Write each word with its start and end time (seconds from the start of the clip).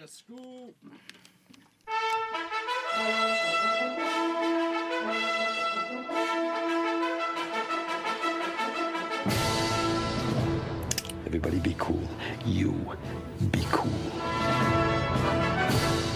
Let's 0.00 0.22
go. 0.22 0.72
Everybody 11.26 11.58
be 11.58 11.76
cool. 11.76 12.00
You 12.46 12.96
be 13.52 13.60
cool. 13.70 13.92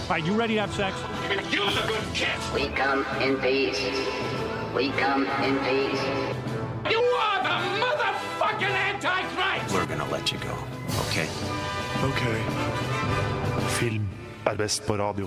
All 0.01 0.09
right, 0.09 0.25
you 0.25 0.33
ready 0.33 0.55
to 0.55 0.61
have 0.61 0.73
sex? 0.73 0.97
We 2.55 2.69
come 2.69 3.05
in 3.21 3.37
peace. 3.37 3.79
We 4.73 4.89
come 4.93 5.27
in 5.43 5.59
peace. 5.59 6.01
You 6.89 7.01
are 7.01 7.43
the 7.43 7.85
motherfucking 7.85 8.63
Antichrist! 8.63 9.71
We're 9.75 9.85
gonna 9.85 10.09
let 10.09 10.31
you 10.31 10.39
go, 10.39 10.57
okay? 11.01 11.29
Ok. 12.01 13.24
Film 13.75 14.05
er 14.47 14.55
best 14.55 14.85
på 14.87 14.95
radio. 14.95 15.25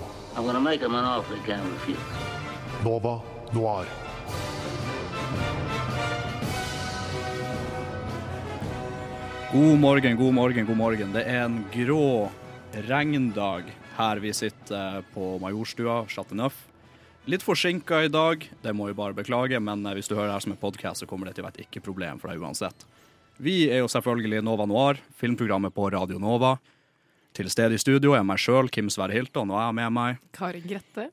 Nova 2.80 3.18
Noir. 3.52 3.90
God 9.52 9.76
morgen, 9.82 10.16
god 10.16 10.32
morgen, 10.38 10.64
god 10.64 10.80
morgen. 10.80 11.12
Det 11.12 11.26
er 11.28 11.42
en 11.42 11.58
grå 11.74 12.30
regndag 12.88 13.68
her 13.98 14.22
vi 14.24 14.32
sitter 14.32 15.04
på 15.12 15.34
Majorstua, 15.44 16.06
Chateau 16.08 16.40
Neuf. 16.40 16.64
Litt 17.28 17.44
forsinka 17.44 18.00
i 18.06 18.08
dag, 18.08 18.48
det 18.64 18.72
må 18.72 18.88
vi 18.88 18.96
bare 18.96 19.12
beklage, 19.12 19.60
men 19.60 19.84
eh, 19.84 19.98
hvis 19.98 20.08
du 20.08 20.16
hører 20.16 20.30
det 20.30 20.38
her 20.38 20.46
som 20.46 20.56
en 20.56 20.62
podkast, 20.64 21.04
så 21.04 21.10
kommer 21.10 21.28
det 21.28 21.36
til 21.36 21.44
å 21.44 21.50
være 21.50 21.60
et 21.60 21.68
ikke-problem 21.68 22.16
for 22.22 22.32
deg 22.32 22.40
uansett. 22.40 22.88
Vi 23.36 23.66
er 23.68 23.82
jo 23.82 23.92
selvfølgelig 23.92 24.40
Nova 24.40 24.64
Noir, 24.64 25.04
filmprogrammet 25.20 25.76
på 25.76 25.92
Radio 25.92 26.16
Nova. 26.16 26.56
Til 27.36 27.50
stede 27.52 27.76
i 27.76 27.82
studio 27.82 28.14
er 28.16 28.24
meg 28.26 28.40
sjøl, 28.42 28.70
Kim 28.72 28.88
Sverre 28.92 29.16
Hilton, 29.16 29.52
og 29.52 29.60
jeg 29.60 29.68
har 29.68 29.76
med 29.76 29.94
meg 29.94 30.22
Karin 30.36 30.64
Grette. 30.66 31.10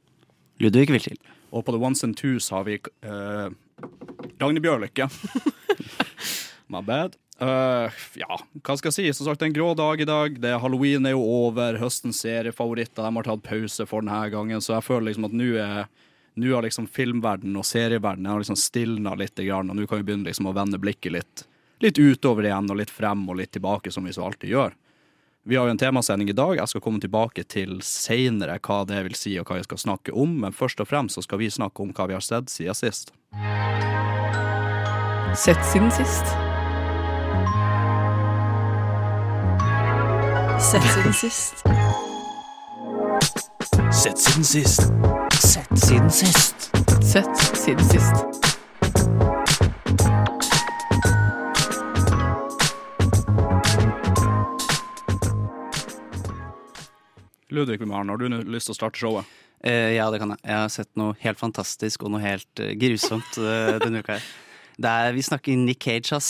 Ludvig 0.63 0.87
Wiltil. 0.93 1.19
Og 1.51 1.65
på 1.65 1.75
The 1.75 1.81
Ones 1.81 2.03
and 2.07 2.17
Twos 2.17 2.49
har 2.53 2.65
vi 2.67 2.79
uh, 3.05 3.51
Ragnhild 4.39 4.63
Bjørlykke. 4.65 5.09
My 6.71 6.81
bad. 6.81 7.19
Uh, 7.35 7.91
ja, 8.15 8.37
hva 8.63 8.77
skal 8.79 8.93
jeg 8.93 8.95
si? 8.95 9.05
Som 9.17 9.27
sagt, 9.27 9.41
det 9.41 9.49
er 9.49 9.51
en 9.51 9.57
grå 9.57 9.73
dag 9.77 10.01
i 10.01 10.07
dag. 10.07 10.39
Det 10.39 10.53
er 10.53 10.61
Halloween 10.63 11.07
er 11.07 11.15
jo 11.17 11.23
over. 11.43 11.79
Høstens 11.81 12.21
seriefavoritter 12.23 13.03
de 13.03 13.11
har 13.19 13.27
tatt 13.27 13.43
pause 13.45 13.87
for 13.89 14.05
denne 14.05 14.23
gangen, 14.33 14.63
så 14.63 14.77
jeg 14.77 14.87
føler 14.87 15.09
liksom 15.09 15.27
at 15.29 15.35
nå 15.35 15.51
er 15.59 15.87
nå 16.35 16.51
har 16.51 16.65
liksom 16.65 16.87
filmverdenen 16.91 17.55
og 17.55 17.63
serieverdenen 17.63 18.27
har 18.27 18.41
liksom 18.41 18.57
stilna 18.59 19.13
litt, 19.15 19.39
og 19.39 19.69
nå 19.69 19.85
kan 19.87 20.01
vi 20.01 20.07
begynne 20.09 20.27
liksom 20.27 20.49
å 20.49 20.55
vende 20.55 20.79
blikket 20.83 21.13
litt, 21.15 21.43
litt 21.79 21.99
utover 21.99 22.49
igjen, 22.49 22.67
og 22.71 22.79
litt 22.81 22.91
frem 22.91 23.23
og 23.31 23.39
litt 23.39 23.53
tilbake, 23.55 23.91
som 23.91 24.03
vi 24.03 24.11
så 24.15 24.25
alltid 24.27 24.51
gjør. 24.51 24.75
Vi 25.47 25.55
har 25.55 25.65
jo 25.65 25.71
en 25.71 25.77
temasending 25.77 26.29
i 26.29 26.33
dag. 26.33 26.55
Jeg 26.57 26.67
skal 26.67 26.81
komme 26.81 26.97
tilbake 27.01 27.43
til 27.45 27.75
seinere 27.85 28.57
hva 28.65 28.79
det 28.89 29.03
vil 29.05 29.13
si 29.13 29.35
og 29.37 29.45
hva 29.45 29.59
jeg 29.59 29.67
skal 29.67 29.77
snakke 29.77 30.13
om, 30.17 30.31
men 30.41 30.55
først 30.57 30.81
og 30.81 30.89
fremst 30.89 31.19
så 31.19 31.21
skal 31.21 31.37
vi 31.37 31.51
snakke 31.53 31.85
om 31.85 31.91
hva 31.93 32.07
vi 32.09 32.17
har 32.17 32.25
sett 32.25 32.49
siden 32.49 32.73
sist. 32.73 33.13
Sett 35.37 35.61
siden 35.69 35.93
sist. 35.93 36.33
Sett 40.65 40.89
siden 40.95 41.13
sist. 41.13 41.61
Sett 43.93 44.17
siden 44.25 44.49
sist. 44.49 44.89
Sett 45.45 45.77
siden 45.85 46.09
sist. 46.09 46.71
Sett 47.05 47.37
siden 47.53 47.85
sist. 47.93 48.54
Ludvig 57.55 57.81
Maren, 57.87 58.11
har 58.11 58.21
du 58.21 58.27
lyst 58.51 58.69
til 58.69 58.75
å 58.75 58.77
starte 58.77 59.01
showet? 59.01 59.31
Eh, 59.65 59.95
ja, 59.95 60.09
det 60.13 60.19
kan 60.21 60.35
jeg. 60.35 60.41
Jeg 60.43 60.59
har 60.61 60.73
sett 60.73 60.91
noe 60.99 61.15
helt 61.23 61.41
fantastisk 61.41 62.05
og 62.05 62.13
noe 62.13 62.21
helt 62.23 62.61
uh, 62.61 62.73
grusomt 62.77 63.39
uh, 63.41 63.77
denne 63.81 64.03
uka 64.03 64.17
her. 64.17 64.27
Det 64.75 64.91
er, 64.91 65.15
vi 65.15 65.23
snakker 65.25 65.57
Nick 65.57 65.81
Cage, 65.87 66.13
ass. 66.17 66.29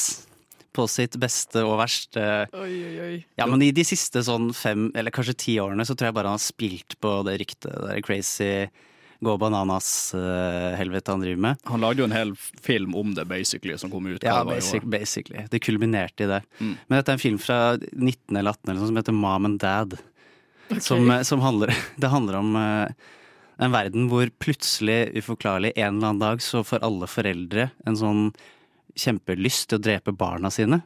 På 0.75 0.85
sitt 0.91 1.15
beste 1.19 1.61
og 1.63 1.77
verste. 1.79 2.21
Oi, 2.51 2.71
oi, 2.83 2.95
oi. 2.99 3.13
Ja, 3.39 3.45
men 3.47 3.61
i 3.63 3.71
de 3.75 3.85
siste 3.87 4.19
sånn 4.27 4.49
fem, 4.55 4.89
eller 4.91 5.13
kanskje 5.15 5.37
ti 5.39 5.53
årene, 5.63 5.85
så 5.87 5.95
tror 5.95 6.09
jeg 6.09 6.17
bare 6.17 6.33
han 6.33 6.35
har 6.35 6.43
spilt 6.43 6.97
på 6.99 7.13
det 7.27 7.37
ryktet. 7.39 7.71
Det 7.71 7.93
er 7.93 8.03
crazy 8.03 8.49
gå 9.25 9.37
bananas-helvete 9.37 11.11
han 11.11 11.23
driver 11.23 11.41
med. 11.41 11.61
Han 11.71 11.83
lagde 11.83 12.03
jo 12.03 12.07
en 12.09 12.15
hel 12.15 12.33
film 12.35 12.95
om 12.99 13.13
det, 13.15 13.25
basically, 13.29 13.77
som 13.77 13.91
kom 13.91 14.07
ut. 14.07 14.23
Ja, 14.23 14.39
det 14.39 14.49
var 14.49 14.55
basic, 14.55 14.83
basically. 14.83 15.45
Det 15.51 15.59
kulminerte 15.63 16.27
i 16.27 16.27
det. 16.29 16.41
Mm. 16.59 16.75
Men 16.87 16.99
dette 16.99 17.13
er 17.13 17.17
en 17.17 17.23
film 17.23 17.39
fra 17.41 17.59
19 17.79 18.35
eller 18.35 18.51
18 18.51 18.69
eller 18.69 18.81
noe 18.81 18.91
som 18.91 18.99
heter 18.99 19.17
Mom 19.17 19.49
and 19.49 19.59
Dad. 19.63 19.97
Som, 20.81 21.09
eh, 21.11 21.21
som 21.21 21.43
handler 21.43 21.71
Det 22.01 22.09
handler 22.09 22.39
om 22.39 22.55
eh, 22.59 23.13
en 23.61 23.71
verden 23.71 24.09
hvor 24.11 24.29
plutselig, 24.41 25.13
uforklarlig, 25.15 25.71
en 25.75 25.97
eller 25.97 26.09
annen 26.11 26.23
dag 26.23 26.43
så 26.43 26.63
får 26.67 26.83
alle 26.83 27.07
foreldre 27.07 27.69
en 27.87 27.97
sånn 27.99 28.23
kjempelyst 28.99 29.69
til 29.69 29.79
å 29.79 29.85
drepe 29.85 30.15
barna 30.15 30.51
sine. 30.51 30.81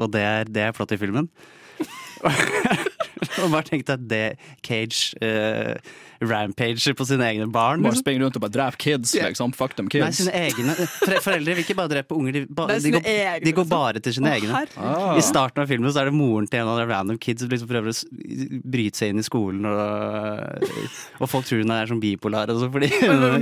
Og 0.00 0.12
det 0.14 0.22
er, 0.24 0.48
det 0.48 0.64
er 0.64 0.76
flott 0.76 0.94
i 0.96 1.00
filmen. 1.00 1.28
og 3.42 3.52
bare 3.52 3.64
tenk 3.66 3.86
deg 3.86 3.94
at 3.96 4.04
det 4.10 4.24
Cage 4.66 5.16
uh, 5.24 5.76
rampager 6.20 6.96
på 6.96 7.06
sine 7.08 7.26
egne 7.30 7.46
barn. 7.52 7.82
Bare 7.84 7.98
springer 7.98 8.26
rundt 8.26 8.38
og 8.38 8.44
bare 8.44 8.54
dreper 8.54 8.80
kids, 8.80 9.14
yeah. 9.16 9.30
liksom. 9.30 9.54
Fuck 9.56 9.76
them 9.78 9.88
Nei, 9.92 10.10
sine 10.16 10.32
egne 10.36 10.74
Foreldre 11.24 11.56
vil 11.56 11.62
ikke 11.64 11.76
bare 11.78 11.92
drepe 11.92 12.16
unger, 12.16 12.38
de, 12.38 12.44
ba, 12.48 12.68
de, 12.72 12.92
går, 12.94 13.04
egne, 13.04 13.44
de 13.44 13.54
går 13.56 13.66
liksom. 13.66 13.72
bare 13.72 14.02
til 14.04 14.16
sine 14.18 14.32
Å, 14.32 14.36
egne. 14.36 14.62
Ah. 14.76 15.16
I 15.16 15.24
starten 15.24 15.64
av 15.64 15.70
filmen 15.70 15.92
så 15.92 16.02
er 16.02 16.10
det 16.10 16.16
moren 16.16 16.48
til 16.50 16.62
en 16.62 16.72
av 16.72 16.80
de 16.80 16.86
random 16.90 17.20
kids 17.22 17.44
som 17.44 17.52
liksom 17.52 17.70
prøver 17.70 17.92
å 17.92 18.62
bryte 18.76 19.00
seg 19.00 19.14
inn 19.14 19.22
i 19.22 19.26
skolen, 19.26 19.68
og, 19.68 20.70
og 21.20 21.30
folk 21.30 21.48
tror 21.48 21.64
hun 21.64 21.74
er 21.76 21.90
sånn 21.90 22.02
bipolar 22.02 22.52
og 22.52 22.62
så 22.62 22.70
fordi 22.72 22.92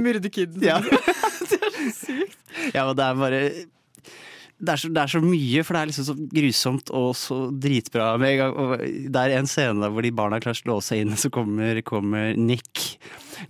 Myrde 0.05 0.31
kiden. 0.33 0.63
Ja. 0.65 0.81
det 1.51 1.61
er 1.61 1.71
så 1.75 1.91
sykt. 1.95 2.41
Ja, 2.75 2.85
men 2.87 2.95
det 2.99 3.07
er 3.07 3.19
bare 3.19 3.41
det 4.63 4.71
er, 4.71 4.81
så, 4.81 4.89
det 4.95 5.03
er 5.03 5.11
så 5.11 5.21
mye, 5.21 5.65
for 5.67 5.77
det 5.77 5.81
er 5.81 5.89
liksom 5.91 6.07
så 6.07 6.15
grusomt 6.31 6.91
og 6.95 7.09
så 7.19 7.39
dritbra. 7.51 8.13
Og 8.15 8.85
det 8.85 9.21
er 9.21 9.35
en 9.39 9.49
scene 9.51 9.83
der 9.83 9.93
hvor 9.93 10.07
de 10.07 10.13
barna 10.15 10.39
klarer 10.43 10.73
å 10.73 10.81
seg 10.85 11.03
inn, 11.03 11.15
og 11.17 11.21
så 11.21 11.31
kommer, 11.35 11.81
kommer 11.87 12.39
Nick. 12.39 12.85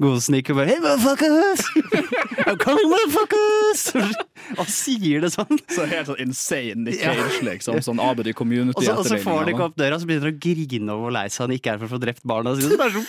Godeste 0.01 0.33
Nick 0.33 0.49
og 0.51 0.59
bare 0.59 0.73
Hey, 0.73 0.81
motherfuckers! 0.81 1.67
I'm 2.49 2.57
coming, 2.59 2.89
motherfuckers! 2.89 3.85
Og 4.61 4.69
sier 4.69 5.23
det 5.25 5.31
sånn. 5.33 5.61
Så 5.73 5.87
helt 5.89 6.09
sånn 6.09 6.21
insane 6.25 6.87
Nick. 6.87 7.01
Cage, 7.01 7.39
liksom. 7.47 7.79
Sånn 7.85 8.01
Abedi 8.03 8.35
Community. 8.37 8.77
Og 8.81 8.85
så, 8.85 8.97
og 9.01 9.09
så 9.09 9.21
får 9.21 9.43
han 9.43 9.53
ikke 9.55 9.69
opp 9.69 9.79
døra, 9.81 10.01
så 10.01 10.09
begynner 10.09 10.33
han 10.33 10.37
å 10.37 10.43
grine 10.45 10.93
over 10.97 11.07
hvor 11.07 11.17
lei 11.17 11.27
seg 11.33 11.47
han 11.47 11.57
ikke 11.57 11.75
er 11.75 11.81
for 11.81 11.89
å 11.89 11.95
få 11.95 12.03
drept 12.03 12.25
barna. 12.29 12.57
Så 12.57 12.73
Det 12.73 12.81
er 12.81 12.97
så 12.97 13.05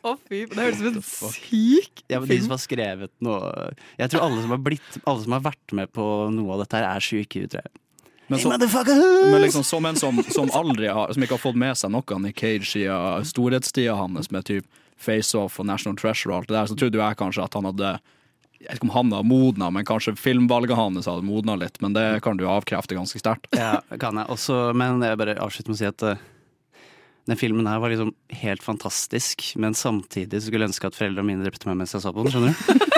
Å, 0.08 0.14
fy. 0.28 0.44
Det 0.48 0.56
høres 0.56 0.80
ut 0.80 0.96
som 1.04 1.28
en 1.28 1.34
syk 1.34 2.02
Ja, 2.08 2.20
men 2.20 2.30
de 2.30 2.38
som 2.40 2.54
har 2.54 2.62
skrevet 2.62 3.12
noe 3.24 3.70
Jeg 4.00 4.12
tror 4.12 4.24
alle 4.24 4.40
som 4.44 4.54
har 4.54 4.62
blitt 4.64 4.98
Alle 5.04 5.24
som 5.26 5.36
har 5.36 5.44
vært 5.44 5.74
med 5.76 5.92
på 5.92 6.06
noe 6.32 6.56
av 6.56 6.62
dette 6.64 6.80
her, 6.80 6.88
er 6.94 7.04
syke. 7.04 7.44
tror 7.52 7.60
jeg. 7.66 7.72
Men, 8.30 8.38
Hey, 8.38 8.68
så, 8.70 8.94
men 9.32 9.42
liksom 9.42 9.64
som 9.66 9.86
en 9.90 9.96
som, 9.98 10.20
som 10.30 10.52
aldri 10.54 10.86
har 10.86 11.10
Som 11.12 11.24
ikke 11.26 11.34
har 11.34 11.42
fått 11.42 11.58
med 11.58 11.74
seg 11.76 11.90
noe 11.90 12.14
av 12.14 12.22
Nick 12.22 12.38
Cage 12.38 12.68
siden 12.70 13.26
storhetstida 13.26 13.96
hans 13.98 14.30
med 14.30 14.46
typ 14.46 14.68
Face 15.00 15.34
Off 15.38 15.58
og 15.58 15.66
National 15.66 15.96
Treasure 15.98 16.32
og 16.34 16.42
alt 16.42 16.50
det 16.50 16.56
der, 16.58 16.68
så 16.68 16.76
trodde 16.76 17.00
jeg 17.00 17.16
kanskje 17.18 17.44
at 17.46 17.56
han 17.56 17.66
hadde 17.70 17.94
jeg 18.60 18.68
vet 18.68 18.76
ikke 18.76 18.88
om 18.90 18.92
han 18.92 19.12
har 19.16 19.22
modna, 19.24 19.70
men 19.72 19.86
kanskje 19.88 20.12
filmvalget 20.20 20.76
hans 20.76 21.06
hadde 21.08 21.24
modna 21.24 21.54
litt. 21.56 21.78
Men 21.80 21.94
det 21.96 22.04
kan 22.20 22.36
du 22.36 22.44
avkrefte 22.44 22.92
ganske 22.92 23.16
sterkt. 23.16 23.48
Ja, 23.56 23.78
kan 23.96 24.20
jeg 24.20 24.28
også, 24.28 24.58
men 24.76 25.00
jeg 25.00 25.16
bare 25.16 25.38
avslutter 25.40 25.72
med 25.72 25.78
å 25.78 25.80
si 25.80 25.88
at 25.88 26.04
eh, 26.04 26.20
den 27.30 27.38
filmen 27.40 27.66
her 27.70 27.78
var 27.82 27.92
liksom 27.94 28.10
helt 28.42 28.62
fantastisk, 28.66 29.52
men 29.62 29.74
samtidig 29.78 30.40
så 30.42 30.48
skulle 30.50 30.66
jeg 30.66 30.72
ønske 30.74 30.90
at 30.90 30.98
foreldrene 30.98 31.28
mine 31.30 31.46
drepte 31.46 31.70
meg 31.70 31.78
mens 31.80 31.94
jeg 31.96 32.02
så 32.04 32.12
på 32.14 32.26
den. 32.26 32.34
skjønner 32.34 32.56
du? 32.56 32.88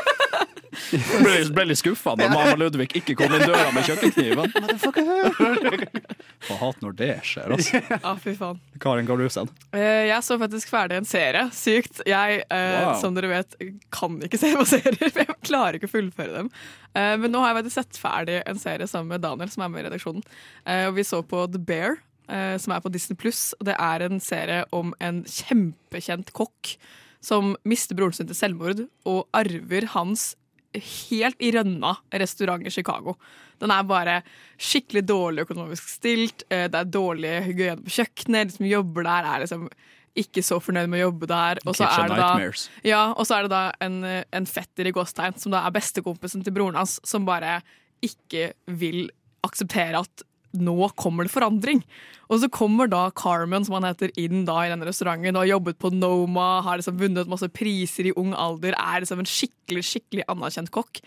Ble, 0.92 1.34
ble 1.56 1.64
litt 1.70 1.78
skuffa 1.80 2.12
når 2.20 2.28
mamma 2.32 2.52
Ludvig 2.60 2.90
ikke 2.98 3.14
kom 3.16 3.32
inn 3.32 3.44
døra 3.48 3.70
med 3.72 3.84
kjøkkenkniven. 3.86 4.50
Hva 5.32 6.56
hat 6.60 6.80
når 6.84 6.96
det 6.98 7.08
skjer, 7.26 7.54
altså. 7.54 7.80
Ah, 8.08 8.16
fy 8.20 8.34
faen. 8.36 8.58
Karin, 8.82 9.06
hva 9.08 9.14
har 9.16 9.22
du 9.22 9.32
sett? 9.32 9.52
Eh, 9.76 10.08
Jeg 10.10 10.24
så 10.26 10.36
faktisk 10.40 10.72
ferdig 10.72 10.98
en 11.00 11.08
serie. 11.08 11.46
Sykt. 11.56 12.02
Jeg, 12.08 12.42
eh, 12.44 12.78
Wow. 12.82 12.94
som 13.00 13.16
dere 13.16 13.30
vet, 13.30 13.56
kan 13.94 14.18
ikke 14.26 14.40
se 14.40 14.52
på 14.58 14.66
serier. 14.74 15.08
for 15.12 15.22
Jeg 15.24 15.38
klarer 15.48 15.78
ikke 15.78 15.88
å 15.90 15.94
fullføre 15.94 16.34
dem. 16.42 16.50
Eh, 16.96 17.14
men 17.22 17.32
nå 17.32 17.40
har 17.44 17.52
jeg 17.54 17.62
faktisk 17.62 17.78
sett 17.80 18.00
ferdig 18.02 18.40
en 18.48 18.60
serie 18.60 18.88
sammen 18.90 19.12
med 19.14 19.24
Daniel, 19.24 19.52
som 19.52 19.64
er 19.64 19.72
med 19.72 19.84
i 19.84 19.88
redaksjonen. 19.88 20.24
Eh, 20.66 20.86
og 20.90 20.96
vi 20.98 21.06
så 21.08 21.22
på 21.24 21.46
The 21.52 21.62
Bear, 21.62 22.00
eh, 22.28 22.56
som 22.60 22.74
er 22.74 22.82
på 22.84 22.92
Disney 22.92 23.18
Pluss. 23.18 23.52
Det 23.64 23.76
er 23.78 24.04
en 24.06 24.20
serie 24.22 24.64
om 24.74 24.94
en 25.00 25.22
kjempekjent 25.28 26.32
kokk 26.36 26.76
som 27.22 27.54
mister 27.68 27.94
broren 27.98 28.16
sin 28.16 28.26
til 28.26 28.38
selvmord, 28.38 28.84
og 29.06 29.28
arver 29.36 29.86
hans 29.94 30.32
helt 30.72 31.40
i 31.44 31.52
rønna 31.54 31.94
restaurant 32.18 32.66
i 32.66 32.72
Chicago. 32.72 33.14
Den 33.62 33.70
er 33.70 33.86
bare 33.86 34.20
skikkelig 34.58 35.04
dårlig 35.06 35.44
økonomisk 35.46 35.90
stilt, 35.92 36.46
eh, 36.50 36.68
det 36.70 36.78
er 36.78 36.92
dårlig 36.92 37.34
hygiene 37.46 37.84
på 37.84 37.94
kjøkkenet, 37.98 38.50
de 38.50 38.56
som 38.56 38.66
jobber 38.66 39.06
der 39.06 39.28
er 39.28 39.44
liksom 39.44 39.68
ikke 40.18 40.42
så 40.44 40.58
fornøyd 40.60 40.90
med 40.92 41.00
å 41.00 41.06
jobbe 41.06 41.28
der. 41.30 41.60
Og 41.64 41.76
så 41.76 41.86
er 41.86 42.10
ja, 42.84 43.04
er 43.38 43.46
det 43.46 43.52
da 43.52 43.62
en, 43.80 44.02
eh, 44.04 44.24
en 44.32 44.46
fetter 44.46 44.88
i 44.88 44.92
gåstegn, 44.92 45.38
som 45.38 45.54
da 45.54 45.62
er 45.64 45.72
bestekompisen 45.72 46.44
til 46.44 46.52
broren 46.52 46.76
hans, 46.76 46.98
som 47.04 47.24
bare 47.24 47.60
ikke 48.04 48.52
vil 48.66 49.06
akseptere 49.46 50.02
at 50.02 50.24
nå 50.56 50.88
kommer 51.00 51.26
det 51.26 51.32
forandring. 51.32 51.82
Og 52.32 52.40
så 52.40 52.48
kommer 52.52 52.88
da 52.88 53.06
Carmen, 53.16 53.64
som 53.66 53.76
han 53.76 53.86
heter, 53.90 54.12
inn 54.20 54.46
da 54.48 54.62
i 54.62 54.70
denne 54.72 54.86
restauranten 54.88 55.34
og 55.34 55.42
har 55.42 55.52
jobbet 55.54 55.80
på 55.82 55.92
Noma, 55.94 56.62
har 56.64 56.80
liksom 56.80 57.00
vunnet 57.00 57.30
masse 57.30 57.48
priser 57.52 58.08
i 58.08 58.14
ung 58.20 58.32
alder, 58.32 58.76
er 58.78 59.04
liksom 59.04 59.20
en 59.22 59.28
skikkelig 59.28 59.84
skikkelig 59.88 60.26
anerkjent 60.32 60.72
kokk. 60.74 61.02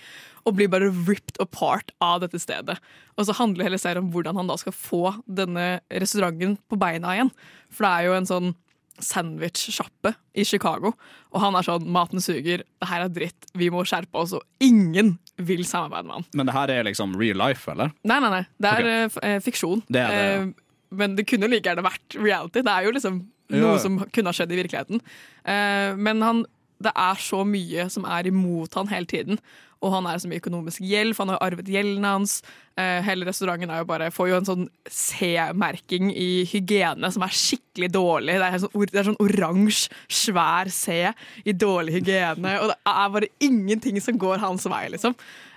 Og 0.45 0.57
blir 0.57 0.69
bare 0.69 0.91
ripped 1.07 1.39
apart 1.41 1.89
av 2.03 2.19
dette 2.21 2.37
stedet. 2.41 2.77
Og 3.17 3.25
så 3.25 3.33
handler 3.37 3.65
hele 3.65 3.81
serien 3.81 4.03
om 4.03 4.11
hvordan 4.13 4.37
han 4.37 4.51
da 4.51 4.59
skal 4.61 4.75
få 4.77 5.15
denne 5.25 5.79
restauranten 5.89 6.59
på 6.69 6.77
beina 6.77 7.15
igjen. 7.15 7.33
For 7.73 7.87
det 7.87 7.93
er 7.93 8.09
jo 8.09 8.19
en 8.19 8.29
sånn 8.29 8.53
sandwich-sjappe 9.01 10.13
i 10.35 10.45
Chicago. 10.47 10.93
Og 11.33 11.41
han 11.41 11.55
er 11.55 11.65
sånn 11.67 11.85
'maten 11.87 12.21
suger, 12.23 12.63
det 12.63 12.87
her 12.89 13.05
er 13.05 13.09
dritt, 13.09 13.47
vi 13.53 13.69
må 13.69 13.83
skjerpe 13.85 14.13
oss', 14.13 14.33
og 14.33 14.43
ingen 14.59 15.17
vil 15.37 15.65
samarbeide 15.65 16.05
med 16.07 16.13
han. 16.15 16.25
Men 16.33 16.45
det 16.45 16.55
her 16.55 16.69
er 16.69 16.83
liksom 16.83 17.15
real 17.19 17.37
life, 17.37 17.69
eller? 17.71 17.91
Nei, 18.03 18.19
nei, 18.19 18.29
nei. 18.29 18.45
Det 18.59 18.71
er 18.71 18.79
okay. 18.79 19.05
f- 19.05 19.23
eh, 19.23 19.39
fiksjon. 19.39 19.83
Det 19.89 20.01
er 20.01 20.09
det. 20.09 20.47
Eh, 20.47 20.53
men 20.91 21.15
det 21.15 21.27
kunne 21.27 21.49
like 21.49 21.63
gjerne 21.67 21.83
vært 21.83 22.15
reality. 22.15 22.61
Det 22.61 22.71
er 22.71 22.83
jo 22.85 22.91
liksom 22.91 23.27
noe 23.49 23.75
ja. 23.75 23.77
som 23.77 23.99
kunne 23.99 24.31
ha 24.31 24.33
skjedd 24.33 24.51
i 24.51 24.63
virkeligheten. 24.63 25.01
Eh, 25.45 25.95
men 25.95 26.21
han, 26.21 26.45
det 26.81 26.91
er 26.95 27.15
så 27.19 27.43
mye 27.45 27.89
som 27.89 28.05
er 28.05 28.27
imot 28.27 28.73
han 28.75 28.87
hele 28.87 29.05
tiden. 29.05 29.39
Og 29.85 29.93
han 29.93 30.07
er 30.09 30.17
så 30.21 30.29
mye 30.29 30.41
økonomisk 30.41 30.81
gjeld, 30.81 31.13
for 31.13 31.25
han 31.25 31.35
har 31.35 31.43
arvet 31.45 31.69
gjelden 31.69 32.07
hans. 32.07 32.39
Eh, 32.75 32.99
hele 33.05 33.27
restauranten 33.27 33.69
jo 33.69 33.87
bare, 33.87 34.09
får 34.13 34.31
jo 34.31 34.37
en 34.39 34.47
sånn 34.49 34.65
C-merking 34.89 36.09
i 36.09 36.29
hygiene 36.49 37.11
som 37.13 37.25
er 37.25 37.35
skikkelig 37.37 37.91
dårlig. 37.93 38.39
Det 38.41 38.49
er, 38.49 38.61
sånn, 38.65 38.95
sånn 39.11 39.21
oransje, 39.21 39.93
svær 40.09 40.71
C 40.73 41.03
i 41.45 41.53
dårlig 41.53 41.99
hygiene. 41.99 42.57
Og 42.63 42.73
det 42.73 42.79
er 42.95 43.11
bare 43.13 43.33
ingenting 43.45 44.01
som 44.01 44.17
går 44.21 44.41
hans 44.43 44.65
vei, 44.71 44.87
liksom. 44.95 45.13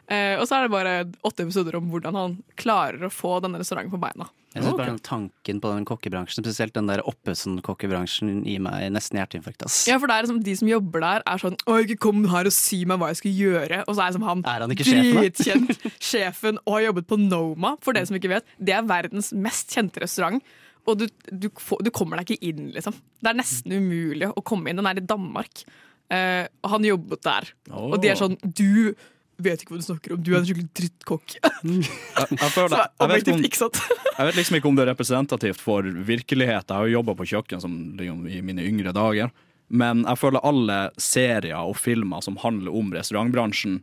Eh, 0.09 0.37
og 0.39 0.47
så 0.49 0.59
er 0.59 0.67
det 0.67 0.73
bare 0.73 0.99
åtte 1.27 1.45
episoder 1.45 1.77
om 1.81 1.89
hvordan 1.93 2.17
han 2.17 2.37
klarer 2.61 3.09
å 3.09 3.13
få 3.13 3.39
denne 3.45 3.61
restauranten 3.61 3.93
på 3.93 4.01
beina. 4.01 4.29
Jeg 4.55 4.65
synes 4.65 4.77
bare 4.79 4.91
den 4.91 4.99
Tanken 5.05 5.59
på 5.61 5.71
den 5.75 5.85
kokkebransjen, 5.85 6.43
spesielt 6.43 6.73
den 6.75 6.89
der 6.89 7.03
Oppesen-kokkebransjen, 7.07 8.45
gir 8.49 8.63
meg 8.65 8.87
nesten 8.95 9.19
hjerteinfarkt. 9.21 9.65
ass. 9.67 9.83
Ja, 9.89 9.99
for 10.01 10.09
det 10.09 10.17
er 10.17 10.25
liksom 10.27 10.43
De 10.45 10.55
som 10.57 10.69
jobber 10.71 11.01
der, 11.05 11.23
er 11.27 11.43
sånn 11.43 11.57
'Å, 11.67 11.77
ikke 11.85 11.99
kom 11.99 12.25
her 12.33 12.47
og 12.49 12.53
si 12.53 12.85
meg 12.85 12.99
hva 12.99 13.09
jeg 13.13 13.21
skal 13.21 13.33
gjøre'. 13.33 13.85
Og 13.87 13.95
så 13.97 14.01
er 14.01 14.13
liksom 14.13 14.25
han, 14.29 14.45
Er 14.47 14.61
han 14.65 14.71
ikke 14.71 14.87
sjefen, 14.89 15.15
da? 15.15 15.21
dritkjent 15.21 16.01
sjefen 16.01 16.59
og 16.67 16.73
har 16.79 16.87
jobbet 16.93 17.07
på 17.07 17.19
Noma. 17.19 17.77
For 17.81 17.93
dere 17.93 18.07
som 18.07 18.17
ikke 18.17 18.33
vet, 18.33 18.45
det 18.59 18.75
er 18.75 18.83
verdens 18.89 19.33
mest 19.33 19.71
kjente 19.77 20.01
restaurant. 20.01 20.43
Og 20.87 20.97
du, 20.99 21.07
du, 21.31 21.51
får, 21.51 21.85
du 21.85 21.91
kommer 21.91 22.17
deg 22.17 22.31
ikke 22.31 22.49
inn, 22.49 22.73
liksom. 22.73 22.95
Det 23.21 23.29
er 23.29 23.37
nesten 23.37 23.73
umulig 23.77 24.31
å 24.33 24.43
komme 24.43 24.71
inn. 24.71 24.77
Den 24.81 24.87
er 24.89 24.97
i 24.97 25.05
Danmark. 25.05 25.65
Eh, 26.11 26.47
og 26.65 26.71
han 26.71 26.85
jobbet 26.89 27.21
der. 27.23 27.53
Og 27.71 28.01
de 28.01 28.09
er 28.09 28.17
sånn 28.17 28.39
'Du 28.41 28.95
vet 29.43 29.63
ikke 29.63 29.75
hva 29.75 29.81
du 29.81 29.87
snakker 29.87 30.15
om. 30.15 30.23
Du 30.23 30.33
er 30.35 30.39
en 30.41 30.47
skikkelig 30.49 30.71
drittkokk'. 30.77 31.37
Jeg, 31.43 32.39
jeg, 32.39 32.51
føler, 32.55 32.79
jeg, 33.01 33.11
vet 33.13 33.29
om, 33.33 33.43
jeg 34.19 34.27
vet 34.29 34.39
liksom 34.39 34.57
ikke 34.59 34.71
om 34.71 34.79
det 34.79 34.85
er 34.87 34.91
representativt 34.93 35.61
for 35.63 35.83
virkeligheten. 35.87 36.73
Jeg 36.75 36.79
har 36.81 36.89
jo 36.89 36.97
jobba 36.99 37.15
på 37.19 37.29
kjøkken 37.33 37.63
som, 37.63 37.77
liksom, 37.99 38.25
i 38.31 38.41
mine 38.43 38.65
yngre 38.67 38.95
dager. 38.97 39.31
Men 39.69 40.05
jeg 40.09 40.19
føler 40.19 40.45
alle 40.49 40.79
serier 41.01 41.59
og 41.61 41.77
filmer 41.77 42.25
som 42.25 42.39
handler 42.41 42.75
om 42.75 42.91
restaurantbransjen, 42.95 43.83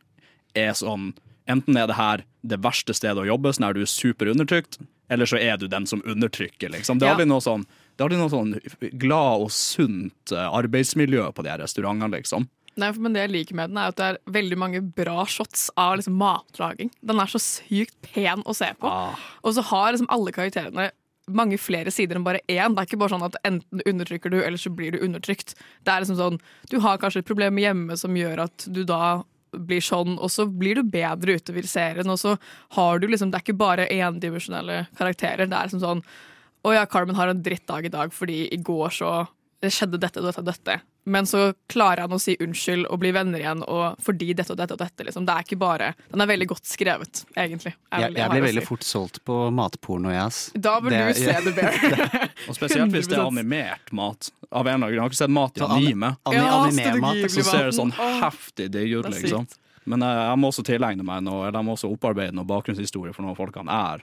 er 0.56 0.74
sånn 0.78 1.14
Enten 1.46 1.78
er 1.78 1.86
det 1.86 1.94
her 1.94 2.24
det 2.42 2.58
verste 2.64 2.90
stedet 2.98 3.22
å 3.22 3.28
jobbe, 3.28 3.52
sånn 3.54 3.68
er 3.68 3.76
du 3.78 3.84
er 3.84 3.90
superundertrykt, 3.92 4.80
eller 5.14 5.30
så 5.30 5.38
er 5.38 5.60
du 5.62 5.68
den 5.70 5.86
som 5.86 6.02
undertrykker, 6.02 6.72
liksom. 6.74 6.98
Det 6.98 7.06
er 7.06 7.20
Ja. 7.20 7.26
noe 7.30 7.44
sånn 7.44 7.68
det 7.96 8.04
er 8.04 8.10
aldri 8.10 8.18
noe 8.20 8.32
sånn 8.34 8.98
glad 9.00 9.44
og 9.46 9.52
sunt 9.56 10.32
eh, 10.36 10.50
arbeidsmiljø 10.58 11.30
på 11.36 11.46
de 11.46 11.54
restaurantene, 11.62 12.18
liksom. 12.18 12.50
Nei, 12.76 12.90
men 13.00 13.16
det 13.16 13.22
jeg 13.24 13.32
liker 13.32 13.56
med 13.56 13.72
den, 13.72 13.80
er 13.80 13.94
at 13.94 14.00
det 14.00 14.08
er 14.10 14.18
veldig 14.36 14.58
mange 14.60 14.82
bra 14.98 15.24
shots 15.32 15.70
av 15.80 15.96
liksom 15.96 16.18
matlaging. 16.20 16.92
Den 17.00 17.22
er 17.24 17.32
så 17.32 17.40
sykt 17.40 17.96
pen 18.04 18.44
å 18.44 18.56
se 18.58 18.68
på. 18.82 18.92
Og 19.44 19.56
så 19.56 19.64
har 19.70 19.94
liksom 19.94 20.12
alle 20.12 20.34
karakterene 20.36 20.90
mange 21.32 21.58
flere 21.58 21.90
sider 21.94 22.20
enn 22.20 22.26
bare 22.26 22.44
én. 22.52 22.76
Det 22.76 22.84
er 22.84 22.90
ikke 22.90 23.00
bare 23.02 23.16
sånn 23.16 23.26
at 23.26 23.38
enten 23.48 23.82
undertrykker 23.88 24.34
du, 24.34 24.42
eller 24.44 24.62
så 24.62 24.70
blir 24.74 24.94
du 24.94 25.00
undertrykt. 25.06 25.56
Det 25.86 25.94
er 25.94 26.04
liksom 26.04 26.20
sånn, 26.20 26.42
Du 26.70 26.80
har 26.84 27.00
kanskje 27.02 27.24
et 27.24 27.30
problem 27.30 27.58
hjemme 27.58 27.98
som 27.98 28.14
gjør 28.16 28.44
at 28.46 28.68
du 28.68 28.84
da 28.84 29.24
blir 29.56 29.82
sånn, 29.82 30.18
og 30.20 30.30
så 30.30 30.46
blir 30.46 30.76
du 30.76 30.84
bedre 30.84 31.38
utover 31.40 31.64
i 31.64 31.72
serien. 31.72 32.10
Og 32.12 32.20
så 32.20 32.38
har 32.76 33.00
du 33.00 33.08
liksom, 33.08 33.32
Det 33.32 33.40
er 33.40 33.46
ikke 33.46 33.58
bare 33.58 33.88
endimensjonelle 33.88 34.88
karakterer. 34.98 35.48
Det 35.48 35.56
er 35.56 35.70
liksom 35.70 35.82
sånn 35.84 36.04
Å 36.66 36.74
ja, 36.74 36.86
Carmen 36.86 37.16
har 37.16 37.30
en 37.30 37.44
drittdag 37.46 37.86
i 37.86 37.94
dag 37.94 38.12
fordi 38.14 38.48
i 38.52 38.58
går 38.58 38.90
så 38.90 39.28
skjedde 39.62 40.00
dette 40.02 40.20
og 40.20 40.26
dette 40.26 40.42
og 40.42 40.48
dette. 40.50 40.82
Men 41.08 41.28
så 41.30 41.54
klarer 41.70 42.02
han 42.08 42.14
å 42.16 42.18
si 42.20 42.34
unnskyld 42.42 42.88
og 42.90 42.98
bli 43.00 43.12
venner 43.14 43.38
igjen 43.44 43.60
og 43.70 44.00
fordi 44.02 44.32
dette 44.34 44.56
og 44.56 44.58
dette 44.58 44.74
og 44.74 44.80
dette. 44.82 45.06
Liksom. 45.06 45.26
Det 45.28 45.34
er 45.36 45.44
ikke 45.46 45.58
bare 45.62 45.92
Den 46.12 46.22
er 46.24 46.30
veldig 46.32 46.48
godt 46.50 46.66
skrevet, 46.66 47.22
egentlig. 47.38 47.76
er 47.94 48.08
Jeg, 48.08 48.16
jeg 48.18 48.30
blir 48.32 48.42
veldig 48.48 48.64
si. 48.64 48.70
fort 48.72 48.84
solgt 48.88 49.20
på 49.24 49.36
matporno, 49.54 50.10
jeg, 50.10 50.24
ass. 50.24 50.40
Da 50.58 50.80
bør 50.82 50.90
Det- 50.90 51.04
du 51.14 51.20
se 51.22 51.34
The 51.46 51.54
Bear. 51.60 52.30
Og 52.50 52.56
spesielt 52.58 52.92
hvis 52.92 53.08
det 53.12 53.20
er 53.20 53.26
animert 53.28 53.94
mat. 53.94 54.32
Av 54.52 54.66
en 54.66 54.74
eller 54.74 54.74
annen 54.74 54.90
grunn. 54.90 54.94
Jeg 54.96 55.02
har 55.06 55.10
ikke 55.14 55.22
sett 55.22 55.36
mat 55.38 55.58
i 55.58 55.62
anime. 55.62 56.18
Ani 56.26 56.36
Ja, 56.42 56.64
Anime-mat. 56.66 57.30
Så 57.32 57.44
ser 57.44 57.70
det 57.70 57.76
sånn 57.78 57.94
heftig 57.94 58.72
digg 58.74 58.98
ut, 58.98 59.06
liksom. 59.14 59.46
Men 59.86 60.02
jeg, 60.02 60.18
jeg 60.32 60.38
må 60.42 60.50
også 60.50 60.64
tilegne 60.66 61.04
meg 61.06 61.22
noe, 61.22 61.46
eller 61.46 61.60
jeg 61.62 61.66
må 61.70 61.76
også 61.78 61.92
opparbeide 61.94 62.34
noe 62.34 62.46
bakgrunnshistorie 62.50 63.14
for 63.14 63.22
noen 63.22 63.38
folkene 63.38 63.70
er 63.70 64.02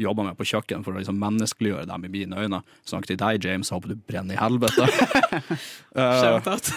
jobber 0.00 0.28
med 0.28 0.38
på 0.38 0.46
kjøkken 0.48 0.84
for 0.84 0.94
å 0.94 1.00
liksom 1.00 1.18
menneskeliggjøre 1.20 1.88
dem 1.90 2.06
i 2.06 2.12
mine 2.12 2.44
øyne. 2.44 2.60
Snakk 2.88 3.08
til 3.08 3.20
deg, 3.20 3.44
James. 3.44 3.72
Håper 3.74 3.94
du 3.94 4.02
brenner 4.08 4.36
i 4.36 4.40
helvete. 4.40 4.88
uh, 5.98 6.20
Shout-out. 6.20 6.68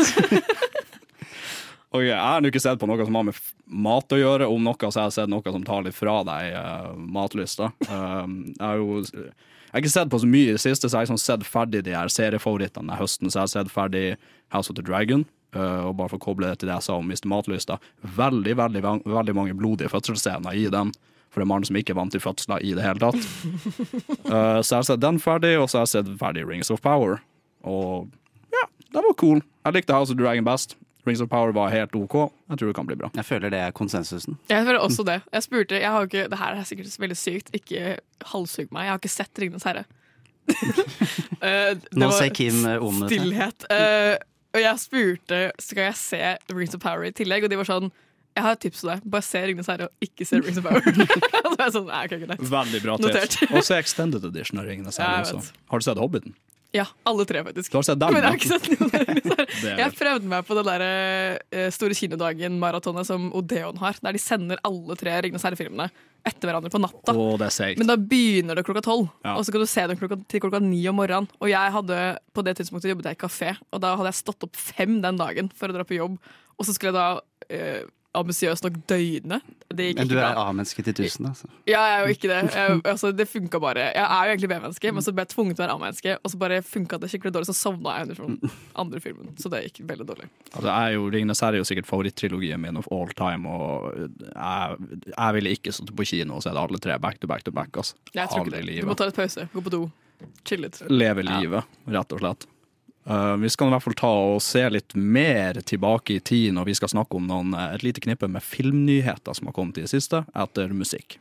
jeg 1.97 2.13
har 2.13 2.45
ikke 2.45 2.61
sett 2.61 2.79
på 2.79 2.89
noe 2.89 3.05
som 3.07 3.17
har 3.17 3.27
med 3.29 3.37
mat 3.87 4.13
å 4.13 4.21
gjøre. 4.21 4.49
Om 4.51 4.67
noe 4.67 4.77
så 4.77 4.99
jeg 4.99 5.09
har 5.09 5.15
sett 5.15 5.33
noe 5.33 5.55
som 5.55 5.65
tar 5.65 5.85
litt 5.87 5.97
fra 5.97 6.19
deg 6.27 6.53
uh, 6.53 6.91
matlysta. 6.95 7.71
Um, 7.89 8.41
jeg 8.53 8.63
har 8.63 8.81
jo 8.81 9.01
jeg 9.67 9.75
har 9.75 9.83
ikke 9.83 9.91
sett 9.91 10.11
på 10.13 10.19
så 10.23 10.27
mye 10.31 10.47
i 10.47 10.53
det 10.55 10.63
siste, 10.63 10.87
så 10.87 10.95
jeg 10.95 11.01
har 11.01 11.07
liksom 11.09 11.19
sett 11.19 11.41
ferdig 11.43 11.81
de 11.83 11.91
her 11.91 12.07
seriefavorittene 12.09 12.85
denne 12.85 12.99
høsten. 13.01 13.27
Så 13.27 13.41
jeg 13.41 13.43
har 13.43 13.51
sett 13.51 13.73
ferdig 13.73 14.05
House 14.55 14.71
of 14.71 14.77
the 14.77 14.85
Dragon. 14.85 15.25
Uh, 15.55 15.89
og 15.89 15.97
bare 15.99 16.11
for 16.11 16.19
å 16.19 16.23
koble 16.23 16.47
det 16.47 16.61
til 16.61 16.69
det 16.69 16.77
jeg 16.77 16.87
sa 16.87 16.95
om 16.99 17.11
Mr. 17.11 17.27
Matlysta. 17.31 17.77
Veldig, 18.17 18.55
veldig, 18.59 18.83
veldig 19.07 19.35
mange 19.35 19.55
blodige 19.59 19.91
fødselsscener 19.91 20.55
i 20.55 20.67
den. 20.71 20.93
For 21.33 21.43
en 21.43 21.49
mann 21.51 21.65
som 21.67 21.77
ikke 21.77 21.93
er 21.93 21.99
vant 21.99 22.13
til 22.13 22.23
fødsler 22.23 22.63
i 22.65 22.73
det 22.77 22.85
hele 22.85 23.01
tatt. 23.01 23.17
Uh, 24.25 24.59
så 24.65 24.71
jeg 24.71 24.79
har 24.79 24.87
sett 24.89 25.03
den 25.03 25.19
ferdig, 25.21 25.53
og 25.59 25.69
så 25.69 25.81
har 25.81 25.87
jeg 25.87 25.95
sett 25.97 26.11
ferdig 26.19 26.47
Rings 26.47 26.71
of 26.73 26.81
Power. 26.81 27.19
Og 27.67 28.07
ja, 28.53 28.65
den 28.95 29.07
var 29.09 29.17
cool. 29.19 29.41
Jeg 29.67 29.79
likte 29.79 29.95
House 29.95 30.13
of 30.13 30.19
Dragon 30.19 30.47
best. 30.47 30.77
Rings 31.07 31.21
of 31.21 31.29
Power 31.29 31.51
var 31.55 31.71
helt 31.71 31.95
OK. 31.95 32.15
Jeg 32.49 32.59
tror 32.59 32.71
det 32.71 32.75
kan 32.75 32.87
bli 32.87 32.97
bra. 32.99 33.09
Jeg 33.15 33.25
føler 33.25 33.51
det 33.53 33.59
er 33.63 33.75
konsensusen. 33.75 34.37
Jeg 34.49 34.65
føler 34.67 34.79
også 34.83 35.05
det. 35.07 35.21
Jeg 35.33 35.43
spurte, 35.43 35.79
jeg 35.79 35.91
har 35.91 36.07
ikke, 36.07 36.27
Det 36.27 36.37
her 36.37 36.55
er 36.55 36.63
sikkert 36.63 36.99
veldig 36.99 37.17
sykt, 37.17 37.53
ikke 37.53 37.97
halshugg 38.31 38.71
meg. 38.71 38.87
Jeg 38.87 38.91
har 38.91 38.99
ikke 38.99 39.15
sett 39.15 39.39
'Ringenes 39.39 39.67
herre'. 39.67 39.85
Eh, 41.37 41.75
det 41.77 41.93
Nå 41.93 42.07
ser 42.11 42.31
Kim 42.33 42.65
eh, 42.65 42.81
om 42.81 42.95
det. 43.03 43.11
Stillhet. 43.11 43.65
Uh, 43.69 44.15
og 44.55 44.61
jeg 44.61 44.79
spurte 44.81 45.41
skal 45.61 45.83
jeg 45.83 45.97
se 45.99 46.21
Rings 46.49 46.73
of 46.73 46.81
Power 46.81 47.05
i 47.05 47.11
tillegg, 47.13 47.45
og 47.45 47.51
de 47.51 47.59
var 47.59 47.67
sånn 47.67 47.91
jeg 48.37 48.45
har 48.45 48.57
et 48.57 48.63
tips 48.67 48.83
til 48.83 48.91
deg. 48.91 49.05
Bare 49.17 49.25
se 49.25 49.39
'Ringenes 49.43 49.69
herre' 49.71 49.87
og 49.89 50.07
ikke 50.07 50.27
se 50.29 50.41
Rings 50.41 50.59
of 50.61 50.67
Power. 50.67 50.81
Så 51.57 51.57
jeg 51.63 51.73
sånn, 51.73 51.87
nei, 51.89 52.01
ok, 52.05 52.17
greit. 52.23 52.43
Veldig 52.53 52.81
bra 52.83 52.97
tips. 53.01 53.39
Og 53.49 53.63
se 53.65 53.79
Extended 53.81 54.27
Edition 54.29 54.61
av 54.61 54.69
Ringenes 54.69 54.99
herre 55.01 55.23
også. 55.25 55.41
vet. 55.41 55.63
Har 55.73 55.81
du 55.81 55.87
sett 55.87 56.01
Hobbiten? 56.01 56.35
Ja, 56.75 56.83
alle 57.07 57.25
tre, 57.25 57.41
faktisk. 57.47 57.71
Du 57.71 57.77
har 57.79 57.85
sett 57.87 57.99
dem? 57.99 58.13
Men 58.13 58.25
jeg 58.25 58.29
har 58.29 58.37
ikke 58.37 58.51
sett 58.51 58.67
noen 58.75 59.79
Jeg 59.79 59.93
prøvde 59.97 60.29
meg 60.29 60.45
på 60.45 60.57
den 60.57 60.67
der 60.67 60.83
eh, 60.83 61.69
store 61.73 61.95
kinodagen-maratonet 61.97 63.07
som 63.07 63.29
Odeon 63.37 63.79
har, 63.81 63.97
der 64.03 64.17
de 64.17 64.21
sender 64.21 64.59
alle 64.67 64.97
tre 64.99 65.15
Ringenes 65.25 65.45
herre-filmene 65.47 65.87
etter 66.27 66.49
hverandre 66.49 66.71
på 66.73 66.81
natta. 66.83 67.15
Oh. 67.15 67.39
Men 67.39 67.87
da 67.87 67.95
begynner 67.95 68.59
det 68.59 68.65
klokka 68.67 68.83
tolv, 68.83 69.07
Ja. 69.23 69.37
og 69.37 69.45
så 69.47 69.53
kan 69.55 69.63
du 69.63 69.69
se 69.69 69.85
dem 69.87 69.99
klokka, 69.99 70.19
til 70.27 70.43
klokka 70.43 70.59
ni 70.61 70.81
om 70.91 70.99
morgenen. 70.99 71.29
Og 71.39 71.47
jeg 71.49 71.71
hadde 71.77 72.01
på 72.35 72.43
det 72.43 72.57
tidspunktet 72.59 72.91
jobbet 72.91 73.07
jeg 73.13 73.17
i 73.17 73.23
kafé, 73.23 73.53
og 73.71 73.81
da 73.81 73.95
hadde 73.95 74.11
jeg 74.11 74.19
stått 74.25 74.43
opp 74.43 74.59
fem 74.59 74.99
den 75.01 75.17
dagen 75.21 75.49
for 75.55 75.71
å 75.71 75.77
dra 75.77 75.87
på 75.87 75.95
jobb. 75.95 76.17
Og 76.59 76.67
så 76.67 76.75
skulle 76.75 76.91
jeg 76.91 76.99
da 76.99 77.07
eh, 77.53 77.87
ambisiøst 78.15 78.63
nok 78.65 78.77
døgne. 78.89 79.39
Det 79.67 79.89
gikk 79.89 79.99
Men 79.99 80.09
du 80.09 80.15
er. 80.17 80.37
A-menneske 80.39 80.83
til 80.85 80.95
tusen, 80.95 81.27
altså. 81.29 81.49
Ja, 81.67 81.81
jeg 81.83 81.95
er 81.97 82.05
jo 82.05 82.13
ikke 82.15 82.29
det. 82.31 82.37
Jeg, 82.55 82.79
altså, 82.87 83.11
det 83.11 83.27
funka 83.29 83.59
bare. 83.61 83.89
Jeg 83.93 84.03
er 84.05 84.29
jo 84.29 84.33
egentlig 84.33 84.49
B-menneske, 84.53 84.93
men 84.95 85.05
så 85.05 85.13
ble 85.13 85.25
jeg 85.25 85.33
tvunget 85.33 85.57
til 85.57 85.63
å 85.63 85.65
være 85.67 85.75
A-menneske, 85.75 86.15
og 86.23 86.31
så 86.33 86.39
bare 86.41 86.61
funka 86.65 86.99
det 87.03 87.09
skikkelig 87.11 87.33
dårlig, 87.35 87.49
så 87.51 87.57
sovna 87.57 87.97
jeg 87.97 88.07
under 88.07 88.21
den 88.23 88.55
andre 88.85 89.03
filmen. 89.03 89.35
Så 89.41 89.51
det 89.53 89.63
gikk 89.67 89.83
veldig 89.91 90.07
dårlig. 90.07 90.29
Altså, 90.53 90.65
jeg 90.69 90.77
er 90.79 90.95
jo, 90.97 91.05
Ringnes 91.17 91.43
er 91.43 91.59
jo 91.59 91.67
sikkert 91.67 91.91
favorittrilogien 91.91 92.63
min 92.63 92.79
of 92.81 92.89
all 92.95 93.11
time, 93.17 93.47
og 93.51 93.91
jeg, 94.23 94.81
jeg 95.11 95.37
ville 95.37 95.55
ikke 95.59 95.75
stått 95.75 95.93
på 95.97 96.07
kino 96.07 96.39
og 96.39 96.45
sett 96.47 96.57
alle 96.57 96.81
tre 96.81 96.97
back 97.03 97.19
to 97.21 97.29
back 97.29 97.45
to 97.45 97.53
back. 97.53 97.75
Altså. 97.77 97.99
Jeg 98.15 98.31
tror 98.31 98.47
ikke 98.47 98.61
det. 98.63 98.81
Du 98.81 98.89
må 98.89 98.97
ta 98.97 99.09
litt 99.11 99.19
pause, 99.19 99.49
gå 99.53 99.65
på 99.67 99.73
do, 99.73 99.85
chille 100.47 100.71
litt. 100.71 100.81
Leve 100.89 101.27
livet, 101.27 101.77
rett 101.91 102.15
og 102.17 102.23
slett. 102.23 102.47
Uh, 103.07 103.37
vi 103.39 103.49
skal 103.49 103.69
i 103.69 103.75
hvert 103.75 103.85
fall 103.85 103.95
ta 103.95 104.09
og 104.33 104.41
se 104.43 104.65
litt 104.67 104.95
mer 104.95 105.61
tilbake 105.63 106.17
i 106.17 106.23
tid 106.23 106.57
når 106.57 106.67
vi 106.67 106.75
skal 106.75 106.91
snakke 106.91 107.15
om 107.15 107.29
noen, 107.29 107.53
eh, 107.55 107.77
et 107.77 107.85
lite 107.85 108.03
knippe 108.03 108.27
med 108.27 108.43
filmnyheter 108.43 109.37
som 109.37 109.47
har 109.47 109.55
kommet 109.55 109.79
i 109.79 109.85
det 109.85 109.93
siste, 109.93 110.25
etter 110.35 110.75
musikk. 110.75 111.15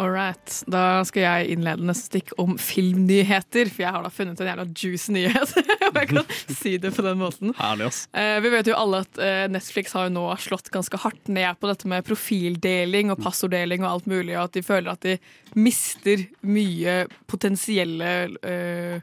All 0.00 0.08
right. 0.08 0.62
Da 0.72 1.02
skal 1.04 1.26
jeg 1.26 1.50
innlede 1.52 1.84
neste 1.84 2.08
stikk 2.08 2.32
om 2.40 2.54
filmnyheter, 2.56 3.68
for 3.68 3.84
jeg 3.84 3.92
har 3.92 4.06
da 4.06 4.12
funnet 4.14 4.40
en 4.40 4.48
jævla 4.48 4.64
juicy 4.72 5.12
nyhet. 5.12 5.52
Om 5.90 5.98
jeg 5.98 6.08
kan 6.08 6.24
si 6.56 6.72
det 6.80 6.94
på 6.96 7.04
den 7.04 7.18
måten. 7.20 7.52
Herlig, 7.58 7.90
ass. 7.90 8.06
Eh, 8.16 8.38
vi 8.40 8.48
vet 8.54 8.70
jo 8.70 8.78
alle 8.80 9.02
at 9.04 9.20
eh, 9.20 9.44
Netflix 9.52 9.92
har 9.98 10.08
jo 10.08 10.14
nå 10.14 10.24
slått 10.40 10.70
ganske 10.72 10.96
hardt 11.02 11.28
ned 11.28 11.58
på 11.60 11.68
dette 11.68 11.90
med 11.90 12.06
profildeling 12.06 13.12
og 13.12 13.20
passorddeling 13.20 13.84
og 13.84 13.90
alt 13.90 14.08
mulig, 14.08 14.38
og 14.38 14.46
at 14.46 14.56
de 14.56 14.64
føler 14.64 14.94
at 14.94 15.04
de 15.04 15.18
mister 15.58 16.24
mye 16.48 17.02
potensielle 17.28 18.12
eh, 18.40 19.02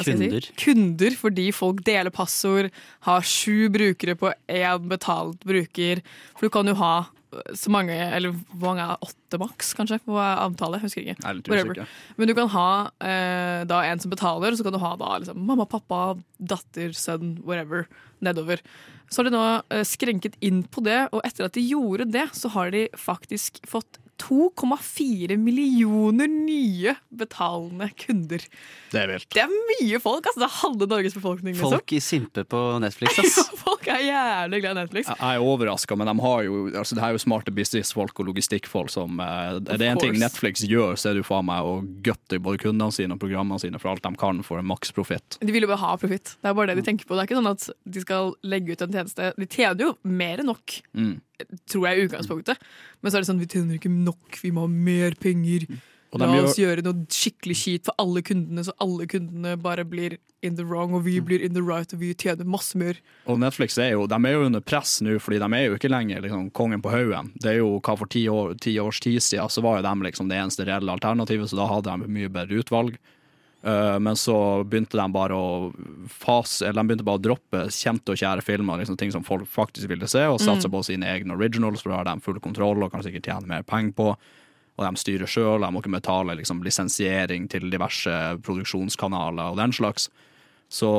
Kunder. 0.00 0.40
Si? 0.40 0.54
Kunder 0.64 1.16
fordi 1.18 1.48
folk 1.52 1.82
deler 1.84 2.12
passord, 2.14 2.70
har 3.06 3.26
sju 3.26 3.68
brukere 3.72 4.14
på 4.18 4.30
én 4.48 4.86
betalt 4.88 5.42
bruker. 5.44 6.00
For 6.38 6.48
du 6.48 6.54
kan 6.54 6.70
jo 6.70 6.76
ha 6.80 6.92
eh, 7.02 7.52
så 7.58 7.72
mange, 7.74 7.92
eller 7.92 8.32
hvor 8.54 8.72
mange 8.72 8.86
er 8.86 9.04
åtte 9.04 9.40
maks, 9.42 9.74
kanskje, 9.76 10.00
på 10.06 10.16
antallet? 10.16 10.84
Husker 10.84 11.04
ikke. 11.04 11.18
Er 11.20 11.42
Whatever. 11.42 11.76
usikker. 11.76 11.98
Men 12.16 12.30
du 12.30 12.34
kan 12.38 12.48
ha 12.54 12.70
eh, 13.04 13.60
da 13.68 13.82
en 13.90 14.00
som 14.00 14.14
betaler, 14.14 14.52
og 14.52 14.60
så 14.60 14.66
kan 14.68 14.76
du 14.76 14.80
ha 14.82 14.94
da 15.00 15.12
liksom, 15.20 15.44
mamma, 15.50 15.68
pappa, 15.68 16.16
datter, 16.38 16.96
sønn, 16.96 17.36
whatever, 17.44 17.84
nedover. 18.24 18.64
Så 19.12 19.20
har 19.20 19.28
de 19.28 19.36
nå 19.36 19.44
eh, 19.68 19.84
skrenket 19.84 20.38
inn 20.40 20.62
på 20.72 20.84
det, 20.86 21.02
og 21.12 21.20
etter 21.28 21.50
at 21.50 21.58
de 21.58 21.66
gjorde 21.68 22.08
det, 22.14 22.30
så 22.32 22.48
har 22.56 22.72
de 22.72 22.86
faktisk 22.96 23.60
fått 23.68 24.00
2,4 24.22 25.36
millioner 25.40 26.28
nye 26.30 26.94
betalende 27.10 27.88
kunder. 27.98 28.44
Det 28.92 29.00
er 29.02 29.10
vilt. 29.10 29.28
Det 29.34 29.42
er 29.42 29.50
mye 29.52 29.98
folk! 30.02 30.26
altså 30.28 30.42
Det 30.42 30.46
er 30.48 30.56
halve 30.60 30.88
Norges 30.90 31.16
befolkning. 31.16 31.54
liksom. 31.56 31.72
Folk 31.74 31.92
i 31.96 32.00
simpe 32.04 32.44
på 32.48 32.60
Netflix, 32.82 33.18
ass. 33.22 33.50
Folk 33.62 33.88
er 33.90 34.02
jævlig 34.06 34.60
glad 34.62 34.76
i 34.76 34.80
Netflix. 34.82 35.10
Jeg 35.10 35.36
er 35.38 35.42
overraska, 35.42 35.96
men 35.98 36.10
de 36.10 36.14
har 36.24 36.42
jo, 36.46 36.60
altså 36.78 36.98
det 36.98 37.04
er 37.06 37.16
jo 37.16 37.22
smarte 37.24 37.54
businessfolk 37.56 38.22
og 38.22 38.30
logistikkfolk 38.30 38.92
som 38.92 39.18
uh, 39.20 39.58
Er 39.58 39.80
det 39.80 39.88
en 39.90 40.02
ting. 40.02 40.18
Netflix 40.22 40.62
gjør, 40.68 40.94
så 41.00 41.10
er 41.10 41.18
det 41.18 41.24
jo 41.24 41.28
faen 41.32 41.48
meg 41.48 41.66
å 41.66 41.76
gutte 42.06 42.38
både 42.42 42.62
kundene 42.62 42.92
sine 42.94 43.16
og 43.16 43.22
programmene 43.22 43.58
sine 43.62 43.80
for 43.82 43.92
alt 43.94 44.04
de 44.06 44.14
kan 44.20 44.42
for 44.46 44.62
en 44.62 44.68
maks 44.70 44.92
profitt. 44.94 45.38
De 45.42 45.52
vil 45.54 45.66
jo 45.66 45.72
bare 45.72 45.82
ha 45.82 45.96
profitt. 46.00 46.36
Det 46.42 46.52
er 46.52 46.56
bare 46.58 46.72
det 46.72 46.80
de 46.82 46.86
tenker 46.90 47.08
på. 47.08 47.16
Det 47.18 47.24
er 47.24 47.30
ikke 47.30 47.40
sånn 47.40 47.52
at 47.52 47.68
de 47.96 48.04
skal 48.04 48.32
legge 48.46 48.76
ut 48.76 48.86
en 48.86 48.92
tjeneste. 48.98 49.32
De 49.40 49.48
tjener 49.50 49.88
jo 49.88 49.92
mer 50.06 50.42
enn 50.44 50.50
nok, 50.52 50.78
Mm. 50.92 51.14
Tror 51.70 51.88
jeg 51.88 51.98
i 51.98 52.06
utgangspunktet. 52.08 52.58
Men 53.02 53.10
så 53.12 53.16
er 53.18 53.20
det 53.24 53.30
sånn 53.30 53.40
vi 53.42 53.46
tjener 53.50 53.78
ikke 53.78 53.90
nok, 53.92 54.38
vi 54.42 54.50
må 54.54 54.66
ha 54.66 54.70
mer 54.72 55.14
penger. 55.20 55.66
Og 56.12 56.20
La 56.20 56.26
oss 56.42 56.58
gjøre 56.60 56.82
noe 56.84 57.06
skikkelig 57.08 57.54
kjipt 57.56 57.86
for 57.88 57.94
alle 57.98 58.20
kundene, 58.20 58.60
så 58.66 58.74
alle 58.84 59.06
kundene 59.08 59.54
bare 59.56 59.80
blir 59.88 60.18
in 60.42 60.56
the 60.58 60.64
wrong, 60.66 60.92
og 60.92 61.04
vi 61.06 61.18
Mm. 61.20 61.24
blir 61.24 61.40
in 61.40 61.54
the 61.54 61.62
right, 61.62 61.90
og 61.94 62.00
vi 62.00 62.12
tjener 62.12 62.44
masse 62.44 62.74
mer. 62.76 62.98
Og 63.26 63.38
Netflix 63.38 63.78
er 63.78 63.92
jo, 63.92 64.06
de 64.06 64.14
er 64.14 64.32
jo 64.34 64.44
under 64.44 64.60
press 64.60 65.00
nå, 65.00 65.16
fordi 65.18 65.38
de 65.38 65.48
er 65.56 65.70
jo 65.70 65.76
ikke 65.78 65.88
lenger 65.88 66.20
liksom, 66.20 66.50
kongen 66.52 66.82
på 66.82 66.90
haugen. 66.92 67.32
Det 67.40 67.52
er 67.54 67.58
jo 67.62 67.80
hva 67.80 67.96
for 67.96 68.04
ti, 68.06 68.26
år, 68.28 68.58
ti 68.60 68.76
års 68.78 69.00
tid 69.00 69.20
siden, 69.22 69.48
så 69.48 69.62
var 69.62 69.80
jo 69.80 69.88
de 69.88 70.04
liksom 70.10 70.28
det 70.28 70.36
eneste 70.36 70.66
reelle 70.66 70.92
alternativet, 70.92 71.48
så 71.48 71.56
da 71.56 71.66
hadde 71.66 71.96
de 72.04 72.08
mye 72.12 72.28
bedre 72.28 72.60
utvalg. 72.60 72.98
Eh, 73.62 73.98
men 73.98 74.16
så 74.16 74.64
begynte 74.64 74.98
de 74.98 75.06
bare 75.14 75.36
å 75.38 75.72
fase, 76.10 76.66
eller 76.66 76.82
de 76.82 76.88
begynte 76.90 77.06
bare 77.06 77.20
å 77.20 77.22
droppe 77.28 77.64
kjente 77.70 78.14
og 78.14 78.18
kjære 78.18 78.42
filmer, 78.42 78.80
liksom 78.80 78.98
ting 78.98 79.12
som 79.14 79.22
folk 79.26 79.46
faktisk 79.50 79.90
ville 79.92 80.08
se, 80.10 80.24
og 80.26 80.40
satse 80.42 80.70
på 80.70 80.82
sine 80.86 81.06
egne 81.06 81.36
originals, 81.36 81.84
for 81.84 81.92
da 81.92 82.00
har 82.00 82.10
de 82.10 82.24
full 82.24 82.40
kontroll 82.42 82.82
og 82.82 82.90
kan 82.94 83.04
sikkert 83.06 83.30
tjene 83.30 83.50
mer 83.54 83.66
penger 83.66 83.94
på. 83.98 84.10
Og 84.72 84.86
de 84.86 84.98
styrer 84.98 85.30
sjøl, 85.30 85.62
de 85.62 85.70
må 85.70 85.82
ikke 85.82 85.94
betale 85.94 86.34
liksom, 86.40 86.62
lisensiering 86.66 87.46
til 87.52 87.70
diverse 87.70 88.18
produksjonskanaler 88.42 89.52
og 89.52 89.60
den 89.60 89.74
slags. 89.76 90.08
Så, 90.72 90.90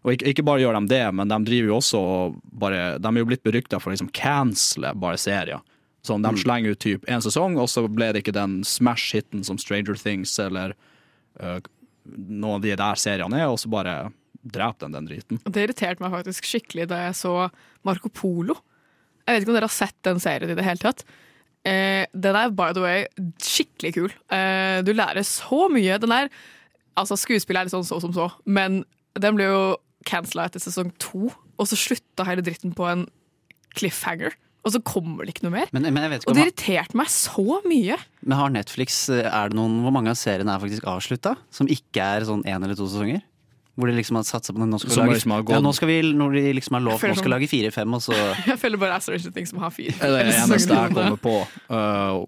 og 0.00 0.14
ikke, 0.14 0.32
ikke 0.32 0.46
bare 0.48 0.64
gjør 0.64 0.80
de 0.80 0.90
det, 0.96 1.04
men 1.14 1.30
de 1.30 1.38
driver 1.46 1.68
jo 1.68 1.78
også 1.78 2.00
og 2.00 2.38
bare 2.62 2.96
De 2.98 3.10
er 3.10 3.20
jo 3.20 3.28
blitt 3.28 3.44
berykta 3.44 3.78
for 3.78 3.92
å 3.92 3.94
liksom 3.94 4.08
cancele 4.16 4.94
bare 4.98 5.20
serier. 5.20 5.60
Sånn, 6.02 6.24
De 6.24 6.32
slenger 6.40 6.72
ut 6.72 6.80
typ 6.80 7.04
en 7.12 7.20
sesong, 7.20 7.58
og 7.60 7.68
så 7.68 7.84
ble 7.84 8.08
det 8.16 8.24
ikke 8.24 8.32
den 8.32 8.62
smash-hiten 8.64 9.44
som 9.44 9.60
Stranger 9.60 10.00
Things 10.00 10.32
eller 10.40 10.72
øh, 11.44 11.60
noen 12.04 12.58
av 12.58 12.64
de 12.64 12.74
der 12.78 13.00
seriene 13.00 13.40
er, 13.40 13.50
og 13.50 13.60
så 13.60 13.70
bare 13.72 13.94
dreper 14.40 14.86
den 14.86 14.96
den 14.96 15.08
driten. 15.10 15.40
Det 15.44 15.66
irriterte 15.66 16.02
meg 16.02 16.14
faktisk 16.14 16.46
skikkelig 16.48 16.88
da 16.90 17.04
jeg 17.06 17.18
så 17.18 17.34
Marco 17.86 18.08
Polo. 18.12 18.56
Jeg 19.26 19.34
vet 19.34 19.44
ikke 19.44 19.52
om 19.52 19.58
dere 19.58 19.68
har 19.68 19.76
sett 19.76 19.98
den 20.06 20.22
serien 20.22 20.52
i 20.52 20.56
det 20.56 20.64
hele 20.64 20.80
tatt. 20.82 21.04
Eh, 21.68 22.06
den 22.16 22.38
er 22.38 22.54
by 22.56 22.72
the 22.72 22.84
way 22.84 23.04
skikkelig 23.44 23.92
kul. 23.98 24.14
Eh, 24.32 24.80
du 24.86 24.94
lærer 24.96 25.26
så 25.28 25.66
mye. 25.72 25.98
Den 26.00 26.14
er, 26.16 26.30
altså 26.98 27.18
Skuespillet 27.20 27.60
er 27.60 27.68
litt 27.68 27.76
sånn 27.76 27.86
så 27.86 28.00
som 28.02 28.16
så, 28.16 28.30
men 28.48 28.82
den 29.20 29.36
ble 29.36 29.50
jo 29.50 29.62
cancela 30.08 30.46
etter 30.48 30.62
sesong 30.62 30.94
to, 31.02 31.28
og 31.60 31.68
så 31.68 31.76
slutta 31.76 32.24
hele 32.24 32.44
dritten 32.44 32.72
på 32.76 32.86
en 32.88 33.04
cliffhanger. 33.76 34.32
Og 34.60 34.74
så 34.74 34.80
kommer 34.84 35.24
det 35.24 35.34
ikke 35.34 35.46
noe 35.46 35.54
mer. 35.54 35.70
Men, 35.72 35.86
men 35.88 36.04
jeg 36.04 36.12
vet 36.12 36.22
ikke 36.24 36.32
Og 36.32 36.36
det 36.36 36.42
irriterte 36.44 36.98
meg 37.00 37.08
så 37.12 37.60
mye. 37.64 37.96
Men 38.20 38.36
har 38.36 38.52
Netflix 38.52 39.00
er 39.16 39.48
det 39.52 39.56
noen, 39.56 39.78
Hvor 39.86 39.94
mange 39.96 40.12
av 40.12 40.18
seriene 40.20 40.52
er 40.52 40.60
faktisk 40.62 40.84
avslutta? 40.90 41.36
Som 41.54 41.70
ikke 41.72 42.04
er 42.04 42.26
sånn 42.28 42.44
én 42.44 42.60
eller 42.60 42.76
to 42.76 42.88
sesonger? 42.90 43.22
Hvor 43.80 43.88
de 43.88 43.94
liksom 43.96 44.18
har 44.18 44.24
satsa 44.28 44.52
på 44.52 44.60
det. 44.60 44.66
Nå 44.68 44.78
skal, 44.82 45.08
liksom 45.08 45.32
lage, 45.32 45.46
gått- 45.48 45.56
ja, 45.56 45.60
nå 45.64 45.70
skal 45.72 45.88
vi, 45.88 45.96
når 46.12 46.34
de 46.36 46.42
liksom 46.58 46.74
har 46.76 46.82
lov, 46.84 46.98
nå 46.98 47.00
skal 47.00 47.14
sånn- 47.16 47.32
lage 47.32 47.48
fire-fem, 47.48 47.94
og 47.96 48.02
så 48.04 48.12
Jeg 48.50 48.58
føler 48.60 48.80
bare 48.82 48.90
det 48.92 48.96
er 48.98 49.04
Stranger 49.06 49.32
Things 49.38 49.52
som 49.54 49.62
har 49.64 49.72
fire. 49.72 49.94
Det 49.96 50.10
er 50.10 50.28
det 50.28 50.34
eneste 50.42 50.76
jeg 50.76 50.92
kommer 50.98 51.20
på. 51.22 51.36
Uh, 51.70 52.26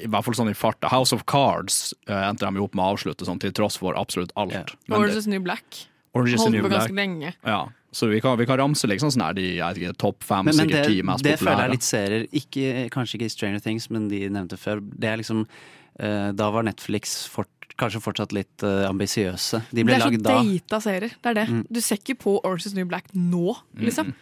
I 0.00 0.08
hvert 0.10 0.26
fall 0.26 0.38
sånn 0.40 0.50
i 0.50 0.56
farta. 0.58 0.90
House 0.90 1.14
of 1.14 1.22
Cards 1.30 1.92
uh, 2.08 2.24
endte 2.24 2.48
de 2.48 2.58
jo 2.58 2.66
opp 2.66 2.74
med 2.74 2.82
å 2.82 2.96
avslutte, 2.96 3.28
sånn, 3.28 3.38
til 3.38 3.54
tross 3.54 3.78
for 3.78 3.94
absolutt 4.00 4.34
alt. 4.34 4.56
Yeah. 4.56 4.74
Men 4.88 4.98
Orange 5.04 5.22
is 5.22 5.30
New 5.30 5.44
Black. 5.44 5.84
Orange 6.16 6.34
is 6.34 6.42
the 6.42 6.50
Holdt 6.50 6.66
på 6.66 6.72
ganske 6.72 6.98
lenge. 6.98 7.34
Ja, 7.46 7.60
så 7.90 8.06
vi 8.06 8.20
kan, 8.20 8.36
vi 8.38 8.46
kan 8.46 8.58
ramse 8.60 8.88
liksom 8.88 9.10
sånn 9.14 9.24
her 9.24 9.36
de 9.38 9.92
topp 9.96 10.24
fem, 10.26 10.44
Men, 10.44 10.56
sikkert 10.58 10.90
ti 10.90 11.00
mest 11.06 11.24
det 11.24 11.38
føler 11.40 11.64
jeg 11.64 11.72
litt 11.72 11.86
serier. 11.86 12.26
Ikke, 12.36 12.72
kanskje 12.92 13.16
ikke 13.16 13.30
Stranger 13.32 13.64
Things, 13.64 13.88
men 13.94 14.10
de 14.10 14.26
nevnte 14.28 14.58
før. 14.60 14.82
Det 14.84 15.08
er 15.08 15.20
liksom 15.20 15.46
uh, 15.46 16.28
Da 16.36 16.50
var 16.52 16.66
Netflix 16.68 17.22
fort, 17.32 17.48
kanskje 17.80 18.02
fortsatt 18.04 18.34
litt 18.36 18.64
uh, 18.66 18.84
ambisiøse. 18.90 19.62
De 19.72 19.86
Det 19.88 19.96
er 19.96 20.04
så 20.04 20.20
data 20.20 20.82
serier. 20.84 21.16
Det 21.16 21.32
er 21.32 21.38
det. 21.40 21.46
Mm. 21.48 21.64
Du 21.72 21.80
ser 21.80 22.02
ikke 22.02 22.18
på 22.26 22.36
Orange 22.42 22.68
is 22.68 22.76
New 22.76 22.88
Black 22.90 23.08
nå, 23.16 23.56
liksom. 23.80 24.12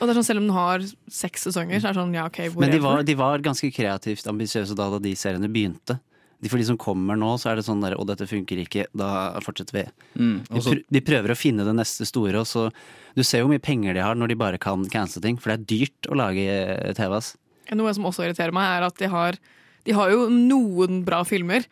Og 0.00 0.08
det 0.08 0.14
er 0.14 0.18
sånn, 0.18 0.26
Selv 0.26 0.40
om 0.40 0.48
den 0.48 0.56
har 0.56 0.88
seks 1.12 1.44
sesonger, 1.46 1.78
så 1.78 1.90
er 1.90 1.94
det 1.94 2.00
sånn 2.00 2.16
ja, 2.16 2.24
OK, 2.30 2.40
hvor 2.54 2.64
Men 2.64 2.72
de 2.72 2.80
var, 2.82 3.04
de 3.06 3.14
var 3.20 3.44
ganske 3.44 3.68
kreativt 3.70 4.26
ambisiøse 4.32 4.74
da, 4.78 4.88
da 4.96 4.98
de 5.02 5.12
seriene 5.18 5.52
begynte. 5.52 6.00
De, 6.42 6.50
for 6.50 6.60
de 6.60 6.66
som 6.68 6.78
kommer 6.80 7.16
nå, 7.16 7.30
så 7.40 7.50
er 7.52 7.56
det 7.60 7.64
sånn 7.66 7.80
der, 7.84 7.94
å 7.98 8.04
dette 8.08 8.26
funker 8.28 8.58
ikke, 8.64 8.86
da 8.96 9.38
fortsetter 9.44 9.78
vi. 9.78 9.84
Mm, 10.18 10.36
De, 10.50 10.60
pr 10.60 10.82
de 10.96 11.02
prøver 11.06 11.32
å 11.32 11.38
finne 11.38 11.64
det 11.66 11.74
neste 11.76 12.06
store, 12.08 12.42
og 12.42 12.48
så 12.50 12.66
Du 13.14 13.22
ser 13.22 13.40
jo 13.40 13.46
hvor 13.46 13.54
mye 13.54 13.62
penger 13.62 13.94
de 13.94 14.02
har 14.02 14.16
når 14.18 14.32
de 14.32 14.36
bare 14.40 14.58
kan 14.58 14.82
cancele 14.90 15.22
ting, 15.22 15.36
for 15.38 15.52
det 15.52 15.60
er 15.60 15.66
dyrt 15.70 16.08
å 16.10 16.16
lage 16.18 16.44
eh, 16.50 16.92
TV. 16.98 17.14
ass. 17.14 17.36
Noe 17.72 17.94
som 17.94 18.04
også 18.10 18.24
irriterer 18.26 18.52
meg, 18.52 18.66
er 18.66 18.86
at 18.88 18.98
de 18.98 19.06
har, 19.12 19.38
de 19.86 19.94
har 19.94 20.10
jo 20.10 20.26
noen 20.28 21.04
bra 21.06 21.22
filmer. 21.24 21.62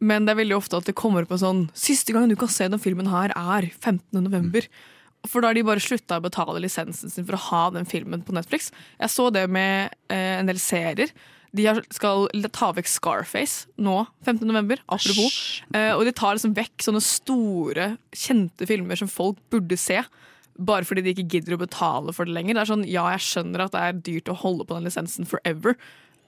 Men 0.00 0.24
det 0.26 0.32
er 0.34 0.40
veldig 0.42 0.56
ofte 0.56 0.78
at 0.80 0.88
det 0.88 0.96
kommer 0.96 1.26
på 1.28 1.36
sånn 1.38 1.66
Siste 1.76 2.14
gang 2.16 2.26
du 2.30 2.34
kan 2.40 2.48
se 2.48 2.66
den 2.72 2.80
filmen 2.80 3.06
her, 3.12 3.30
er 3.36 3.68
15. 3.70 4.16
november. 4.24 4.66
For 5.28 5.44
da 5.44 5.50
har 5.50 5.58
de 5.58 5.62
bare 5.68 5.82
slutta 5.84 6.16
å 6.16 6.24
betale 6.24 6.62
lisensen 6.64 7.12
sin 7.12 7.26
for 7.28 7.36
å 7.36 7.44
ha 7.50 7.64
den 7.74 7.84
filmen 7.88 8.22
på 8.24 8.32
Netflix. 8.32 8.70
Jeg 8.98 9.12
så 9.12 9.28
det 9.34 9.44
med 9.52 9.92
eh, 10.08 10.38
en 10.40 10.48
del 10.48 10.58
serier. 10.62 11.12
De 11.56 11.64
skal 11.90 12.28
ta 12.54 12.70
vekk 12.76 12.86
Scarface 12.86 13.66
nå, 13.82 13.96
15. 14.26 14.44
november, 14.46 14.78
apropos. 14.86 15.38
Eh, 15.74 15.90
og 15.96 16.04
de 16.06 16.12
tar 16.14 16.36
liksom 16.36 16.54
vekk 16.54 16.84
sånne 16.86 17.02
store, 17.02 17.88
kjente 18.14 18.68
filmer 18.70 19.00
som 19.00 19.10
folk 19.10 19.40
burde 19.50 19.78
se. 19.80 19.98
Bare 20.60 20.86
fordi 20.86 21.02
de 21.02 21.14
ikke 21.14 21.28
gidder 21.38 21.56
å 21.56 21.62
betale 21.62 22.14
for 22.14 22.28
det 22.28 22.36
lenger. 22.36 22.54
Det 22.54 22.62
er 22.62 22.70
sånn, 22.70 22.86
Ja, 22.86 23.08
jeg 23.14 23.26
skjønner 23.26 23.64
at 23.66 23.74
det 23.74 23.82
er 23.82 24.00
dyrt 24.10 24.30
å 24.30 24.38
holde 24.38 24.66
på 24.68 24.76
den 24.78 24.86
lisensen 24.86 25.26
forever, 25.26 25.74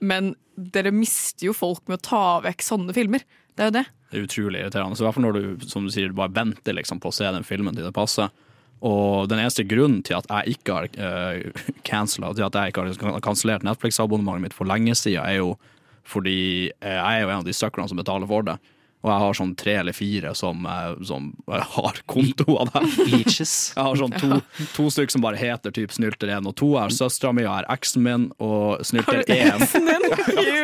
men 0.02 0.34
dere 0.58 0.90
mister 0.90 1.46
jo 1.46 1.54
folk 1.54 1.86
med 1.86 2.00
å 2.00 2.06
ta 2.08 2.24
vekk 2.42 2.64
sånne 2.66 2.94
filmer. 2.96 3.22
Det 3.54 3.62
er 3.62 3.68
jo 3.70 3.76
det. 3.78 3.84
Det 4.10 4.18
er 4.18 4.26
utrolig 4.26 4.62
irriterende. 4.62 4.96
Så 4.98 5.04
i 5.04 5.06
hvert 5.06 5.16
fall 5.16 5.26
når 5.28 5.38
du 5.38 5.66
som 5.70 5.86
du 5.86 5.92
sier, 5.94 6.10
bare 6.16 6.34
venter 6.34 6.74
liksom, 6.74 6.98
på 7.00 7.12
å 7.12 7.14
se 7.14 7.28
den 7.30 7.46
filmen 7.46 7.76
til 7.76 7.86
det 7.86 7.94
passer. 7.94 8.32
Og 8.82 9.28
den 9.30 9.38
eneste 9.38 9.64
grunnen 9.68 10.00
til 10.02 10.18
at 10.18 10.26
jeg 10.26 10.56
ikke 10.56 10.74
har 10.74 10.88
uh, 11.06 11.66
cancela, 11.86 12.32
til 12.34 12.46
at 12.48 12.58
jeg 12.58 12.72
ikke 12.72 12.86
har 13.06 13.22
kansellert 13.24 13.66
Netflix-abonnementet 13.66 14.48
mitt 14.48 14.56
for 14.58 14.68
lenge 14.68 14.96
siden, 14.98 15.22
er 15.22 15.38
jo 15.38 15.54
fordi 16.02 16.70
eh, 16.82 16.96
jeg 16.96 17.18
er 17.18 17.20
jo 17.22 17.28
en 17.30 17.40
av 17.44 17.46
de 17.46 17.54
søkerne 17.54 17.86
som 17.86 18.00
betaler 18.00 18.26
for 18.26 18.42
det. 18.42 18.56
Og 19.02 19.10
jeg 19.10 19.18
har 19.24 19.34
sånn 19.34 19.52
tre 19.58 19.72
eller 19.80 19.96
fire 19.96 20.30
som, 20.38 20.66
eh, 20.66 20.92
som 21.06 21.30
har 21.50 22.00
konto 22.12 22.56
av 22.62 22.70
det. 22.74 22.82
Leeches. 23.10 23.54
Jeg 23.76 23.82
har 23.82 23.98
sånn 23.98 24.14
to, 24.20 24.38
to 24.76 24.86
stykker 24.94 25.16
som 25.16 25.24
bare 25.24 25.40
heter 25.40 25.74
typ 25.74 25.90
Snylter 25.94 26.30
1 26.36 26.46
og 26.46 26.54
2. 26.60 26.68
Jeg 26.76 26.82
har 26.84 26.94
søstera 26.94 27.32
mi, 27.34 27.42
jeg 27.42 27.50
har 27.50 27.66
eksen 27.72 28.04
min 28.06 28.28
og 28.42 28.84
Snylter 28.86 29.24
1. 29.26 29.66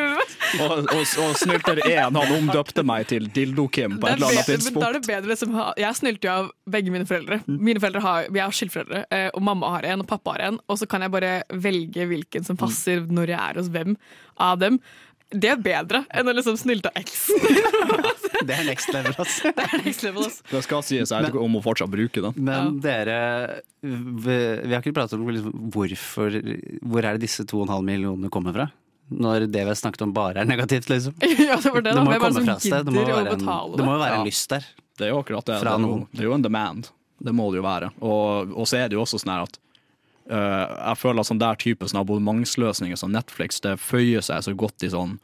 Og, 0.59 0.71
og, 0.81 1.03
og 1.21 1.35
Snylter 1.37 1.77
1 1.85 2.15
han 2.17 2.33
omdøpte 2.39 2.81
meg 2.87 3.05
til 3.11 3.27
Dildo-Kim 3.35 3.99
på 4.01 4.09
et 4.09 4.15
eller 4.17 4.31
annet 4.31 4.39
men 4.39 4.47
da 4.49 4.55
er 4.55 4.63
tidspunkt. 4.63 4.95
det 4.97 5.03
bedre 5.11 5.37
som 5.37 5.57
Jeg 5.77 5.99
snylte 5.99 6.25
jo 6.29 6.33
av 6.33 6.49
begge 6.73 6.95
mine 6.95 7.05
foreldre. 7.09 7.41
Mine 7.51 7.83
foreldre 7.83 8.01
har, 8.05 8.31
Vi 8.33 8.41
er 8.41 8.55
skilt-foreldre, 8.57 9.03
eh, 9.13 9.29
og 9.35 9.45
mamma 9.45 9.75
har 9.77 9.89
en, 9.93 10.05
og 10.05 10.09
pappa 10.09 10.39
har 10.39 10.47
en. 10.49 10.61
Og 10.73 10.81
så 10.81 10.89
kan 10.89 11.05
jeg 11.05 11.13
bare 11.13 11.35
velge 11.53 12.09
hvilken 12.09 12.49
som 12.49 12.57
passer 12.61 13.05
når 13.13 13.35
jeg 13.35 13.41
er 13.43 13.61
hos 13.61 13.69
hvem 13.75 13.99
av 14.41 14.57
dem. 14.63 14.81
Det 15.29 15.51
er 15.53 15.59
bedre 15.61 16.03
enn 16.17 16.31
å 16.31 16.33
liksom 16.37 16.57
snylte 16.57 16.93
eksen. 16.97 17.37
Det 18.49 18.55
er 18.55 18.65
next 18.69 18.89
level, 18.95 19.13
altså. 19.19 19.51
Det 19.57 19.65
er 19.67 19.83
next 19.85 20.05
level, 20.07 20.25
altså. 20.25 20.45
Det 20.49 20.61
skal 20.65 20.85
sies, 20.87 21.11
jeg 21.11 21.25
vet 21.25 21.33
ikke 21.35 21.43
om 21.43 21.57
hun 21.59 21.65
fortsatt 21.65 21.91
bruker 21.93 22.29
den. 22.29 22.37
Men 22.49 22.79
dere 22.85 23.17
vi, 23.83 24.37
vi 24.63 24.73
har 24.73 24.81
ikke 24.81 24.95
pratet 24.97 25.19
om 25.19 25.29
liksom, 25.29 25.53
hvorfor 25.75 26.39
Hvor 26.39 27.05
er 27.05 27.19
det 27.19 27.27
disse 27.27 27.45
2,5 27.49 27.75
millionene 27.85 28.31
kommer 28.33 28.57
fra? 28.57 28.69
Når 29.09 29.47
det 29.49 29.63
vi 29.65 29.69
har 29.73 29.79
snakket 29.81 30.05
om 30.07 30.15
bare 30.17 30.43
er 30.45 30.49
negativt, 30.49 30.89
liksom. 30.93 31.17
Ja, 31.49 31.59
det 31.61 31.73
var 31.75 31.85
det, 31.85 31.95
da. 31.97 32.05
må 32.05 32.13
er 32.15 32.21
jo 32.21 32.25
komme 32.25 32.45
fra 32.47 32.57
et 32.57 32.67
sted. 32.69 32.89
Det 32.89 32.95
må 32.95 33.05
jo 33.05 33.17
være 33.19 33.37
en, 33.37 33.47
det 33.77 33.89
må 33.89 33.97
være 33.99 34.13
Ja. 34.15 34.21
en 34.23 34.29
lyst 34.29 34.53
der. 34.55 34.69
Det 34.99 35.07
er 35.09 35.13
jo 35.15 35.21
akkurat 35.23 35.49
det. 35.51 35.61
Fra 35.63 35.75
det, 35.75 35.77
er 35.77 35.85
jo, 35.85 35.89
noen. 35.93 36.07
det 36.13 36.25
er 36.25 36.29
jo 36.31 36.37
en 36.39 36.45
demand. 36.49 36.91
Det 37.29 37.35
må 37.35 37.49
det 37.53 37.59
jo 37.61 37.65
være. 37.67 37.91
Og, 38.01 38.53
og 38.55 38.69
så 38.71 38.81
er 38.85 38.89
det 38.91 38.97
jo 38.99 39.03
også 39.05 39.19
sånn 39.21 39.35
her 39.35 39.45
at 39.49 39.59
jeg 40.29 40.97
føler 41.01 41.21
at 41.21 41.27
sånn 41.31 41.41
der 41.41 41.55
type 41.57 41.89
sånn 41.89 42.03
abonnementsløsninger 42.03 42.97
som 43.01 43.13
Netflix, 43.13 43.61
det 43.65 43.79
føyer 43.81 44.21
seg 44.25 44.45
så 44.45 44.55
godt 44.55 44.83
i 44.85 44.91
sånn 44.93 45.19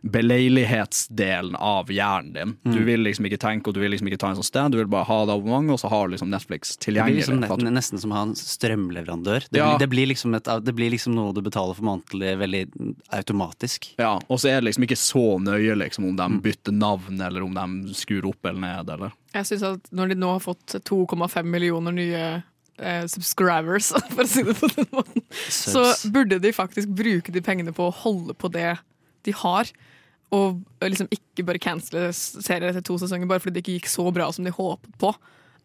beleilighetsdelen 0.00 1.56
av 1.60 1.90
hjernen 1.92 2.32
din. 2.32 2.52
Mm. 2.64 2.76
Du 2.76 2.84
vil 2.84 3.02
liksom 3.04 3.26
ikke 3.28 3.38
tenke 3.42 3.68
og 3.68 3.74
du 3.76 3.80
vil 3.82 3.92
liksom 3.92 4.08
ikke 4.08 4.18
ta 4.22 4.30
en 4.32 4.38
sånn 4.38 4.46
stand, 4.46 4.72
du 4.72 4.78
vil 4.80 4.88
bare 4.90 5.04
ha 5.08 5.18
det 5.28 5.34
abonnementet, 5.36 5.74
og 5.76 5.80
så 5.82 5.90
har 5.92 6.08
du 6.08 6.14
liksom 6.14 6.30
Netflix 6.32 6.72
tilgjengelig. 6.80 7.26
Det 7.26 7.36
blir 7.36 7.42
liksom 7.44 7.74
nesten, 7.76 8.00
som 8.00 8.14
å 8.14 8.16
ha 8.16 8.22
en 8.28 8.34
strømleverandør. 8.38 9.46
Det, 9.50 9.58
Ja. 9.60 9.68
blir, 9.68 9.78
det, 9.84 9.88
blir 9.92 10.06
liksom 10.08 10.34
et, 10.38 10.48
det 10.64 10.74
blir 10.74 10.90
liksom 10.94 11.14
noe 11.14 11.34
du 11.36 11.42
betaler 11.44 11.76
for 11.76 11.84
månedlig 11.84 12.32
veldig 12.40 12.62
automatisk. 13.20 13.90
Ja, 14.00 14.18
og 14.28 14.40
så 14.40 14.48
er 14.48 14.60
det 14.60 14.70
liksom 14.70 14.88
ikke 14.88 14.96
så 15.00 15.26
nøye 15.40 15.76
liksom 15.84 16.08
om 16.08 16.16
Mm. 16.16 16.40
de 16.40 16.40
bytter 16.48 16.72
navn, 16.72 17.20
eller 17.20 17.42
om 17.42 17.54
de 17.54 17.94
skrur 17.94 18.26
opp 18.32 18.44
eller 18.46 18.60
ned, 18.60 18.88
eller 18.90 19.12
Jeg 19.32 19.44
synes 19.46 19.62
at 19.62 19.90
Når 19.92 20.08
de 20.08 20.14
nå 20.16 20.32
har 20.32 20.40
fått 20.40 20.66
2,5 20.84 21.44
millioner 21.44 21.92
nye 21.92 22.42
eh, 22.80 23.04
subscribers, 23.10 23.92
for 24.14 24.24
å 24.24 24.28
si 24.28 24.44
det 24.46 24.56
på 24.58 24.70
den 24.74 24.88
måten, 24.94 25.24
så 25.52 25.84
burde 26.12 26.40
de 26.42 26.52
faktisk 26.56 26.92
bruke 26.96 27.32
de 27.34 27.42
pengene 27.44 27.74
på 27.76 27.88
å 27.88 27.96
holde 28.02 28.36
på 28.36 28.50
det 28.52 28.74
de 29.28 29.34
har. 29.42 29.70
Og 30.34 30.60
liksom 30.84 31.08
ikke 31.10 31.44
bare 31.46 31.62
cancele 31.62 32.12
serier 32.14 32.70
etter 32.70 32.84
to 32.86 32.96
sesonger 33.02 33.28
bare 33.30 33.42
fordi 33.42 33.56
det 33.56 33.64
ikke 33.64 33.78
gikk 33.80 33.90
så 33.90 34.04
bra 34.14 34.28
som 34.32 34.46
de 34.46 34.52
håpet 34.54 34.92
på. 35.02 35.10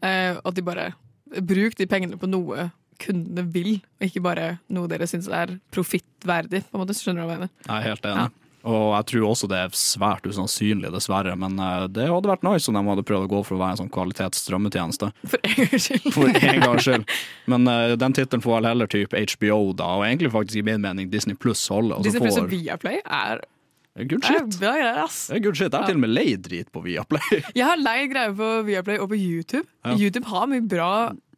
Eh, 0.06 0.38
at 0.38 0.56
de 0.58 0.66
bare 0.66 0.94
Bruk 1.42 1.74
de 1.76 1.88
pengene 1.90 2.20
på 2.22 2.28
noe 2.30 2.68
kundene 3.02 3.44
vil, 3.52 3.80
og 3.98 4.06
ikke 4.08 4.22
bare 4.24 4.44
noe 4.72 4.88
dere 4.88 5.08
syns 5.10 5.26
er 5.28 5.56
profittverdig. 5.74 6.62
på 6.70 6.78
en 6.78 6.84
måte, 6.84 6.96
Skjønner 6.96 7.26
du 7.26 7.28
hva 7.28 7.34
jeg 7.36 7.42
mener? 7.42 7.54
Jeg 7.66 7.76
er 7.76 7.88
helt 7.90 8.06
enig. 8.12 8.28
Og 8.66 8.86
jeg 8.96 9.08
tror 9.12 9.26
også 9.30 9.48
det 9.50 9.58
er 9.62 9.76
svært 9.78 10.26
usannsynlig, 10.26 10.90
dessverre. 10.94 11.36
Men 11.38 11.60
eh, 11.62 11.86
det 11.94 12.08
hadde 12.10 12.32
vært 12.32 12.46
nice 12.48 12.70
om 12.72 12.78
de 12.78 12.84
hadde 12.88 13.06
prøvd 13.06 13.28
å 13.28 13.32
gå 13.36 13.42
for 13.46 13.58
å 13.58 13.62
være 13.62 13.76
en 13.76 13.82
sånn 13.84 13.92
kvalitetsstrømmetjeneste. 13.94 15.12
For 15.30 15.50
en 15.52 15.60
gangs 15.62 15.90
skyld. 15.90 16.08
For 16.16 16.40
en 16.42 16.64
gangs 16.64 16.88
skyld. 16.88 17.18
Men 17.52 17.70
uh, 17.70 17.94
den 18.02 18.16
tittelen 18.18 18.44
får 18.46 18.58
vel 18.58 18.70
heller 18.72 18.90
type 18.90 19.26
HBO, 19.36 19.60
da, 19.78 19.92
og 20.00 20.08
egentlig 20.08 20.34
faktisk 20.34 20.62
i 20.62 20.66
min 20.66 20.82
mening 20.82 21.12
Disney 21.14 21.38
Pluss 21.38 21.62
holder. 21.70 22.02
Disney 22.06 22.26
Plus 22.26 22.40
og 22.42 22.50
Viaplay 22.50 23.02
er, 23.06 23.44
Good 23.96 24.26
er 24.26 24.42
shit. 24.42 24.58
greier, 24.60 24.98
ass. 25.06 25.20
Det 25.30 25.38
er 25.38 25.46
good 25.46 25.60
shit. 25.60 25.70
Jeg 25.70 25.78
har 25.78 25.92
til 25.92 26.00
og 26.00 26.06
med 26.08 26.16
leid 26.16 26.42
drit 26.50 26.72
på 26.74 26.82
Viaplay. 26.84 27.44
Jeg 27.60 27.68
har 27.70 27.80
leid 27.80 28.10
greier 28.12 28.34
på 28.36 28.50
Viaplay 28.68 29.00
og 29.00 29.12
på 29.14 29.20
YouTube. 29.20 29.68
Ja. 29.86 29.94
YouTube 29.94 30.28
har 30.34 30.50
mye 30.52 30.66
bra 30.66 30.90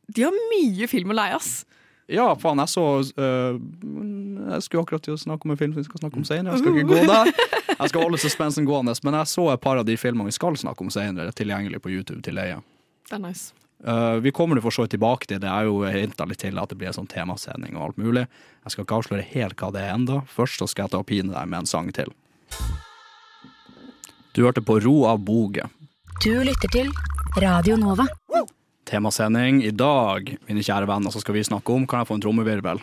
De 0.08 0.24
har 0.24 0.40
mye 0.56 0.88
film 0.90 1.12
å 1.12 1.20
leie, 1.20 1.36
ass. 1.38 1.66
Ja, 2.08 2.30
faen, 2.40 2.62
jeg 2.64 2.72
så 2.72 2.84
øh, 3.04 3.58
Jeg 4.54 4.64
skulle 4.64 4.86
akkurat 4.86 5.04
til 5.04 5.18
å 5.18 5.20
snakke 5.20 5.48
om 5.48 5.52
en 5.52 5.60
film 5.60 5.74
som 5.76 5.82
vi 5.82 5.88
skal 5.90 6.02
snakke 6.06 6.22
om 6.22 6.26
senere. 6.28 6.56
Jeg 6.56 6.64
skal 6.64 6.78
ikke 6.78 6.94
gå 6.94 7.04
der. 7.04 7.32
Jeg 7.78 7.92
skal 7.92 8.06
holde 8.06 8.20
suspensen 8.22 8.68
gående, 8.68 8.96
men 9.04 9.18
jeg 9.20 9.32
så 9.34 9.50
et 9.52 9.62
par 9.62 9.78
av 9.82 9.86
de 9.86 9.98
filmene 10.00 10.32
vi 10.32 10.36
skal 10.36 10.56
snakke 10.58 10.86
om 10.86 10.92
senere, 10.94 11.36
tilgjengelig 11.36 11.82
på 11.84 11.92
YouTube 11.92 12.24
til 12.26 12.40
leie. 12.40 12.62
Det 13.10 13.20
er 13.20 13.24
nice. 13.24 13.52
Uh, 13.86 14.18
vi 14.24 14.32
kommer 14.32 14.58
for 14.62 14.74
så 14.74 14.88
vidt 14.88 14.96
tilbake 14.96 15.28
til 15.30 15.42
det. 15.44 15.52
Jeg 15.52 15.68
er 15.68 15.70
jo 15.70 15.84
hinta 15.86 16.26
litt 16.26 16.42
til 16.42 16.58
at 16.58 16.72
det 16.72 16.80
blir 16.80 16.90
en 16.90 16.98
sånn 16.98 17.12
temasending 17.12 17.78
og 17.78 17.90
alt 17.90 18.02
mulig. 18.02 18.26
Jeg 18.66 18.74
skal 18.74 18.88
ikke 18.88 19.02
avsløre 19.04 19.30
helt 19.36 19.62
hva 19.62 19.72
det 19.76 19.84
er 19.86 19.94
enda. 19.94 20.22
Først 20.32 20.64
så 20.64 20.70
skal 20.72 20.88
jeg 20.88 20.96
ta 20.96 21.04
og 21.04 21.10
pine 21.12 21.36
deg 21.36 21.52
med 21.52 21.66
en 21.66 21.70
sang 21.70 21.92
til. 21.94 22.14
Du 24.34 24.46
hørte 24.46 24.66
på 24.66 24.80
Ro 24.82 25.00
av 25.12 25.22
Boge. 25.26 25.70
Du 26.24 26.34
lytter 26.42 26.74
til 26.74 26.94
Radio 27.38 27.78
Nova. 27.78 28.08
Temasending 28.88 29.60
i 29.68 29.74
dag, 29.76 30.30
mine 30.48 30.64
kjære 30.64 30.88
venner, 30.88 31.12
så 31.12 31.20
skal 31.20 31.36
vi 31.36 31.44
snakke 31.44 31.74
om 31.76 31.84
Kan 31.88 32.06
jeg 32.06 32.08
få 32.08 32.16
en 32.16 32.24
trommevirvel? 32.24 32.80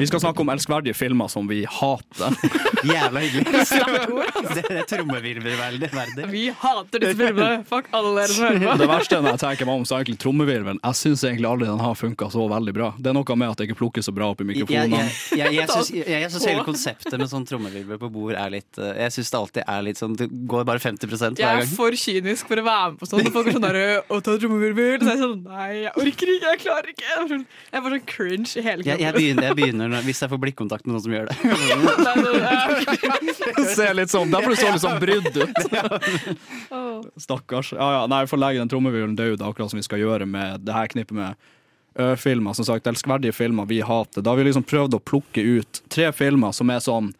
Vi 0.00 0.06
skal 0.08 0.22
snakke 0.24 0.40
om 0.44 0.50
elskverdige 0.54 0.96
filmer 0.96 1.28
som 1.32 1.48
vi 1.50 1.62
hater. 1.68 2.36
Jævla 2.90 3.20
hyggelig. 3.20 3.66
Det 4.50 4.64
er 4.80 4.86
trommevirvelverdig. 4.88 5.90
verdig. 5.92 6.26
Vi 6.32 6.44
hater 6.62 7.02
disse 7.02 7.16
filmene! 7.18 7.60
Fuck 7.68 7.90
alle 7.96 8.12
dere 8.16 8.32
som 8.32 8.46
hører 8.46 8.62
på. 8.64 8.76
Det 8.80 8.88
verste 8.90 9.18
er 9.18 9.24
når 9.26 9.34
jeg 9.36 9.42
tenker 9.44 9.68
meg 9.68 9.80
om, 9.80 9.84
så 9.86 9.94
er 9.96 10.04
egentlig 10.04 10.20
trommevirvelen 10.22 10.80
Jeg 10.82 10.98
syns 11.00 11.24
egentlig 11.28 11.48
aldri 11.50 11.68
den 11.68 11.82
har 11.84 11.98
funka 12.00 12.30
så 12.32 12.46
veldig 12.50 12.74
bra. 12.76 12.88
Det 12.98 13.12
er 13.12 13.16
noe 13.18 13.36
med 13.40 13.52
at 13.52 13.60
det 13.60 13.68
ikke 13.68 13.78
plukkes 13.82 14.08
så 14.08 14.14
bra 14.16 14.30
opp 14.32 14.40
i 14.40 14.46
Jeg, 14.48 14.56
jeg, 14.56 14.64
mikrofonene. 14.64 15.02
jeg, 15.04 15.38
jeg, 15.38 15.68
jeg, 16.00 16.22
jeg 16.24 16.32
syns 16.32 16.46
hele 16.48 16.64
konseptet 16.66 17.16
med 17.20 17.30
sånn 17.30 17.46
trommevirvel 17.50 18.00
på 18.00 18.10
bord 18.14 18.34
er 18.40 18.54
litt 18.56 18.80
eh, 18.80 18.94
Jeg 19.04 19.14
syns 19.18 19.30
det 19.34 19.38
alltid 19.40 19.62
er 19.76 19.84
litt 19.86 20.00
sånn 20.00 20.16
Det 20.18 20.28
går 20.50 20.66
bare 20.70 20.82
50 20.82 21.10
hver 21.10 21.20
gang. 21.20 21.38
Jeg 21.40 21.66
er 21.66 21.70
for 21.76 21.96
kynisk 22.04 22.48
for 22.50 22.62
å 22.62 22.66
være 22.66 22.90
med 22.94 23.00
på 23.04 23.10
sånn. 23.12 23.26
Og 23.28 23.34
folk 23.36 23.50
er 23.52 23.58
sånn 23.58 23.66
derre 23.68 23.84
å 24.08 24.20
ta 24.24 24.36
trommevirvel. 24.40 24.98
Så 25.04 25.10
er 25.12 25.14
jeg 25.18 25.22
sånn 25.26 25.38
Nei, 25.50 25.68
jeg 25.84 25.92
orker 26.04 26.32
ikke, 26.36 26.54
jeg 26.54 26.62
klarer 26.64 26.90
ikke. 26.94 27.06
Jeg 27.10 27.18
er 27.20 27.30
sånn- 27.34 27.46
jeg 27.70 27.84
bare 27.84 27.98
sånn 27.98 28.06
cringe 28.10 28.50
i 28.56 28.64
hele 28.64 28.84
Jeg, 28.86 28.88
jeg, 28.88 28.98
kroppen. 29.00 29.20
begynner, 29.20 29.48
jeg 29.50 29.58
begynner 29.60 29.89
når, 29.92 30.02
hvis 30.06 30.22
jeg 30.24 30.30
får 30.32 30.40
blikkontakt 30.42 30.86
med 30.86 30.92
noen 30.94 31.04
som 31.04 31.12
gjør 31.14 31.26
det. 31.30 31.36
Ser 33.74 33.94
litt 33.98 34.12
sånn, 34.12 34.30
Derfor 34.32 34.50
du 34.54 34.58
så 34.60 34.70
litt 34.72 34.84
sånn 34.84 35.00
brydd 35.02 35.34
ut. 35.36 35.58
Stakkars. 37.26 37.72
Ja, 37.76 37.88
ja, 37.98 38.02
nei, 38.10 38.22
for 38.26 38.34
får 38.36 38.42
legge 38.44 38.62
den 38.62 38.72
trommevirvelen 38.72 39.16
død, 39.18 39.42
akkurat 39.46 39.72
som 39.72 39.80
vi 39.80 39.86
skal 39.86 40.02
gjøre 40.02 40.26
med 40.28 40.66
det 40.66 40.76
her 40.76 40.90
knippet 40.92 41.16
med 41.16 42.16
filmer. 42.20 42.52
Som 42.56 42.64
sagt, 42.68 42.86
elskverdige 42.86 43.34
filmer 43.36 43.66
vi 43.68 43.80
hater. 43.84 44.22
Da 44.22 44.30
har 44.32 44.38
vi 44.40 44.46
liksom 44.48 44.66
prøvd 44.66 44.94
å 44.96 45.02
plukke 45.02 45.42
ut 45.42 45.82
tre 45.90 46.12
filmer 46.16 46.52
som 46.56 46.70
er 46.72 46.80
sånn 46.84 47.10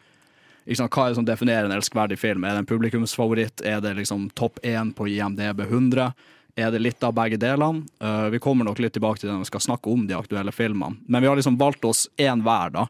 ikke 0.61 0.77
sant, 0.77 0.93
Hva 0.93 1.03
er 1.03 1.09
det 1.11 1.17
som 1.17 1.25
definerer 1.25 1.65
en 1.65 1.73
elskverdig 1.73 2.19
film? 2.21 2.43
Er 2.45 2.53
det 2.53 2.61
en 2.61 2.67
publikumsfavoritt? 2.69 3.63
Er 3.65 3.81
det 3.81 3.95
liksom 3.97 4.27
topp 4.37 4.59
én 4.61 4.91
på 4.93 5.07
IMDb 5.09 5.59
100? 5.65 6.11
Er 6.55 6.71
det 6.73 6.81
litt 6.83 7.03
av 7.03 7.13
begge 7.15 7.39
delene? 7.39 7.85
Uh, 8.03 8.27
vi 8.33 8.39
kommer 8.43 8.67
nok 8.67 8.79
litt 8.83 8.93
tilbake 8.93 9.21
til 9.21 9.29
det 9.29 9.35
når 9.35 9.45
vi 9.45 9.51
skal 9.53 9.63
snakke 9.67 9.91
om 9.91 10.03
de 10.07 10.17
aktuelle 10.17 10.51
filmene. 10.51 10.99
Men 11.07 11.23
vi 11.23 11.29
har 11.29 11.39
liksom 11.39 11.59
valgt 11.59 11.85
oss 11.87 12.07
én 12.19 12.43
hver, 12.43 12.73
da, 12.75 12.87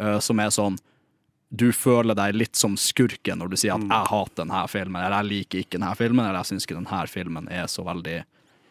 uh, 0.00 0.18
som 0.22 0.40
er 0.40 0.54
sånn 0.54 0.78
du 1.52 1.68
føler 1.76 2.16
deg 2.16 2.36
litt 2.38 2.56
som 2.56 2.78
skurken 2.80 3.42
når 3.42 3.50
du 3.52 3.56
sier 3.60 3.74
at 3.74 3.82
'jeg 3.84 4.08
hater 4.08 4.40
denne 4.40 4.62
filmen', 4.72 5.04
eller 5.04 5.20
'jeg 5.20 5.28
liker 5.28 5.58
ikke 5.58 5.78
denne 5.78 5.96
filmen', 5.96 6.24
eller 6.24 6.40
'jeg 6.40 6.48
syns 6.48 6.64
ikke 6.64 6.80
denne 6.80 7.08
filmen 7.08 7.48
er 7.52 7.66
så 7.68 7.84
veldig 7.84 8.24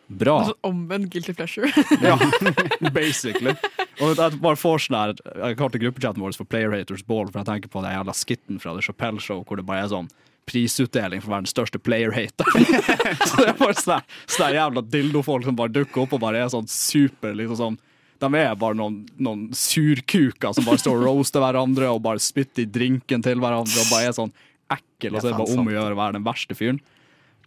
bra'. 0.10 0.50
sånn 0.50 0.66
omvendt 0.66 1.12
guilty 1.12 1.34
pleasure. 1.34 1.70
Ja, 2.02 2.18
basically. 2.90 3.54
Og 4.02 4.18
jeg 4.18 4.42
bare 4.42 4.58
får 4.58 4.88
sånn 4.88 4.98
her 4.98 5.14
Jeg 5.46 5.58
kalte 5.58 5.78
gruppechatten 5.78 6.22
vår 6.22 6.36
for 6.36 6.46
Player 6.46 6.72
Haters 6.72 7.04
Ball, 7.04 7.28
for 7.28 7.40
jeg 7.40 7.46
tenker 7.46 7.70
på 7.70 7.84
den 7.84 7.94
jævla 7.94 8.14
skitten 8.18 8.60
fra 8.60 8.74
The 8.74 8.82
Chappelle 8.82 9.22
Show 9.22 9.44
hvor 9.46 9.58
det 9.58 9.66
bare 9.66 9.84
er 9.86 9.94
sånn 9.94 10.10
prisutdeling 10.50 11.22
for 11.22 11.32
å 11.32 11.36
være 11.36 11.46
den 11.46 11.52
største 11.52 11.80
player-hater. 11.82 12.48
så 13.28 13.42
det 13.42 13.48
er 13.52 13.58
bare 13.60 13.78
sånne, 13.78 14.02
sånne 14.26 14.52
jævla 14.58 14.84
dildofolk 14.94 15.48
som 15.48 15.58
bare 15.58 15.74
dukker 15.76 16.04
opp 16.04 16.16
og 16.18 16.24
bare 16.24 16.44
er 16.44 16.54
sånn 16.54 16.70
super 16.72 17.36
liksom 17.38 17.60
sånn 17.60 17.80
De 18.22 18.30
er 18.38 18.56
bare 18.60 18.78
noen, 18.78 19.02
noen 19.18 19.48
surkuker 19.58 20.54
som 20.54 20.66
bare 20.68 20.82
står 20.82 21.00
og 21.00 21.06
roaster 21.08 21.42
hverandre 21.42 21.90
og 21.90 22.04
bare 22.06 22.22
spytter 22.22 22.66
i 22.66 22.70
drinken 22.70 23.24
til 23.26 23.42
hverandre 23.42 23.82
og 23.82 23.94
bare 23.94 24.10
er 24.10 24.18
sånn 24.18 24.34
ekkel, 24.72 25.16
og 25.16 25.22
så 25.22 25.30
er 25.30 25.34
det 25.34 25.40
bare 25.42 25.60
om 25.60 25.70
å 25.70 25.74
gjøre 25.74 25.96
å 25.96 26.00
være 26.00 26.18
den 26.20 26.28
verste 26.28 26.58
fyren. 26.58 26.82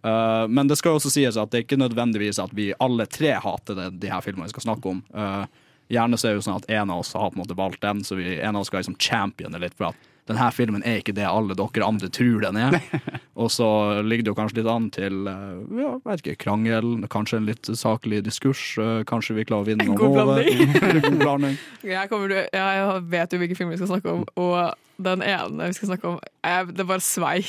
Uh, 0.05 0.45
men 0.53 0.69
det 0.69 0.77
skal 0.77 0.93
jo 0.93 0.99
også 1.01 1.13
sies 1.15 1.39
at 1.41 1.53
det 1.53 1.61
er 1.61 1.65
ikke 1.65 1.81
nødvendigvis 1.81 2.41
at 2.43 2.53
vi 2.53 2.73
alle 2.83 3.07
tre 3.09 3.37
hater 3.41 3.79
det, 3.79 3.87
de 4.03 4.11
her 4.13 4.21
filmene 4.25 4.51
vi 4.51 4.53
skal 4.53 4.67
snakke 4.67 4.91
om. 4.91 4.99
Uh, 5.17 5.47
gjerne 5.93 6.19
så 6.21 6.29
er 6.29 6.35
det 6.35 6.43
jo 6.43 6.47
sånn 6.49 6.61
at 6.61 6.69
en 6.77 6.93
av 6.93 7.05
oss 7.05 7.15
har 7.17 7.31
på 7.31 7.39
en 7.39 7.45
måte 7.45 7.57
valgt 7.57 7.81
den, 7.85 8.03
så 8.05 8.19
vi, 8.19 8.35
en 8.37 8.59
av 8.59 8.65
oss 8.65 8.73
skal 8.73 8.83
liksom 8.83 8.99
champione 9.01 9.61
litt 9.63 9.77
for 9.79 9.93
at 9.93 10.11
denne 10.29 10.47
filmen 10.57 10.85
er 10.87 11.03
ikke 11.03 11.15
det 11.17 11.27
alle 11.29 11.57
dere 11.59 11.87
andre 11.87 12.09
tror 12.13 12.45
den 12.47 12.57
er. 12.57 12.79
Og 13.41 13.51
så 13.53 13.67
ligger 14.07 14.25
det 14.25 14.33
jo 14.33 14.37
kanskje 14.39 14.61
litt 14.61 14.71
an 14.71 14.87
til 14.95 15.27
uh, 15.29 15.59
ja, 15.77 15.91
vet 16.07 16.23
ikke, 16.23 16.39
krangel, 16.47 16.95
kanskje 17.13 17.41
en 17.41 17.49
litt 17.51 17.69
saklig 17.77 18.23
diskurs. 18.25 18.63
uh, 18.81 19.03
kanskje 19.09 19.37
vi 19.37 19.45
klarer 19.49 19.67
å 19.67 19.69
vinne 19.69 19.89
noe 19.89 19.99
noen 19.99 20.17
over. 20.17 20.41
blanding. 20.41 21.03
God 21.05 21.19
blanding. 21.21 21.59
Jeg, 21.95 22.09
kommer, 22.09 22.33
jeg 22.55 23.05
vet 23.13 23.35
jo 23.35 23.43
hvilke 23.43 23.59
filmer 23.59 23.77
vi 23.77 23.83
skal 23.83 23.93
snakke 23.97 24.15
om, 24.15 24.25
og 24.41 24.73
den 25.05 25.25
ene 25.27 25.69
vi 25.69 25.75
skal 25.77 25.91
snakke 25.91 26.07
om 26.07 26.19
jeg, 26.23 26.75
Det 26.79 26.85
bare 26.87 27.03
svei 27.03 27.41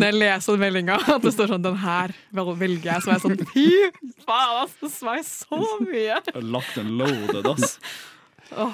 når 0.00 0.06
jeg 0.06 0.16
leser 0.16 0.60
meldinga. 0.60 0.96
At 1.14 1.24
det 1.24 1.34
står 1.36 1.52
sånn 1.52 1.64
'Den 1.66 1.76
her 1.82 2.14
velger 2.32 2.88
jeg'. 2.88 3.02
Så 3.04 3.10
er 3.10 3.18
jeg 3.18 3.24
sånn 3.26 3.52
Fy 3.52 3.66
faen, 4.24 4.62
ass! 4.62 4.78
Det 4.80 4.90
svei 4.94 5.18
så 5.26 5.60
mye. 5.84 6.16
Lagt 6.40 6.78
en 6.80 6.96
loaded, 6.98 7.46
ass. 7.52 7.76
Oh. 8.56 8.72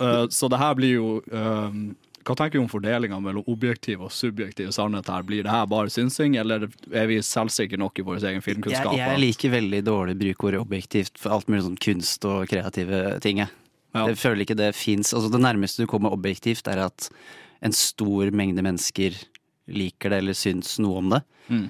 Uh, 0.00 0.24
så 0.32 0.48
det 0.48 0.60
her 0.62 0.74
blir 0.78 0.94
jo 0.94 1.08
um, 1.28 1.90
Hva 2.20 2.34
tenker 2.36 2.58
vi 2.58 2.62
om 2.62 2.68
fordelinga 2.68 3.16
mellom 3.24 3.46
objektiv 3.48 4.02
og 4.04 4.12
subjektiv 4.12 4.74
sannhet 4.76 5.08
her? 5.08 5.24
Blir 5.26 5.46
det 5.46 5.52
her 5.54 5.64
bare 5.70 5.92
synsing, 5.92 6.36
eller 6.40 6.66
er 6.92 7.08
vi 7.08 7.16
selvsikre 7.24 7.80
nok 7.80 8.02
i 8.02 8.04
vår 8.04 8.26
egen 8.28 8.44
filmkunnskap? 8.44 8.92
jeg 8.98 9.22
liker 9.22 9.54
veldig 9.54 9.80
dårlig 9.86 10.18
brukordet 10.20 10.60
objektivt 10.60 11.16
for 11.20 11.38
alt 11.38 11.48
mulig 11.48 11.64
sånn 11.64 11.80
kunst 11.80 12.26
og 12.28 12.44
kreative 12.50 13.18
ting. 13.24 13.40
Jeg. 13.44 13.52
Ja. 13.96 14.04
Jeg 14.12 14.20
føler 14.20 14.44
ikke 14.44 14.58
det 14.58 14.74
fins. 14.76 15.14
Altså, 15.16 15.32
det 15.32 15.40
nærmeste 15.42 15.86
du 15.86 15.90
kommer 15.90 16.12
objektivt, 16.14 16.68
er 16.70 16.84
at 16.84 17.08
en 17.64 17.74
stor 17.76 18.30
mengde 18.36 18.62
mennesker 18.64 19.16
liker 19.70 20.12
det 20.12 20.20
eller 20.22 20.36
syns 20.36 20.76
noe 20.82 21.00
om 21.00 21.14
det. 21.14 21.22
Mm. 21.48 21.66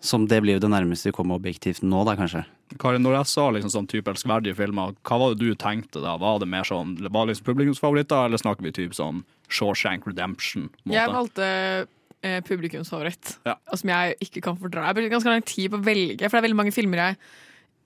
Som 0.00 0.24
det 0.30 0.38
blir 0.44 0.56
jo 0.56 0.62
det 0.62 0.70
nærmeste 0.72 1.10
du 1.10 1.16
kommer 1.16 1.40
objektivt 1.40 1.82
nå, 1.84 2.04
da, 2.08 2.14
kanskje. 2.16 2.44
Karin, 2.78 3.02
når 3.02 3.18
jeg 3.18 3.32
sa 3.32 3.48
liksom 3.50 3.72
sånn 3.74 3.90
type 3.90 4.12
elskverdige 4.12 4.56
filmer, 4.56 4.94
hva 5.02 5.18
var 5.18 5.34
det 5.34 5.42
du 5.42 5.58
tenkte 5.58 6.00
da? 6.04 6.14
Var 6.20 6.38
det 6.40 6.48
mer 6.48 6.64
sånn, 6.68 6.94
var 7.10 7.26
det 7.26 7.34
liksom 7.34 7.50
publikumsfavoritter, 7.50 8.30
eller 8.30 8.40
snakker 8.40 8.68
vi 8.68 8.76
typ 8.76 8.94
sånn 8.96 9.24
Shawshank 9.52 10.06
Redemption? 10.08 10.68
Måte. 10.84 10.94
Jeg 10.94 11.12
valgte 11.14 11.46
eh, 12.22 12.40
publikumsfavoritt, 12.46 13.38
Ja. 13.46 13.54
og 13.70 13.78
som 13.80 13.88
jeg 13.92 14.14
ikke 14.20 14.42
kan 14.44 14.58
fordra. 14.60 14.86
Jeg 14.88 14.94
brukte 14.98 15.14
ganske 15.14 15.32
lang 15.32 15.44
tid 15.48 15.70
på 15.72 15.80
å 15.80 15.84
velge, 15.86 16.28
for 16.28 16.36
det 16.36 16.42
er 16.42 16.46
veldig 16.48 16.60
mange 16.62 16.74
filmer 16.76 17.02
jeg 17.04 17.16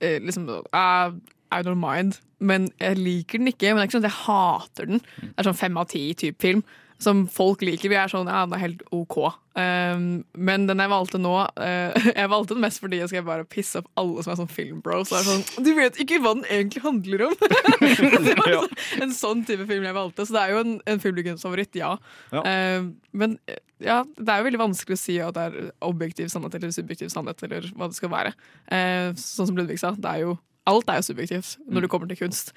eh, 0.01 0.19
liksom 0.23 0.49
uh, 0.49 1.11
I 1.55 1.61
don't 1.63 1.79
mind, 1.79 2.19
men 2.39 2.69
jeg 2.81 2.97
liker 2.99 3.39
den 3.39 3.47
ikke. 3.53 3.69
Men 3.71 3.77
det 3.79 3.85
er 3.85 3.89
ikke 3.89 3.97
sånn 3.99 4.05
at 4.05 4.11
jeg 4.11 4.23
hater 4.25 4.89
den. 4.91 5.03
Det 5.21 5.37
er 5.39 5.47
sånn 5.49 5.59
fem 5.61 5.77
av 5.79 5.87
ti-type 5.91 6.41
film. 6.41 6.63
Som 7.01 7.25
folk 7.27 7.63
liker. 7.65 7.91
Vi 7.91 7.97
er 7.99 8.11
sånn, 8.11 8.29
ja, 8.31 8.45
den 8.47 8.55
er 8.55 8.61
helt 8.61 8.83
OK. 8.95 9.17
Um, 9.55 10.23
men 10.35 10.65
den 10.67 10.81
jeg 10.83 10.91
valgte 10.91 11.19
nå 11.21 11.31
uh, 11.39 12.07
Jeg 12.19 12.27
valgte 12.27 12.57
den 12.57 12.63
mest 12.65 12.81
fordi 12.83 12.97
jeg 12.99 13.07
skal 13.07 13.23
bare 13.23 13.45
pisse 13.47 13.79
opp 13.79 13.87
alle 13.99 14.23
som 14.23 14.33
er 14.33 14.39
sånn 14.41 14.51
filmbros. 14.51 15.11
Så 15.11 15.19
er 15.19 15.27
sånn, 15.27 15.65
du 15.65 15.71
vet 15.77 15.99
ikke 16.01 16.21
hva 16.23 16.33
den 16.37 16.47
egentlig 16.47 16.83
handler 16.85 17.27
om! 17.29 17.37
det 17.43 18.37
var 18.39 18.55
sånn- 18.55 19.03
en 19.05 19.15
sånn 19.15 19.43
type 19.47 19.67
film 19.69 19.87
jeg 19.87 19.97
valgte. 19.97 20.27
Så 20.27 20.35
det 20.35 20.43
er 20.43 20.55
jo 20.55 20.63
en, 20.63 20.73
en 20.87 21.03
publikumsfavoritt, 21.03 21.75
ja. 21.79 21.93
Ja. 22.31 22.43
Eh, 22.47 22.89
men 23.15 23.37
ja, 23.83 24.01
det 24.15 24.31
er 24.31 24.39
jo 24.39 24.47
veldig 24.47 24.61
vanskelig 24.61 24.95
å 24.95 25.01
si 25.01 25.17
at 25.19 25.35
det 25.35 25.45
er 25.49 25.69
objektiv 25.83 26.29
sannhet 26.31 26.55
eller 26.57 26.71
subjektiv 26.75 27.11
sannhet, 27.11 27.43
eller 27.47 27.67
hva 27.75 27.89
det 27.91 27.97
skal 27.97 28.11
være. 28.13 28.31
Uh, 28.71 29.11
sånn 29.19 29.49
som 29.51 29.57
Ludvig 29.59 29.81
sa, 29.81 29.95
det 29.95 30.17
er 30.17 30.27
jo 30.27 30.37
Alt 30.65 30.87
er 30.89 30.97
jo 30.97 31.03
subjektivt 31.05 31.59
når 31.69 31.85
det 31.85 31.89
kommer 31.93 32.09
til 32.09 32.17
kunst. 32.17 32.47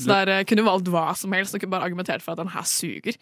Så 0.00 0.08
der 0.08 0.30
uh, 0.38 0.44
kunne 0.48 0.64
valgt 0.64 0.86
hva 0.88 1.10
som 1.20 1.34
helst 1.36 1.52
og 1.52 1.66
bare 1.68 1.84
argumentert 1.84 2.24
for 2.24 2.32
at 2.32 2.40
den 2.40 2.48
her 2.54 2.64
suger. 2.64 3.18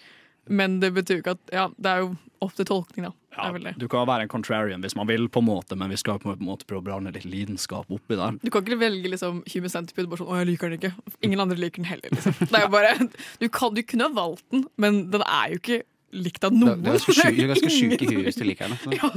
Men 0.49 0.81
det 0.81 0.93
betyr 0.95 1.23
ikke 1.23 1.37
at 1.37 1.55
Ja, 1.55 1.69
det 1.77 1.93
er 1.93 2.05
jo 2.05 2.17
opp 2.45 2.55
til 2.57 2.69
tolkning, 2.69 3.09
da. 3.09 3.13
Ja, 3.37 3.51
du 3.77 3.85
kan 3.93 4.07
være 4.09 4.25
en 4.25 4.31
contrarian 4.33 4.81
hvis 4.81 4.95
man 4.97 5.09
vil, 5.11 5.27
på 5.29 5.43
en 5.43 5.49
måte, 5.51 5.77
men 5.77 5.91
vi 5.93 5.99
skal 6.01 6.21
på 6.23 6.33
en 6.33 6.47
måte 6.47 6.65
prøve 6.69 6.81
å 6.81 6.87
blande 6.87 7.13
litt 7.13 7.27
lidenskap 7.29 7.91
oppi 7.93 8.17
der. 8.17 8.39
Du 8.41 8.49
kan 8.53 8.65
ikke 8.65 8.79
velge 8.81 9.11
liksom 9.13 9.43
Human 9.53 9.73
Centipede 9.73 10.09
bare 10.09 10.23
sånn 10.23 10.31
'Å, 10.31 10.39
jeg 10.41 10.49
liker 10.53 10.73
den 10.73 10.79
ikke'. 10.79 10.95
Ingen 11.27 11.45
andre 11.45 11.59
liker 11.61 11.83
den 11.83 11.91
heller. 11.91 12.09
Liksom. 12.17 12.33
Det 12.49 12.57
er 12.57 12.65
jo 12.65 12.73
bare 12.73 12.95
Du, 13.41 13.49
kan, 13.49 13.75
du 13.75 13.83
kunne 13.83 14.09
ha 14.09 14.13
valgt 14.17 14.45
den, 14.51 14.65
men 14.77 15.11
den 15.11 15.23
er 15.27 15.53
jo 15.53 15.61
ikke 15.61 15.83
likt 16.13 16.45
av 16.45 16.53
noen. 16.55 16.83
du 16.83 16.89
er 16.91 16.95
ganske 16.97 17.71
sjuk, 17.71 17.93
er 17.97 17.99
Det 17.99 18.07
er 18.07 18.13
i 18.13 18.15
huet 18.15 18.25
hvis 18.29 18.39
du 18.39 18.45
liker 18.45 18.69
henne. 18.69 18.79
Ja, 18.97 19.11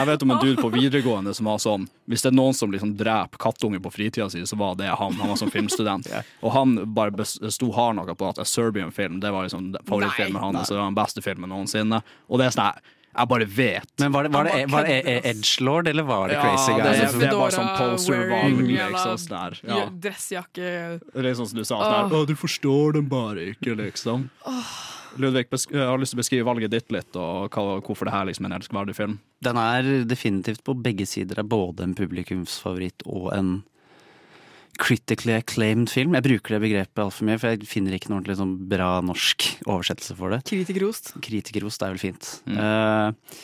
Jeg 0.00 0.06
vet 0.10 0.22
om 0.26 0.30
en 0.34 0.40
dude 0.42 0.60
på 0.62 0.70
videregående 0.74 1.34
som 1.34 1.46
var 1.46 1.58
sånn 1.62 1.86
Hvis 2.10 2.24
det 2.24 2.32
er 2.32 2.36
noen 2.36 2.54
som 2.54 2.72
liksom 2.74 2.96
dreper 2.98 3.38
kattunger 3.38 3.80
på 3.84 3.92
fritida 3.94 4.26
si, 4.30 4.42
så 4.46 4.56
var 4.60 4.74
det 4.80 4.90
han. 4.90 5.14
Han 5.20 5.28
var 5.30 5.36
sånn 5.40 5.52
filmstudent. 5.54 6.10
Og 6.44 6.52
han 6.52 6.74
bare 6.94 7.24
sto 7.24 7.70
hard 7.72 7.96
noe 8.00 8.14
på 8.18 8.28
at 8.28 8.38
A 8.42 8.44
Serbian 8.44 8.92
Film 8.92 9.20
Det 9.20 9.30
var 9.30 9.46
liksom 9.46 9.72
favorittfilmen 9.86 10.42
hans. 10.42 10.68
Det 10.68 10.76
var 10.76 10.90
den 10.90 10.98
beste 10.98 11.22
filmen 11.24 11.50
noensinne. 11.54 12.02
Og 12.28 12.38
det 12.42 12.50
er 12.50 12.58
sånn 12.58 12.72
jeg- 12.74 12.90
bare 13.30 13.44
vet. 13.46 13.86
Men 14.02 14.10
var 14.10 14.24
det, 14.26 14.30
var 14.34 14.44
det, 14.44 14.66
var 14.72 14.82
det, 14.82 14.96
var 15.04 15.04
det. 15.04 15.20
Edgelord, 15.30 15.86
eller 15.88 16.02
var 16.02 16.28
det 16.28 16.34
Ja, 16.34 16.42
Crazy 16.42 16.72
det, 16.72 16.82
Guy? 16.82 16.88
er- 17.04 17.06
som- 17.08 17.20
det 17.20 17.28
er 17.28 17.36
bare 17.38 17.50
sånn 17.54 17.68
post-survival, 17.78 18.66
liksom. 18.66 19.18
Sånn 19.22 19.54
ja. 19.68 19.76
Ja. 19.78 19.84
Dressjakke 20.08 20.72
Det 21.14 21.36
sånn 21.38 21.46
som 21.46 21.58
du 21.58 21.64
sa, 21.64 21.78
sånn 21.78 22.12
oh. 22.12 22.26
Du 22.26 22.34
forstår 22.34 22.92
den 22.98 23.06
bare 23.08 23.54
ikke, 23.54 23.76
liksom. 23.78 24.26
Ludvig, 25.20 25.46
jeg 25.70 25.78
har 25.86 26.00
lyst 26.00 26.14
til 26.14 26.18
å 26.18 26.22
beskrive 26.22 26.46
valget 26.48 26.72
ditt 26.72 26.90
litt, 26.94 27.14
og 27.20 27.52
hva, 27.54 27.78
hvorfor 27.84 28.08
det 28.08 28.14
her 28.14 28.26
liksom 28.28 28.46
er 28.46 28.52
en 28.52 28.56
elskverdig 28.58 28.96
film. 28.98 29.18
Den 29.44 29.60
er 29.60 29.88
definitivt 30.10 30.64
på 30.66 30.74
begge 30.82 31.06
sider 31.06 31.38
er 31.42 31.46
både 31.46 31.86
en 31.86 31.94
publikumsfavoritt 31.98 33.04
og 33.06 33.28
en 33.36 33.52
critically 34.82 35.36
acclaimed 35.36 35.90
film. 35.92 36.16
Jeg 36.18 36.26
bruker 36.26 36.56
det 36.56 36.62
begrepet 36.64 37.02
altfor 37.04 37.28
mye, 37.28 37.38
for 37.38 37.52
jeg 37.54 37.68
finner 37.70 37.94
ikke 37.94 38.10
noe 38.10 38.18
ordentlig 38.18 38.38
sånn 38.40 38.56
bra 38.72 38.88
norsk 39.06 39.46
oversettelse 39.70 40.16
for 40.18 40.34
det. 40.34 40.40
Kritikerost. 40.50 41.12
Kritikerost 41.22 41.84
er 41.86 41.94
vel 41.94 42.02
fint. 42.02 42.30
Eh, 42.50 43.36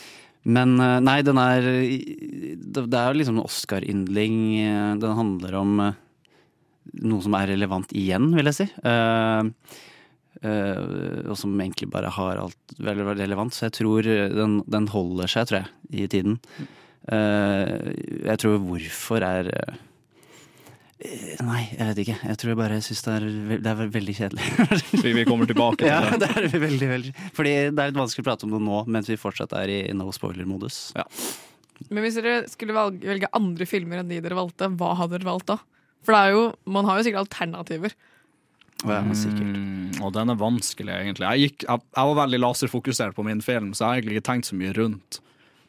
men 0.51 0.75
eh, 0.83 0.97
nei, 1.05 1.19
den 1.23 1.39
er 1.39 1.61
Det 1.63 2.83
er 2.89 3.13
jo 3.13 3.19
liksom 3.21 3.39
en 3.39 3.45
Oscar-yndling. 3.45 4.41
eh, 4.65 4.97
Den 5.05 5.15
handler 5.21 5.55
om 5.61 5.77
noe 6.91 7.23
som 7.23 7.37
er 7.39 7.53
relevant 7.53 7.93
igjen, 7.95 8.33
vil 8.35 8.51
jeg 8.51 8.59
si. 8.59 8.67
Eh, 8.83 9.79
og 10.41 11.37
som 11.37 11.53
egentlig 11.61 11.91
bare 11.93 12.09
har 12.17 12.39
alt 12.41 12.75
veldig, 12.79 13.05
veldig 13.11 13.25
relevant. 13.27 13.53
Så 13.53 13.67
jeg 13.67 13.75
tror 13.81 14.07
den, 14.07 14.61
den 14.71 14.87
holder 14.89 15.29
seg, 15.29 15.51
tror 15.51 15.61
jeg, 15.61 15.73
i 16.05 16.07
tiden. 16.09 16.39
Eh, 17.11 17.93
jeg 18.29 18.41
tror 18.43 18.59
hvorfor 18.63 19.25
er 19.25 19.49
eh, 19.57 19.79
Nei, 21.41 21.63
jeg 21.73 21.87
vet 21.89 22.01
ikke. 22.03 22.17
Jeg 22.29 22.39
tror 22.41 22.51
jeg 22.53 22.59
bare 22.59 22.81
syns 22.85 23.01
det, 23.07 23.13
er 23.17 23.61
det 23.65 23.71
er 23.73 23.93
veldig 23.95 24.15
kjedelig. 24.19 24.49
Vi, 25.05 25.13
vi 25.17 25.25
kommer 25.25 25.49
tilbake 25.49 25.81
til 25.81 25.89
Ja, 25.89 26.03
det. 26.13 26.29
det 26.45 26.51
er 26.53 26.61
veldig, 26.61 26.89
veldig 26.91 27.13
Fordi 27.37 27.55
det 27.73 27.81
er 27.81 27.89
litt 27.93 28.01
vanskelig 28.03 28.25
å 28.27 28.29
prate 28.29 28.45
om 28.45 28.53
det 28.53 28.61
nå 28.67 28.83
mens 28.93 29.09
vi 29.09 29.17
fortsatt 29.21 29.55
er 29.57 29.73
i 29.73 29.79
no 29.97 30.11
spoiler-modus. 30.13 30.83
Men 31.89 32.05
hvis 32.05 32.21
dere 32.21 32.35
skulle 32.53 32.77
valge, 32.77 33.01
velge 33.09 33.33
andre 33.33 33.65
filmer 33.69 34.03
enn 34.03 34.13
de 34.13 34.21
dere 34.21 34.37
valgte, 34.37 34.69
hva 34.77 34.93
hadde 35.01 35.17
dere 35.17 35.31
valgt 35.31 35.49
da? 35.55 35.57
For 36.05 36.13
det 36.13 36.21
er 36.21 36.37
jo, 36.37 36.45
man 36.77 36.89
har 36.89 37.01
jo 37.01 37.07
sikkert 37.09 37.25
alternativer. 37.25 37.97
Og 38.81 38.93
ja, 38.95 39.01
sikkert. 39.17 39.51
Mm, 39.51 39.99
og 40.01 40.15
den 40.17 40.33
er 40.33 40.39
vanskelig, 40.41 40.95
egentlig. 40.95 41.27
Jeg, 41.27 41.51
gikk, 41.51 41.67
jeg, 41.67 41.85
jeg 41.97 42.11
var 42.11 42.19
veldig 42.23 42.41
laserfokusert 42.41 43.17
på 43.17 43.25
min 43.27 43.43
film, 43.45 43.75
så 43.75 43.85
jeg 43.85 43.89
har 43.89 44.01
egentlig 44.01 44.17
ikke 44.19 44.29
tenkt 44.31 44.49
så 44.49 44.57
mye 44.57 44.73
rundt. 44.77 45.21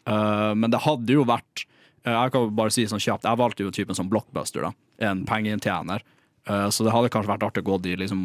Uh, 0.08 0.54
men 0.58 0.71
det 0.74 0.82
hadde 0.86 1.13
jo 1.13 1.28
vært 1.30 1.65
uh, 2.08 2.24
Jeg 2.24 2.32
kan 2.34 2.47
bare 2.58 2.74
si 2.74 2.88
sånn 2.89 3.04
kjapt 3.04 3.28
Jeg 3.28 3.38
valgte 3.38 3.62
jo 3.62 3.74
typen 3.76 3.93
som 3.97 4.08
blockbuster, 4.10 4.65
da. 4.65 4.71
En 5.12 5.21
pengeinntjener. 5.30 6.06
Uh, 6.50 6.69
så 6.74 6.88
det 6.88 6.95
hadde 6.95 7.12
kanskje 7.13 7.34
vært 7.36 7.45
artig 7.45 7.65
å 7.65 7.69
gå 7.69 7.78
i 7.91 8.00
liksom 8.02 8.24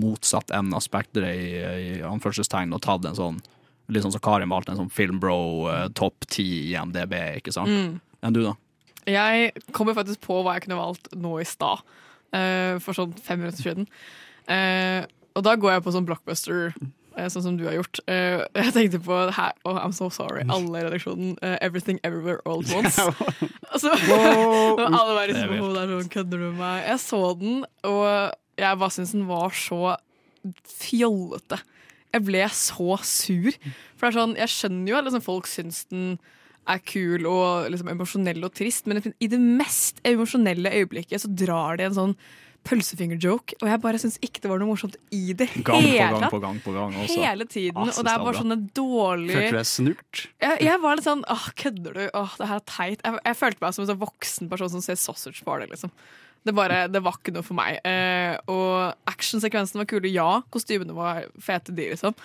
motsatt 0.00 0.50
enden 0.50 0.74
av 0.74 0.82
spekteret 0.82 1.38
i, 1.38 1.52
i 1.60 1.92
anførselstegn 2.08 2.74
og 2.74 2.82
tatt 2.84 3.06
en 3.10 3.18
sånn 3.18 3.42
Litt 3.92 4.04
sånn 4.04 4.12
som 4.14 4.22
Karin 4.22 4.48
valgte 4.48 4.70
en 4.72 4.78
sånn 4.78 4.92
Filmbro 4.94 5.36
uh, 5.66 5.88
topp 5.92 6.24
ti 6.30 6.44
i 6.70 6.76
MDB, 6.78 7.16
ikke 7.40 7.52
sant? 7.52 7.98
Enn 8.22 8.34
du, 8.34 8.38
da? 8.46 8.54
Jeg 9.10 9.50
kommer 9.74 9.96
faktisk 9.98 10.22
på 10.22 10.38
hva 10.40 10.54
jeg 10.56 10.66
kunne 10.66 10.78
valgt 10.78 11.10
nå 11.18 11.34
i 11.42 11.46
stad. 11.48 11.82
eh, 12.32 12.78
for 12.80 12.96
sånn 12.96 13.12
fem 13.20 13.42
minutter 13.42 13.60
siden. 13.60 13.88
Eh, 14.48 15.04
og 15.36 15.44
da 15.46 15.54
går 15.56 15.76
jeg 15.76 15.84
på 15.86 15.92
sånn 15.94 16.06
blockbuster, 16.08 16.72
eh, 17.16 17.28
sånn 17.32 17.44
som 17.44 17.56
du 17.56 17.64
har 17.68 17.76
gjort. 17.78 18.00
Eh, 18.10 18.42
jeg 18.58 18.74
tenkte 18.74 19.00
på 19.04 19.18
her 19.36 19.52
Oh, 19.64 19.76
I'm 19.78 19.92
so 19.96 20.08
sorry. 20.10 20.42
Alle 20.48 20.80
i 20.80 20.84
redaksjonen. 20.88 21.36
eh, 21.42 21.56
Everything 21.60 22.00
Everywhere 22.04 22.40
All 22.46 22.60
at 22.60 22.72
Once. 22.74 22.98
Altså, 23.72 23.88
og 24.76 24.80
alle 24.84 25.22
er 25.22 25.30
liksom, 25.32 25.48
vilt. 25.48 25.62
oh, 25.64 25.72
det 25.72 25.82
er 25.86 25.92
sånn, 26.02 26.10
kødder 26.12 26.38
du 26.42 26.44
med 26.50 26.58
meg? 26.60 26.82
Jeg 26.90 27.00
så 27.00 27.20
den, 27.40 27.62
og 27.88 28.02
jeg 28.60 28.78
bare 28.82 28.90
syntes 28.92 29.14
den 29.16 29.28
var 29.30 29.54
så 29.56 29.94
fjollete. 30.68 31.58
Jeg 32.12 32.24
ble 32.26 32.42
så 32.52 32.98
sur. 33.08 33.54
For 33.96 34.04
det 34.04 34.10
er 34.12 34.18
sånn, 34.18 34.36
jeg 34.42 34.52
skjønner 34.52 34.92
jo 34.92 34.98
at 34.98 35.06
liksom, 35.08 35.24
folk 35.24 35.48
syns 35.48 35.84
den 35.92 36.16
er 36.70 36.82
kul 36.86 37.24
og 37.26 37.70
liksom, 37.72 37.88
emosjonell 37.90 38.44
og 38.46 38.52
trist, 38.54 38.86
men 38.86 39.00
i 39.00 39.28
det 39.32 39.40
mest 39.40 39.98
emosjonelle 40.06 40.70
øyeblikket 40.82 41.24
så 41.24 41.30
drar 41.32 41.80
de 41.80 41.88
en 41.88 41.96
sånn 41.96 42.12
pølsefingerjoke, 42.66 43.56
og 43.60 43.68
jeg 43.70 43.80
bare 43.82 44.00
syns 44.02 44.18
ikke 44.22 44.42
det 44.44 44.50
var 44.52 44.60
noe 44.62 44.70
morsomt 44.70 44.96
i 45.14 45.34
det 45.36 45.48
Gang 45.66 45.82
på 45.82 45.98
gang 45.98 46.26
på 46.30 46.40
gang 46.42 46.58
på 46.62 46.74
gang 46.76 46.96
også. 47.02 47.18
Hele 47.18 47.46
tiden. 47.50 47.78
Ah, 47.78 47.90
og 47.90 47.98
det 47.98 48.12
er 48.12 48.22
bare 48.22 48.26
var 48.28 48.38
sånne 48.38 48.58
dårlige 48.76 49.36
Følte 49.38 49.52
du 49.52 49.58
deg 49.58 49.70
snurt? 49.72 50.24
jeg, 50.44 50.58
jeg 50.68 50.82
var 50.82 50.98
litt 50.98 51.08
sånn 51.08 51.24
åh, 51.32 51.46
kødder 51.58 51.98
du? 51.98 52.02
Åh, 52.22 52.36
det 52.38 52.50
her 52.50 52.60
er 52.60 52.66
teit. 52.70 53.06
Jeg, 53.06 53.22
jeg 53.26 53.40
følte 53.40 53.64
meg 53.64 53.76
som 53.76 53.84
en 53.84 53.92
sånn 53.92 54.02
voksen 54.02 54.52
person 54.52 54.74
som 54.74 54.84
ser 54.84 55.00
sausage 55.00 55.46
party, 55.46 55.70
liksom. 55.72 55.94
Det, 56.42 56.54
bare, 56.58 56.84
det 56.90 57.02
var 57.06 57.18
ikke 57.18 57.34
noe 57.36 57.46
for 57.46 57.54
meg. 57.58 57.78
Eh, 57.86 58.34
og 58.50 59.10
actionsekvensene 59.10 59.84
var 59.84 59.90
kule, 59.90 60.10
ja. 60.10 60.30
Kostymene 60.54 60.96
var 60.96 61.26
fete, 61.42 61.74
de, 61.74 61.92
liksom. 61.94 62.16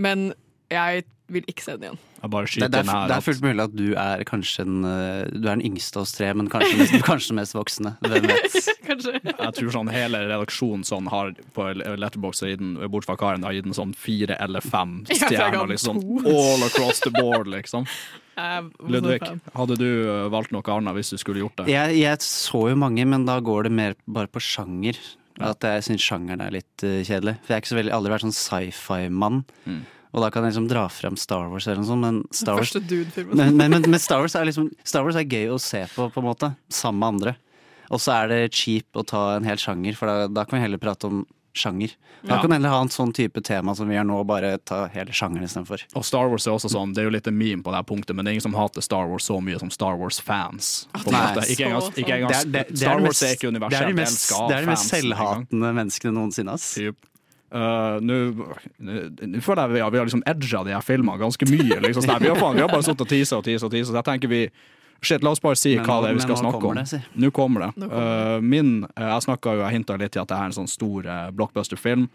Men 0.00 0.30
jeg 0.72 1.04
vil 1.32 1.46
ikke 1.50 1.64
se 1.64 1.74
den 1.74 1.88
igjen. 1.88 1.98
Bare 2.26 2.46
Det, 2.46 2.68
det, 2.70 2.80
er, 2.80 2.90
her. 2.90 3.08
det 3.10 3.16
er 3.16 3.24
fullt 3.24 3.42
mulig 3.42 3.62
at 3.64 3.74
du 3.74 3.86
er 3.98 4.22
kanskje 4.26 4.64
en, 4.64 4.76
eh, 4.86 5.26
Du 5.30 5.46
er 5.46 5.58
den 5.58 5.64
yngste 5.66 5.98
av 5.98 6.06
oss 6.06 6.14
tre, 6.14 6.32
men 6.34 6.48
kanskje, 6.50 6.78
mest, 6.78 6.96
kanskje 7.08 7.32
den 7.32 7.40
mest 7.40 7.56
voksne. 7.56 7.96
Hvem 8.02 8.28
vet? 8.30 8.56
Jeg 8.86 9.52
tror 9.58 9.72
sånn 9.74 9.90
hele 9.90 10.20
redaksjonen 10.30 10.84
sånn 10.86 11.10
har 11.10 11.32
på 11.56 11.66
Letterbox 11.74 12.44
har 12.44 12.52
gitt 12.52 12.62
den, 12.62 12.76
bort 12.90 13.06
fra 13.08 13.16
Karen, 13.18 13.44
har 13.46 13.54
gitt 13.56 13.66
den 13.66 13.76
sånn 13.76 13.92
fire 13.98 14.38
eller 14.42 14.64
fem 14.64 15.00
stjerner. 15.10 15.66
Liksom, 15.74 15.98
all 16.22 16.64
across 16.68 17.02
the 17.04 17.12
board, 17.14 17.50
liksom. 17.50 17.88
Ludvig, 18.86 19.22
hadde 19.56 19.78
du 19.80 19.88
uh, 20.06 20.26
valgt 20.32 20.52
noe 20.52 20.64
annet 20.74 20.96
hvis 20.98 21.14
du 21.14 21.18
skulle 21.20 21.40
gjort 21.40 21.62
det? 21.62 21.70
Jeg, 21.72 21.98
jeg 22.02 22.22
så 22.24 22.66
jo 22.70 22.78
mange, 22.78 23.04
men 23.08 23.24
da 23.28 23.38
går 23.44 23.66
det 23.66 23.74
mer 23.74 23.96
bare 24.06 24.30
på 24.30 24.42
sjanger. 24.44 25.00
At 25.42 25.64
jeg 25.68 25.84
syns 25.84 26.04
sjangeren 26.04 26.40
er 26.44 26.54
litt 26.54 26.84
uh, 26.86 27.02
kjedelig. 27.04 27.36
For 27.44 27.56
jeg 27.56 27.80
veldig, 27.80 27.92
aldri 27.96 28.14
vært 28.14 28.26
sånn 28.28 28.36
sci-fi-mann. 28.36 29.42
Mm. 29.66 29.82
Og 30.14 30.22
da 30.22 30.30
kan 30.30 30.44
jeg 30.46 30.54
liksom 30.54 30.68
dra 30.70 30.86
frem 30.92 31.16
Star 31.20 31.48
Wars 31.52 31.66
eller 31.66 31.82
noe 31.82 31.88
sånt, 31.90 32.04
men 32.04 32.20
Star 32.32 32.56
Wars 32.56 32.72
men, 32.76 33.56
men, 33.56 33.70
men, 33.70 33.82
men 33.90 34.00
Star, 34.00 34.20
Wars 34.22 34.34
er 34.38 34.46
liksom, 34.48 34.70
Star 34.84 35.04
Wars 35.04 35.16
er 35.18 35.26
gøy 35.28 35.50
å 35.52 35.58
se 35.60 35.82
på, 35.94 36.08
på 36.12 36.22
en 36.22 36.28
måte. 36.30 36.52
Sammen 36.72 37.00
med 37.02 37.08
andre. 37.14 37.36
Og 37.90 38.00
så 38.02 38.16
er 38.22 38.28
det 38.32 38.40
cheap 38.56 38.96
å 38.98 39.04
ta 39.06 39.36
en 39.36 39.44
hel 39.46 39.58
sjanger, 39.60 39.94
for 39.98 40.10
da, 40.10 40.26
da 40.32 40.44
kan 40.46 40.58
vi 40.58 40.64
heller 40.64 40.80
prate 40.82 41.06
om 41.10 41.24
sjanger. 41.56 41.92
Da 42.22 42.34
Ja. 42.34 42.40
kan 42.42 42.50
vi 42.50 42.56
heller 42.58 42.68
ha 42.68 42.80
en 42.84 42.88
sånn 42.92 43.12
type 43.14 43.40
tema 43.44 43.74
som 43.76 43.88
vi 43.88 43.94
gjør 43.94 44.04
nå, 44.08 44.16
bare 44.26 44.58
ta 44.58 44.86
hele 44.92 45.12
sjangeren 45.16 45.46
istedenfor. 45.46 45.84
Og 45.96 46.04
Star 46.04 46.28
Wars 46.28 46.46
er 46.46 46.52
også 46.52 46.68
sånn, 46.72 46.92
det 46.94 47.00
er 47.04 47.08
jo 47.08 47.14
litt 47.14 47.26
en 47.30 47.36
meme 47.38 47.62
på 47.62 47.72
det 47.72 47.80
her 47.80 47.86
punktet, 47.88 48.16
men 48.16 48.24
det 48.24 48.30
er 48.32 48.36
ingen 48.36 48.46
som 48.48 48.56
hater 48.58 48.84
Star 48.84 49.06
Wars 49.08 49.24
så 49.28 49.38
mye 49.40 49.58
som 49.62 49.70
Star 49.70 49.96
Wars-fans. 49.96 50.86
måte. 50.92 51.46
Ikke 52.02 52.18
engang, 52.18 52.76
Star 52.76 53.00
Wars 53.00 53.22
er 53.22 53.36
ikke 53.36 53.48
universet 53.52 53.72
det 53.72 53.80
er 53.80 53.86
universelt 53.86 53.88
de 53.88 54.00
mest, 54.02 54.16
elska 54.26 54.40
av 54.42 54.48
det 54.50 54.56
er 54.56 54.60
de 54.66 54.72
mest 54.72 54.90
selvhatende 54.92 55.74
menneskene 55.80 56.12
noensinne, 56.18 56.52
ass. 56.58 56.74
Typ. 56.74 56.96
Uh, 57.46 58.00
Nå 58.02 58.14
føler 59.44 59.60
jeg 59.62 59.74
vi 59.76 59.82
har, 59.84 59.90
vi 59.94 60.00
har 60.00 60.08
liksom 60.08 60.24
edga 60.26 60.62
de 60.66 60.72
her 60.74 60.82
filmene 60.82 61.20
ganske 61.20 61.46
mye. 61.50 61.78
Liksom. 61.84 62.02
Så 62.02 62.10
nei, 62.10 62.18
vi, 62.24 62.32
har 62.32 62.40
faen, 62.40 62.56
vi 62.58 62.64
har 62.64 62.72
bare 62.72 62.86
sittet 62.86 63.04
og 63.06 63.12
tisa 63.12 63.38
og 63.38 63.44
tisa, 63.46 63.68
og 63.68 63.72
tisa, 63.74 63.92
så 63.92 64.00
jeg 64.00 64.08
tenker 64.10 64.32
vi 64.32 64.48
Shit, 65.02 65.22
la 65.22 65.30
oss 65.30 65.42
bare 65.44 65.58
si 65.60 65.74
Men 65.76 65.84
hva 65.84 65.98
det 66.02 66.08
er 66.08 66.14
vi 66.16 66.22
skal 66.24 66.38
snakke 66.40 66.66
om. 66.66 66.78
det, 66.78 66.86
si. 66.88 66.98
Nå 67.20 67.28
kommer 67.36 67.66
det. 67.66 67.72
Nå 67.76 67.88
kommer 67.90 68.36
Uh, 68.36 68.40
min, 68.40 68.70
uh, 68.96 69.02
jeg 69.12 69.26
snakka 69.26 69.52
jo, 69.54 69.60
jeg 69.60 69.76
hinta 69.76 69.98
litt 70.00 70.14
til 70.16 70.22
at 70.24 70.30
det 70.32 70.38
er 70.38 70.48
en 70.48 70.56
sånn 70.56 70.70
stor 70.72 71.04
uh, 71.04 71.28
blockbuster-film. 71.36 72.08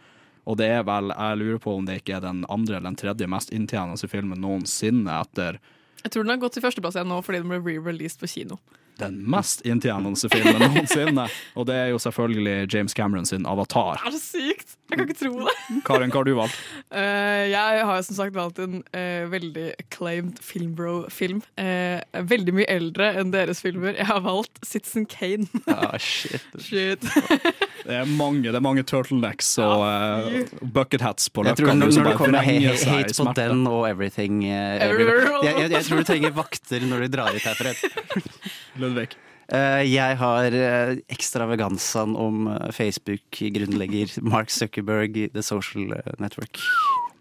Og 0.49 0.57
det 0.57 0.71
er 0.79 0.81
vel, 0.83 1.13
jeg 1.13 1.37
lurer 1.37 1.61
på 1.61 1.75
om 1.77 1.85
det 1.85 1.99
ikke 2.01 2.17
er 2.17 2.25
den 2.25 2.41
andre 2.49 2.79
eller 2.79 2.89
den 2.89 2.97
tredje 2.97 3.29
mest 3.29 3.53
inntjenende 3.53 4.09
filmen 4.09 4.41
noensinne 4.41 5.19
etter 5.21 5.61
Jeg 6.01 6.15
tror 6.15 6.25
den 6.25 6.33
har 6.33 6.41
gått 6.41 6.57
til 6.57 6.65
førsteplass 6.65 6.97
igjen 6.97 7.11
nå 7.13 7.21
fordi 7.21 7.43
den 7.43 7.53
ble 7.53 7.61
re-released 7.61 8.19
på 8.19 8.27
kino. 8.33 8.57
den 8.97 9.21
mest 9.29 9.61
inntjenende 9.65 10.29
filmen 10.33 10.59
noensinne. 10.65 11.29
Og 11.57 11.69
det 11.69 11.77
er 11.77 11.87
jo 11.93 12.01
selvfølgelig 12.01 12.73
James 12.73 12.93
Cameron 12.97 13.25
sin 13.25 13.45
Avatar. 13.45 14.01
Det 14.01 14.09
er 14.09 14.17
så 14.17 14.25
sykt! 14.25 14.77
Jeg 14.91 14.99
kan 14.99 15.07
ikke 15.07 15.19
tro 15.21 15.45
det. 15.47 15.53
Karin, 15.87 16.11
hva 16.11 16.19
har 16.19 16.27
du 16.27 16.33
valgt? 16.35 16.57
Uh, 16.91 17.43
jeg 17.47 17.83
har 17.87 18.01
som 18.03 18.17
sagt 18.17 18.35
valgt 18.35 18.59
en 18.59 18.81
uh, 18.91 19.23
veldig 19.31 19.67
acclaimed 19.79 20.41
filmbro-film. 20.43 21.39
Uh, 21.55 22.03
veldig 22.27 22.55
mye 22.59 22.67
eldre 22.71 23.07
enn 23.21 23.31
deres 23.31 23.63
filmer. 23.63 23.95
Jeg 23.95 24.09
har 24.09 24.19
valgt 24.25 24.59
Citizen 24.67 25.07
Kane. 25.07 25.47
Ah, 25.71 25.95
shit. 25.95 26.43
Shit. 26.71 27.07
Det 27.81 27.95
er 27.97 28.05
mange, 28.05 28.43
det 28.45 28.53
er 28.53 28.61
mange 28.61 28.83
turtlenecks 28.85 29.47
og 29.63 29.81
uh, 29.81 30.51
bucket 30.61 31.01
hats 31.01 31.31
på 31.33 31.41
løkka. 31.47 31.73
når, 31.73 31.89
når 31.95 32.09
det 32.11 32.13
kommer 32.19 32.45
i 32.45 32.59
hate 32.69 33.15
på 33.17 33.33
den 33.39 33.63
og 33.65 33.87
everything 33.89 34.43
everywhere. 34.45 35.39
jeg, 35.47 35.55
jeg, 35.63 35.71
jeg 35.73 35.87
tror 35.87 36.03
du 36.03 36.09
trenger 36.11 36.37
vakter 36.37 36.85
når 36.85 37.07
du 37.07 37.15
drar 37.17 37.33
hit 37.33 37.49
herfra. 37.49 37.73
Ludvig. 38.77 39.09
Eh, 39.51 39.83
jeg 39.91 40.15
har 40.15 40.53
uh, 40.55 42.11
om 42.15 42.45
eh, 42.47 42.69
Facebook-grunnlegger 42.71 44.13
Mark 44.33 44.49
Zuckerberg, 44.49 45.17
The 45.33 45.43
Social 45.43 45.91
eh, 45.97 46.13
Network. 46.23 46.61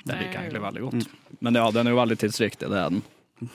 Det 0.05 0.15
liker 0.15 0.37
jeg 0.37 0.45
egentlig 0.45 0.63
veldig 0.63 0.85
godt. 0.85 1.09
Men 1.41 1.59
ja, 1.59 1.65
den 1.75 1.89
er 1.89 1.97
jo 1.97 1.99
veldig 1.99 2.19
tidsriktig, 2.23 2.71
det 2.71 2.79
er 2.79 2.95
den. 2.95 3.03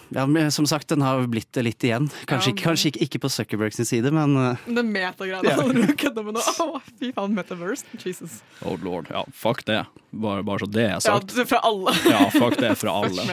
Ja, 0.10 0.26
men 0.26 0.52
Som 0.52 0.68
sagt, 0.68 0.88
den 0.88 1.02
har 1.02 1.26
blitt 1.28 1.52
det 1.54 1.64
litt 1.66 1.84
igjen. 1.84 2.10
Kanskje, 2.30 2.52
Ja, 2.52 2.56
ikke, 2.56 2.64
kanskje 2.70 2.92
ikke, 2.92 3.04
ikke 3.08 3.22
på 3.26 3.30
Zuckerberg 3.34 3.74
sin 3.76 3.86
side, 3.88 4.12
men 4.14 4.36
eh, 4.38 4.66
Den 4.66 4.92
metagreia 4.94 5.42
ja. 5.44 5.58
kødder 6.02 6.26
med 6.26 6.38
nå. 6.38 6.44
Å, 6.66 6.82
fy 7.00 7.12
faen, 7.16 7.36
metaverse. 7.38 7.86
Jesus. 8.02 8.42
Oh 8.62 8.78
lord. 8.84 9.10
Ja, 9.14 9.26
fuck 9.34 9.66
det. 9.68 9.84
Bare, 10.16 10.44
bare 10.48 10.64
så 10.64 10.70
det 10.72 10.86
er 10.88 11.00
Ja, 11.04 11.46
fra 11.46 11.60
alle. 11.68 11.96
Ja, 12.08 12.30
fuck 12.32 12.58
det 12.60 12.76
fra 12.80 12.94
alle. 13.04 13.26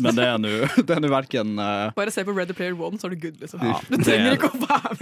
Men 0.00 0.16
det 0.16 0.28
er 0.28 0.38
nå 0.40 0.52
det 0.88 0.96
er 0.96 1.08
verken 1.12 1.58
uh, 1.60 1.90
Bare 1.96 2.14
se 2.14 2.24
på 2.24 2.34
Ready 2.36 2.56
Player 2.56 2.78
One, 2.78 2.98
så 2.98 3.10
er 3.10 3.16
du 3.16 3.20
good, 3.26 3.40
liksom. 3.42 3.60
Ja, 3.66 3.78
du 3.88 3.98
trenger 3.98 4.30
er- 4.32 4.38
ikke 4.38 4.52
å 4.52 4.62
være 4.64 4.96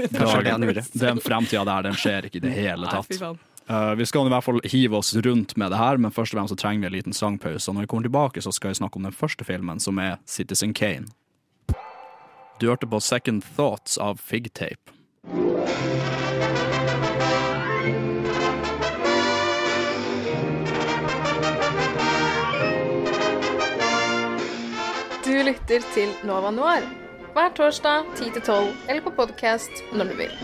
med. 0.67 0.75
det. 0.81 0.87
Den 0.99 1.23
fremtida 1.23 1.65
der, 1.69 1.87
den 1.91 1.99
skjer 1.99 2.27
ikke 2.31 2.43
i 2.43 2.47
det 2.49 2.57
hele 2.57 2.91
tatt. 2.91 3.07
Nei, 3.11 3.17
fy 3.17 3.23
faen. 3.23 3.39
Uh, 3.71 3.95
vi 3.95 4.07
skal 4.07 4.27
i 4.27 4.31
hvert 4.33 4.45
fall 4.45 4.61
hive 4.67 4.97
oss 4.99 5.15
rundt 5.15 5.57
med 5.57 5.71
det 5.71 5.79
her, 5.79 5.97
men 5.97 6.11
først 6.11 6.35
og 6.35 6.41
fremst 6.41 6.51
så 6.51 6.59
trenger 6.59 6.81
vi 6.81 6.87
en 6.89 6.97
liten 6.97 7.15
sangpause. 7.15 7.71
Og 7.71 7.77
når 7.77 7.87
vi 7.87 7.91
kommer 7.93 8.09
tilbake, 8.09 8.43
så 8.43 8.51
skal 8.53 8.73
vi 8.73 8.81
snakke 8.81 8.99
om 8.99 9.07
den 9.07 9.15
første 9.15 9.47
filmen, 9.47 9.79
som 9.81 9.99
er 9.99 10.17
Citizen 10.27 10.75
Kane. 10.75 11.07
Du 12.61 12.67
hørte 12.67 12.87
på 12.87 13.01
Second 13.01 13.43
Thoughts 13.57 13.99
av 13.99 14.19
Figtape. 14.19 14.91
Du 25.25 25.37
lytter 25.47 25.87
til 25.95 26.11
Nova 26.27 26.51
Noir 26.51 26.83
hver 27.31 27.55
torsdag 27.55 28.11
10-12 28.19 28.75
eller 28.89 29.03
på 29.07 29.15
podkast 29.15 29.85
når 29.95 30.11
du 30.11 30.15
vil. 30.25 30.35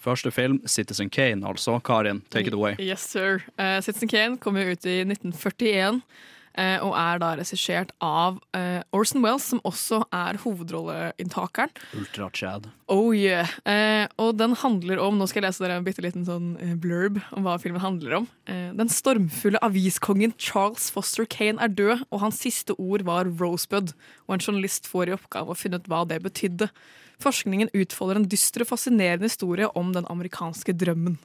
Første 0.00 0.32
film, 0.32 0.62
Citizen 0.66 1.10
Kane, 1.12 1.44
altså. 1.46 1.78
Karin, 1.84 2.22
take 2.32 2.48
it 2.48 2.54
away. 2.56 2.74
Yes, 2.80 3.04
sir. 3.04 3.42
Uh, 3.58 3.80
Citizen 3.84 4.08
Kane 4.08 4.38
kom 4.40 4.56
jo 4.56 4.70
ut 4.72 4.86
i 4.88 5.00
1941. 5.04 6.00
eh, 6.58 6.80
og 6.82 6.96
er 6.98 7.20
da 7.22 7.28
regissert 7.38 7.92
av 8.02 8.40
uh, 8.56 8.80
Orson 8.96 9.22
Wells, 9.22 9.44
som 9.52 9.60
også 9.62 10.00
er 10.10 10.40
hovedrolleinntakeren. 10.42 11.70
Ultra-Chad. 11.94 12.66
Oh 12.90 13.12
yeah. 13.14 13.46
Uh, 13.62 14.08
og 14.18 14.34
den 14.40 14.56
handler 14.58 14.98
om 15.04 15.20
Nå 15.20 15.28
skal 15.30 15.44
jeg 15.44 15.46
lese 15.50 15.62
dere 15.62 15.78
en 15.78 15.86
bitte 15.86 16.02
liten 16.02 16.26
sånn 16.26 16.56
blurb 16.82 17.20
om 17.36 17.46
hva 17.46 17.54
filmen 17.62 17.84
handler 17.84 18.22
om. 18.22 18.30
Den 18.48 18.90
stormfulle 18.90 19.60
aviskongen 19.62 20.34
Charles 20.42 20.90
Foster 20.90 21.28
Kane 21.28 21.62
er 21.62 21.70
død, 21.70 22.06
og 22.10 22.24
hans 22.24 22.40
siste 22.42 22.74
ord 22.80 23.06
var 23.06 23.30
Rosebud. 23.30 23.94
Og 24.26 24.34
en 24.34 24.42
journalist 24.42 24.90
får 24.90 25.12
i 25.12 25.16
oppgave 25.20 25.54
å 25.54 25.58
finne 25.58 25.78
ut 25.78 25.92
hva 25.92 26.02
det 26.08 26.22
betydde. 26.24 26.70
Forskningen 27.20 27.72
utfolder 27.76 28.20
en 28.22 28.28
dyster 28.30 28.64
og 28.64 28.70
fascinerende 28.72 29.28
historie 29.28 29.68
om 29.76 29.92
den 29.96 30.06
amerikanske 30.10 30.72
drømmen. 30.76 31.18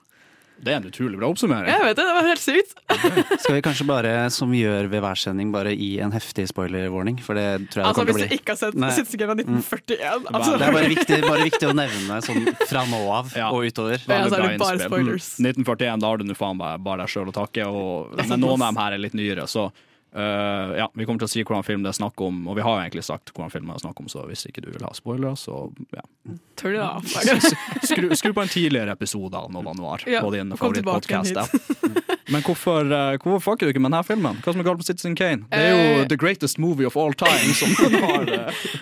Det 0.55 0.71
er 0.71 0.77
en 0.79 0.85
utrolig 0.87 1.17
bra 1.19 1.27
oppsummering. 1.33 1.67
Jeg 1.67 1.83
vet 1.83 1.97
det, 1.99 2.03
det 2.07 2.13
var 2.15 2.27
helt 2.29 2.39
sykt! 2.41 2.75
skal 3.43 3.57
vi 3.57 3.63
kanskje 3.65 3.87
bare, 3.89 4.11
som 4.31 4.51
vi 4.53 4.61
gjør 4.61 4.87
ved 4.91 5.01
hver 5.03 5.19
sending, 5.19 5.49
bare 5.51 5.73
gi 5.75 5.89
en 6.03 6.13
heftig 6.15 6.45
spoiler-warning? 6.47 7.17
For 7.23 7.35
det 7.35 7.67
tror 7.73 7.81
jeg 7.83 7.89
Altså, 7.89 8.05
det 8.05 8.13
kommer 8.13 8.13
Hvis 8.13 8.21
til 8.21 8.21
du 8.21 8.23
å 8.23 8.29
bli. 8.29 8.37
ikke 8.39 8.53
har 8.53 8.59
sett. 8.61 8.77
Citizen 8.95 9.19
Kane 9.19 9.35
1941 9.43 10.29
altså, 10.31 10.53
Det 10.55 10.69
er 10.69 10.77
bare 10.77 10.91
viktig, 10.93 11.17
bare 11.25 11.47
viktig 11.49 11.67
å 11.67 11.75
nevne 11.75 12.19
sånn 12.23 12.47
fra 12.69 12.85
nå 12.87 13.01
av 13.17 13.35
Ja. 13.35 13.49
og 13.51 13.67
utover. 13.67 13.99
Ja, 13.99 14.21
altså, 14.21 14.39
er 14.39 14.47
det 14.55 14.61
bare 14.63 14.87
spoilers. 14.87 15.27
Mm. 15.35 15.49
1941, 15.51 16.05
da 16.05 16.13
har 16.13 16.23
du 16.23 16.25
nå 16.31 16.37
faen 16.39 16.63
bare, 16.63 16.79
bare 16.87 17.03
deg 17.03 17.11
sjøl 17.17 17.33
å 17.33 17.35
takke. 17.35 17.67
Og, 17.67 18.15
men 18.15 18.39
noen 18.39 18.63
av 18.63 18.71
dem 18.71 18.81
her 18.85 18.95
er 18.95 19.03
litt 19.09 19.19
nyere, 19.19 19.49
så 19.51 19.67
øh, 20.15 20.73
ja, 20.79 20.87
vi 20.93 21.05
kommer 21.05 21.21
til 21.21 21.27
å 21.27 21.31
si 21.33 21.43
hvordan 21.43 21.65
film 21.67 21.85
det 21.85 21.91
er 21.91 21.97
snakk 21.99 22.21
om. 22.23 22.41
Og 22.49 22.57
vi 22.57 22.63
har 22.65 22.77
jo 22.77 22.83
egentlig 22.85 23.05
sagt 23.07 23.33
hvordan 23.33 23.53
film 23.53 23.69
det 23.69 23.77
er 23.77 23.83
snakk 23.85 24.01
om, 24.01 24.09
så 24.11 24.25
hvis 24.29 24.45
ikke 24.49 24.63
du 24.65 24.71
vil 24.71 24.85
ha 24.85 24.91
spoiler, 24.97 25.37
så 25.39 25.65
ja. 25.95 26.05
Tør 26.59 26.75
du 26.75 26.79
da? 26.79 26.91
Skru, 27.89 28.09
skru 28.17 28.33
på 28.33 28.45
en 28.45 28.51
tidligere 28.51 28.95
episode 28.95 29.37
av 29.37 29.51
Nova 29.53 29.75
Noir 29.77 30.05
Ja, 30.09 30.23
på 30.23 30.31
din 30.33 30.55
favorittpodkast. 30.57 31.37
Men 32.33 32.41
hvorfor, 32.41 32.87
uh, 32.89 33.17
hvorfor 33.21 33.43
fucker 33.51 33.67
du 33.67 33.75
ikke 33.75 33.83
med 33.83 33.91
denne 33.91 34.05
filmen? 34.07 34.39
Hva 34.41 34.55
som 34.55 34.63
er 34.63 34.65
galt 34.67 34.81
med 34.81 34.87
Citizen 34.87 35.17
Kane? 35.19 35.45
Det 35.51 35.61
er 35.61 35.73
jo 35.75 36.01
uh, 36.01 36.07
the 36.09 36.17
greatest 36.17 36.57
movie 36.57 36.87
of 36.87 36.97
all 36.97 37.13
time. 37.13 37.53
Har, 38.01 38.29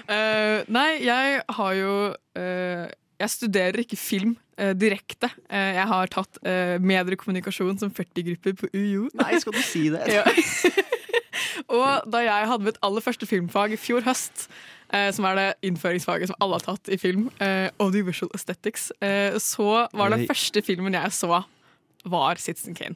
nei, 0.77 0.89
jeg 1.03 1.41
har 1.57 1.79
jo 1.79 1.95
Jeg 3.23 3.31
studerer 3.31 3.83
ikke 3.83 3.99
film 3.99 4.35
eh, 4.59 4.73
direkte. 4.75 5.29
Eh, 5.47 5.77
jeg 5.79 5.87
har 5.89 6.11
tatt 6.11 6.39
uh, 6.43 6.75
mediekommunikasjon 6.83 7.79
som 7.79 7.93
40-grupper 7.93 8.57
på 8.59 8.69
UiO. 8.73 9.07
Nei, 9.19 9.39
skal 9.41 9.55
du 9.55 9.63
si 9.63 9.87
det? 9.93 10.03
Ja. 10.13 10.25
og 11.71 12.09
da 12.11 12.21
jeg 12.23 12.47
hadde 12.49 12.67
mitt 12.67 12.77
aller 12.85 13.03
første 13.03 13.27
filmfag 13.29 13.73
i 13.73 13.79
fjor 13.79 14.03
høst, 14.05 14.47
eh, 14.93 15.09
som 15.15 15.25
er 15.29 15.39
det 15.39 15.47
innføringsfaget 15.69 16.31
som 16.31 16.37
alle 16.43 16.59
har 16.59 16.65
tatt 16.67 16.91
i 16.93 16.99
film, 17.01 17.29
eh, 17.43 17.69
audiovisual 17.81 18.31
aesthetics, 18.35 18.91
eh, 19.01 19.37
så 19.41 19.87
var 19.93 20.13
den 20.13 20.27
første 20.29 20.63
filmen 20.65 20.93
jeg 20.93 21.15
så, 21.15 21.43
var 22.05 22.35
Citizen 22.41 22.75
Kane. 22.75 22.95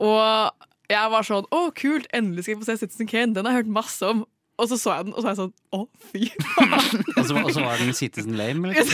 Og 0.00 0.50
jeg 0.90 1.10
var 1.12 1.26
sånn 1.26 1.46
Å, 1.52 1.70
kult! 1.76 2.08
Endelig 2.16 2.44
skal 2.46 2.56
jeg 2.56 2.60
få 2.62 2.68
se 2.70 2.78
Citizen 2.80 3.06
Kane. 3.10 3.34
Den 3.34 3.44
har 3.46 3.54
jeg 3.54 3.64
hørt 3.64 3.74
masse 3.74 4.02
om. 4.06 4.24
Og 4.60 4.68
så 4.68 4.76
så 4.76 4.92
jeg 4.98 5.06
den, 5.08 5.14
og 5.16 5.22
så 5.22 5.30
er 5.30 5.32
jeg 5.32 5.40
sånn 5.40 5.54
Å, 5.72 5.80
fy 6.10 6.26
faen! 6.44 7.04
Og 7.16 7.24
så, 7.24 7.36
og 7.40 7.52
så 7.56 7.64
var 7.64 7.80
den 7.80 7.94
Citizen 7.96 8.36
Lame, 8.36 8.70
eller? 8.70 8.84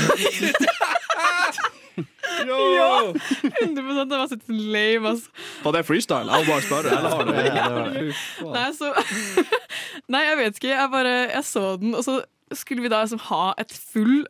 Ja! 2.46 3.12
100 3.62 4.04
det 4.04 4.18
var 4.18 4.26
Citizen 4.30 4.58
Lame, 4.72 5.08
altså. 5.08 5.30
Var 5.64 5.72
det 5.76 5.82
freestyle? 5.88 6.30
Jeg 6.32 6.46
bare 6.46 6.62
spør. 6.62 6.88
Eller. 6.92 8.12
Nei, 8.56 8.66
så 8.76 8.92
Nei, 10.12 10.22
jeg 10.28 10.38
vet 10.42 10.60
ikke. 10.60 10.72
Jeg 10.74 10.90
bare 10.92 11.14
Jeg 11.32 11.44
så 11.48 11.64
den, 11.80 11.94
og 11.96 12.04
så 12.06 12.20
skulle 12.54 12.84
vi 12.84 12.90
da 12.92 13.00
liksom 13.02 13.22
ha 13.26 13.44
et 13.58 13.72
full 13.74 14.20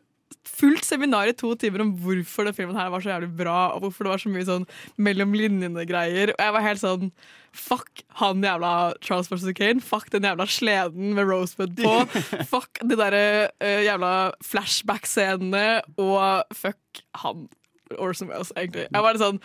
Fullt 0.47 0.85
seminar 0.87 1.29
i 1.29 1.35
to 1.37 1.51
timer 1.59 1.83
om 1.83 1.91
hvorfor 2.01 2.47
den 2.47 2.55
filmen 2.57 2.77
her 2.79 2.89
var 2.89 3.03
så 3.03 3.11
jævlig 3.11 3.29
bra, 3.37 3.57
og 3.75 3.83
hvorfor 3.83 4.07
det 4.07 4.13
var 4.13 4.23
så 4.23 4.31
mye 4.33 4.47
sånn 4.47 4.65
mellom 5.07 5.35
linjene-greier. 5.37 6.31
Og 6.33 6.41
jeg 6.41 6.55
var 6.55 6.65
helt 6.65 6.83
sånn 6.83 7.11
Fuck 7.57 8.03
han 8.19 8.43
jævla 8.45 8.71
Charles 9.01 9.29
Foster 9.31 9.55
Kane. 9.57 9.81
Fuck 9.81 10.11
den 10.13 10.27
jævla 10.27 10.45
sleden 10.51 11.15
med 11.17 11.29
Rosebud 11.29 11.77
på. 11.79 11.93
Fuck 12.51 12.83
de 12.83 12.97
derre 12.99 13.23
uh, 13.63 13.79
jævla 13.85 14.11
flashback-scenene, 14.45 15.65
og 16.01 16.57
fuck 16.57 17.01
han 17.23 17.47
Orson 17.97 18.29
Welles, 18.29 18.53
egentlig. 18.57 18.89
Jeg 18.91 19.03
var 19.03 19.15
litt 19.15 19.23
sånn 19.25 19.41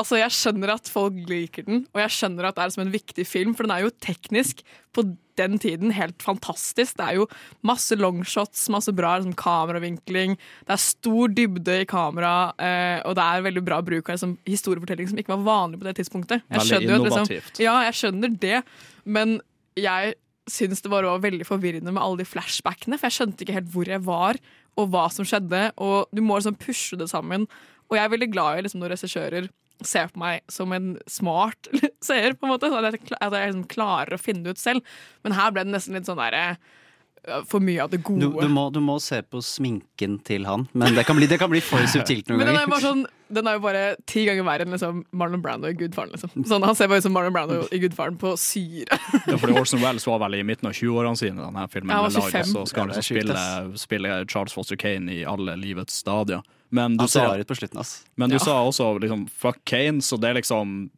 Altså, 0.00 0.16
Jeg 0.16 0.32
skjønner 0.32 0.70
at 0.72 0.88
folk 0.88 1.16
liker 1.28 1.66
den, 1.66 1.82
og 1.92 2.00
jeg 2.00 2.14
skjønner 2.14 2.46
at 2.48 2.56
det 2.56 2.64
er 2.64 2.70
som 2.72 2.80
en 2.86 2.94
viktig 2.94 3.26
film, 3.28 3.52
for 3.52 3.66
den 3.66 3.74
er 3.74 3.82
jo 3.84 3.90
teknisk 4.00 4.62
på 4.96 5.04
den 5.40 5.58
tiden 5.62 5.92
helt 5.96 6.22
fantastisk. 6.22 6.96
Det 6.98 7.06
er 7.06 7.18
jo 7.20 7.26
masse 7.66 7.96
longshots, 7.98 8.64
masse 8.72 8.92
bra 8.96 9.14
liksom, 9.18 9.34
kameravinkling, 9.38 10.36
det 10.66 10.76
er 10.76 10.82
stor 10.82 11.32
dybde 11.32 11.78
i 11.82 11.88
kamera, 11.88 12.34
eh, 12.58 12.98
og 13.08 13.16
det 13.18 13.28
er 13.28 13.46
veldig 13.48 13.64
bra 13.66 13.80
bruk 13.84 14.10
av 14.10 14.16
liksom, 14.16 14.36
historiefortelling 14.48 15.12
som 15.12 15.22
ikke 15.22 15.34
var 15.36 15.46
vanlig 15.48 15.80
på 15.80 15.88
det 15.88 15.96
tidspunktet. 16.00 16.44
Jeg 16.52 16.68
skjønner 16.68 16.88
jo 16.88 17.00
innovativt. 17.00 17.62
ja, 17.62 17.76
jeg 17.88 17.98
skjønner 18.00 18.36
det, 18.42 18.62
men 19.04 19.38
jeg 19.78 20.16
syns 20.50 20.82
det 20.82 20.90
var 20.90 21.06
veldig 21.22 21.46
forvirrende 21.46 21.92
med 21.94 22.02
alle 22.02 22.22
de 22.22 22.28
flashbackene, 22.28 22.98
for 22.98 23.08
jeg 23.08 23.20
skjønte 23.20 23.44
ikke 23.44 23.56
helt 23.60 23.70
hvor 23.72 23.88
jeg 23.88 24.02
var, 24.04 24.40
og 24.80 24.88
hva 24.92 25.06
som 25.12 25.26
skjedde, 25.28 25.68
og 25.84 26.08
du 26.14 26.22
må 26.24 26.38
liksom 26.38 26.56
pushe 26.60 26.96
det 26.98 27.10
sammen. 27.12 27.44
Og 27.90 27.98
jeg 27.98 28.06
er 28.06 28.14
veldig 28.14 28.30
glad 28.32 28.58
i 28.58 28.64
liksom, 28.66 28.80
når 28.82 28.96
regissører 28.96 29.50
ser 29.88 30.12
på 30.12 30.22
meg 30.22 30.44
som 30.52 30.72
en 30.76 30.94
smart 31.10 31.70
seer, 32.06 32.36
på 32.36 32.46
en 32.46 32.54
måte. 32.54 32.70
Sånn 32.72 32.86
at 32.88 32.96
jeg, 32.96 33.16
at 33.18 33.34
jeg 33.36 33.52
liksom 33.52 33.66
klarer 33.72 34.16
å 34.16 34.20
finne 34.20 34.46
det 34.46 34.56
ut 34.56 34.62
selv. 34.62 34.94
Men 35.26 35.36
her 35.38 35.54
ble 35.54 35.66
det 35.66 35.74
nesten 35.74 35.98
litt 35.98 36.08
sånn 36.08 36.20
derre 36.20 36.56
For 37.50 37.62
mye 37.62 37.84
av 37.84 37.90
det 37.92 38.02
gode. 38.02 38.26
Du, 38.26 38.40
du, 38.42 38.48
må, 38.50 38.68
du 38.74 38.80
må 38.82 38.96
se 39.02 39.20
på 39.22 39.42
sminken 39.46 40.18
til 40.26 40.48
han, 40.48 40.66
men 40.74 40.96
det 40.96 41.06
kan 41.06 41.18
bli, 41.18 41.28
det 41.30 41.38
kan 41.38 41.52
bli 41.52 41.62
for 41.62 41.84
subtilt 41.94 42.26
noen 42.26 42.42
ganger. 42.42 42.52
Men 42.52 42.56
den 42.56 42.64
er 42.64 42.72
bare 42.72 42.86
sånn 42.88 43.04
den 43.34 43.48
er 43.50 43.56
jo 43.58 43.62
bare 43.64 43.82
ti 44.06 44.24
ganger 44.28 44.44
verre 44.46 44.66
enn 44.66 44.74
liksom 44.76 45.02
Marlon 45.12 45.42
Brando 45.44 45.68
i 45.70 45.74
Gudfaren. 45.78 46.12
Liksom. 46.14 46.44
Sånn, 46.48 46.62
han 46.66 46.76
ser 46.78 46.88
bare 46.92 47.02
ut 47.02 47.06
som 47.08 47.12
Marlon 47.16 47.32
Brando 47.34 47.62
i 47.72 47.80
Gudfaren 47.82 48.18
på 48.20 48.34
syre. 48.40 48.98
Ja, 49.32 49.36
fordi 49.38 49.54
Orson 49.58 49.80
Welles 49.82 50.06
var 50.06 50.18
vel 50.24 50.38
i 50.40 50.42
midten 50.46 50.68
av 50.68 50.74
20-årene 50.76 51.16
sine 51.18 51.38
da 51.40 51.48
denne 51.50 51.66
filmen 51.72 51.94
Ja, 51.94 52.02
han 52.02 52.10
ble 52.10 52.20
var 52.20 52.30
laget, 52.30 52.48
25. 52.48 52.54
så 52.56 52.66
skal 52.68 52.82
han 52.86 52.94
liksom 52.94 53.08
spille, 53.10 53.78
spille 53.86 54.16
Charles 54.28 54.52
Foster 54.56 54.76
Kane 54.80 55.12
i 55.12 55.22
alle 55.28 55.56
livets 55.60 55.94
stadier. 56.02 56.42
Men 56.72 56.94
du 56.96 57.04
sa, 57.04 57.26
slutten, 57.52 57.82
men 58.16 58.30
du 58.32 58.38
Ja. 58.38 58.40
sa 58.40 58.54
også 58.64 58.94
liksom 59.02 59.26
fuck 59.28 59.58
Kane, 59.68 60.00
så 60.00 60.16
det 60.18 60.30
er 60.30 60.38
liksom 60.40 60.88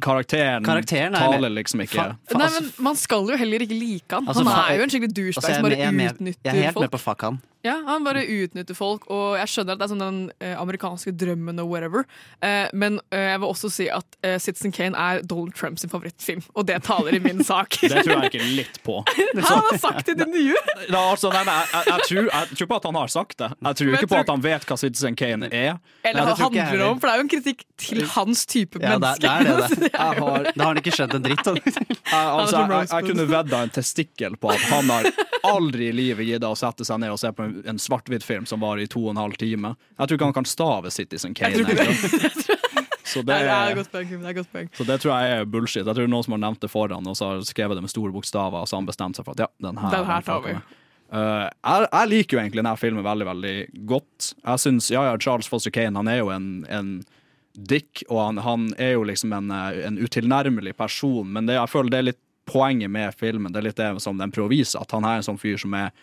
Karakteren, 0.00 0.64
Karakteren 0.66 1.14
er 1.14 1.18
taler 1.30 1.50
liksom 1.54 1.80
ikke 1.84 1.94
Fa- 1.98 2.14
fa- 2.30 2.38
Nei, 2.40 2.48
men 2.54 2.70
Man 2.82 2.96
skal 2.98 3.26
jo 3.30 3.36
heller 3.38 3.62
ikke 3.62 3.76
like 3.78 4.10
han. 4.16 4.26
Altså, 4.26 4.42
han 4.46 4.72
er 4.72 4.78
jo 4.80 4.82
en 4.86 4.90
skikkelig 4.90 5.14
douchebag 5.14 5.44
altså, 5.44 5.54
som 5.60 5.66
bare 5.68 5.78
jeg, 5.78 5.94
med, 5.94 6.12
utnytter 6.16 6.48
jeg 6.50 6.56
er 6.56 6.62
helt 6.66 6.74
folk. 6.74 6.86
med 6.86 6.90
på 6.96 7.00
fuck 7.02 7.20
han. 7.26 7.40
Ja, 7.66 7.76
Han 7.86 8.04
bare 8.06 8.22
utnytter 8.26 8.74
folk, 8.78 9.06
og 9.10 9.36
jeg 9.38 9.46
skjønner 9.50 9.74
at 9.74 9.78
det 9.78 9.86
er 9.86 9.92
sånn 9.94 10.02
den 10.02 10.18
eh, 10.40 10.54
amerikanske 10.58 11.14
drømmen 11.18 11.58
og 11.62 11.70
whatever. 11.76 12.06
Eh, 12.40 12.66
men 12.72 12.98
eh, 13.12 13.26
jeg 13.34 13.42
vil 13.44 13.52
også 13.52 13.70
si 13.72 13.86
at 13.92 14.16
eh, 14.24 14.38
Citizen 14.42 14.72
Kane 14.74 14.96
er 14.96 15.20
Donald 15.28 15.54
Trumps 15.58 15.84
favorittfilm, 15.92 16.42
og 16.56 16.66
det 16.68 16.80
taler 16.88 17.18
i 17.18 17.20
min 17.22 17.44
sak. 17.44 17.76
Det 17.86 18.02
tror 18.06 18.24
jeg 18.24 18.32
ikke 18.32 18.48
litt 18.56 18.80
på. 18.84 18.98
Han 19.36 19.62
har 19.68 19.78
sagt 19.80 20.08
det 20.08 20.16
i 20.16 20.20
det 20.24 20.30
nye! 20.32 20.56
Da, 20.86 21.00
altså, 21.10 21.28
nei, 21.34 21.42
nei, 21.48 21.54
jeg, 21.72 21.86
jeg, 21.90 22.04
tror, 22.08 22.26
jeg 22.30 22.56
tror 22.58 22.68
på 22.70 22.76
at 22.76 22.84
han 22.86 22.96
har 23.00 23.10
sagt 23.10 23.38
det. 23.40 23.46
Jeg 23.66 23.76
tror 23.78 23.88
Men 23.88 23.94
ikke 23.96 24.06
på 24.06 24.14
tror- 24.14 24.20
at 24.22 24.28
han 24.30 24.42
vet 24.44 24.66
hva 24.68 24.76
Citizen 24.78 25.16
Kane 25.18 25.48
er. 25.50 25.78
Eller 26.06 26.28
hva 26.28 26.34
det 26.36 26.42
handler 26.44 26.82
om? 26.86 27.00
For 27.00 27.08
det 27.08 27.12
er 27.14 27.18
jo 27.20 27.24
en 27.24 27.30
kritikk 27.32 27.64
til 27.82 28.02
hans 28.12 28.44
type 28.46 28.78
Ja, 28.82 28.92
menneske. 28.94 29.32
det 29.42 29.56
det. 29.56 29.68
Det. 29.72 29.90
det 29.90 29.90
har, 29.98 30.46
da 30.52 30.62
har 30.62 30.70
han 30.70 30.80
ikke 30.82 30.94
skjønt 30.94 31.16
en 31.18 31.24
dritt. 31.26 31.42
av. 31.50 31.58
Altså, 32.12 32.60
jeg, 32.60 32.70
jeg, 32.70 32.90
jeg 32.92 33.08
kunne 33.10 33.26
vedda 33.32 33.62
en 33.66 33.74
testikkel 33.74 34.38
på 34.40 34.52
at 34.54 34.66
han 34.70 34.92
har 34.94 35.08
aldri 35.50 35.88
i 35.90 35.96
livet 35.96 36.28
gitt 36.30 36.46
å 36.46 36.52
sette 36.58 36.86
seg 36.86 37.00
ned 37.02 37.14
og 37.16 37.20
se 37.22 37.32
på 37.34 37.44
en, 37.48 37.56
en 37.72 37.82
svart-hvitt-film 37.82 38.46
som 38.48 38.62
varer 38.62 38.84
i 38.86 38.88
to 38.92 39.02
og 39.08 39.12
en 39.16 39.22
halv 39.24 39.36
time. 39.40 39.74
Jeg 39.96 40.06
tror 40.12 40.20
ikke 40.20 40.30
han 40.30 40.38
kan 40.38 40.48
stave 40.48 40.92
Citizen 40.94 41.34
Kane. 41.36 41.55
Tror 41.56 41.72
ikke 41.72 41.88
egentlig. 41.88 42.62
Så 43.06 43.22
det, 43.22 43.36
det 43.38 43.50
er. 43.50 43.74
Det 43.78 44.68
så 44.76 44.84
det 44.84 44.96
tror 45.00 45.12
jeg 45.14 45.36
er 45.36 45.44
bullshit. 45.48 45.84
Jeg 45.86 45.94
tror 45.94 46.08
noen 46.10 46.26
som 46.26 46.34
har 46.34 46.42
nevnt 46.42 46.64
det 46.64 46.70
foran, 46.72 47.06
og 47.06 47.14
så 47.16 47.30
har 47.30 47.44
skrevet 47.46 47.78
det 47.78 47.84
med 47.84 47.92
store 47.92 48.10
bokstaver, 48.12 48.58
og 48.64 48.68
så 48.68 48.76
har 48.76 48.82
han 48.82 48.88
bestemt 48.88 49.18
seg 49.18 49.28
for 49.28 49.36
at 49.36 49.46
ja, 49.46 49.48
den 49.62 49.78
her, 49.78 49.94
Den 49.94 50.08
her 50.10 50.26
tar 50.26 50.42
vi. 50.44 50.56
Uh, 51.06 51.46
jeg, 51.46 51.86
jeg 51.86 52.10
liker 52.10 52.36
jo 52.36 52.40
egentlig 52.42 52.64
denne 52.64 52.74
filmen 52.80 53.06
veldig 53.06 53.28
veldig 53.28 53.54
godt. 53.86 54.32
Jeg 54.42 54.64
synes, 54.64 54.90
ja, 54.90 55.04
ja, 55.06 55.14
Charles 55.22 55.48
Foster 55.48 55.70
Kane 55.70 55.94
han 56.02 56.10
er 56.10 56.18
jo 56.18 56.32
en, 56.34 56.50
en 56.66 56.90
dick, 57.56 58.02
og 58.08 58.20
han, 58.24 58.42
han 58.42 58.66
er 58.82 58.96
jo 58.96 59.06
liksom 59.08 59.32
en, 59.32 59.54
eh, 59.54 59.78
en 59.86 59.96
utilnærmelig 60.02 60.74
person, 60.76 61.30
men 61.32 61.46
det, 61.48 61.56
jeg 61.56 61.72
føler 61.72 61.94
det 61.94 62.00
er 62.00 62.08
litt 62.10 62.22
poenget 62.46 62.92
med 62.92 63.14
filmen. 63.16 63.52
Det 63.54 63.62
er 63.62 63.68
litt 63.70 63.80
det 63.80 63.88
som 64.04 64.18
den 64.18 64.34
prøver 64.34 64.50
å 64.50 64.54
vise, 64.54 64.82
at 64.82 64.92
han 64.94 65.06
er 65.08 65.20
en 65.20 65.26
sånn 65.30 65.40
fyr 65.40 65.56
som 65.62 65.74
er 65.78 65.94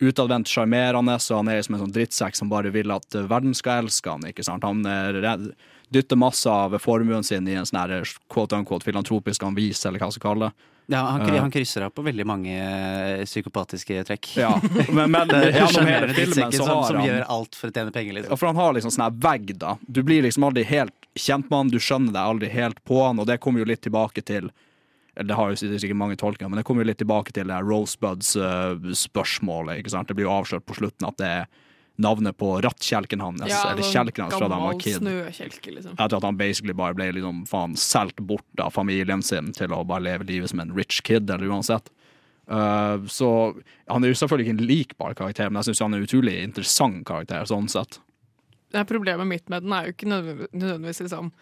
utadvendt 0.00 0.48
sjarmerende, 0.48 1.18
så 1.18 1.40
han 1.40 1.50
er 1.50 1.62
som 1.62 1.74
en 1.74 1.82
sånn 1.86 1.94
drittsekk 1.94 2.38
som 2.38 2.50
bare 2.52 2.70
vil 2.74 2.92
at 2.94 3.18
eh, 3.18 3.26
verden 3.28 3.56
skal 3.56 3.84
elske 3.84 4.10
han. 4.10 4.26
ikke 4.30 4.46
sant? 4.46 4.66
Han 4.66 4.86
er 4.86 5.18
redd, 5.24 5.50
dytter 5.94 6.20
masse 6.20 6.50
av 6.50 6.76
formuen 6.82 7.24
sin 7.26 7.48
i 7.48 7.56
en 7.58 7.66
sånn 7.66 7.80
her 7.80 8.16
quote 8.30 8.56
unquote 8.56 8.86
filantropisk 8.86 9.46
anvis, 9.48 9.84
eller 9.86 9.98
hva 9.98 10.10
man 10.10 10.16
skal 10.16 10.28
kalle 10.28 10.50
det. 10.50 10.68
Ja, 10.90 11.02
han, 11.04 11.20
han 11.20 11.50
krysser 11.52 11.84
av 11.84 11.90
på 11.92 12.00
veldig 12.06 12.24
mange 12.24 12.54
eh, 12.56 13.24
psykopatiske 13.28 14.06
trekk. 14.08 14.30
Ja, 14.40 14.54
men, 14.88 15.10
men 15.12 15.28
gjennom 15.52 15.90
hele 15.90 16.14
filmen 16.16 16.52
så 16.54 16.62
som, 16.62 16.70
han 16.70 16.86
som 16.88 17.02
gjør 17.04 17.26
alt 17.34 17.58
for 17.58 17.68
å 17.68 17.74
tjene 17.74 17.92
penger, 17.92 18.20
liksom. 18.20 18.40
for 18.40 18.48
han 18.48 18.62
har 18.62 18.78
liksom 18.78 18.94
sånn 18.94 19.04
her 19.04 19.18
vegg, 19.26 19.52
da. 19.60 19.74
Du 19.84 20.00
blir 20.06 20.24
liksom 20.24 20.46
aldri 20.48 20.64
helt 20.70 20.94
kjent 21.18 21.50
med 21.50 21.58
han, 21.58 21.74
du 21.74 21.82
skjønner 21.82 22.14
deg 22.14 22.22
aldri 22.22 22.50
helt 22.54 22.80
på 22.88 23.02
han, 23.02 23.20
og 23.20 23.28
det 23.28 23.36
kommer 23.42 23.60
jo 23.60 23.68
litt 23.68 23.82
tilbake 23.84 24.24
til 24.24 24.48
Det 25.18 25.34
har 25.34 25.50
jo 25.50 25.56
sikkert 25.58 25.98
mange 25.98 26.16
tolkninger, 26.20 26.50
men 26.52 26.58
det 26.60 26.66
kommer 26.68 26.80
jo 26.84 26.90
litt 26.90 27.02
tilbake 27.02 27.30
til 27.34 27.48
Rosebuds-spørsmålet. 27.50 29.74
ikke 29.80 29.94
sant? 29.94 30.08
Det 30.08 30.16
blir 30.18 30.28
jo 30.28 30.36
avslørt 30.36 30.68
på 30.68 30.78
slutten 30.78 31.04
at 31.08 31.18
det 31.18 31.30
er 31.40 31.44
navnet 31.98 32.36
på 32.38 32.52
rattkjelken 32.62 33.18
hans, 33.20 33.40
eller 33.42 33.82
sånn 33.82 33.90
kjelken 33.90 34.28
hans 34.28 34.36
fra 34.38 34.46
da 34.46 34.54
han 34.54 34.68
var 34.68 34.78
kid. 34.78 35.00
snøkjelke, 35.00 35.72
liksom. 35.74 35.96
Etter 35.98 36.16
at 36.20 36.26
han 36.28 36.38
basically 36.38 36.74
bare 36.78 36.94
ble 36.94 37.08
liksom 37.16 37.40
faen 37.50 37.74
solgt 37.78 38.20
bort 38.22 38.62
av 38.62 38.70
familien 38.76 39.22
sin 39.26 39.50
til 39.56 39.74
å 39.74 39.82
bare 39.86 40.06
leve 40.06 40.28
livet 40.28 40.52
som 40.52 40.62
en 40.62 40.70
rich 40.76 41.00
kid, 41.02 41.26
eller 41.26 41.50
uansett. 41.50 41.90
Uh, 42.48 43.02
så 43.10 43.28
han 43.90 44.04
er 44.04 44.14
jo 44.14 44.20
selvfølgelig 44.20 44.46
ikke 44.46 44.56
en 44.56 44.68
likbar 44.70 45.18
karakter, 45.18 45.50
men 45.50 45.58
jeg 45.60 45.72
syns 45.72 45.82
han 45.84 45.96
er 45.96 46.00
en 46.00 46.06
utrolig 46.06 46.36
interessant 46.44 47.02
karakter, 47.08 47.42
sånn 47.50 47.68
sett. 47.72 47.98
Det 48.72 48.86
Problemet 48.88 49.26
mitt 49.26 49.50
med 49.50 49.66
den 49.66 49.74
er 49.74 49.88
jo 49.88 49.96
ikke 49.96 50.12
nødvendigvis 50.12 51.02
liksom, 51.02 51.32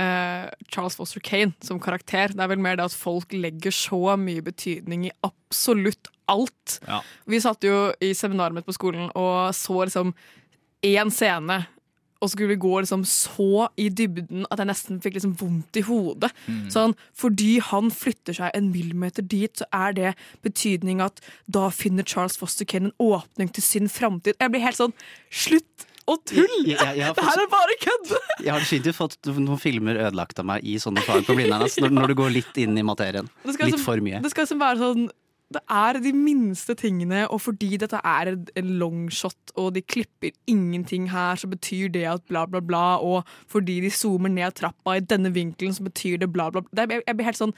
eh, 0.00 0.48
Charles 0.72 0.96
Foster 0.98 1.22
Kane 1.24 1.52
som 1.64 1.80
karakter. 1.82 2.32
Det 2.34 2.44
er 2.44 2.52
vel 2.52 2.62
mer 2.62 2.78
det 2.78 2.88
at 2.88 2.96
folk 2.96 3.34
legger 3.36 3.74
så 3.74 4.16
mye 4.20 4.44
betydning 4.44 5.08
i 5.08 5.16
absolutt 5.26 6.10
alt. 6.30 6.78
Ja. 6.86 7.02
Vi 7.30 7.42
satt 7.42 7.66
jo 7.66 7.90
i 8.02 8.14
seminaret 8.16 8.56
mitt 8.56 8.68
på 8.68 8.76
skolen 8.76 9.10
og 9.18 9.52
så 9.56 9.84
liksom 9.84 10.14
én 10.86 11.12
scene. 11.12 11.64
Og 12.20 12.28
så 12.28 12.34
skulle 12.34 12.52
vi 12.52 12.60
gå 12.60 12.72
liksom 12.82 13.00
så 13.08 13.68
i 13.80 13.86
dybden 13.88 14.44
at 14.52 14.60
jeg 14.60 14.68
nesten 14.68 14.98
fikk 15.00 15.14
liksom 15.16 15.38
vondt 15.40 15.78
i 15.80 15.82
hodet. 15.86 16.28
Sånn, 16.72 16.92
fordi 17.16 17.54
han 17.64 17.88
flytter 17.88 18.36
seg 18.36 18.52
en 18.56 18.68
millimeter 18.74 19.24
dit, 19.24 19.52
så 19.56 19.64
er 19.72 19.96
det 19.96 20.10
betydning 20.44 21.00
at 21.00 21.22
da 21.48 21.70
finner 21.72 22.04
Charles 22.04 22.36
Foster 22.36 22.68
Kane 22.68 22.90
en 22.90 22.98
åpning 23.00 23.48
til 23.56 23.64
sin 23.64 23.88
framtid. 23.88 24.36
Jeg 24.36 24.52
blir 24.52 24.66
helt 24.66 24.80
sånn 24.80 24.92
Slutt 25.32 25.86
å 26.10 26.16
tull! 26.26 26.56
Jeg- 26.66 26.76
jeg- 26.78 26.96
jeg 26.98 27.06
har 27.06 27.14
det 27.14 27.24
her 27.30 27.42
er 27.44 27.50
bare 27.54 27.76
kødd! 27.86 28.12
Jeg 28.44 28.52
har 28.52 28.60
definitivt 28.66 28.98
fått 28.98 29.30
noen 29.38 29.60
filmer 29.62 29.96
ødelagt 30.08 30.38
av 30.42 30.46
meg 30.50 30.64
i 30.66 30.76
sånne 30.82 31.02
fag 31.06 31.24
på 31.28 31.36
Blindern. 31.38 31.62
ass, 31.68 31.78
Når, 31.78 31.90
når 31.96 32.06
du 32.12 32.14
går 32.20 32.30
litt 32.40 32.58
inn 32.58 32.76
i 32.78 32.82
materien. 32.82 33.28
Litt 33.44 33.58
liksom- 33.58 33.84
for 33.84 33.96
mye. 34.02 34.20
Det 34.22 34.30
skal 34.34 34.44
liksom 34.46 34.58
være 34.66 34.78
sånn 34.84 35.10
Det 35.52 35.62
er 35.68 35.94
de 35.98 36.12
minste 36.14 36.76
tingene, 36.78 37.24
og 37.28 37.40
fordi 37.42 37.76
dette 37.76 37.98
er 38.04 38.28
en- 38.28 38.78
longshot, 38.78 39.34
og 39.56 39.72
de 39.74 39.82
klipper 39.82 40.30
ingenting 40.46 41.08
her, 41.10 41.34
så 41.34 41.50
betyr 41.50 41.90
det 41.90 42.04
at 42.06 42.24
bla, 42.28 42.46
bla, 42.46 42.60
bla, 42.60 42.98
og 43.02 43.24
fordi 43.48 43.80
de 43.80 43.90
zoomer 43.90 44.30
ned 44.30 44.54
trappa 44.54 44.94
i 44.94 45.00
denne 45.00 45.32
vinkelen, 45.34 45.74
så 45.74 45.82
betyr 45.82 46.20
det 46.20 46.32
bla, 46.32 46.50
bla, 46.52 46.60
bla. 46.60 46.86
Jeg 46.86 47.16
blir 47.16 47.24
helt 47.24 47.36
sånn 47.36 47.52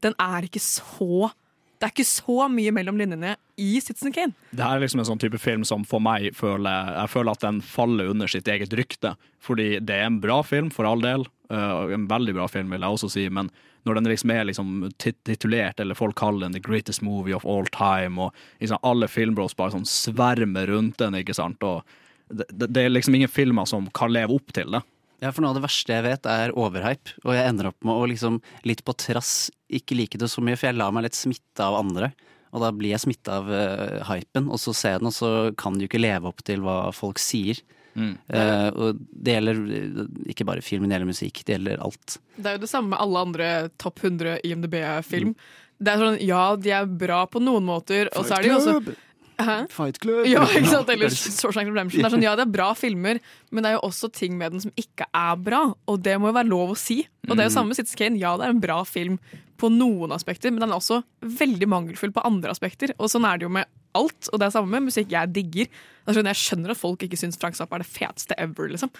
Den 0.00 0.14
er 0.18 0.40
ikke 0.48 0.60
så 0.60 1.30
Det 1.78 1.88
er 1.88 1.92
ikke 1.92 2.06
så 2.06 2.46
mye 2.48 2.72
mellom 2.74 2.98
linjene 3.00 3.34
i 3.60 3.80
Citizen 3.82 4.14
Kane. 4.14 4.34
Det 4.50 4.62
her 4.64 4.78
er 4.78 4.84
liksom 4.84 5.02
en 5.02 5.08
sånn 5.08 5.20
type 5.22 5.38
film 5.42 5.64
som 5.68 5.84
for 5.88 6.02
meg 6.02 6.30
føler 6.36 6.94
Jeg 6.94 7.12
føler 7.12 7.34
at 7.34 7.44
den 7.44 7.60
faller 7.64 8.10
under 8.14 8.30
sitt 8.30 8.48
eget 8.48 8.72
rykte. 8.78 9.14
Fordi 9.42 9.78
det 9.80 9.98
er 9.98 10.08
en 10.08 10.20
bra 10.22 10.40
film, 10.46 10.70
for 10.74 10.88
all 10.88 11.02
del. 11.04 11.26
Uh, 11.52 11.92
en 11.94 12.06
veldig 12.08 12.36
bra 12.38 12.48
film, 12.48 12.72
vil 12.72 12.86
jeg 12.86 12.98
også 12.98 13.10
si. 13.12 13.26
Men 13.28 13.50
når 13.84 13.98
den 13.98 14.08
liksom 14.08 14.32
er 14.32 14.46
liksom 14.48 14.70
titulert, 15.02 15.80
eller 15.80 15.98
folk 15.98 16.16
kaller 16.16 16.46
den 16.46 16.56
the 16.56 16.62
greatest 16.62 17.02
movie 17.02 17.36
of 17.36 17.44
all 17.44 17.68
time, 17.74 18.16
og 18.22 18.32
liksom 18.62 18.80
alle 18.82 19.10
filmbros 19.10 19.56
bare 19.58 19.74
sånn 19.76 19.88
svermer 19.88 20.70
rundt 20.72 20.98
den, 21.02 21.18
ikke 21.20 21.36
sant. 21.36 21.62
Og 21.62 21.84
det, 22.32 22.48
det 22.64 22.86
er 22.86 22.94
liksom 22.94 23.18
ingen 23.18 23.32
filmer 23.32 23.68
som 23.68 23.90
kan 23.94 24.14
leve 24.14 24.38
opp 24.38 24.54
til 24.56 24.72
det. 24.72 24.80
Ja, 25.22 25.30
for 25.30 25.44
noe 25.44 25.52
av 25.54 25.58
det 25.58 25.64
verste 25.64 25.94
jeg 25.94 26.04
vet 26.06 26.26
er 26.28 26.54
overhype, 26.58 27.14
og 27.24 27.36
jeg 27.36 27.48
ender 27.48 27.70
opp 27.70 27.86
med 27.86 27.94
å 27.94 28.08
liksom 28.10 28.40
litt 28.66 28.82
på 28.84 28.96
trass 28.98 29.50
ikke 29.72 29.96
like 29.98 30.20
det 30.20 30.28
så 30.30 30.42
mye, 30.44 30.58
for 30.58 30.70
jeg 30.70 30.78
lar 30.78 30.94
meg 30.94 31.06
litt 31.06 31.18
smitte 31.18 31.64
av 31.64 31.78
andre. 31.78 32.10
Og 32.54 32.62
da 32.62 32.70
blir 32.74 32.92
jeg 32.92 33.02
smitta 33.02 33.38
av 33.40 33.48
uh, 33.50 34.02
hypen, 34.10 34.50
og 34.52 34.60
så 34.62 34.74
ser 34.76 34.96
jeg 34.96 35.02
den, 35.02 35.10
og 35.10 35.16
så 35.16 35.30
kan 35.58 35.78
du 35.78 35.88
ikke 35.88 36.02
leve 36.02 36.30
opp 36.30 36.44
til 36.46 36.62
hva 36.62 36.78
folk 36.94 37.22
sier. 37.22 37.62
Eh, 37.94 38.68
og 38.74 38.98
det 38.98 39.36
gjelder 39.36 39.60
eh, 39.70 39.98
ikke 40.32 40.46
bare 40.48 40.64
film, 40.66 40.82
men 40.82 40.90
det 40.90 40.98
gjelder 40.98 41.12
musikk. 41.12 41.42
Det 41.46 41.56
gjelder 41.56 41.82
alt. 41.84 42.16
Det 42.36 42.50
er 42.50 42.56
jo 42.56 42.64
det 42.64 42.70
samme 42.70 42.94
med 42.94 43.02
alle 43.04 43.24
andre 43.28 43.50
topp 43.80 44.02
100 44.02 44.40
IMDb-film. 44.48 45.34
Det 45.78 45.92
er 45.92 46.02
sånn, 46.02 46.20
Ja, 46.24 46.44
de 46.58 46.74
er 46.74 46.90
bra 46.90 47.24
på 47.30 47.42
noen 47.42 47.66
måter, 47.66 48.10
og 48.14 48.26
så 48.26 48.38
er 48.38 48.46
de 48.46 48.54
også 48.56 48.96
Hæ? 49.40 49.56
Fight 49.72 49.98
Club! 50.02 50.26
Ja, 50.30 50.44
ikke 50.46 50.70
sant? 50.70 50.90
Eller 50.92 51.10
Shawshank 51.10 51.70
Redemption. 51.70 52.02
Det 52.02 52.08
er 52.08 52.14
sånn, 52.14 52.24
ja, 52.24 52.34
det 52.38 52.44
er 52.46 52.52
bra 52.54 52.68
filmer, 52.78 53.18
men 53.50 53.64
det 53.64 53.72
er 53.72 53.76
jo 53.78 53.86
også 53.88 54.10
ting 54.14 54.36
med 54.38 54.54
den 54.54 54.62
som 54.62 54.74
ikke 54.78 55.08
er 55.10 55.40
bra. 55.42 55.64
Og 55.90 56.02
det 56.04 56.14
må 56.20 56.30
jo 56.30 56.36
være 56.36 56.50
lov 56.50 56.74
å 56.74 56.78
si. 56.78 57.00
Og 57.26 57.34
det 57.34 57.44
er 57.44 57.50
jo 57.50 57.56
samme 57.56 57.72
med 57.72 57.80
Citizen 57.80 58.00
Kane. 58.00 58.20
Ja, 58.22 58.34
det 58.38 58.46
er 58.46 58.54
en 58.54 58.62
bra 58.62 58.78
film 58.88 59.18
på 59.60 59.70
noen 59.70 60.12
aspekter, 60.14 60.52
men 60.52 60.62
den 60.62 60.72
er 60.72 60.78
også 60.78 61.00
veldig 61.22 61.68
mangelfull 61.70 62.12
på 62.14 62.22
andre 62.26 62.54
aspekter. 62.54 62.94
Og 62.98 63.10
sånn 63.10 63.26
er 63.26 63.40
det 63.40 63.48
jo 63.48 63.52
med 63.54 63.70
alt. 63.98 64.30
Og 64.30 64.40
det 64.40 64.48
er 64.48 64.54
samme 64.54 64.72
med 64.74 64.88
musikk 64.90 65.12
jeg 65.14 65.34
digger. 65.34 65.70
Er 66.04 66.18
sånn, 66.18 66.30
jeg 66.30 66.42
skjønner 66.42 66.74
at 66.74 66.80
folk 66.80 67.04
ikke 67.06 67.18
syns 67.18 67.38
Frank 67.40 67.58
Zappa 67.58 67.78
er 67.78 67.84
det 67.84 67.90
feteste 67.90 68.38
ever, 68.38 68.70
liksom. 68.72 68.92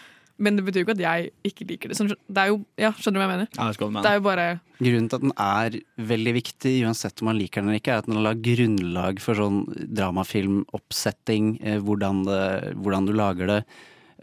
Men 0.42 0.56
det 0.58 0.64
betyr 0.66 0.82
jo 0.82 0.86
ikke 0.88 0.96
at 0.96 1.02
jeg 1.04 1.30
ikke 1.46 1.66
liker 1.68 1.90
det. 1.90 1.96
Sånn, 1.98 2.10
det 2.10 2.42
er 2.42 2.50
jo, 2.50 2.58
ja, 2.80 2.90
Skjønner 2.98 3.16
du 3.16 3.22
hva 3.22 3.26
jeg 3.28 3.32
mener? 3.36 3.50
Jeg 3.54 3.78
hva 3.78 3.88
du 3.90 3.98
Det 4.02 4.10
er 4.10 4.18
jo 4.18 4.24
bare 4.24 4.46
Grunnen 4.80 5.08
til 5.10 5.18
at 5.20 5.24
den 5.24 5.34
er 5.44 5.76
veldig 6.10 6.32
viktig, 6.34 6.72
uansett 6.88 7.22
om 7.22 7.30
man 7.30 7.38
liker 7.38 7.62
den 7.62 7.70
eller 7.70 7.78
ikke, 7.78 7.94
er 7.94 8.02
at 8.02 8.08
den 8.08 8.18
har 8.18 8.26
lagt 8.26 8.42
grunnlag 8.42 9.20
for 9.22 9.38
sånn 9.38 9.60
dramafilmoppsetting, 9.94 11.52
eh, 11.62 11.78
hvordan, 11.86 12.24
det, 12.26 12.40
hvordan 12.82 13.06
du 13.06 13.14
lager 13.14 13.52
det, 13.52 13.60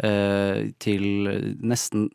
eh, 0.04 0.66
til 0.84 1.08
nesten 1.64 2.10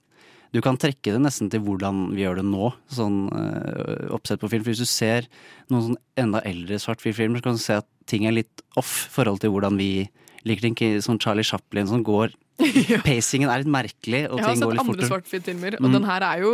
Du 0.54 0.62
kan 0.64 0.78
trekke 0.80 1.12
det 1.12 1.20
nesten 1.20 1.50
til 1.52 1.60
hvordan 1.64 2.14
vi 2.14 2.22
gjør 2.22 2.38
det 2.38 2.46
nå, 2.48 2.70
sånn 2.92 3.16
eh, 3.32 4.06
oppsett 4.14 4.40
på 4.40 4.48
film. 4.52 4.62
For 4.64 4.72
hvis 4.72 4.84
du 4.84 4.88
ser 4.88 5.26
noen 5.72 5.88
sånn 5.88 5.98
enda 6.20 6.40
eldre 6.48 6.78
svart-hvitt-filmer, 6.80 7.40
så 7.40 7.48
kan 7.48 7.58
du 7.58 7.64
se 7.64 7.80
at 7.80 7.88
ting 8.08 8.28
er 8.28 8.36
litt 8.36 8.62
off 8.78 9.06
i 9.08 9.12
forhold 9.16 9.42
til 9.42 9.52
hvordan 9.52 9.76
vi 9.80 10.06
liker 10.46 10.68
ting. 10.68 10.78
Sånn 11.04 11.20
Charlie 11.20 11.44
Chaplin 11.44 11.90
som 11.90 12.04
går 12.06 12.36
Pacingen 13.06 13.50
er 13.52 13.62
litt 13.62 13.72
merkelig, 13.72 14.22
og 14.30 14.40
Jeg 14.40 14.46
har 14.46 14.58
sett 14.60 14.82
andre 14.82 15.08
svart-hvitt-filmer, 15.10 15.78
og 15.80 15.92
den 15.92 16.06
her 16.08 16.24
er 16.24 16.44
jo 16.44 16.52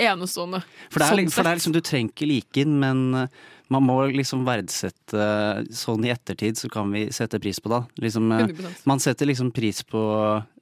enestående. 0.00 0.62
For 0.88 1.02
det 1.02 1.08
er, 1.08 1.16
Sånn 1.16 1.32
for 1.34 1.46
det 1.46 1.52
er 1.52 1.58
liksom, 1.60 1.74
du 1.76 1.80
trenger 1.84 2.14
ikke 2.14 2.28
like 2.30 2.64
den, 2.64 2.78
men 2.82 3.02
eh, 3.24 3.40
man 3.70 3.84
må 3.86 3.98
liksom 4.10 4.46
verdsette 4.48 5.26
Sånn 5.76 6.06
i 6.06 6.10
ettertid 6.10 6.58
så 6.58 6.70
kan 6.72 6.90
vi 6.94 7.04
sette 7.14 7.38
pris 7.42 7.60
på 7.62 7.70
det. 7.74 7.82
Liksom, 8.06 8.30
eh, 8.32 8.46
100%. 8.48 8.86
man 8.90 9.02
setter 9.02 9.30
liksom 9.30 9.52
pris 9.54 9.82
på 9.86 10.00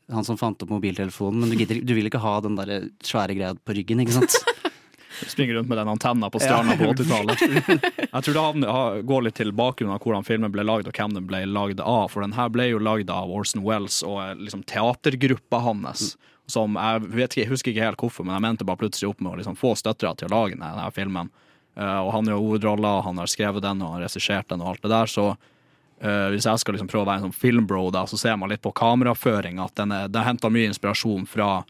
han 0.08 0.24
som 0.24 0.38
fant 0.40 0.62
opp 0.64 0.70
mobiltelefonen, 0.72 1.42
men 1.42 1.52
du, 1.52 1.58
gidder, 1.60 1.82
du 1.84 1.92
vil 1.92 2.08
ikke 2.08 2.22
ha 2.22 2.38
den 2.40 2.56
der 2.56 2.88
svære 3.04 3.36
greia 3.36 3.52
på 3.60 3.76
ryggen, 3.76 4.00
ikke 4.00 4.16
sant? 4.16 4.38
Springer 5.26 5.54
rundt 5.54 5.68
med 5.68 5.78
den 5.78 5.88
antenna 5.88 6.30
på 6.30 6.40
stjerna 6.42 6.76
på 6.78 6.92
80-tallet. 6.92 7.42
Jeg 8.12 8.22
tror 8.24 8.34
det 8.34 8.44
havner- 8.44 9.02
går 9.08 9.26
litt 9.26 9.38
til 9.40 9.52
bakgrunnen 9.56 9.96
av 9.96 10.04
hvordan 10.04 10.26
filmen 10.26 10.52
ble 10.54 10.64
lagd, 10.66 10.88
og 10.88 10.94
hvem 10.94 11.16
den 11.16 11.26
ble 11.28 11.42
lagd 11.50 11.82
av. 11.82 12.08
For 12.12 12.24
den 12.24 12.36
her 12.38 12.52
ble 12.54 12.70
jo 12.70 12.80
lagd 12.82 13.10
av 13.10 13.30
Orson 13.34 13.64
Wells 13.66 14.00
og 14.06 14.20
eh, 14.24 14.34
liksom 14.46 14.64
teatergruppa 14.68 15.62
hans. 15.66 16.14
Som 16.48 16.78
jeg 16.80 17.04
vet 17.12 17.34
ikke, 17.34 17.42
jeg 17.42 17.52
husker 17.52 17.74
ikke 17.74 17.84
helt 17.90 18.00
hvorfor, 18.00 18.24
men 18.24 18.38
jeg 18.38 18.46
mente 18.46 18.68
bare 18.68 18.80
plutselig 18.80 19.10
opp 19.10 19.20
med 19.20 19.34
å 19.34 19.38
liksom 19.42 19.58
få 19.58 19.74
støttere 19.76 20.14
til 20.16 20.30
å 20.30 20.34
lage 20.36 20.56
denne, 20.56 20.72
denne 20.78 20.94
filmen. 20.96 21.30
Eh, 21.76 22.00
og 22.00 22.12
han 22.14 22.30
gjør 22.30 22.42
hovedrolla, 22.44 22.98
han 23.04 23.20
har 23.20 23.30
skrevet 23.30 23.64
den 23.66 23.82
og 23.82 23.92
han 23.92 24.00
har 24.00 24.08
regissert 24.08 24.48
den 24.48 24.64
og 24.64 24.74
alt 24.74 24.84
det 24.86 24.94
der, 24.94 25.16
så 25.18 25.30
Uh, 25.98 26.28
hvis 26.30 26.44
jeg 26.46 26.60
skal 26.62 26.76
liksom 26.76 26.86
prøve 26.86 27.02
å 27.02 27.06
være 27.08 27.18
en 27.18 27.24
sånn 27.26 27.34
filmbro, 27.34 27.88
da, 27.90 28.04
så 28.06 28.14
ser 28.14 28.36
man 28.38 28.52
litt 28.52 28.62
på 28.62 28.70
kameraføring 28.70 29.58
at 29.58 29.72
den, 29.80 29.90
er, 29.90 30.04
den 30.06 30.22
henter 30.22 30.52
mye 30.54 30.68
inspirasjon 30.70 31.24
fra 31.26 31.64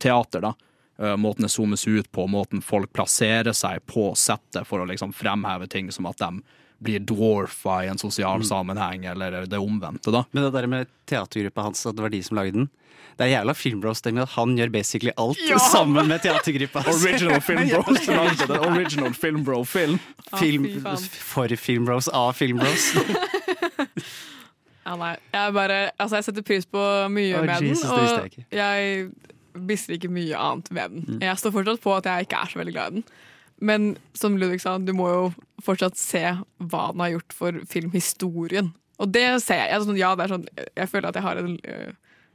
teater. 0.00 0.40
da. 0.40 0.54
Eh, 0.98 1.16
måten 1.16 1.42
det 1.42 1.48
zoomes 1.48 1.86
ut 1.88 2.12
på, 2.12 2.26
måten 2.26 2.62
folk 2.62 2.92
plasserer 2.92 3.52
seg 3.52 3.82
på 3.90 4.12
settet 4.18 4.66
for 4.68 4.82
å 4.82 4.86
liksom 4.86 5.12
fremheve 5.12 5.66
ting 5.70 5.90
som 5.92 6.06
at 6.06 6.20
de 6.22 6.42
blir 6.84 7.00
dwarfa 7.00 7.84
i 7.84 7.88
en 7.88 7.98
sosial 7.98 8.44
sammenheng, 8.44 9.04
eller 9.08 9.46
det 9.46 9.58
omvendte, 9.58 10.12
da. 10.12 10.24
Men 10.30 10.44
det 10.46 10.50
der 10.54 10.66
med 10.70 10.90
teatergruppa 11.08 11.64
hans, 11.66 11.86
at 11.86 11.96
det 11.96 12.04
var 12.04 12.12
de 12.12 12.22
som 12.22 12.36
lagde 12.36 12.58
den 12.58 12.68
Det 13.14 13.24
er 13.24 13.30
jævla 13.30 13.54
filmbro-stemning 13.54 14.24
at 14.24 14.32
han 14.34 14.56
gjør 14.58 14.72
basically 14.74 15.12
alt 15.16 15.38
Ja! 15.48 15.58
sammen 15.72 16.08
med 16.10 16.22
teatergruppa. 16.22 16.82
Original 16.90 17.40
Filmbros 17.40 18.06
lagde 18.10 18.48
det. 18.50 18.58
Original 18.58 19.14
Filmbro-film. 19.14 19.98
Film, 20.40 20.66
for 21.22 21.56
filmbros 21.56 22.08
av 22.08 22.32
filmbros. 22.34 22.90
Ja, 24.84 24.98
nei. 25.00 25.14
Jeg 25.32 25.52
bare 25.56 25.76
Altså, 25.96 26.18
jeg 26.18 26.26
setter 26.26 26.44
pris 26.44 26.66
på 26.68 26.80
mye 27.08 27.38
oh, 27.38 27.46
med 27.48 27.62
Jesus, 27.64 27.86
den, 27.88 28.02
jeg 28.04 28.18
og 28.18 28.26
ikke. 28.28 28.44
jeg 28.52 29.06
visste 29.54 29.96
ikke 29.96 30.12
mye 30.12 30.38
annet 30.38 30.70
ved 30.72 30.96
den. 30.96 31.06
Mm. 31.06 31.22
Jeg 31.22 31.40
står 31.40 31.54
fortsatt 31.54 31.82
på 31.84 31.94
at 31.94 32.08
jeg 32.10 32.26
ikke 32.26 32.42
er 32.42 32.52
så 32.52 32.60
veldig 32.60 32.74
glad 32.74 32.90
i 32.90 32.98
den. 32.98 33.08
Men 33.62 33.90
som 34.18 34.36
Ludvig 34.38 34.62
sa, 34.64 34.76
du 34.78 34.92
må 34.96 35.08
jo 35.12 35.24
fortsatt 35.62 35.98
se 35.98 36.22
hva 36.58 36.88
den 36.92 37.04
har 37.04 37.14
gjort 37.14 37.36
for 37.36 37.60
filmhistorien. 37.70 38.72
Og 39.02 39.10
det 39.14 39.26
ser 39.42 39.62
jeg. 39.62 39.72
jeg 39.72 39.86
sånn, 39.86 39.98
ja, 39.98 40.12
det 40.14 40.26
er 40.26 40.34
sånn, 40.36 40.46
jeg 40.74 40.90
føler 40.90 41.10
at 41.10 41.18
jeg 41.18 41.26
har 41.26 41.40
en 41.40 41.56
øh, 41.58 41.90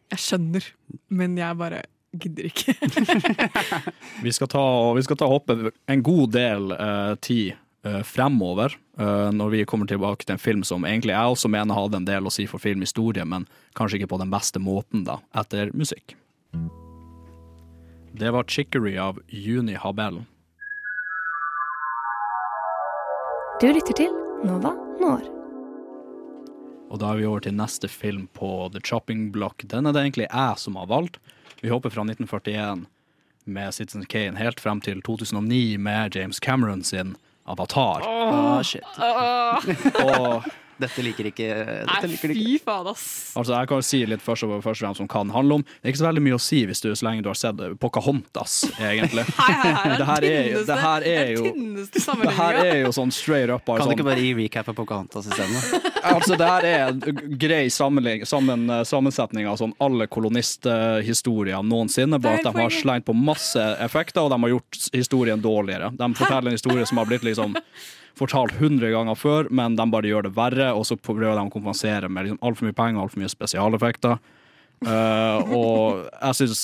Jeg 0.09 0.24
skjønner, 0.26 0.67
men 1.13 1.38
jeg 1.38 1.57
bare 1.59 1.84
gidder 2.17 2.49
ikke. 2.49 2.74
Vi 4.26 4.32
skal 4.34 4.49
ta, 4.49 4.63
vi 4.97 5.03
skal 5.05 5.20
ta 5.20 5.28
hoppe 5.30 5.55
en 5.70 6.01
god 6.03 6.32
del 6.34 6.74
uh, 6.74 7.13
tid 7.22 7.53
uh, 7.86 8.01
fremover, 8.01 8.74
uh, 8.97 9.30
når 9.30 9.53
vi 9.53 9.61
kommer 9.70 9.86
tilbake 9.86 10.26
til 10.26 10.34
en 10.34 10.41
film 10.41 10.65
som 10.65 10.88
egentlig 10.89 11.13
jeg 11.13 11.36
også 11.38 11.53
mener 11.53 11.78
hadde 11.78 12.01
en 12.01 12.09
del 12.09 12.26
å 12.26 12.34
si 12.34 12.47
for 12.49 12.61
filmhistorie, 12.63 13.28
men 13.30 13.45
kanskje 13.78 14.01
ikke 14.01 14.15
på 14.15 14.22
den 14.24 14.34
beste 14.34 14.57
måten, 14.57 15.05
da, 15.05 15.22
etter 15.38 15.70
musikk. 15.78 16.17
Det 18.20 18.32
var 18.32 18.43
'Chicory' 18.43 18.97
av 19.01 19.20
Juni 19.28 19.74
Habel. 19.74 20.24
Du 23.61 23.67
lytter 23.67 23.93
til 23.95 24.11
Nova 24.43 24.74
Når. 24.99 25.24
Og 26.91 26.99
da 26.99 27.13
er 27.13 27.22
vi 27.22 27.26
over 27.30 27.39
til 27.39 27.55
neste 27.55 27.88
film 27.88 28.28
på 28.36 28.67
The 28.74 28.82
Chopping 28.84 29.32
Block. 29.32 29.63
Den 29.63 29.88
er 29.88 29.95
det 29.95 30.03
egentlig 30.03 30.28
jeg 30.28 30.59
som 30.59 30.76
har 30.76 30.89
valgt. 30.91 31.22
Vi 31.61 31.72
hopper 31.72 31.89
fra 31.95 32.03
1941 32.03 32.86
med 33.45 33.72
Citizen 33.74 34.03
Kane 34.05 34.36
helt 34.38 34.59
frem 34.59 34.82
til 34.82 34.99
2009 35.01 35.78
med 35.78 36.15
James 36.15 36.43
Cameron 36.43 36.84
sin 36.84 37.15
Avatar. 37.47 38.03
Ah, 38.03 38.61
shit. 38.63 38.84
Og 40.03 40.43
Dette 40.80 41.03
liker 41.03 41.27
ikke 41.27 41.47
dette 41.51 41.86
Nei, 41.89 42.09
liker 42.13 42.32
ikke. 42.32 42.43
fy 42.45 42.59
faen, 42.63 42.88
ass. 42.88 43.05
Altså, 43.36 43.53
jeg 43.57 43.67
kan 43.67 43.82
si 43.84 43.99
litt 44.07 44.21
først 44.23 44.45
og 44.47 44.53
først 44.63 44.80
og 44.80 44.86
fremst 44.86 45.01
om 45.03 45.09
hva 45.11 45.23
den 45.25 45.34
handler 45.36 45.59
om. 45.59 45.63
Det 45.67 45.84
er 45.89 45.91
ikke 45.93 46.01
så 46.01 46.07
veldig 46.07 46.23
mye 46.23 46.38
å 46.38 46.41
si 46.43 46.61
hvis 46.69 46.82
du 46.86 46.88
så 46.95 47.05
lenge 47.09 47.23
du 47.25 47.30
har 47.30 47.36
sett 47.39 47.59
Pocahontas, 47.84 48.53
egentlig. 48.80 49.25
Hei, 49.39 49.53
hei, 49.59 49.73
hei. 49.75 49.97
Det 49.99 50.07
her 50.09 50.27
er 50.30 50.47
jo- 50.53 50.63
det 50.69 50.77
her 50.80 51.01
er 51.03 51.32
jo- 51.36 51.53
Det 52.23 52.36
her 52.39 52.59
er 52.63 52.77
jo 52.86 52.91
sånn 52.95 53.11
straight 53.11 53.49
up. 53.51 53.65
Kan 53.65 53.84
du 53.84 53.91
ikke 53.93 53.99
Sånn, 53.99 54.09
bare 54.11 54.23
gi 54.23 54.34
recap 54.39 54.69
av 54.71 54.75
Pocahontas 54.80 55.27
isteden? 55.27 55.84
altså, 56.15 56.38
det 56.39 56.47
her 56.47 56.63
er 56.69 56.88
en 56.93 57.36
grei 57.39 57.65
sammen, 57.69 58.67
sammensetning 58.88 59.47
av 59.51 59.57
sånn 59.59 59.73
alle 59.84 60.07
kolonisthistorier 60.07 61.63
noensinne. 61.63 62.19
Bare 62.21 62.39
at 62.39 62.47
de 62.47 62.53
har 62.55 62.69
slengt 62.73 63.05
på 63.09 63.15
masse 63.15 63.59
effekter, 63.84 64.21
og 64.23 64.32
de 64.34 64.39
har 64.45 64.55
gjort 64.55 64.82
historien 64.95 65.41
dårligere. 65.43 65.91
De 65.97 66.11
forteller 66.15 66.51
en 66.53 66.57
historie 66.59 66.86
som 66.89 66.97
har 67.01 67.05
blitt 67.09 67.23
liksom 67.27 67.55
fortalt 68.18 68.57
hundre 68.60 68.91
ganger 68.93 69.18
før, 69.20 69.49
men 69.53 69.78
de 69.78 69.86
bare 69.91 70.10
gjør 70.10 70.28
det 70.28 70.36
verre, 70.38 70.72
og 70.76 70.86
så 70.88 70.97
prøver 70.97 71.28
de 71.28 71.45
å 71.45 71.53
kompensere 71.53 72.10
med 72.10 72.28
liksom 72.28 72.41
altfor 72.45 72.70
mye 72.70 72.78
penger 72.78 72.99
og 72.99 73.07
altfor 73.07 73.24
mye 73.24 73.34
spesialeffekter. 73.34 74.22
Uh, 74.86 75.51
og 75.51 76.07
jeg 76.07 76.39
syns 76.39 76.64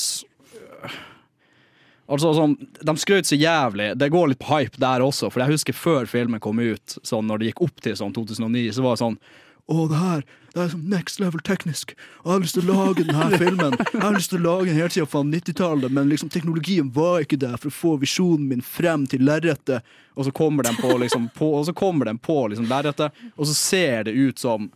Altså 2.06 2.30
sånn, 2.38 2.52
De 2.86 2.94
skrøt 3.02 3.26
så 3.26 3.34
jævlig. 3.34 3.88
Det 3.98 4.12
går 4.14 4.30
litt 4.30 4.42
på 4.42 4.52
hype 4.52 4.78
der 4.78 5.02
også. 5.02 5.32
For 5.34 5.42
jeg 5.42 5.56
husker 5.56 5.74
før 5.74 6.06
filmen 6.06 6.42
kom 6.44 6.62
ut, 6.62 7.00
sånn 7.02 7.26
når 7.26 7.42
det 7.42 7.48
gikk 7.50 7.64
opp 7.66 7.82
til 7.82 7.96
sånn 7.98 8.14
2009, 8.14 8.68
så 8.78 8.86
var 8.86 8.94
det 8.94 9.02
sånn 9.02 9.18
Å, 9.66 9.88
det 9.90 9.98
her 9.98 10.26
det 10.56 10.62
er 10.62 10.70
sånn 10.72 10.86
next 10.88 11.20
level 11.20 11.42
teknisk. 11.44 11.92
Og 12.22 12.30
jeg 12.30 12.32
har 12.32 12.44
lyst 12.46 12.56
til 12.56 12.70
å 12.70 12.76
lage 12.78 13.04
denne 13.04 13.40
filmen. 13.42 13.74
Jeg 13.76 14.04
har 14.06 14.14
lyst 14.16 14.32
til 14.32 14.40
å 14.40 14.46
lage 14.46 14.70
den 14.70 14.78
helt 14.80 14.96
siden 14.96 15.10
fra 15.12 15.24
90-tallet, 15.28 15.92
men 15.98 16.08
liksom 16.14 16.30
teknologien 16.32 16.92
var 16.96 17.26
ikke 17.26 17.40
der 17.42 17.58
for 17.60 17.68
å 17.68 17.76
få 17.76 17.92
visjonen 18.06 18.46
min 18.54 18.64
frem 18.64 19.04
til 19.12 19.26
lerretet. 19.28 19.84
Og 20.16 20.30
så 20.30 20.34
kommer 20.38 20.64
den 20.64 20.80
på, 20.80 20.94
liksom, 21.02 21.28
på, 21.36 21.52
og 21.58 21.68
så 21.68 21.76
kommer 21.76 22.08
den 22.08 22.22
på 22.24 22.38
liksom, 22.54 22.70
lerretet, 22.72 23.20
og 23.36 23.50
så 23.50 23.58
ser 23.58 24.08
det 24.08 24.16
ut 24.16 24.40
som 24.40 24.72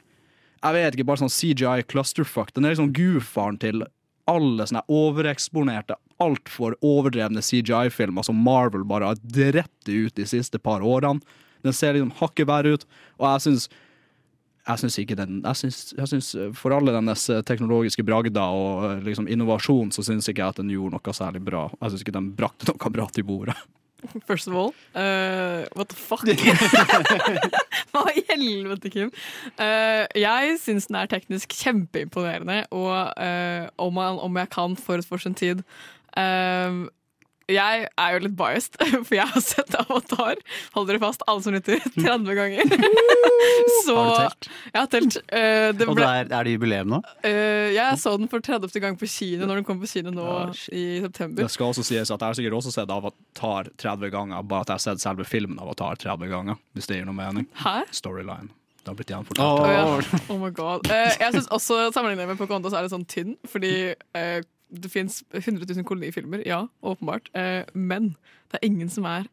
jeg 0.60 0.76
vet 0.76 0.96
ikke, 0.98 1.08
bare 1.08 1.22
sånn 1.22 1.32
CGI 1.32 1.88
clusterfuck. 1.88 2.52
Den 2.52 2.68
er 2.68 2.74
liksom 2.74 2.92
gudfaren 2.92 3.60
til 3.62 3.86
alle 4.30 4.66
sånne 4.68 4.84
overeksponerte, 4.92 5.96
altfor 6.20 6.76
overdrevne 6.84 7.40
CGI-filmer 7.40 8.28
som 8.28 8.42
Marvel 8.44 8.84
bare 8.88 9.14
har 9.14 9.22
drept 9.24 9.88
ut 9.88 10.16
de 10.20 10.28
siste 10.28 10.60
par 10.60 10.84
årene. 10.84 11.24
Den 11.64 11.76
ser 11.76 11.96
liksom 11.96 12.12
hakket 12.20 12.52
verre 12.52 12.76
ut, 12.76 12.84
og 13.16 13.30
jeg 13.30 13.46
syns 13.48 13.70
jeg 14.70 14.84
syns 14.84 15.00
ikke 15.02 15.18
den 15.18 15.42
jeg 15.42 15.62
synes, 15.62 15.80
jeg 15.98 16.12
syns 16.12 16.30
eh, 16.38 16.54
For 16.58 16.76
alle 16.76 16.94
dennes 16.96 17.26
eh, 17.34 17.42
teknologiske 17.46 18.06
bragder 18.06 18.54
og 18.56 18.86
eh, 18.90 19.04
liksom 19.08 19.28
innovasjon, 19.32 19.92
så 19.96 20.06
syns 20.06 20.30
ikke 20.30 20.44
jeg 20.44 20.56
at 20.56 20.62
den 20.62 20.72
gjorde 20.74 20.98
noe 20.98 21.16
særlig 21.16 21.42
bra. 21.46 21.68
Jeg 21.80 21.94
syns 21.94 22.06
ikke 22.06 22.18
den 22.20 22.32
brakte 22.38 22.70
noe 22.70 22.94
bra 22.94 23.08
til 23.14 23.28
bordet. 23.28 23.58
First 24.30 24.48
of 24.48 24.54
all, 24.56 24.74
uh, 24.96 25.66
what 25.76 25.90
the 25.90 25.96
fuck? 25.96 26.24
Hva 27.92 28.06
i 28.16 28.24
helvete, 28.30 28.92
Kim? 28.94 29.12
Uh, 29.60 30.06
jeg 30.16 30.56
syns 30.62 30.88
den 30.88 31.00
er 31.02 31.10
teknisk 31.12 31.52
kjempeimponerende, 31.60 32.62
og 32.72 32.94
uh, 33.20 33.66
om, 33.76 34.00
jeg, 34.00 34.24
om 34.30 34.40
jeg 34.40 34.52
kan 34.56 34.78
forut 34.80 35.10
for 35.10 35.20
sin 35.20 35.36
tid 35.36 35.66
jeg 37.50 37.88
er 37.90 38.16
jo 38.16 38.22
litt 38.26 38.36
biased, 38.38 38.78
for 39.08 39.16
jeg 39.18 39.28
har 39.32 39.44
sett 39.44 39.76
Avatar 39.80 40.40
Hold 40.76 40.90
dere 40.90 41.02
fast, 41.02 41.24
alle 41.30 41.44
som 41.46 41.56
lytter, 41.56 41.82
30 41.98 42.38
ganger. 42.38 42.74
Så 43.86 43.96
Har 43.96 44.10
du 44.10 44.16
telt? 44.20 44.50
Jeg 44.74 44.80
har 44.80 44.90
telt. 44.92 45.18
Uh, 45.32 45.70
det 45.76 45.88
Og 45.88 45.98
ble, 45.98 46.06
det 46.06 46.10
er, 46.10 46.32
er 46.40 46.48
det 46.48 46.56
jubileum 46.56 46.94
nå? 46.94 47.02
Uh, 47.24 47.70
jeg 47.76 48.00
så 48.02 48.16
den 48.20 48.30
for 48.32 48.44
30. 48.46 48.70
gang 48.84 49.00
på 49.00 49.10
kino 49.10 49.50
når 49.50 49.62
den 49.62 49.68
kom 49.68 49.82
på 49.82 49.90
kino 49.90 50.14
nå 50.14 50.28
ja, 50.28 50.46
i 50.76 50.86
september. 51.06 51.44
Det 51.44 51.54
skal 51.54 51.74
også 51.74 51.86
sies 51.88 52.10
at 52.10 52.16
jeg 52.16 52.26
har 52.26 52.40
sikkert 52.40 52.60
også 52.60 52.76
sett 52.76 52.94
Avatar 52.94 53.72
30 53.82 54.14
ganger, 54.14 54.46
bare 54.46 54.68
at 54.68 54.74
jeg 54.74 54.82
har 54.82 54.86
sett 54.90 55.04
selve 55.04 55.28
filmen 55.28 55.60
Avatar 55.64 56.00
30 56.00 56.32
ganger, 56.32 56.62
hvis 56.78 56.90
det 56.90 57.02
gir 57.02 57.10
noe 57.10 57.18
mening. 57.18 57.50
Hæ? 57.64 57.82
Storyline. 57.96 58.52
Det 58.80 58.94
har 58.94 58.96
blitt 59.00 59.12
gjenfortalt. 59.12 59.60
Oh, 59.60 59.68
ja. 59.70 60.22
oh 60.32 60.40
my 60.40 60.54
god. 60.56 60.88
Uh, 60.88 61.12
jeg 61.20 61.34
synes 61.36 61.50
også 61.52 61.90
Sammenlignet 61.96 62.30
med 62.30 62.40
Pocahontas 62.40 62.76
er 62.78 62.86
det 62.86 62.94
sånn 62.94 63.08
tynn, 63.10 63.36
fordi 63.50 63.74
det 64.70 64.92
fins 64.94 65.24
100 65.34 65.66
000 65.66 65.86
kolonifilmer, 65.88 66.44
ja, 66.46 66.68
åpenbart, 66.86 67.30
eh, 67.34 67.64
men 67.74 68.14
det 68.52 68.60
er 68.60 68.68
ingen 68.68 68.90
som 68.90 69.08
er 69.10 69.30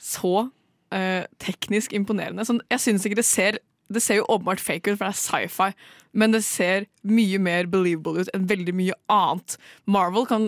så 0.00 0.48
eh, 0.94 1.26
teknisk 1.42 1.92
imponerende. 1.96 2.46
Sånn, 2.48 2.62
jeg 2.72 2.82
synes 2.86 3.06
ikke 3.06 3.20
det 3.20 3.28
ser 3.28 3.60
Det 3.90 3.98
ser 3.98 4.20
jo 4.20 4.26
åpenbart 4.30 4.60
fake 4.62 4.92
ut, 4.92 5.00
for 5.00 5.08
det 5.08 5.16
er 5.16 5.18
sci-fi, 5.18 5.72
men 6.14 6.30
det 6.30 6.44
ser 6.46 6.84
mye 7.02 7.40
mer 7.42 7.66
believable 7.66 8.22
ut 8.22 8.28
enn 8.36 8.44
veldig 8.46 8.70
mye 8.78 8.94
annet. 9.10 9.56
Marvel 9.90 10.28
kan 10.30 10.44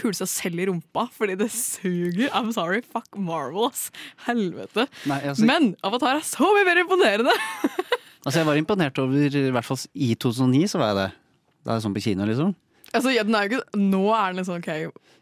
pule 0.00 0.16
seg 0.16 0.30
selv 0.30 0.62
i 0.62 0.66
rumpa 0.70 1.04
fordi 1.12 1.36
det 1.42 1.50
suger. 1.52 2.30
I'm 2.32 2.54
sorry, 2.56 2.80
fuck 2.80 3.18
Marvel, 3.20 3.68
ass. 3.68 3.90
Helvete. 4.24 4.86
Nei, 5.04 5.20
altså, 5.28 5.44
Men 5.44 5.74
Avatar 5.84 6.22
er 6.22 6.24
så 6.24 6.48
mye 6.56 6.64
mer 6.64 6.80
imponerende! 6.86 7.36
altså, 8.24 8.38
jeg 8.40 8.48
var 8.48 8.56
imponert 8.56 9.04
over 9.04 9.28
I 9.28 9.44
hvert 9.58 9.68
fall 9.68 9.84
i 9.92 10.14
2009 10.14 10.64
så 10.72 10.80
var 10.80 10.94
jeg 10.94 11.00
det. 11.02 11.08
Da 11.64 11.74
er 11.74 11.76
det 11.76 11.84
sånn 11.84 11.96
på 12.00 12.04
kino, 12.08 12.24
liksom. 12.32 12.56
Altså, 12.94 13.10
ja, 13.14 13.24
den 13.26 13.34
er 13.34 13.48
jo 13.48 13.58
ikke, 13.58 13.80
nå 13.80 14.04
er 14.14 14.36
den 14.36 14.46
sånn 14.46 14.62
OK. 14.62 14.70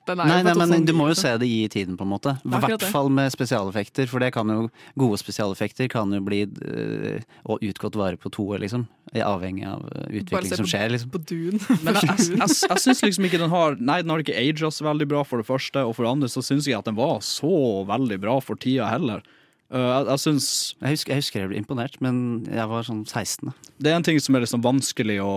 Den 0.02 0.18
er 0.18 0.26
Nei, 0.26 0.36
jo 0.40 0.52
nei, 0.58 0.66
men 0.66 0.86
du 0.86 0.90
må 0.98 1.04
jo 1.06 1.12
liksom. 1.12 1.28
se 1.28 1.32
det 1.38 1.46
i 1.46 1.58
tiden, 1.70 1.94
på 1.98 2.02
en 2.02 2.10
måte. 2.10 2.32
I 2.42 2.60
hvert 2.64 2.84
fall 2.90 3.10
med 3.14 3.30
spesialeffekter, 3.30 4.08
for 4.10 4.24
det 4.24 4.32
kan 4.34 4.50
jo 4.50 4.64
gode 4.98 5.18
spesialeffekter 5.20 5.86
kan 5.92 6.10
jo 6.10 6.18
bli 6.26 6.40
øh, 6.42 7.20
og 7.46 7.62
utgått 7.62 7.98
vare 8.00 8.18
på 8.18 8.32
to 8.34 8.48
år, 8.50 8.64
liksom. 8.64 8.88
Avhengig 9.14 9.68
av 9.70 9.84
øh, 9.86 10.08
utvikling 10.22 10.58
som 10.58 10.66
skjer, 10.66 10.90
liksom. 10.96 11.12
På 11.14 11.22
Dune. 11.22 11.60
Men 11.86 12.00
jeg, 12.00 12.08
jeg, 12.08 12.32
jeg, 12.34 12.56
jeg 12.66 12.82
syns 12.82 13.04
liksom 13.06 13.28
ikke 13.30 13.42
den 13.44 13.54
har 13.54 13.78
Nei, 13.78 14.00
den 14.02 14.10
har 14.10 14.24
ikke 14.24 14.36
aget 14.42 14.74
så 14.74 14.88
veldig 14.88 15.06
bra, 15.14 15.22
for 15.28 15.38
det 15.38 15.46
første. 15.46 15.86
Og 15.86 15.94
for 15.94 16.08
det 16.08 16.16
andre 16.16 16.32
så 16.32 16.42
syns 16.42 16.66
jeg 16.66 16.80
at 16.80 16.90
den 16.90 16.98
var 16.98 17.22
så 17.22 17.54
veldig 17.86 18.18
bra 18.26 18.40
for 18.42 18.58
tida 18.58 18.90
heller. 18.90 19.22
Uh, 19.72 19.80
jeg, 19.80 20.04
jeg 20.10 20.20
syns 20.20 20.46
Jeg 20.76 20.92
husker, 20.92 21.12
jeg 21.14 21.22
husker 21.22 21.40
jeg 21.40 21.48
ble 21.48 21.60
imponert, 21.62 21.94
men 22.04 22.16
jeg 22.44 22.68
var 22.68 22.84
sånn 22.84 23.06
16. 23.06 23.48
da. 23.48 23.52
det 23.80 23.92
er 23.92 23.96
en 23.96 24.04
ting 24.04 24.18
som 24.20 24.36
er 24.36 24.44
liksom 24.44 24.64
vanskelig 24.64 25.16
å 25.24 25.36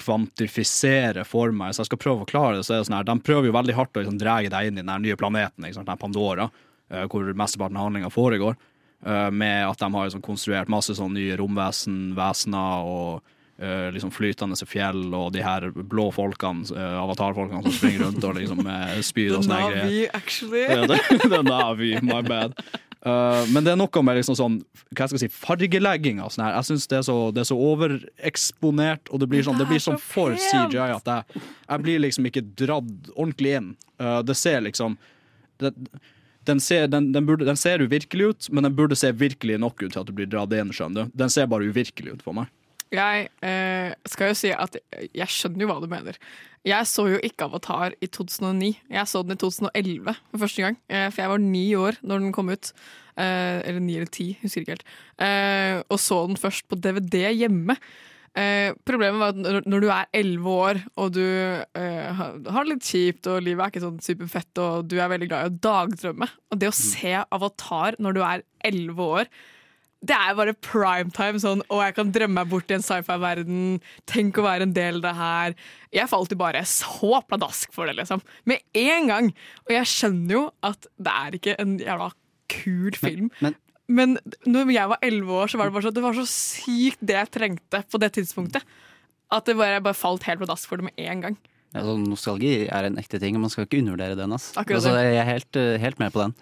kvantifisere 0.00 1.26
for 1.28 1.52
meg, 1.52 1.74
så 1.74 1.82
jeg 1.82 1.90
skal 1.90 2.00
prøve 2.00 2.24
å 2.24 2.30
klare 2.30 2.56
det. 2.56 2.64
så 2.64 2.78
er 2.78 2.80
det 2.80 2.88
sånn 2.88 2.96
her, 2.96 3.08
De 3.10 3.18
prøver 3.26 3.50
jo 3.50 3.56
veldig 3.58 3.76
hardt 3.76 3.98
å 3.98 4.04
liksom 4.04 4.16
dra 4.20 4.38
deg 4.40 4.70
inn 4.70 4.80
i 4.80 4.86
den 4.86 5.04
nye 5.04 5.18
planeten, 5.20 5.66
ikke 5.66 5.76
sant, 5.76 5.90
den 5.90 6.00
Pandora, 6.00 6.48
eh, 6.88 7.04
hvor 7.12 7.28
mesteparten 7.36 7.76
av 7.76 7.90
handlinga 7.90 8.12
foregår. 8.14 8.56
eh, 9.04 9.30
med 9.30 9.68
at 9.68 9.78
de 9.78 9.92
har 9.92 10.06
liksom 10.08 10.24
konstruert 10.24 10.68
masse 10.72 10.94
sånn 10.96 11.12
nye 11.12 11.36
romvesen, 11.36 12.14
vesener 12.16 12.86
og 12.88 13.20
eh, 13.60 13.90
liksom 13.92 14.08
flytende 14.10 14.56
fjell 14.64 15.12
og 15.12 15.34
de 15.34 15.42
her 15.44 15.68
blå 15.76 16.08
folkene, 16.08 16.64
avatarfolkene 16.72 17.60
som 17.66 17.76
springer 17.76 18.06
rundt 18.06 18.24
og 18.24 18.40
liksom 18.40 18.64
spyr 19.04 19.36
og 19.36 19.44
sånne 19.44 19.60
greier. 19.60 19.84
Navi, 19.84 20.00
actually. 20.08 20.64
Det, 20.88 20.98
det 21.28 21.36
er 21.36 21.44
Navi, 21.44 21.92
my 22.00 22.22
bad. 22.24 22.56
Uh, 23.04 23.44
men 23.52 23.66
det 23.66 23.74
er 23.74 23.76
noe 23.76 24.02
med 24.06 24.16
liksom 24.16 24.36
sånn 24.38 24.54
Hva 24.96 25.04
skal 25.10 25.18
jeg 25.18 25.26
si, 25.26 25.36
fargelegging 25.44 26.22
av 26.24 26.30
sånn 26.32 26.46
her. 26.46 26.54
Jeg 26.56 26.68
syns 26.70 26.86
det, 26.88 27.02
så- 27.04 27.32
det 27.36 27.42
er 27.42 27.48
så 27.50 27.58
overeksponert, 27.60 29.10
og 29.10 29.20
det 29.20 29.28
blir 29.28 29.42
sånn, 29.44 29.58
det 29.58 29.66
blir 29.68 29.82
sånn 29.82 30.00
for 30.00 30.32
CGI 30.32 30.88
at 30.96 31.04
jeg, 31.04 31.42
jeg 31.68 31.82
blir 31.84 32.00
liksom 32.00 32.24
ikke 32.30 32.44
dratt 32.56 33.10
ordentlig 33.14 33.56
inn. 33.58 33.76
Uh, 34.00 34.22
det 34.22 34.36
ser 34.40 34.64
liksom 34.64 34.96
det, 35.60 35.74
den, 36.48 36.60
ser, 36.60 36.88
den, 36.88 37.12
den, 37.12 37.26
burde, 37.26 37.44
den 37.44 37.56
ser 37.60 37.78
uvirkelig 37.84 38.30
ut, 38.30 38.48
men 38.50 38.64
den 38.64 38.74
burde 38.74 38.96
se 38.96 39.12
virkelig 39.12 39.58
nok 39.60 39.82
ut 39.82 39.92
til 39.92 40.00
at 40.00 40.06
du 40.08 40.12
blir 40.12 40.26
dratt 40.26 40.52
inn. 40.52 40.72
skjønner 40.72 41.06
du 41.06 41.10
Den 41.14 41.30
ser 41.30 41.46
bare 41.46 41.68
uvirkelig 41.68 42.16
ut 42.16 42.22
for 42.24 42.32
meg. 42.36 42.48
Jeg 42.94 43.28
eh, 43.42 43.92
skal 44.08 44.30
jo 44.30 44.38
si 44.38 44.50
at 44.54 44.76
jeg 45.02 45.30
skjønner 45.34 45.64
jo 45.64 45.70
hva 45.72 45.80
du 45.82 45.88
mener. 45.90 46.18
Jeg 46.64 46.88
så 46.88 47.08
jo 47.10 47.20
ikke 47.20 47.48
Avatar 47.48 47.96
i 48.00 48.08
2009. 48.08 48.70
Jeg 48.94 49.10
så 49.10 49.24
den 49.26 49.36
i 49.36 49.40
2011 49.40 50.14
for 50.30 50.44
første 50.46 50.64
gang. 50.64 50.78
Eh, 50.88 51.08
for 51.10 51.24
jeg 51.24 51.32
var 51.34 51.42
ni 51.42 51.64
år 51.76 51.98
når 52.06 52.22
den 52.24 52.36
kom 52.36 52.52
ut. 52.54 52.72
Eh, 53.14 53.60
eller 53.68 53.82
ni 53.82 53.98
eller 53.98 54.10
ti, 54.10 54.32
husker 54.42 54.64
ikke 54.64 54.74
helt. 54.74 54.88
Eh, 55.22 55.78
og 55.86 56.00
så 56.02 56.24
den 56.26 56.40
først 56.40 56.66
på 56.70 56.78
DVD 56.80 57.28
hjemme. 57.34 57.76
Eh, 58.34 58.74
problemet 58.86 59.20
var 59.20 59.34
at 59.34 59.66
når, 59.68 59.84
du 59.84 59.88
er 59.94 60.08
elleve 60.18 60.54
år 60.66 60.80
og 60.98 61.12
du 61.14 61.22
har 61.22 62.32
har 62.50 62.64
det 62.64 62.72
litt 62.72 62.88
kjipt 62.88 63.28
og 63.30 63.44
livet 63.46 63.62
er 63.62 63.70
ikke 63.70 63.82
sånn 63.84 64.00
superfett 64.02 64.58
og 64.58 64.88
du 64.90 64.96
er 64.98 65.12
veldig 65.12 65.28
glad 65.30 65.44
i 65.44 65.52
å 65.52 65.60
dagdrømme 65.62 66.26
Og 66.50 66.58
det 66.58 66.66
å 66.66 66.74
se 66.74 67.12
Avatar 67.22 67.94
når 68.02 68.16
du 68.16 68.20
er 68.26 68.42
elleve 68.66 69.06
år 69.20 69.30
det 70.04 70.16
er 70.16 70.36
bare 70.36 70.54
primetime. 70.64 71.40
Sånn, 71.42 71.62
og 71.72 71.80
jeg 71.84 71.96
kan 71.96 72.12
drømme 72.14 72.36
meg 72.42 72.50
bort 72.52 72.70
i 72.72 72.76
en 72.76 72.84
sci-fi-verden. 72.84 73.80
Tenk 74.10 74.38
å 74.40 74.44
være 74.46 74.66
en 74.68 74.74
del 74.76 74.98
av 75.00 75.04
det 75.06 75.14
her. 75.18 75.56
Jeg 75.96 76.10
falt 76.12 76.34
jo 76.34 76.40
bare 76.40 76.64
så 76.68 77.20
pladask 77.28 77.72
for 77.74 77.88
det, 77.88 77.96
liksom. 78.00 78.22
Med 78.50 78.64
en 78.76 79.10
gang. 79.10 79.30
Og 79.66 79.74
jeg 79.76 79.90
skjønner 79.90 80.36
jo 80.36 80.42
at 80.66 80.88
det 81.00 81.14
er 81.24 81.38
ikke 81.38 81.56
en 81.62 81.78
jævla 81.80 82.10
kul 82.52 82.98
film. 83.00 83.30
Men, 83.40 83.56
Men 83.88 84.18
når 84.48 84.70
jeg 84.72 84.92
var 84.92 85.02
elleve 85.04 85.40
år, 85.42 85.50
så 85.52 85.60
var 85.60 85.68
det 85.68 85.76
bare 85.76 85.86
så, 85.86 85.94
det 85.96 86.04
var 86.04 86.16
så 86.16 86.26
sykt 86.28 87.02
det 87.04 87.18
jeg 87.18 87.32
trengte 87.36 87.82
på 87.92 88.00
det 88.00 88.12
tidspunktet. 88.16 88.64
At 89.32 89.48
det 89.48 89.56
bare, 89.58 89.78
jeg 89.78 89.84
bare 89.84 89.98
falt 89.98 90.24
helt 90.28 90.40
pladask 90.44 90.68
for 90.68 90.80
det 90.80 90.90
med 90.90 91.00
en 91.04 91.24
gang. 91.26 91.36
altså, 91.74 91.96
nostalgi 91.98 92.52
er 92.68 92.86
en 92.86 93.00
ekte 93.00 93.18
ting, 93.20 93.36
og 93.36 93.44
man 93.44 93.50
skal 93.52 93.66
ikke 93.66 93.80
undervurdere 93.82 94.16
den. 94.20 94.32
Altså, 94.36 94.94
jeg 95.00 95.16
er 95.20 95.28
helt, 95.28 95.56
eh, 95.56 95.80
helt 95.80 95.98
med 95.98 96.12
på 96.14 96.22
den. 96.22 96.36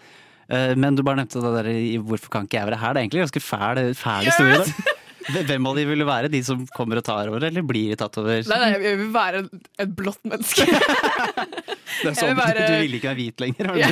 Eh, 0.50 0.74
Men 0.76 0.94
du 0.96 1.02
bare 1.02 1.16
nevnte 1.22 1.40
det 1.42 1.52
der 1.64 1.70
i 1.70 1.98
'hvorfor 1.98 2.28
kan 2.30 2.46
ikke 2.46 2.58
jeg 2.58 2.66
være 2.70 2.78
her'? 2.80 2.94
Det 2.94 3.00
er 3.00 3.04
egentlig 3.06 3.20
en 3.20 3.26
ganske 3.28 3.42
fæl, 3.42 3.94
fæl 3.94 4.24
historie. 4.26 4.58
Yes! 4.58 5.46
Hvem 5.46 5.66
av 5.70 5.76
de 5.76 5.84
ville 5.86 6.04
være 6.04 6.28
de 6.28 6.42
som 6.42 6.66
kommer 6.74 6.96
og 6.98 7.04
tar 7.04 7.28
over, 7.28 7.44
eller 7.46 7.62
blir 7.62 7.94
tatt 7.96 8.16
over? 8.18 8.42
Nei, 8.42 8.58
nei, 8.58 8.70
jeg 8.82 8.98
vil 8.98 9.12
være 9.14 9.48
et 9.78 9.94
blått 9.94 10.18
menneske. 10.26 10.66
Det 10.66 12.10
er 12.10 12.14
sånn, 12.18 12.34
vil 12.34 12.36
være, 12.42 12.66
Du 12.66 12.74
vil 12.82 12.94
ikke 12.98 13.08
være 13.12 13.20
hvit 13.20 13.38
lenger? 13.38 13.66
har 13.66 13.76
du? 13.78 13.82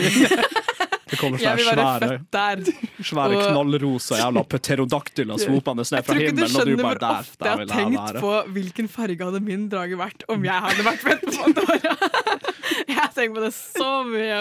det 1.11 1.18
kommer 1.18 1.38
jeg 1.38 1.59
sånne 1.59 1.76
være 1.76 2.01
svære, 2.01 2.18
der. 2.30 2.57
svære 3.03 3.36
Og- 3.38 3.46
knallrosa 3.46 4.14
jævla 4.18 4.42
pterodaktyler 4.46 5.38
svopende 5.38 5.82
ned 5.86 5.90
Jeg 5.98 6.05
fra 6.05 6.14
tror 6.14 6.20
ikke 6.20 6.34
du 6.34 6.42
himmelen, 6.42 6.57
og 6.57 6.66
du 6.66 6.70
skjønner 6.70 6.82
bare 6.82 6.98
hvor 6.98 6.98
der. 6.98 7.20
ofte 7.20 7.38
Der 7.38 7.51
jeg 7.51 7.59
vil 7.59 7.70
har 7.70 7.80
jeg 7.80 7.86
tenkt 7.90 8.20
på 8.20 8.32
hvilken 8.55 8.88
farge 8.90 9.22
hadde 9.24 9.40
min 9.42 9.68
drage 9.70 9.96
vært 10.03 10.20
om 10.28 10.44
jeg 10.44 10.59
hadde 10.66 10.82
vært 10.82 11.01
på 11.01 11.30
Pandora. 11.38 11.94
Jeg 12.90 13.12
tenkt 13.16 13.36
på 13.36 13.44
det 13.44 13.52
så 13.56 13.90
mye. 14.06 14.40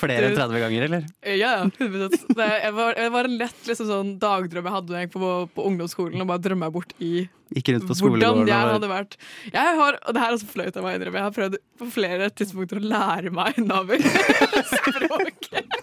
Flere 0.00 0.30
enn 0.30 0.38
30 0.38 0.62
ganger, 0.64 0.86
eller? 0.88 1.08
Ja, 1.24 1.34
ja, 1.36 1.66
Det, 1.70 2.48
var, 2.76 3.00
var 3.14 3.28
en 3.28 3.36
lett 3.40 3.68
liksom, 3.68 3.90
sånn 3.90 4.14
dagdrøm 4.22 4.68
jeg 4.68 4.76
hadde 4.78 5.04
på, 5.14 5.34
på 5.54 5.68
ungdomsskolen. 5.70 6.20
Og 6.22 6.30
bare 6.30 6.44
drømme 6.44 6.66
meg 6.66 6.74
bort 6.74 6.94
i 7.02 7.28
Gikk 7.50 7.68
rundt 7.74 7.88
på 7.90 7.94
hvordan 7.98 8.44
jeg 8.46 8.68
hadde 8.74 8.88
vært. 8.90 9.16
Jeg 9.50 9.76
har, 9.80 9.96
og 10.06 10.14
det 10.14 10.22
her 10.22 10.28
er 10.30 10.36
også 10.38 10.50
flaut 10.52 10.76
av 10.78 10.84
meg 10.86 10.92
å 10.92 10.98
innrømme, 11.00 11.18
jeg 11.18 11.26
har 11.26 11.34
prøvd 11.38 11.56
på 11.80 11.88
flere 11.96 12.28
tidspunkter 12.38 12.78
å 12.78 12.84
lære 12.92 13.32
meg 13.34 13.58
naver. 13.64 14.04
Språket. 14.76 15.66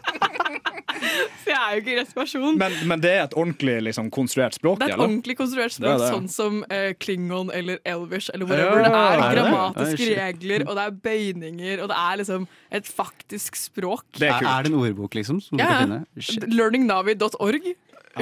Så 0.98 1.52
jeg 1.52 1.58
er 1.58 1.74
jo 1.78 1.82
ikke 1.84 1.96
rett 2.00 2.14
person. 2.18 2.56
Men, 2.60 2.74
men 2.90 3.02
det 3.04 3.12
er 3.14 3.22
et 3.28 3.36
ordentlig 3.38 3.76
liksom, 3.86 4.10
konstruert 4.14 4.56
språk, 4.58 4.80
Det 4.82 4.88
er 4.88 4.92
et 4.92 4.96
eller? 4.96 5.06
ordentlig 5.08 5.36
konstruert 5.40 5.76
språk, 5.76 5.94
det 6.00 6.04
det. 6.04 6.10
sånn 6.16 6.28
som 6.32 6.58
uh, 6.66 6.90
klingon 7.00 7.52
eller 7.56 7.80
elvish 7.88 8.32
eller 8.34 8.50
whatever. 8.50 8.82
Ja, 8.82 8.88
det 8.88 8.92
er 8.98 9.18
er 9.18 9.22
det? 9.22 9.30
grammatiske 9.38 10.08
Oi, 10.08 10.18
regler, 10.20 10.66
og 10.68 10.80
det 10.80 10.86
er 10.88 10.96
bøyninger, 11.08 11.84
og 11.84 11.92
det 11.94 12.00
er 12.02 12.22
liksom 12.24 12.48
et 12.80 12.90
faktisk 12.90 13.60
språk. 13.62 14.06
Det 14.18 14.28
er 14.28 14.34
Er, 14.34 14.40
kult. 14.42 14.52
er 14.56 14.68
det 14.68 14.74
en 14.74 14.80
ordbok, 14.82 15.20
liksom? 15.20 15.42
Som 15.44 15.62
Ja, 15.62 15.68
du 15.68 15.76
kan 15.76 16.08
finne? 16.18 16.56
Learningnavi.org. 16.58 17.70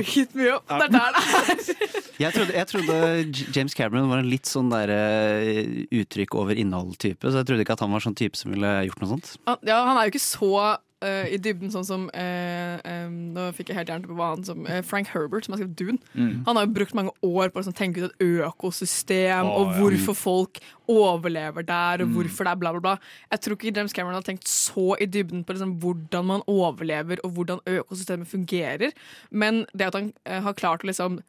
Hit 0.04 0.36
me 0.36 0.50
up. 0.52 0.66
Det 0.68 0.88
er 0.88 0.94
der 0.94 1.16
det 1.16 1.24
er. 1.40 2.02
Jeg 2.26 2.32
trodde, 2.32 2.54
jeg 2.56 2.68
trodde 2.70 2.98
James 3.52 3.74
Cameron 3.76 4.06
var 4.08 4.22
en 4.22 4.30
litt 4.32 4.48
sånn 4.48 4.70
der 4.72 4.88
eh, 4.94 5.82
uttrykk 6.00 6.38
over 6.40 6.56
innhold-type, 6.56 7.28
så 7.28 7.42
jeg 7.42 7.48
trodde 7.50 7.66
ikke 7.66 7.76
at 7.76 7.84
han 7.84 7.92
var 7.92 8.06
sånn 8.06 8.16
type 8.16 8.40
som 8.40 8.54
ville 8.56 8.70
gjort 8.88 9.02
noe 9.04 9.10
sånt. 9.10 9.34
Ja, 9.68 9.82
han 9.84 10.00
er 10.00 10.08
jo 10.08 10.14
ikke 10.14 10.22
så 10.24 10.52
eh, 11.06 11.34
i 11.36 11.38
dybden 11.42 11.72
sånn 11.74 11.86
som 11.88 12.08
uh, 12.10 12.76
um, 12.84 13.16
Nå 13.36 13.46
fikk 13.58 13.70
jeg 13.72 13.78
helt 13.80 13.92
jernte 13.92 14.10
på 14.10 14.18
hva 14.18 14.32
han 14.34 14.46
som 14.48 14.66
uh, 14.68 14.82
Frank 14.86 15.12
Herbert, 15.14 15.46
som 15.46 15.56
har 15.56 15.62
skrevet 15.62 15.78
Dune. 15.80 16.00
Mm. 16.14 16.44
Han 16.48 16.58
har 16.58 16.66
jo 16.66 16.74
brukt 16.76 16.96
mange 16.98 17.14
år 17.22 17.52
på 17.52 17.60
å 17.60 17.64
liksom, 17.64 17.78
tenke 17.78 18.04
ut 18.04 18.10
et 18.10 18.26
økosystem, 18.48 19.46
oh, 19.46 19.60
og 19.60 19.70
ja. 19.70 19.78
hvorfor 19.80 20.20
folk 20.20 20.62
overlever 20.92 21.66
der, 21.66 22.04
og 22.04 22.10
Mm. 22.10 22.18
hvorfor 22.18 22.46
det 22.46 22.52
er 22.52 22.60
bla, 22.62 22.72
bla, 22.76 22.82
bla. 22.84 22.98
Jeg 23.32 23.42
tror 23.42 23.58
ikke 23.58 23.74
James 23.78 23.94
Cameron 23.94 24.20
har 24.20 24.26
tenkt 24.28 24.48
så 24.48 24.96
i 25.02 25.06
dybden 25.06 25.44
på 25.46 25.56
liksom, 25.56 25.78
hvordan 25.82 26.26
man 26.26 26.46
overlever, 26.48 27.22
og 27.24 27.32
hvordan 27.38 27.64
økosystemet 27.66 28.30
fungerer. 28.30 28.94
Men 29.32 29.66
det 29.74 29.90
at 29.90 29.98
han 29.98 30.14
har 30.26 30.54
klart 30.54 30.86
å 30.86 30.92
liksom 30.92 31.22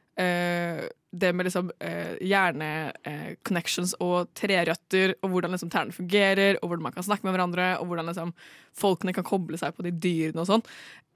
det 1.19 1.33
med 1.35 1.49
liksom 1.49 1.71
eh, 1.81 2.15
hjerne-connections 2.25 3.95
og 4.05 4.31
trerøtter, 4.37 5.17
og 5.23 5.33
hvordan 5.33 5.55
liksom 5.57 5.73
tærne 5.73 5.95
fungerer, 5.97 6.59
og 6.61 6.71
hvordan 6.71 6.87
man 6.89 6.97
kan 6.97 7.07
snakke 7.07 7.27
med 7.27 7.37
hverandre, 7.37 7.73
og 7.81 7.91
hvordan 7.91 8.11
liksom 8.11 8.33
folkene 8.77 9.15
kan 9.17 9.27
koble 9.27 9.59
seg 9.61 9.77
på 9.77 9.87
de 9.87 9.95
dyrene 9.95 10.45
og 10.45 10.51
sånn. 10.51 10.65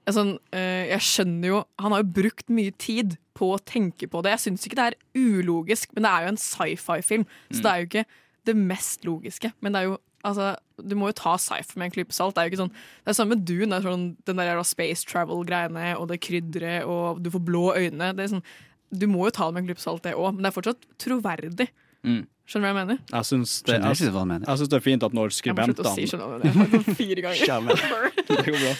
Eh, 0.05 0.13
Sånn, 0.15 0.31
eh, 0.51 0.87
jeg 0.89 1.05
skjønner 1.05 1.51
jo 1.51 1.57
Han 1.77 1.93
har 1.93 2.01
jo 2.01 2.13
brukt 2.15 2.47
mye 2.49 2.71
tid 2.73 3.19
på 3.37 3.51
å 3.53 3.59
tenke 3.61 4.09
på 4.09 4.23
det. 4.25 4.31
Jeg 4.33 4.45
syns 4.47 4.65
ikke 4.65 4.79
det 4.79 4.87
er 4.91 4.97
ulogisk, 5.15 5.93
men 5.93 6.03
det 6.03 6.11
er 6.11 6.23
jo 6.25 6.31
en 6.33 6.41
sci-fi-film, 6.41 7.25
så 7.53 7.61
det 7.61 7.71
er 7.71 7.77
jo 7.83 7.89
ikke 7.89 8.05
det 8.49 8.55
mest 8.57 9.05
logiske. 9.05 9.53
Men 9.61 9.73
det 9.73 9.81
er 9.83 9.91
jo 9.91 9.99
Altså, 10.23 10.51
du 10.77 10.93
må 10.93 11.07
jo 11.09 11.17
ta 11.17 11.31
sci-fi 11.41 11.79
med 11.79 11.87
en 11.87 11.93
klype 11.95 12.13
salt. 12.13 12.35
Det 12.35 12.41
er 12.43 12.45
jo 12.45 12.51
ikke 12.51 12.59
sånn 12.59 12.73
Det 12.75 13.09
er 13.09 13.15
samme 13.17 13.33
med 13.35 13.45
Dune. 13.49 13.79
Sånn, 13.81 14.03
den 14.29 14.37
der 14.37 14.61
space 14.61 15.07
travel-greiene 15.09 15.95
og 15.97 16.09
det 16.11 16.19
krydderet, 16.21 16.85
og 16.85 17.23
du 17.23 17.31
får 17.33 17.41
blå 17.47 17.63
øyne. 17.73 18.11
Det 18.13 18.25
er 18.27 18.33
sånn, 18.35 18.43
du 18.91 19.07
må 19.07 19.25
jo 19.29 19.33
ta 19.35 19.47
det 19.47 19.55
med 19.55 19.63
en 19.63 19.71
klype 19.71 19.83
salt, 19.83 20.03
det 20.05 20.13
òg, 20.17 20.35
men 20.35 20.43
det 20.43 20.51
er 20.51 20.55
fortsatt 20.55 20.85
troverdig. 21.01 21.67
Mm. 22.03 22.23
Skjønner 22.49 22.65
du 22.65 22.67
hva 22.67 22.71
jeg 22.71 22.79
mener? 22.81 23.03
Jeg 23.13 23.27
syns 23.29 23.51
det, 23.63 23.75
jeg 23.77 23.99
jeg, 24.01 24.25
mener. 24.27 24.47
jeg 24.47 24.59
synes 24.59 24.71
det 24.71 24.77
er 24.77 24.83
fint 24.83 25.03
at 25.07 25.13
når 25.15 25.35
skribentene 25.35 25.69
Jeg 25.71 25.71
må 25.71 25.75
slutte 25.77 25.91
å 25.91 25.95
si 25.95 26.07
skjønner 26.09 26.25
du 26.25 26.31
hva 26.33 27.35
jeg 27.37 27.67
mener. 27.67 28.09
Det. 28.27 28.39
Går 28.47 28.57
bra. 28.57 28.73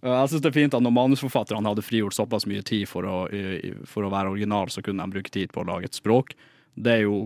Jeg 0.00 0.30
synes 0.32 0.44
det 0.46 0.48
er 0.48 0.56
fint 0.56 0.76
at 0.78 0.84
når 0.84 0.94
manusforfatterne 0.96 1.68
hadde 1.68 1.84
frigjort 1.84 2.16
såpass 2.16 2.46
mye 2.48 2.62
tid 2.64 2.86
for 2.88 3.04
å, 3.04 3.16
for 3.84 4.06
å 4.06 4.12
være 4.12 4.32
original, 4.32 4.70
så 4.72 4.80
kunne 4.84 5.04
de 5.04 5.18
bruke 5.18 5.32
tid 5.34 5.52
på 5.52 5.60
å 5.60 5.66
lage 5.68 5.90
et 5.90 5.98
språk. 5.98 6.32
Det 6.72 6.94
er 6.94 7.02
jo 7.04 7.18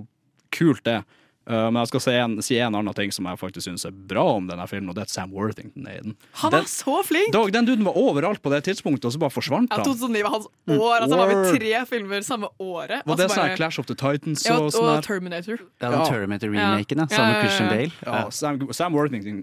kult, 0.54 0.82
det. 0.88 1.04
Uh, 1.46 1.68
men 1.70 1.76
jeg 1.82 1.88
skal 1.92 2.00
si 2.00 2.10
en, 2.16 2.36
si 2.42 2.56
en 2.58 2.74
annen 2.74 2.94
ting 2.96 3.10
som 3.12 3.26
jeg 3.28 3.36
faktisk 3.36 3.66
syns 3.68 3.84
er 3.84 3.92
bra 3.92 4.22
om 4.38 4.46
denne 4.48 4.64
filmen, 4.70 4.88
og 4.88 4.94
det 4.96 5.02
er 5.04 5.08
at 5.10 5.12
Sam 5.12 5.30
Worthington 5.36 5.86
er 5.86 5.98
i 5.98 6.02
den. 6.06 6.16
Han 6.40 6.50
Den- 6.54 6.60
er 6.64 6.70
så 6.72 7.02
flink! 7.04 7.32
Dog, 7.32 7.52
den 7.52 7.66
duden 7.68 7.84
var 7.84 7.92
overalt 8.00 8.40
på 8.42 8.48
det 8.50 8.62
tidspunktet, 8.64 9.04
og 9.04 9.12
så 9.12 9.18
bare 9.20 9.30
forsvant 9.34 9.68
Ja, 9.70 9.76
han. 9.76 9.84
2009 9.84 10.22
var 10.24 10.30
hans 10.30 10.46
år. 10.68 10.96
Altså, 11.02 11.18
han 11.18 11.18
var 11.20 11.28
vi 11.52 11.58
tre 11.58 11.84
filmer 11.86 12.20
samme 12.24 12.48
året. 12.58 13.02
Var 13.04 13.16
det 13.16 13.26
så 13.28 13.34
sånn 13.34 13.36
bare- 13.36 13.48
her 13.50 13.56
Clash 13.56 13.78
of 13.78 13.86
the 13.86 13.94
Titans 13.94 14.44
ja, 14.46 14.56
og 14.56 14.64
og, 14.64 14.72
sånn 14.72 14.96
og? 14.96 15.02
Terminator. 15.04 15.58
Ja, 15.80 15.90
den 15.90 16.06
Terminator-remaken, 16.08 16.96
ja. 16.96 17.06
Ja. 17.10 17.16
Sammen 17.16 17.32
med 17.32 17.40
Christian 17.44 17.68
ja, 17.68 17.74
ja. 17.74 17.88
Bale. 18.04 18.22
Ja, 18.24 18.30
Sam, 18.30 18.72
Sam 18.72 18.92
Worthington 18.94 19.42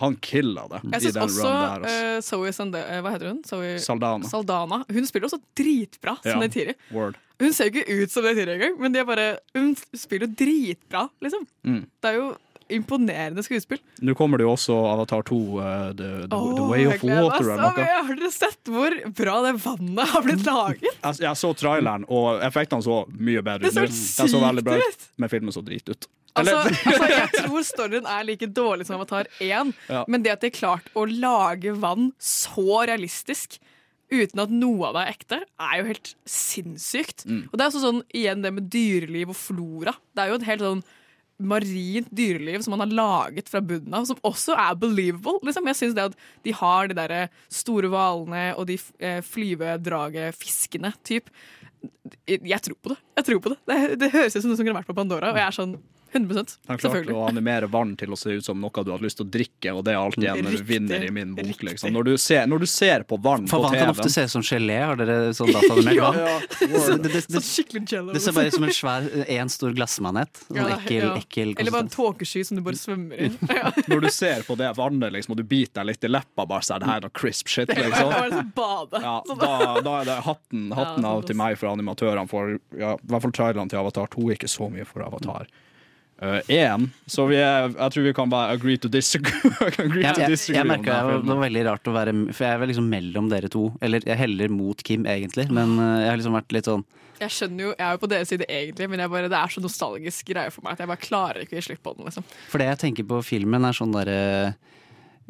Han 0.00 0.16
killa 0.16 0.66
det 0.68 0.80
Jeg 0.82 0.94
i 1.02 1.04
syns 1.06 1.14
den 1.14 1.22
også 1.22 1.42
runnen 1.46 1.62
der. 1.62 1.86
Altså. 1.86 2.16
uh, 2.16 2.20
Zoe 2.20 2.52
Sande, 2.52 2.82
eh, 2.88 3.00
Hva 3.02 3.12
heter 3.14 3.28
hun? 3.32 3.42
Zoe 3.46 3.78
Saldana. 3.78 4.24
Saldana. 4.28 4.82
Hun 4.90 5.06
spiller 5.06 5.28
også 5.30 5.40
dritbra 5.56 6.16
som 6.22 6.32
Ja. 6.32 6.38
Neytiri. 6.42 6.74
Word. 6.92 7.16
Hun 7.42 7.52
ser 7.56 7.68
jo 7.68 7.74
ikke 7.82 7.98
ut 8.04 8.14
som 8.14 8.24
Neytiri 8.26 8.54
engang, 8.56 8.78
men 8.80 8.94
de 8.94 9.02
bare, 9.08 9.26
hun 9.58 9.72
spiller 9.98 10.28
jo 10.30 10.36
dritbra, 10.44 11.08
liksom. 11.24 11.44
Mm. 11.66 11.82
Det 12.02 12.10
er 12.12 12.18
jo 12.20 12.30
imponerende 12.72 13.42
skuespill. 13.44 13.80
Nå 14.00 14.14
kommer 14.16 14.40
det 14.40 14.46
jo 14.46 14.52
også 14.54 14.72
Avatar 14.92 15.24
2, 15.28 15.38
uh, 15.58 15.64
the, 15.98 16.10
the, 16.22 16.38
the 16.56 16.68
Way 16.70 16.86
of 16.88 17.02
Water 17.04 17.50
mye. 17.58 17.84
Har 18.06 18.14
dere 18.16 18.30
sett 18.32 18.70
hvor 18.72 18.94
bra 19.18 19.34
det 19.44 19.52
vannet 19.64 20.08
har 20.14 20.24
blitt 20.24 20.46
laget? 20.46 20.86
Jeg, 21.02 21.18
jeg 21.26 21.40
så 21.42 21.50
traileren, 21.58 22.06
og 22.08 22.40
effektene 22.46 22.84
så 22.86 23.02
mye 23.12 23.42
bedre 23.44 23.68
Det 23.68 23.74
så 23.76 23.84
ut. 24.24 24.30
så 24.32 24.40
veldig 24.46 24.64
bra 24.70 24.78
ut, 24.80 25.06
men 25.20 25.32
filmen 25.32 25.54
så 25.54 25.64
drit 25.66 25.90
ut. 25.92 26.08
Altså, 26.40 26.62
altså, 26.88 27.10
jeg 27.12 27.28
tror 27.42 27.66
storyen 27.68 28.08
er 28.08 28.24
like 28.24 28.48
dårlig 28.56 28.88
som 28.88 28.96
Avatar 28.96 29.28
1, 29.42 29.74
Ja. 29.92 30.04
men 30.08 30.24
det 30.24 30.32
at 30.38 30.40
de 30.46 30.48
har 30.48 30.56
klart 30.56 30.88
å 30.96 31.04
lage 31.10 31.74
vann 31.82 32.12
så 32.22 32.86
realistisk 32.88 33.58
uten 34.12 34.42
at 34.44 34.52
noe 34.54 34.88
av 34.88 34.96
det 34.96 35.04
er 35.04 35.14
ekte, 35.16 35.38
er 35.66 35.76
jo 35.80 35.86
helt 35.88 36.14
sinnssykt. 36.28 37.24
Mm. 37.28 37.44
Og 37.48 37.54
det 37.54 37.64
er 37.64 37.70
også 37.70 37.84
sånn, 37.84 38.02
igjen 38.14 38.44
det 38.44 38.52
med 38.54 38.68
dyreliv 38.72 39.32
og 39.32 39.38
flora. 39.38 39.94
Det 40.12 40.24
er 40.24 40.32
jo 40.32 40.40
et 40.40 40.50
helt 40.50 40.66
sånn 40.66 40.84
marint 41.42 42.10
dyreliv 42.14 42.62
som 42.62 42.76
man 42.76 42.84
har 42.84 42.92
laget 42.94 43.48
fra 43.50 43.62
bunnen 43.64 43.94
av, 43.96 44.06
som 44.06 44.20
også 44.26 44.54
er 44.58 44.76
believable. 44.78 45.40
Liksom. 45.48 45.70
Jeg 45.70 45.80
synes 45.80 45.96
det 45.98 46.06
at 46.10 46.18
de 46.46 46.54
har 46.56 46.90
de 46.90 46.98
der 46.98 47.16
store 47.52 47.90
hvalene 47.92 48.44
og 48.56 48.68
de 48.70 48.78
eh, 49.02 49.20
flyvedragefiskene, 49.26 50.92
typ. 51.06 51.32
Jeg 52.28 52.62
tror 52.62 52.78
på 52.78 52.92
det. 52.92 53.00
Jeg 53.18 53.28
tror 53.28 53.42
på 53.42 53.54
det. 53.54 53.58
Det, 53.66 53.80
det 54.04 54.12
høres 54.14 54.36
ut 54.36 54.44
som 54.44 54.52
noe 54.52 54.60
som 54.60 54.68
kunne 54.68 54.78
vært 54.78 54.90
på 54.90 54.96
Pandora, 54.96 55.32
og 55.32 55.40
jeg 55.40 55.48
er 55.48 55.58
sånn 55.58 55.76
100 56.12 56.44
Han 56.68 56.78
klarte 56.78 57.14
å 57.14 57.24
animere 57.28 57.66
vann 57.72 57.94
til 57.96 58.12
å 58.12 58.18
se 58.18 58.36
ut 58.38 58.44
som 58.44 58.60
noe 58.60 58.84
du 58.84 58.90
hadde 58.92 59.04
lyst 59.06 59.18
til 59.20 59.26
å 59.26 59.30
drikke, 59.32 59.72
og 59.76 59.84
det 59.86 59.94
er 59.94 60.00
alltid 60.00 60.26
en 60.28 60.46
Riktig. 60.46 60.66
vinner 60.68 61.04
i 61.06 61.10
min 61.14 61.34
bok. 61.36 61.62
Liksom. 61.62 61.92
Når, 61.94 62.04
du 62.10 62.16
ser, 62.20 62.46
når 62.50 62.64
du 62.64 62.66
ser 62.70 63.04
på 63.08 63.16
vann 63.22 63.46
For 63.50 63.62
på 63.62 63.68
vann 63.70 63.78
kan 63.78 63.92
ofte 63.94 64.10
se 64.12 64.24
ut 64.26 64.32
som 64.34 64.44
gelé. 64.46 64.78
Har 64.82 64.98
dere 65.00 65.32
sånn 65.36 65.52
dataanimert 65.54 66.02
vann? 66.02 66.20
Ja, 66.22 66.38
Det, 66.62 66.68
det, 67.02 67.12
det, 67.12 67.42
Sånn 67.42 68.10
det 68.12 68.20
ser 68.22 68.34
bare 68.36 68.50
ut 68.50 68.56
som 68.56 68.64
en 68.66 68.74
svær, 68.76 69.06
en 69.36 69.50
stor 69.52 69.72
glassmanet. 69.76 70.42
Sånn 70.46 70.58
Ja, 70.60 70.66
ekkel, 70.76 71.06
ja. 71.06 71.14
ekkel 71.20 71.54
Eller 71.58 71.74
bare 71.74 71.86
en 71.86 71.92
tåkesky 71.92 72.44
som 72.46 72.58
du 72.58 72.62
bare 72.66 72.78
svømmer 72.78 73.18
i. 73.26 73.30
Når 73.90 74.04
du 74.06 74.10
ser 74.12 74.44
på 74.46 74.56
det 74.60 74.70
vannet 74.78 75.14
liksom, 75.16 75.34
og 75.34 75.40
du 75.40 75.44
biter 75.48 75.80
deg 75.82 75.90
litt 75.92 76.06
i 76.06 76.10
leppa, 76.12 76.46
bare 76.48 76.66
så 76.66 76.76
er 76.76 76.84
det 76.84 76.90
her 76.90 77.04
noe 77.06 77.14
crisp 77.16 77.50
shit. 77.52 77.72
Liksom. 77.72 78.52
Ja, 79.02 79.16
Sånn. 79.26 79.38
da, 79.40 79.52
da 79.84 79.96
er 80.02 80.08
det 80.08 80.18
hatten, 80.26 80.68
hatten 80.76 81.08
av 81.08 81.24
til 81.28 81.38
meg 81.38 81.58
for 81.60 81.72
animatørene. 81.72 82.28
For 82.30 82.56
ja, 82.78 82.94
i 82.96 83.10
hvert 83.12 83.26
fall 83.26 83.34
trailerne 83.36 83.72
til 83.72 83.80
Avatar 83.82 84.10
2 84.12 84.28
er 84.30 84.38
ikke 84.38 84.50
så 84.50 84.68
mye 84.72 84.86
for 84.88 85.04
Avatar. 85.06 85.48
Én, 86.22 86.84
så 87.10 87.24
vi 87.26 87.34
er, 87.42 87.72
jeg 87.74 87.92
tror 87.94 88.04
vi 88.06 88.12
kan 88.14 88.30
bare 88.30 88.52
agree 88.54 88.76
to 88.78 88.86
disagree. 88.88 89.50
agree 89.82 90.04
Jeg, 90.04 90.14
to 90.14 90.20
jeg, 90.22 90.30
disagree 90.30 90.58
jeg 90.60 90.66
om 90.66 90.70
merka 90.70 90.92
det 90.94 91.04
var- 91.08 91.22
det 91.24 91.30
var 91.34 91.40
veldig 91.48 91.62
rart 91.66 91.88
å 91.90 91.94
være 91.96 92.12
For 92.32 92.44
jeg 92.46 92.54
er 92.54 92.60
vel 92.62 92.70
liksom 92.70 92.88
mellom 92.92 93.30
dere 93.32 93.48
to. 93.50 93.62
Eller 93.82 94.04
jeg 94.06 94.16
heller 94.20 94.48
mot 94.54 94.82
Kim, 94.86 95.02
egentlig. 95.10 95.48
Men 95.50 95.74
eh, 95.82 95.96
jeg 96.04 96.10
har 96.12 96.20
liksom 96.20 96.36
vært 96.38 96.54
litt 96.54 96.68
sånn 96.70 96.84
Jeg 97.22 97.30
skjønner 97.34 97.64
jo, 97.66 97.72
jeg 97.74 97.86
er 97.88 97.92
jo 97.96 98.00
på 98.04 98.10
deres 98.12 98.30
side 98.32 98.46
egentlig, 98.48 98.88
men 98.90 99.02
jeg 99.02 99.10
bare, 99.12 99.28
det 99.30 99.38
er 99.38 99.50
så 99.54 99.60
nostalgisk 99.62 100.26
greie 100.30 100.50
for 100.54 100.62
meg 100.66 100.72
at 100.74 100.80
jeg 100.82 100.90
bare 100.90 101.02
klarer 101.02 101.42
ikke 101.44 101.54
å 101.54 101.58
gi 101.60 101.66
slipp 101.68 101.82
på 101.86 101.92
den. 101.96 102.06
liksom. 102.08 102.24
For 102.50 102.58
det 102.62 102.66
jeg 102.70 102.80
tenker 102.86 103.06
på 103.06 103.20
filmen, 103.26 103.64
er 103.68 103.76
sånn 103.78 103.92
derre 103.94 104.18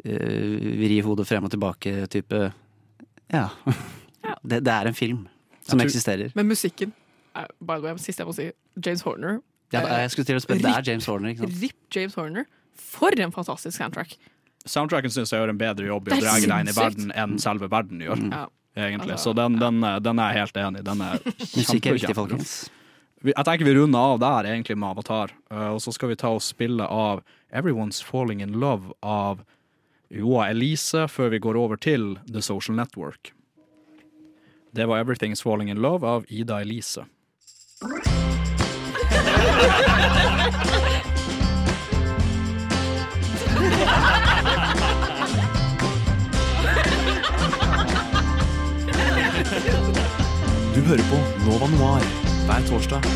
uh, 0.05 0.57
vri 0.83 0.97
hodet 1.05 1.27
frem 1.29 1.45
og 1.45 1.53
tilbake-type 1.53 2.39
Ja. 3.33 3.47
Det, 4.43 4.61
det 4.65 4.73
er 4.73 4.89
en 4.89 4.97
film 4.97 5.25
som 5.65 5.77
tror- 5.79 5.85
eksisterer. 5.89 6.31
Men 6.37 6.47
musikken 6.49 6.93
by 7.33 7.77
the 7.79 7.81
way, 7.87 7.95
siste 7.97 8.21
jeg 8.21 8.29
må 8.29 8.33
si, 8.37 8.51
James 8.77 9.01
Horner. 9.05 9.39
Ja, 9.73 9.81
eh, 9.87 10.03
jeg 10.05 10.13
skulle 10.13 10.29
til 10.29 10.39
å 10.39 10.43
spørre, 10.43 10.61
Det 10.61 10.73
er 10.73 10.91
James 10.91 11.07
Horner, 11.09 11.33
ikke 11.33 11.45
sant? 11.47 11.61
Rip 11.61 11.95
James 11.97 12.17
Horner. 12.19 12.45
For 12.73 13.15
en 13.19 13.33
fantastisk 13.33 13.77
soundtrack. 13.77 14.17
Soundtracken 14.65 15.11
syns 15.11 15.33
jeg 15.33 15.41
gjør 15.41 15.51
en 15.51 15.59
bedre 15.59 15.89
jobb 15.89 16.07
i 16.07 16.13
å 16.15 16.19
dra 16.21 16.35
deg 16.39 16.45
inn 16.47 16.69
i 16.71 16.75
verden 16.77 17.11
enn 17.19 17.39
selve 17.41 17.67
verden 17.71 18.03
gjør. 18.05 18.21
Ja. 18.31 18.45
Egentlig. 18.73 19.19
Så 19.21 19.35
den, 19.37 19.59
den, 19.61 19.83
den 20.01 20.21
er 20.21 20.33
jeg 20.33 20.47
helt 20.47 20.57
enig 20.57 20.81
i. 20.81 20.85
Den 20.87 21.03
er 21.05 21.19
Musikk 21.59 21.89
er 21.91 21.97
viktig, 21.99 22.15
folkens. 22.17 22.53
Jeg 23.23 23.45
tenker 23.47 23.67
vi 23.67 23.75
runder 23.77 24.13
av 24.13 24.17
der 24.19 24.49
egentlig 24.51 24.75
med 24.77 24.89
Avatar, 24.95 25.31
Uh, 25.53 25.75
og 25.75 25.81
så 25.83 25.91
skal 25.93 26.09
vi 26.09 26.15
ta 26.17 26.31
og 26.33 26.41
spille 26.41 26.81
av 26.81 27.21
Everyone's 27.53 28.01
Falling 28.01 28.41
in 28.41 28.55
Love 28.57 28.95
av 29.05 29.43
Joa 30.09 30.47
Elise, 30.49 31.05
før 31.07 31.29
vi 31.29 31.39
går 31.39 31.59
over 31.59 31.77
til 31.77 32.15
The 32.25 32.41
Social 32.41 32.75
Network. 32.75 33.31
Det 34.73 34.87
var 34.89 35.03
Everything's 35.03 35.43
Falling 35.45 35.69
in 35.69 35.77
Love 35.77 36.07
av 36.09 36.25
Ida 36.27 36.59
Elise. 36.65 37.05
Du 50.75 50.81
hører 50.81 51.03
på 51.09 51.17
Nova 51.45 51.67
Noir 51.77 52.03
hver 52.45 52.67
torsdag 52.69 53.01
10-12. 53.03 53.07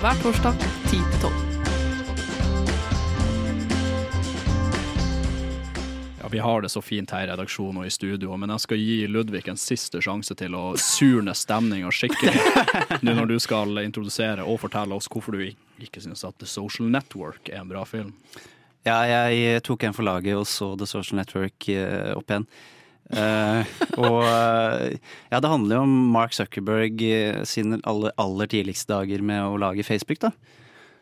Hver 0.00 0.14
torsdag 0.22 0.54
10 0.86 0.90
til 0.90 1.20
12. 1.20 1.47
Ja, 6.28 6.32
Vi 6.32 6.38
har 6.38 6.62
det 6.62 6.68
så 6.68 6.82
fint 6.82 7.10
her 7.10 7.24
i 7.24 7.28
redaksjonen 7.30 7.80
og 7.80 7.86
i 7.88 7.90
studio, 7.90 8.36
men 8.36 8.50
jeg 8.52 8.60
skal 8.60 8.80
gi 8.82 8.96
Ludvig 9.08 9.46
en 9.48 9.56
siste 9.56 10.00
sjanse 10.04 10.34
til 10.36 10.52
å 10.58 10.74
surne 10.76 11.32
stemninga 11.32 11.88
skikkelig 11.88 12.34
nå 13.06 13.14
når 13.16 13.30
du 13.30 13.38
skal 13.40 13.80
introdusere 13.80 14.44
og 14.44 14.60
fortelle 14.60 14.92
oss 14.92 15.08
hvorfor 15.08 15.38
du 15.38 15.46
ikke 15.80 16.02
syns 16.04 16.26
at 16.28 16.36
The 16.36 16.48
Social 16.50 16.90
Network 16.92 17.48
er 17.48 17.62
en 17.62 17.70
bra 17.70 17.86
film. 17.88 18.10
Ja, 18.84 18.98
jeg 19.08 19.62
tok 19.64 19.86
en 19.88 19.96
for 19.96 20.04
laget 20.04 20.36
og 20.36 20.44
så 20.50 20.74
The 20.76 20.90
Social 20.90 21.22
Network 21.22 21.70
eh, 21.72 22.12
opp 22.12 22.28
igjen. 22.28 22.44
Uh, 23.08 23.64
og 23.96 24.18
uh, 24.20 24.84
ja, 25.32 25.40
det 25.40 25.48
handler 25.48 25.78
jo 25.78 25.86
om 25.86 25.96
Mark 26.12 26.36
Zuckerberg 26.36 27.00
eh, 27.08 27.40
sine 27.48 27.80
aller, 27.88 28.12
aller 28.20 28.52
tidligste 28.52 28.92
dager 28.92 29.24
med 29.24 29.46
å 29.46 29.56
lage 29.56 29.86
Facebook, 29.86 30.20
da. 30.26 30.34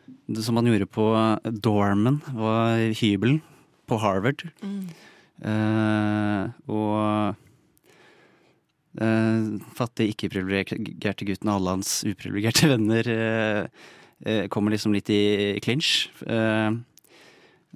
Det 0.07 0.39
som 0.45 0.55
han 0.55 0.71
gjorde 0.71 0.87
på 0.87 1.11
Dorman, 1.51 2.21
var 2.31 2.79
hybelen 2.95 3.41
på 3.87 3.99
Harvard. 4.03 4.43
Eh, 4.61 5.05
og 5.45 7.35
uh, 9.01 9.43
fattige, 9.77 10.13
ikke-privilegerte 10.13 11.27
gutten 11.27 11.51
og 11.51 11.59
alle 11.59 11.77
hans 11.77 11.93
uprivilegerte 12.07 12.69
venner 12.73 13.09
eh, 13.13 13.63
eh, 14.25 14.45
kommer 14.51 14.73
liksom 14.73 14.95
litt 14.95 15.11
i 15.13 15.57
clinch. 15.63 16.09
Eh, 16.25 16.71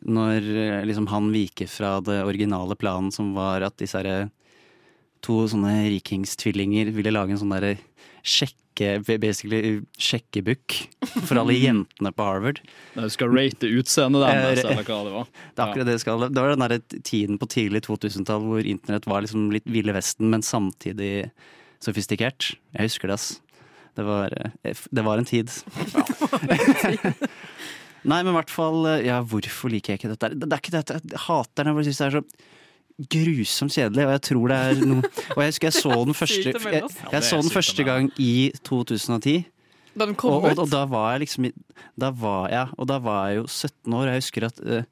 når 0.01 0.38
eh, 0.41 0.84
liksom 0.88 1.09
han 1.12 1.30
viker 1.34 1.70
fra 1.70 1.99
det 2.01 2.24
originale 2.26 2.78
planen 2.80 3.12
som 3.14 3.34
var 3.38 3.66
at 3.66 3.78
disse 3.82 4.01
to 5.22 5.36
sånne 5.45 5.84
rikingstvillinger 5.91 6.89
ville 6.95 7.14
lage 7.14 7.36
en 7.36 7.41
sånn 7.43 7.53
derre 7.53 7.76
sjekke 8.24 8.57
Basically 9.19 9.82
sjekkebukk 9.99 10.78
for 11.28 11.38
alle 11.41 11.53
jentene 11.59 12.09
på 12.15 12.24
Harvard. 12.26 12.61
Du 12.95 13.09
skal 13.11 13.30
rate 13.36 13.67
utseendet 13.67 14.24
deres, 14.24 14.61
Eh, 14.63 14.72
eller 14.72 14.88
hva 14.88 14.99
det 15.05 15.11
var. 15.13 15.28
Det 15.53 15.59
er 15.59 15.65
akkurat 15.65 15.86
det 15.89 15.95
det 15.97 16.01
skal. 16.01 16.24
Det 16.32 16.41
var 16.41 16.55
den 16.55 16.63
der 16.63 17.01
tiden 17.03 17.38
på 17.38 17.49
tidlig 17.51 17.84
2000-tall 17.86 18.47
hvor 18.47 18.63
internett 18.63 19.05
var 19.11 19.22
liksom 19.26 19.49
litt 19.53 19.67
Ville 19.69 19.93
Vesten, 19.93 20.32
men 20.32 20.41
samtidig 20.41 21.28
sofistikert. 21.84 22.53
Jeg 22.78 22.88
husker 22.89 23.11
det, 23.11 23.19
ass. 23.19 23.28
Det 23.99 24.07
var, 24.07 24.34
eh, 24.63 24.82
det 24.89 25.03
var 25.05 25.19
en 25.19 25.28
tid. 25.30 25.51
Nei, 28.01 28.22
men 28.24 28.32
i 28.32 28.38
hvert 28.39 28.49
fall 28.53 28.86
eh, 28.89 29.03
Ja, 29.05 29.19
hvorfor 29.22 29.69
liker 29.74 29.93
jeg 29.93 30.01
ikke 30.01 30.13
dette? 30.15 30.32
Det, 30.34 30.47
det 30.47 30.57
er 30.57 30.63
ikke 30.63 30.76
dette. 30.80 30.99
Jeg 31.11 31.24
hater 31.28 31.61
den. 31.61 31.69
Jeg 31.72 31.78
bare 31.78 31.88
synes 31.89 32.01
det 32.01 32.07
er 32.07 32.17
så 32.17 32.24
grusomt 33.09 33.73
kjedelig, 33.73 34.05
og 34.07 34.13
jeg 34.15 34.23
tror 34.29 34.51
det 34.51 34.57
er 34.57 34.81
noe 34.85 35.11
Og 35.35 35.41
jeg 35.43 35.51
husker 35.53 35.69
jeg 35.69 35.77
så 35.79 35.97
den 36.05 36.17
første 36.21 36.53
Jeg, 36.53 36.83
jeg 37.11 37.23
så 37.27 37.41
den 37.41 37.53
første 37.53 37.85
gang 37.87 38.09
i 38.21 38.51
2010. 38.67 39.35
Da 39.97 40.07
den 40.07 40.15
kom 40.15 40.37
Og, 40.37 40.49
og, 40.51 40.63
og 40.65 40.71
da 40.71 40.85
var 40.89 41.13
jeg 41.15 41.25
liksom 41.25 41.49
Da 41.99 42.11
var 42.15 42.49
jeg, 42.53 42.67
og 42.77 42.87
da 42.91 42.99
var 43.03 43.29
jeg 43.29 43.41
jo 43.41 43.47
17 43.47 43.93
år, 43.99 44.11
jeg 44.11 44.23
husker 44.23 44.47
at 44.47 44.61
uh, 44.63 44.83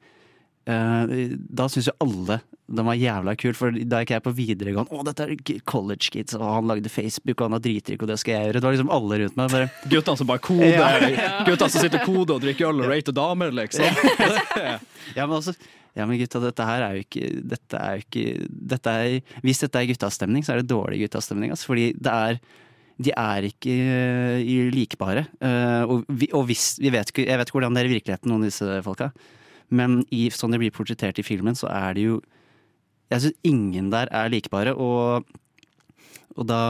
uh, 0.68 1.14
Da 1.50 1.68
syns 1.72 1.88
jo 1.92 1.96
alle 2.04 2.40
den 2.70 2.86
var 2.86 2.94
jævla 2.94 3.32
kul, 3.34 3.50
for 3.58 3.74
da 3.74 3.98
gikk 4.04 4.12
jeg 4.14 4.22
på 4.22 4.30
videregående. 4.30 4.94
Å, 4.94 5.02
dette 5.08 5.24
er 5.26 5.62
college 5.66 6.12
kids, 6.14 6.36
og 6.38 6.44
han 6.46 6.68
lagde 6.70 6.92
Facebook, 6.92 7.40
og 7.40 7.48
han 7.48 7.56
har 7.56 7.64
dritrik, 7.64 8.04
og 8.04 8.10
det 8.12 8.18
skal 8.22 8.36
jeg 8.36 8.44
gjøre. 8.46 8.60
Det 8.60 8.68
var 8.68 8.76
liksom 8.76 8.92
alle 8.94 9.18
rundt 9.24 9.40
meg. 9.40 9.50
Bare, 9.56 9.70
Guttene 9.90 10.20
som 10.20 10.28
bare 10.30 10.42
koder, 10.46 11.06
Ja. 11.10 11.32
guttene 11.48 11.66
som 11.74 11.82
sitter 11.82 11.98
og 11.98 12.06
koder 12.06 12.36
og 12.36 12.44
drikker 12.44 12.70
øl 12.70 12.84
og 12.84 12.92
rater 12.92 13.16
damer, 13.16 13.50
liksom. 13.58 13.98
ja, 15.18 15.26
men 15.26 15.34
altså 15.40 15.56
ja, 15.98 16.06
men 16.06 16.20
gutta, 16.20 16.40
dette 16.44 16.66
her 16.66 16.84
er 16.86 16.96
jo 16.96 17.04
ikke 17.04 17.28
Dette 17.50 17.78
er 17.82 17.98
jo 17.98 18.04
ikke 18.04 18.48
dette 18.72 18.92
er, 18.94 19.36
Hvis 19.42 19.62
dette 19.64 19.80
er 19.80 19.88
guttastemning, 19.90 20.44
så 20.46 20.54
er 20.54 20.62
det 20.62 20.70
dårlig 20.70 21.00
guttastemning. 21.04 21.50
Altså, 21.54 21.70
fordi 21.72 21.90
det 21.98 22.14
er 22.14 22.40
De 23.00 23.12
er 23.16 23.46
ikke 23.48 23.74
uh, 23.74 24.70
likbare. 24.74 25.24
Uh, 25.40 25.82
og 25.88 26.08
vi, 26.08 26.28
og 26.36 26.44
hvis, 26.50 26.74
vi 26.82 26.92
vet 26.92 27.10
jeg 27.16 27.38
vet 27.40 27.48
ikke 27.48 27.56
hvordan 27.56 27.74
det 27.74 27.82
er 27.82 27.88
i 27.88 27.94
virkeligheten, 27.94 28.28
noen 28.28 28.44
av 28.44 28.50
disse 28.50 28.82
folka. 28.84 29.08
Men 29.72 30.02
i, 30.12 30.26
sånn 30.34 30.52
det 30.52 30.60
blir 30.60 30.74
portrettert 30.74 31.18
i 31.22 31.24
filmen, 31.24 31.56
så 31.56 31.70
er 31.72 31.96
det 31.96 32.04
jo 32.10 32.20
Jeg 33.10 33.24
syns 33.24 33.40
ingen 33.42 33.88
der 33.90 34.10
er 34.14 34.30
likbare. 34.30 34.76
Og, 34.76 35.24
og 36.38 36.46
da 36.46 36.60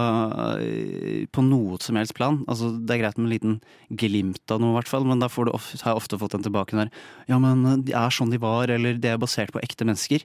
eh, 0.62 1.26
På 1.32 1.42
noe 1.44 1.78
som 1.82 1.98
helst 2.00 2.14
plan. 2.16 2.40
Altså, 2.48 2.70
det 2.72 2.96
er 2.96 3.02
greit 3.04 3.18
med 3.18 3.28
en 3.28 3.34
liten 3.34 3.58
glimt 4.00 4.54
av 4.54 4.62
noe, 4.62 4.72
i 4.72 4.78
hvert 4.78 4.90
fall, 4.90 5.04
men 5.08 5.20
da 5.20 5.28
får 5.30 5.48
du 5.48 5.52
har 5.56 5.92
jeg 5.92 5.98
ofte 5.98 6.20
fått 6.20 6.36
den 6.36 6.46
tilbake 6.46 6.78
der. 6.78 6.92
Ja, 7.30 7.40
men 7.42 7.84
de 7.84 7.96
er 7.96 8.14
sånn 8.14 8.32
de 8.32 8.40
var, 8.40 8.72
eller 8.72 8.96
det 9.00 9.12
er 9.12 9.20
basert 9.20 9.52
på 9.54 9.62
ekte 9.64 9.88
mennesker. 9.88 10.24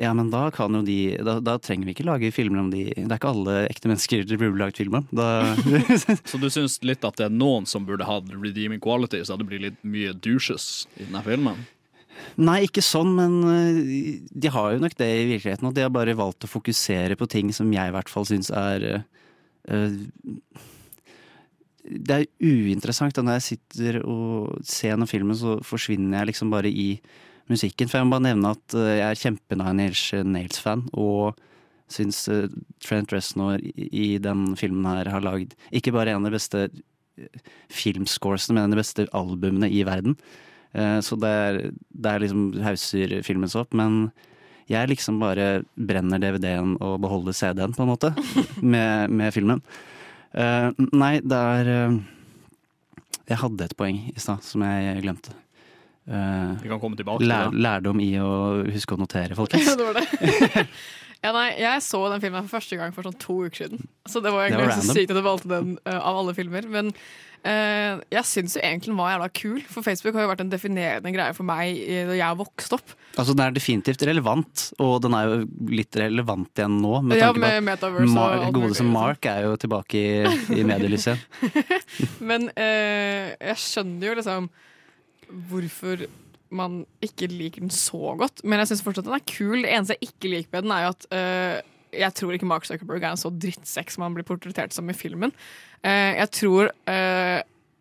Ja, 0.00 0.14
men 0.16 0.30
da 0.32 0.46
kan 0.50 0.72
jo 0.72 0.80
de 0.80 1.18
Da, 1.20 1.34
da 1.44 1.58
trenger 1.60 1.84
vi 1.84 1.92
ikke 1.92 2.06
lage 2.08 2.30
filmer 2.32 2.62
om 2.62 2.70
de 2.72 2.86
Det 2.88 3.04
er 3.04 3.18
ikke 3.18 3.32
alle 3.34 3.56
ekte 3.68 3.90
mennesker 3.90 4.22
det 4.24 4.38
burde 4.40 4.56
laget 4.56 4.80
film 4.80 4.96
om. 5.02 5.08
Da, 5.12 5.52
Så 6.30 6.40
du 6.40 6.48
syns 6.48 6.78
litt 6.86 7.04
at 7.04 7.20
det 7.20 7.26
er 7.28 7.34
noen 7.34 7.68
som 7.68 7.84
burde 7.84 8.08
hatt 8.08 8.32
redeeming 8.32 8.80
quality, 8.80 9.20
så 9.24 9.36
det 9.36 9.48
blir 9.50 9.60
litt 9.66 9.76
mye 9.84 10.14
douches 10.16 10.86
i 10.96 11.04
denne 11.04 11.20
filmen? 11.26 11.60
Nei, 12.40 12.64
ikke 12.66 12.84
sånn, 12.84 13.12
men 13.16 13.36
øh, 13.44 13.78
de 14.30 14.52
har 14.52 14.74
jo 14.74 14.82
nok 14.82 14.96
det 14.98 15.08
i 15.08 15.28
virkeligheten. 15.34 15.68
Og 15.68 15.76
de 15.76 15.84
har 15.86 15.92
bare 15.94 16.16
valgt 16.18 16.46
å 16.46 16.50
fokusere 16.50 17.18
på 17.20 17.28
ting 17.30 17.54
som 17.56 17.70
jeg 17.74 17.92
i 17.92 17.94
hvert 17.94 18.12
fall 18.12 18.28
syns 18.28 18.52
er 18.54 18.86
øh, 18.90 19.98
Det 21.84 22.16
er 22.16 22.28
uinteressant. 22.40 23.16
Da 23.16 23.24
når 23.26 23.40
jeg 23.40 23.48
sitter 23.50 24.00
og 24.04 24.56
ser 24.64 24.94
gjennom 24.94 25.10
filmen, 25.10 25.38
så 25.38 25.58
forsvinner 25.66 26.20
jeg 26.20 26.32
liksom 26.32 26.52
bare 26.52 26.70
i 26.70 26.90
musikken. 27.50 27.90
For 27.90 28.00
jeg 28.00 28.08
må 28.08 28.16
bare 28.18 28.28
nevne 28.30 28.56
at 28.56 28.76
jeg 28.78 29.06
er 29.06 29.22
kjempe 29.24 29.58
Nine 29.58 29.92
Nails-fan, 30.34 30.88
Og 30.94 31.38
syns 31.90 32.22
eh, 32.30 32.48
Trent 32.82 33.12
Reznor 33.14 33.60
i, 33.62 34.18
den 34.22 34.54
filmen 34.58 34.86
her 34.88 35.10
har 35.12 35.24
lagd 35.24 35.56
ikke 35.74 35.94
bare 35.94 36.14
en 36.14 36.22
av 36.22 36.30
de 36.30 36.36
beste 36.36 36.62
eh, 36.68 37.42
filmscoresene, 37.72 38.56
men 38.56 38.64
en 38.64 38.70
av 38.70 38.78
de 38.78 38.82
beste 38.82 39.08
albumene 39.16 39.70
i 39.70 39.82
verden. 39.88 40.16
Eh, 40.72 40.98
så 41.02 41.18
det 41.18 41.30
er, 41.30 41.60
er 42.06 42.22
liksom 42.22 42.50
hauser 42.62 43.16
filmen 43.26 43.50
seg 43.50 43.64
opp, 43.64 43.76
men 43.76 44.04
jeg 44.70 44.90
liksom 44.92 45.18
bare 45.18 45.64
brenner 45.74 46.20
DVD-en 46.22 46.76
og 46.78 47.00
beholder 47.02 47.34
CD-en, 47.34 47.74
på 47.74 47.82
en 47.84 47.90
måte, 47.90 48.12
med, 48.74 49.10
med 49.10 49.34
filmen. 49.34 49.62
Uh, 50.30 50.70
nei, 50.94 51.16
det 51.26 51.34
er 51.34 51.68
uh, 51.90 51.94
Jeg 53.26 53.38
hadde 53.40 53.64
et 53.66 53.72
poeng 53.74 53.96
i 54.12 54.20
stad 54.22 54.44
som 54.46 54.62
jeg 54.62 55.00
glemte. 55.02 55.34
Uh, 56.06 56.54
Vi 56.62 56.70
kan 56.70 56.78
komme 56.78 56.94
tilbake 56.94 57.24
til 57.24 57.32
lær, 57.32 57.50
det. 57.50 57.58
lærdom 57.66 57.98
i 58.02 58.12
å 58.22 58.30
huske 58.70 58.94
å 58.94 59.00
notere, 59.00 59.34
folkens. 59.40 59.66
Ja, 59.66 59.74
det 59.74 59.88
var 59.88 59.98
det. 59.98 60.62
ja, 61.24 61.32
nei, 61.34 61.48
jeg 61.58 61.82
så 61.82 62.04
den 62.14 62.22
filmen 62.22 62.46
for 62.46 62.60
første 62.60 62.78
gang 62.78 62.94
for 62.94 63.10
sånn 63.10 63.18
to 63.26 63.40
uker 63.48 63.64
siden. 63.64 63.82
Så 64.06 64.22
det 64.22 64.30
var 64.36 64.46
Det 64.46 64.52
egentlig 64.54 64.70
var 64.70 64.78
så 64.78 64.94
sykt 65.00 65.10
at 65.10 65.18
du 65.18 65.26
valgte 65.26 65.50
den 65.50 65.74
av 65.82 66.22
alle 66.22 66.36
filmer. 66.38 66.70
Men 66.70 66.94
jeg 67.40 68.24
syns 68.28 68.56
jo 68.58 68.60
egentlig 68.60 68.90
den 68.90 68.98
var 68.98 69.14
jævla 69.14 69.28
kul, 69.32 69.60
for 69.72 69.86
Facebook 69.86 70.14
har 70.18 70.26
jo 70.26 70.30
vært 70.32 70.42
en 70.44 70.50
definerende 70.52 71.12
greie 71.14 71.32
for 71.36 71.48
meg 71.48 71.78
da 72.10 72.16
jeg 72.18 72.36
vokste 72.40 72.76
opp. 72.76 72.92
Altså, 73.16 73.32
den 73.32 73.44
er 73.46 73.54
definitivt 73.56 74.04
relevant, 74.06 74.66
og 74.82 74.98
den 75.06 75.16
er 75.16 75.28
jo 75.30 75.38
litt 75.72 75.96
relevant 75.96 76.60
igjen 76.60 76.76
nå. 76.82 76.98
Med 77.02 77.16
Ja, 77.16 77.30
tanke 77.30 77.40
på 77.40 77.46
med 77.46 77.56
at 77.56 77.66
Metaverse 77.70 78.12
Mar 78.12 78.36
mulig, 78.36 78.52
Godeste 78.58 78.70
liksom. 78.74 78.92
Mark 78.92 79.30
er 79.32 79.46
jo 79.48 79.54
tilbake 79.64 80.02
i, 80.04 80.60
i 80.60 80.66
medielyset. 80.68 81.24
Men 82.32 82.50
eh, 82.54 83.32
jeg 83.40 83.62
skjønner 83.64 84.10
jo 84.10 84.18
liksom 84.20 84.50
hvorfor 85.50 86.06
man 86.50 86.80
ikke 87.04 87.28
liker 87.30 87.62
den 87.62 87.70
så 87.72 88.14
godt. 88.18 88.42
Men 88.44 88.58
jeg 88.62 88.72
syns 88.72 88.84
fortsatt 88.84 89.06
den 89.06 89.14
er 89.16 89.26
kul. 89.30 89.60
Det 89.62 89.70
eneste 89.70 89.96
jeg 89.96 90.10
ikke 90.10 90.32
liker 90.32 90.56
med 90.56 90.66
den, 90.66 90.72
er 90.74 90.86
jo 90.88 90.94
at 90.96 91.06
eh, 91.14 91.58
jeg 92.00 92.14
tror 92.18 92.34
ikke 92.34 92.46
Mark 92.50 92.66
Zuckerberg 92.66 93.02
er 93.02 93.14
en 93.14 93.20
så 93.20 93.30
drittsekk 93.34 93.90
som 93.94 94.04
han 94.06 94.14
blir 94.14 94.26
portrettert 94.26 94.74
som 94.74 94.90
i 94.90 94.94
filmen. 94.96 95.32
Eh, 95.86 96.18
jeg 96.20 96.34
tror 96.40 96.72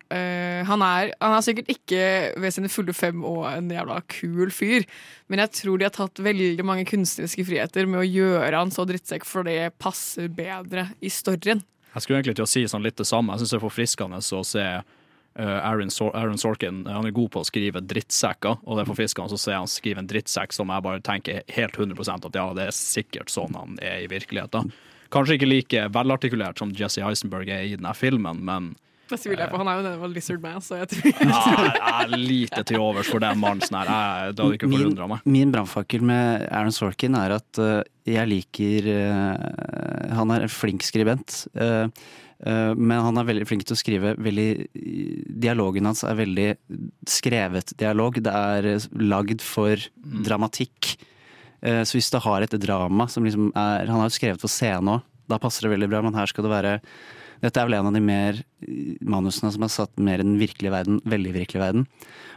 Uh, 0.09 0.65
han, 0.65 0.81
er, 0.81 1.11
han 1.21 1.35
er 1.37 1.43
sikkert 1.45 1.67
ikke 1.69 2.05
ved 2.41 2.53
sine 2.55 2.69
fulle 2.73 2.95
fem 2.97 3.19
og 3.29 3.43
en 3.45 3.67
jævla 3.69 3.99
kul 4.09 4.49
fyr, 4.49 4.87
men 5.29 5.43
jeg 5.43 5.51
tror 5.59 5.77
de 5.77 5.85
har 5.85 5.93
tatt 5.93 6.21
veldig 6.25 6.65
mange 6.65 6.87
kunstneriske 6.89 7.45
friheter 7.45 7.85
med 7.85 8.01
å 8.01 8.07
gjøre 8.07 8.57
han 8.57 8.73
så 8.73 8.87
drittsekk, 8.89 9.27
for 9.29 9.45
det 9.45 9.67
passer 9.77 10.31
bedre 10.33 10.87
i 11.05 11.13
storyen. 11.13 11.61
Jeg 11.93 12.01
skulle 12.01 12.23
egentlig 12.23 12.39
til 12.39 12.47
å 12.47 12.49
si 12.49 12.65
sånn 12.65 12.87
litt 12.87 12.97
det 12.97 13.05
samme. 13.05 13.35
Jeg 13.35 13.43
syns 13.43 13.53
det 13.53 13.59
er 13.59 13.65
forfriskende 13.67 14.23
å 14.23 14.41
se 14.49 14.65
Aaron, 15.39 15.93
Sor 15.93 16.09
Aaron 16.17 16.41
Sorkin 16.41 16.81
Han 16.89 17.05
er 17.05 17.13
god 17.15 17.29
på 17.31 17.43
å 17.43 17.47
skrive 17.47 17.81
drittsekker, 17.85 18.59
og 18.65 18.75
det 18.75 18.83
er 18.83 18.89
forfriskende 18.89 19.37
å 19.37 19.39
se 19.39 19.55
han 19.55 19.69
skrive 19.69 20.01
en 20.01 20.09
drittsekk 20.09 20.57
som 20.57 20.73
jeg 20.73 20.85
bare 20.89 21.05
tenker 21.05 21.43
helt 21.53 21.77
100% 21.77 22.27
at 22.27 22.39
ja, 22.41 22.47
det 22.57 22.65
er 22.65 22.75
sikkert 22.75 23.29
sånn 23.29 23.53
han 23.57 23.77
er 23.77 24.03
i 24.03 24.09
virkeligheten. 24.11 24.73
Kanskje 25.09 25.37
ikke 25.39 25.49
like 25.49 25.87
velartikulert 25.95 26.59
som 26.61 26.69
Jesse 26.75 27.01
Eisenberg 27.01 27.49
er 27.49 27.63
i 27.65 27.75
denne 27.75 27.95
filmen, 27.97 28.43
men 28.45 28.75
Det 29.09 29.17
tviler 29.17 29.41
jeg 29.47 29.49
på. 29.49 29.57
Han 29.57 29.67
er 29.71 29.79
jo 29.79 29.83
nede 29.87 29.99
var 30.03 30.11
Lizard 30.13 30.41
Man, 30.43 30.61
så 30.61 30.77
jeg 30.83 30.89
tror 30.91 31.07
ja, 31.09 31.39
jeg 31.73 32.03
er 32.03 32.11
lite 32.21 32.63
til 32.69 32.77
overs 32.85 33.09
for 33.09 33.19
den 33.23 33.39
mannen. 33.41 33.63
sånn 33.65 33.79
her. 33.81 33.89
Jeg- 33.89 34.35
Det 34.35 34.43
hadde 34.45 34.57
ikke 34.59 34.69
Min, 34.69 34.79
forundra 34.83 35.07
meg. 35.09 35.25
min 35.25 35.51
brannfakkel 35.51 36.01
med 36.05 36.47
Aaron 36.51 36.71
Sorkin 36.71 37.15
er 37.17 37.33
at 37.39 37.57
uh, 37.57 37.81
jeg 38.05 38.27
liker 38.29 38.89
uh, 38.93 40.13
Han 40.13 40.29
er 40.31 40.45
en 40.45 40.53
flink 40.53 40.85
skribent. 40.85 41.47
Uh, 41.57 41.89
eh, 42.45 42.73
men 42.77 43.01
han 43.01 43.17
er 43.17 43.25
veldig 43.27 43.47
flink 43.49 43.65
til 43.65 43.75
å 43.75 43.79
skrive 43.81 44.13
veldig 44.15 44.47
Dialogen 45.41 45.85
hans 45.89 46.03
er 46.07 46.15
veldig 46.15 46.47
skrevet 47.09 47.73
dialog. 47.81 48.21
Det 48.21 48.31
er 48.31 48.65
eh, 48.75 48.85
lagd 48.93 49.41
for 49.41 49.75
dramatikk. 50.23 50.93
Eh, 51.61 51.83
så 51.83 51.97
hvis 51.97 52.09
det 52.13 52.21
har 52.23 52.41
et 52.45 52.57
drama 52.61 53.07
som 53.11 53.25
liksom 53.27 53.51
er 53.55 53.87
Han 53.87 53.99
har 54.01 54.09
jo 54.09 54.15
skrevet 54.17 54.41
for 54.41 54.47
scene 54.51 54.97
òg, 54.99 55.01
da 55.29 55.37
passer 55.37 55.67
det 55.67 55.75
veldig 55.75 55.89
bra, 55.91 56.01
men 56.01 56.15
her 56.17 56.25
skal 56.31 56.43
det 56.47 56.51
være 56.55 56.79
dette 57.39 57.55
er 57.55 57.69
vel 57.69 57.77
en 57.77 57.87
av 57.87 57.93
de 57.95 58.01
mer 58.03 58.39
manusene 58.99 59.47
som 59.53 59.63
er 59.63 59.69
satt 59.71 59.93
mer 60.03 60.19
i 60.19 60.25
den 60.25 60.35
virkelige 60.41 60.73
verden, 60.73 60.97
veldig 61.07 61.31
virkelige 61.37 61.61
verden. 61.61 61.85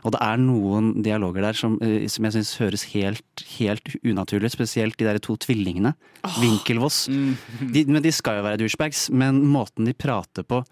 Og 0.07 0.13
det 0.15 0.21
er 0.23 0.39
noen 0.39 0.93
dialoger 1.03 1.43
der 1.43 1.59
som, 1.59 1.75
eh, 1.83 2.07
som 2.07 2.23
jeg 2.29 2.37
syns 2.37 2.53
høres 2.61 2.85
helt, 2.93 3.43
helt 3.59 3.91
unaturlig 4.07 4.47
ut. 4.53 4.55
Spesielt 4.55 4.97
de 5.01 5.09
der 5.09 5.19
to 5.19 5.35
tvillingene. 5.43 5.95
Winkelvoss. 6.39 7.07
De, 7.09 7.85
men 7.91 8.03
de 8.03 8.13
skal 8.15 8.39
jo 8.39 8.47
være 8.47 8.61
douchebags, 8.63 9.09
men 9.11 9.43
måten 9.43 9.85
de 9.91 9.93
prater 9.95 10.47
på 10.47 10.63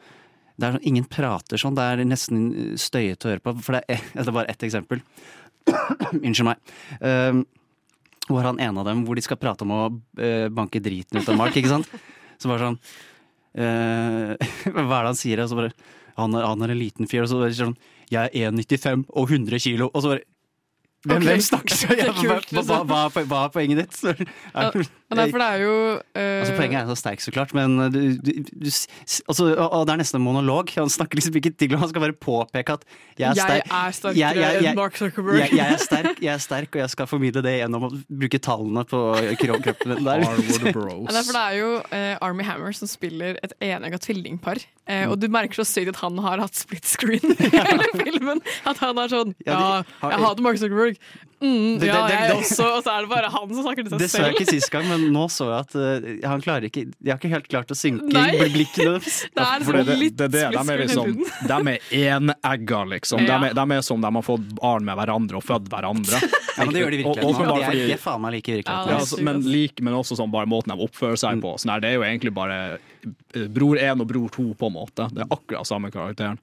det 0.61 0.69
er, 0.69 0.73
sånn- 0.77 0.87
Ingen 0.87 1.05
prater 1.11 1.57
sånn. 1.59 1.75
Det 1.75 1.83
er 1.83 2.05
nesten 2.05 2.77
støyete 2.79 3.27
å 3.27 3.31
høre 3.33 3.41
på. 3.43 3.57
For 3.65 3.73
det 3.81 3.85
er, 3.89 3.99
det 4.15 4.29
er 4.29 4.33
bare 4.37 4.51
ett 4.53 4.63
eksempel. 4.63 5.01
Unnskyld 6.23 6.53
meg. 6.53 7.47
Um, 8.31 8.39
var 8.39 8.51
han 8.51 8.61
en 8.63 8.81
av 8.81 8.89
dem, 8.89 9.05
hvor 9.07 9.19
de 9.19 9.25
skal 9.27 9.41
prate 9.41 9.67
om 9.67 9.75
å 9.75 9.83
eh, 10.23 10.49
banke 10.53 10.83
driten 10.83 11.21
ut 11.21 11.29
av 11.29 11.39
Mark, 11.39 11.57
ikke 11.59 11.73
sant? 11.73 11.91
Så 12.41 12.51
bare 12.51 12.71
sånn 12.71 12.79
uh, 13.61 14.35
Hva 14.73 14.85
er 14.85 15.03
det 15.03 15.11
han 15.11 15.19
sier? 15.19 15.43
Og 15.45 15.51
så 15.51 15.59
bare, 15.59 15.73
han, 16.17 16.37
er, 16.37 16.47
han 16.47 16.67
er 16.67 16.75
en 16.75 16.81
liten 16.81 17.11
fyr, 17.11 17.25
og 17.27 17.33
så 17.33 17.41
bare 17.43 17.57
sånn 17.57 17.77
Jeg 18.13 18.31
er 18.31 18.55
1,95 18.55 19.09
og 19.11 19.35
100 19.35 19.65
kilo, 19.67 19.91
og 19.93 20.05
så 20.05 20.15
bare 20.15 20.27
hvem, 21.01 21.17
okay. 21.17 21.29
hvem 21.31 21.45
snakker 21.45 21.79
så? 21.81 21.93
er 21.97 22.11
hva, 22.13 22.23
hva, 22.23 22.41
liksom. 22.53 23.29
hva 23.31 23.45
er 23.47 23.53
poenget 23.55 23.79
ditt? 23.87 24.97
Og 25.11 25.19
derfor 25.19 25.43
det 25.43 25.49
er 25.51 25.63
jo 25.65 25.77
uh... 25.99 26.21
Altså, 26.23 26.55
poenget 26.57 26.81
er 26.81 26.91
så 26.91 26.97
sterkt, 27.01 27.25
så 27.27 27.35
klart, 27.35 27.55
men 27.57 27.77
du, 27.91 28.01
du, 28.15 28.31
du, 28.47 28.71
altså, 28.71 29.49
og, 29.51 29.67
og 29.67 29.87
det 29.89 29.95
er 29.95 30.03
nesten 30.03 30.21
en 30.21 30.25
monolog. 30.25 30.71
Han 30.77 30.93
snakker 30.93 31.19
liksom 31.19 31.39
ikke 31.41 31.53
til 31.59 31.75
Han 31.77 31.91
skal 31.91 32.05
bare 32.05 32.15
påpeke 32.15 32.79
at 32.79 32.85
jeg 33.19 33.27
er 33.31 33.35
Jeg 33.35 33.45
sterk. 33.45 33.73
er 33.81 33.97
sterkere 33.99 34.51
enn 34.61 34.79
Mark 34.79 34.99
Zuckerberg. 35.01 35.41
Jeg, 35.43 35.57
jeg, 35.59 35.75
er 35.75 35.83
sterk, 35.83 36.23
jeg 36.23 36.33
er 36.35 36.43
sterk, 36.43 36.71
og 36.75 36.83
jeg 36.85 36.95
skal 36.95 37.11
formidle 37.11 37.43
det 37.45 37.57
gjennom 37.59 37.89
å 37.89 37.93
bruke 38.23 38.41
tallene 38.43 38.85
på 38.89 39.01
kroppen 39.43 39.97
min. 39.97 40.05
Der. 40.07 40.27
Bros. 40.71 41.07
Ja, 41.09 41.15
derfor 41.15 41.37
det 41.37 41.43
er 41.43 41.57
jo 41.59 41.71
uh, 41.81 42.25
Army 42.25 42.47
Hammer 42.47 42.77
som 42.77 42.91
spiller 42.91 43.39
et 43.45 43.55
enegga 43.65 43.99
tvillingpar. 44.03 44.63
Eh, 44.91 45.07
og 45.07 45.19
du 45.23 45.29
merker 45.31 45.61
så 45.61 45.67
sykt 45.69 45.93
at 45.93 46.01
han 46.03 46.19
har 46.25 46.43
hatt 46.43 46.59
split 46.59 46.87
screen 46.89 47.35
i 47.39 47.51
hele 47.53 47.91
filmen. 47.95 48.43
At 48.69 48.81
han 48.83 48.99
er 48.99 49.13
sånn 49.13 49.35
Ja, 49.47 49.83
jeg 50.03 50.23
hater 50.25 50.47
Mark 50.47 50.61
Zuckerberg. 50.63 50.99
Mm, 51.41 51.79
Det- 51.81 51.87
ja, 51.89 51.95
det- 52.07 52.09
det- 52.11 52.17
jeg 52.21 52.29
det- 52.29 52.37
også. 52.37 52.65
Og 52.77 52.83
så 52.85 52.91
er 52.93 53.01
det 53.01 53.09
bare 53.11 53.29
han 53.33 53.49
som 53.55 53.63
snakker 53.65 53.83
til 53.87 53.91
seg 53.95 53.99
Det 54.03 54.09
seg 54.11 54.21
så 54.21 54.27
jeg 54.27 54.35
ikke 54.37 54.51
sist 54.51 54.71
gang, 54.75 54.89
men 54.91 55.07
nå 55.15 55.23
så 55.33 55.47
jeg 55.49 55.61
at 55.65 55.75
uh, 55.75 56.29
han 56.29 56.43
klarer 56.45 56.67
ikke 56.69 56.83
De 57.01 57.11
har 57.11 57.17
ikke 57.19 57.31
helt 57.33 57.49
klart 57.49 57.73
å 57.73 57.77
synke 57.81 58.13
Nei. 58.13 58.27
i 58.37 58.49
blikkene 58.53 58.99
deres. 58.99 59.23
Det 59.35 59.47
er 59.47 59.65
For 59.65 59.73
det, 59.79 59.87
det, 59.89 59.97
litt 60.03 60.17
det, 60.21 60.29
det, 60.35 60.43
de 60.53 60.61
er 60.75 60.83
liksom 60.85 61.15
De 61.49 61.59
er 61.73 61.81
enegga, 62.19 62.83
liksom. 62.93 63.25
De 63.25 63.33
er, 63.33 63.55
de 63.57 63.65
er 63.79 63.81
som 63.87 64.01
de 64.05 64.13
har 64.19 64.27
fått 64.27 64.45
barn 64.61 64.85
med 64.85 64.97
hverandre 65.01 65.41
og 65.41 65.45
født 65.49 65.69
hverandre. 65.73 66.21
Ja, 66.61 66.65
men 66.67 66.75
det 66.75 66.81
gjør 66.83 66.91
de 66.93 66.97
virkelig. 66.99 67.23
Og- 67.23 67.25
og, 67.25 67.35
åpenbart 67.41 67.61
De 67.63 67.79
er, 67.79 67.89
ikke 67.89 68.01
faen 68.03 68.21
meg 68.21 68.33
like 68.35 68.53
virkelig 68.53 68.75
Ja, 68.75 68.81
det 68.85 68.91
Ja, 68.93 68.97
altså, 69.01 69.19
men, 69.25 69.39
like, 69.49 69.81
men 69.87 69.95
også 69.97 70.17
sånn 70.19 70.33
bare 70.35 70.49
måten 70.51 70.75
de 70.75 70.85
oppfører 70.85 71.17
seg 71.17 71.41
på. 71.41 71.55
Sånn 71.63 71.71
her, 71.73 71.81
det 71.81 71.89
er 71.89 71.95
jo 71.95 72.03
egentlig 72.05 72.33
bare 72.37 72.57
eh, 72.75 73.47
bror 73.49 73.79
én 73.81 74.03
og 74.03 74.09
bror 74.11 74.29
to, 74.35 74.51
på 74.59 74.69
en 74.69 74.75
måte. 74.75 75.07
Det 75.15 75.23
er 75.25 75.31
akkurat 75.33 75.65
samme 75.71 75.89
karakteren. 75.95 76.37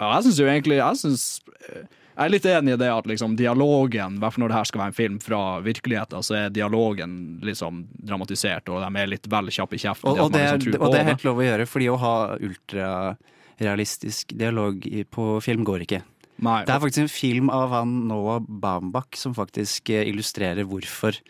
Ja, 0.00 0.08
jeg 0.16 0.24
syns 0.26 0.40
jo 0.40 0.46
egentlig 0.48 0.80
Jeg, 0.80 0.98
synes, 0.98 1.26
eh, 1.68 1.84
jeg 2.12 2.24
er 2.24 2.32
litt 2.32 2.46
enig 2.48 2.74
i 2.74 2.80
det 2.80 2.90
at 2.92 3.08
liksom, 3.08 3.34
dialogen, 3.40 4.18
i 4.18 4.22
hvert 4.22 4.34
fall 4.34 4.44
når 4.44 4.52
det 4.52 4.58
her 4.58 4.68
skal 4.68 4.82
være 4.82 4.92
en 4.92 4.98
film 4.98 5.18
fra 5.22 5.42
virkeligheten, 5.64 6.24
så 6.26 6.38
er 6.42 6.52
dialogen 6.52 7.18
liksom 7.44 7.86
dramatisert, 8.04 8.68
og 8.68 8.82
de 8.84 9.00
er 9.00 9.10
litt 9.10 9.28
vel 9.32 9.48
kjappe 9.54 9.78
i 9.78 9.82
kjeften. 9.82 10.12
Og, 10.12 10.26
og, 10.26 10.32
det, 10.34 10.44
liksom 10.60 10.82
og 10.82 10.92
det 10.92 11.00
er 11.00 11.10
helt 11.12 11.28
lov 11.28 11.40
å 11.40 11.46
gjøre, 11.46 11.68
fordi 11.70 11.88
å 11.88 12.00
ha 12.02 12.16
ultrarealistisk 12.36 14.34
dialog 14.36 14.84
på 15.14 15.28
film 15.44 15.64
går 15.68 15.86
ikke. 15.86 16.02
Nei, 16.42 16.58
Det 16.66 16.74
er 16.74 16.82
faktisk 16.82 17.04
en 17.04 17.12
film 17.12 17.52
av 17.54 17.72
han 17.72 17.94
Noah 18.10 18.42
Baumbach 18.42 19.14
som 19.20 19.34
faktisk 19.36 19.92
eh, 19.94 20.08
illustrerer 20.10 20.66
hvorfor 20.66 21.20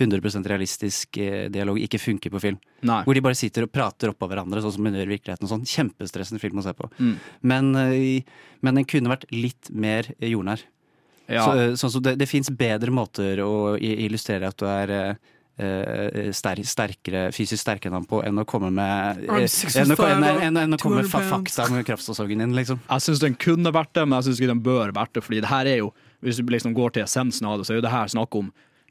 100% 0.00 0.48
realistisk 0.50 1.18
eh, 1.20 1.46
dialog 1.52 1.78
ikke 1.80 2.00
funker 2.00 2.32
på 2.32 2.42
film. 2.42 2.60
nei. 2.86 3.02
Hvor 3.04 3.16
de 3.16 3.22
bare 3.24 3.38
sitter 3.38 3.66
og 3.66 3.72
prater 3.72 4.12
oppå 4.12 4.28
hverandre, 4.30 4.62
sånn 4.64 4.76
som 4.76 4.88
gjør 4.88 5.06
i 5.06 5.14
virkeligheten. 5.14 5.50
Sånn. 5.50 5.66
Kjempestressende 5.68 6.42
film 6.42 6.60
å 6.60 6.66
se 6.66 6.74
på. 6.76 6.90
Mm. 6.98 7.16
Men, 7.52 7.72
eh, 7.76 8.22
men 8.60 8.80
den 8.80 8.88
kunne 8.88 9.12
vært 9.12 9.28
litt 9.34 9.70
mer 9.70 10.08
jordnær. 10.18 10.64
Ja. 11.30 11.44
Så, 11.44 11.58
eh, 11.58 11.74
sånn 11.78 11.92
som 11.94 12.02
det, 12.02 12.16
det 12.18 12.28
fins 12.28 12.50
bedre 12.50 12.90
måter 12.90 13.42
å 13.44 13.76
illustrere 13.78 14.48
at 14.50 14.58
du 14.58 14.66
er 14.66 14.94
eh, 15.60 16.32
sterkere, 16.34 17.28
fysisk 17.36 17.60
sterkere 17.62 17.92
enn 17.92 18.00
han 18.00 18.08
på 18.08 18.22
enn 18.26 18.40
å 18.40 18.46
komme 18.48 18.72
med 18.74 19.22
enn, 19.28 19.94
å, 19.94 20.08
enn, 20.08 20.24
enn, 20.48 20.58
enn 20.64 20.74
å 20.74 20.80
komme 20.80 21.02
med 21.02 21.10
200 21.10 21.12
fa 21.12 21.20
pounds. 21.22 21.54
fakta 21.54 21.68
om 21.68 21.84
kraftsesongen 21.86 22.42
din, 22.42 22.56
liksom. 22.56 22.80
Jeg 22.88 23.06
syns 23.06 23.22
den 23.22 23.36
kunne 23.38 23.72
vært 23.74 23.92
det, 23.94 24.06
men 24.06 24.18
jeg 24.18 24.30
syns 24.30 24.40
ikke 24.40 24.54
den 24.54 24.64
bør 24.64 24.94
vært 24.96 25.14
det. 25.14 25.24
Fordi 25.26 25.42
det 25.44 25.52
her 25.52 25.70
er 25.70 25.80
jo, 25.84 25.92
hvis 26.24 26.40
du 26.40 26.50
liksom 26.50 26.74
går 26.76 26.96
til 26.96 27.06
essensen 27.06 27.46
av 27.46 27.60
det, 27.60 27.68
så 27.68 27.76
er 27.76 27.80
jo 27.80 27.86
det 27.86 27.94
her 27.94 28.10
snakk 28.10 28.40
om 28.40 28.50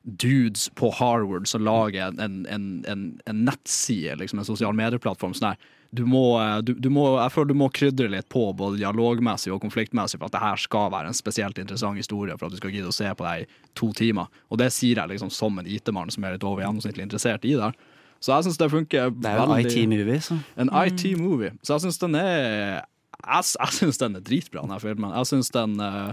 dudes 0.09 0.69
på 0.69 0.91
Harvard 0.91 1.47
som 1.47 1.63
lager 1.65 2.07
en, 2.21 2.45
en, 2.45 2.85
en, 2.87 3.03
en 3.25 3.43
nettside, 3.45 4.15
liksom 4.19 4.39
en 4.39 4.47
sosial 4.47 4.73
medieplattform. 4.77 5.35
Sånn 5.37 5.51
her. 5.51 5.67
Du 5.91 6.03
må, 6.05 6.37
eh, 6.37 6.57
du, 6.61 6.75
du 6.77 6.89
må, 6.93 7.05
jeg 7.17 7.33
føler 7.33 7.49
du 7.49 7.57
må 7.57 7.69
krydre 7.73 8.09
litt 8.13 8.27
på, 8.29 8.43
både 8.53 8.77
dialogmessig 8.77 9.53
og 9.55 9.61
konfliktmessig, 9.63 10.19
for 10.19 10.29
at 10.29 10.35
det 10.37 10.43
her 10.43 10.61
skal 10.61 10.91
være 10.93 11.09
en 11.09 11.17
spesielt 11.17 11.57
interessant 11.61 11.97
historie 11.97 12.35
for 12.37 12.47
at 12.49 12.53
du 12.53 12.61
skal 12.61 12.75
gidde 12.75 12.91
å 12.91 12.95
se 12.95 13.09
på 13.09 13.25
det 13.25 13.35
i 13.45 13.47
to 13.79 13.89
timer. 13.97 14.29
Og 14.53 14.61
det 14.61 14.69
sier 14.75 15.01
jeg 15.01 15.13
liksom 15.15 15.33
som 15.33 15.57
en 15.57 15.69
IT-mann 15.69 16.13
som 16.13 16.27
er 16.27 16.37
litt 16.37 16.45
over 16.45 16.65
gjennomsnittlig 16.65 17.07
interessert 17.07 17.47
i 17.49 17.55
det. 17.57 17.71
Så 18.19 18.35
jeg 18.35 18.49
syns 18.49 18.59
det 18.59 18.67
funker 18.73 19.13
Det 19.15 19.29
er 19.31 19.37
jo 19.39 19.45
en 19.47 19.61
IT-movie, 19.63 20.21
så. 20.21 20.35
en 20.59 20.73
IT-movie. 20.75 21.53
Så 21.63 21.77
jeg 21.77 21.87
syns 21.87 22.01
den 22.01 22.17
er 22.19 22.81
Jeg, 23.19 23.45
jeg 23.55 23.75
syns 23.77 23.99
den 24.01 24.19
er 24.19 24.23
dritbra, 24.23 24.65
den 24.67 24.83
filmen. 24.83 25.15
Jeg 25.15 25.31
syns 25.31 25.49
den 25.55 25.79
Eh, 25.83 26.11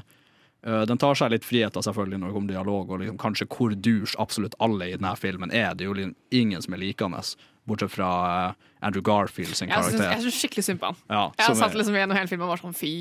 den 0.62 0.98
tar 0.98 1.14
seg 1.14 1.30
litt 1.30 1.44
friheter 1.46 1.84
selvfølgelig 1.84 2.18
når 2.18 2.30
det 2.30 2.34
kommer 2.34 2.54
dialog, 2.54 2.90
og 2.90 3.02
liksom, 3.02 3.18
kanskje 3.22 3.46
hvor 3.52 3.74
douche 3.78 4.16
absolutt 4.18 4.56
alle 4.58 4.88
i 4.90 4.96
denne 4.96 5.12
filmen 5.20 5.52
er. 5.54 5.74
Det 5.74 5.84
er 5.86 5.90
jo 5.92 5.98
liksom 5.98 6.16
ingen 6.34 6.64
som 6.64 6.74
er 6.74 6.82
likende, 6.82 7.20
bortsett 7.66 7.90
fra 7.90 8.08
eh, 8.48 8.52
Andrew 8.86 9.02
Garfield 9.02 9.56
sin 9.58 9.68
Jeg 9.68 9.74
karakter. 9.74 10.10
jeg 10.12 10.22
syns 10.22 10.38
skikkelig 10.38 10.64
synd 10.68 10.80
på 10.82 10.90
han. 10.92 10.98
Ja, 11.10 11.22
Jeg 11.38 11.48
har 11.48 11.56
satt 11.58 11.74
liksom 11.74 11.96
gjennom 11.98 12.18
hele 12.18 12.30
filmen 12.30 12.46
og 12.46 12.52
var 12.54 12.62
sånn 12.62 12.76
fy 12.78 12.92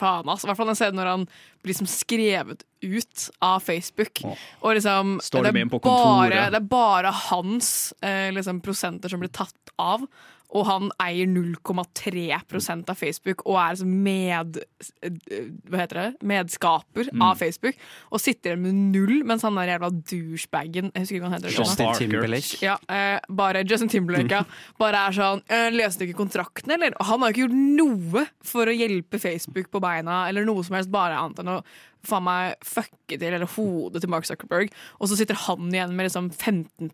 faen, 0.00 0.28
ass. 0.30 0.44
I 0.44 0.50
hvert 0.50 0.60
fall 0.60 0.70
den 0.70 0.78
scenen 0.78 1.00
når 1.00 1.10
han 1.10 1.24
blir 1.26 1.72
liksom 1.72 1.90
skrevet 1.90 2.62
ut 2.82 3.24
av 3.42 3.64
Facebook. 3.66 4.22
Og 4.62 4.76
liksom 4.78 5.16
det, 5.18 5.42
er 5.42 5.66
bare, 5.82 6.44
det 6.54 6.60
er 6.60 6.68
bare 6.70 7.14
hans 7.30 7.72
eh, 8.02 8.30
liksom, 8.34 8.62
prosenter 8.62 9.10
som 9.10 9.22
blir 9.22 9.32
tatt 9.34 9.74
av. 9.82 10.06
Og 10.52 10.66
han 10.68 10.90
eier 11.00 11.26
0,3% 11.32 12.90
av 12.92 12.98
Facebook 13.00 13.40
og 13.48 13.56
er 13.56 13.72
liksom 13.76 13.92
med, 14.04 14.58
eh, 15.02 15.46
hva 15.70 15.78
heter 15.80 15.98
det? 16.00 16.08
medskaper 16.28 17.08
Mm. 17.12 17.22
av 17.22 17.38
Facebook. 17.40 17.74
Og 18.12 18.20
sitter 18.20 18.50
igjen 18.52 18.62
med 18.62 18.74
null, 18.92 19.22
mens 19.24 19.42
han 19.42 19.54
der 19.54 19.78
jævla 19.78 19.90
douchebagen 20.04 20.90
Jeg 20.92 21.02
husker 21.02 21.16
ikke 21.16 21.22
hva 21.24 21.30
han 21.30 21.38
heter. 21.40 21.56
Justin. 21.56 21.94
Timberlake. 21.94 22.62
Ja, 22.62 22.76
eh, 22.88 23.18
bare 23.30 23.64
Justin 23.64 23.88
Timberlake, 23.88 24.30
ja. 24.30 24.44
Bare 24.78 25.08
er 25.08 25.12
sånn 25.16 25.42
eh, 25.48 25.70
Leste 25.70 26.00
du 26.04 26.06
ikke 26.12 26.20
kontrakten, 26.26 26.70
eller? 26.76 26.92
Og 27.00 27.06
han 27.06 27.20
har 27.22 27.32
ikke 27.32 27.46
gjort 27.48 27.56
noe 27.78 28.26
for 28.42 28.66
å 28.66 28.76
hjelpe 28.76 29.18
Facebook 29.20 29.70
på 29.70 29.80
beina, 29.80 30.28
eller 30.28 30.44
noe 30.44 30.62
som 30.64 30.76
helst, 30.76 30.90
bare 30.92 31.16
annet 31.16 31.38
enn 31.40 31.48
å 31.56 31.62
faen 32.04 32.24
meg 32.26 32.56
fucke 32.66 33.14
til 33.18 33.28
eller 33.32 33.46
hodet 33.46 34.00
til 34.02 34.10
Mark 34.10 34.24
Zuckerberg. 34.26 34.72
Og 35.00 35.08
så 35.08 35.16
sitter 35.16 35.34
han 35.46 35.70
igjen 35.70 35.94
med 35.94 36.08
liksom 36.10 36.30
15 36.34 36.90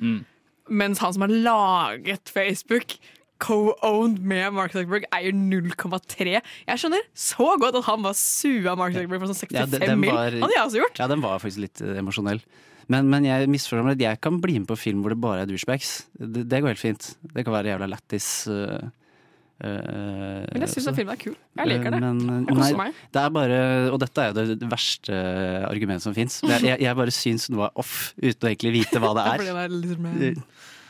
Mm. 0.00 0.24
Mens 0.68 0.98
han 1.02 1.12
som 1.16 1.22
har 1.26 1.32
laget 1.32 2.28
Facebook 2.32 2.96
Co-owned 3.38 4.18
med 4.24 4.54
Mark 4.56 4.72
Zuckerberg 4.72 5.04
eier 5.12 5.34
0,3. 5.36 6.38
Jeg 6.40 6.80
skjønner 6.80 7.02
så 7.12 7.50
godt 7.60 7.76
at 7.82 7.84
han 7.84 8.00
var 8.06 8.14
sua 8.16 8.72
Mark 8.80 8.94
Zuckerberg 8.96 9.20
for 9.26 9.32
sånn 9.34 9.40
65 9.42 9.58
Ja, 9.58 9.66
den- 9.66 9.84
den 9.90 10.00
mil. 10.00 10.10
var- 10.14 10.30
Hadde 10.32 10.54
jeg 10.56 10.64
også 10.64 10.80
gjort. 10.80 10.98
Ja, 11.02 11.06
den 11.12 11.20
var 11.20 11.38
faktisk 11.38 11.58
litt 11.66 11.82
uh, 11.84 11.98
emosjonell. 12.00 12.40
Men, 12.88 13.10
men 13.10 13.24
jeg 13.26 13.48
misforstår 13.50 13.84
meg 13.84 13.96
litt. 13.98 14.06
Jeg 14.06 14.20
kan 14.22 14.40
bli 14.40 14.58
med 14.60 14.68
på 14.68 14.78
film 14.78 15.02
hvor 15.02 15.10
det 15.10 15.20
bare 15.20 15.42
er 15.42 15.46
douchebags. 15.50 16.06
Det, 16.16 16.48
det 16.48 16.62
går 16.62 16.72
helt 16.72 16.78
fint. 16.80 17.16
Det 17.34 17.44
kan 17.44 17.52
være 17.52 17.74
jævla 17.76 17.88
lættis. 17.92 18.28
Uh, 18.48 18.88
Men 19.62 20.62
jeg 20.66 20.72
syns 20.74 20.90
filmen 20.96 21.14
er 21.14 21.20
kul. 21.20 21.34
Jeg 21.56 21.70
liker 21.70 21.94
det. 21.96 22.00
Men, 22.04 22.20
eh, 22.28 22.38
Jeg 22.50 22.56
koser 22.58 22.76
meg. 22.82 22.94
det 23.16 23.22
er 23.22 23.30
bare, 23.38 23.60
og 23.94 23.98
dette 24.02 24.22
er 24.26 24.32
jo 24.32 24.54
det 24.54 24.70
verste 24.70 25.20
argumentet 25.70 26.04
som 26.04 26.14
fins. 26.16 26.40
Jeg, 26.44 26.62
jeg, 26.68 26.80
jeg 26.84 26.96
bare 26.98 27.14
syns 27.14 27.48
den 27.48 27.60
var 27.60 27.72
off, 27.74 28.12
uten 28.20 28.44
å 28.48 28.52
egentlig 28.52 28.74
vite 28.82 29.00
hva 29.02 29.14
det 29.16 29.26
er. 29.32 29.44
det 29.46 29.60
er 29.64 29.76
litt 29.76 30.02
mer- 30.02 30.42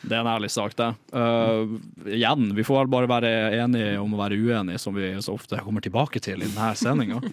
Det 0.06 0.14
er 0.14 0.20
en 0.20 0.28
ærlig 0.30 0.50
sak, 0.54 0.74
det. 0.78 0.86
Uh, 1.10 1.78
igjen, 2.06 2.50
vi 2.54 2.62
får 2.62 2.84
vel 2.84 2.90
bare 2.92 3.08
være 3.10 3.30
enige 3.58 3.96
om 3.98 4.12
å 4.14 4.20
være 4.20 4.36
uenige, 4.38 4.78
som 4.78 4.94
vi 4.94 5.08
så 5.24 5.32
ofte 5.34 5.58
kommer 5.64 5.82
tilbake 5.82 6.20
til 6.22 6.42
i 6.42 6.50
denne 6.50 6.74
sendinga. 6.78 7.22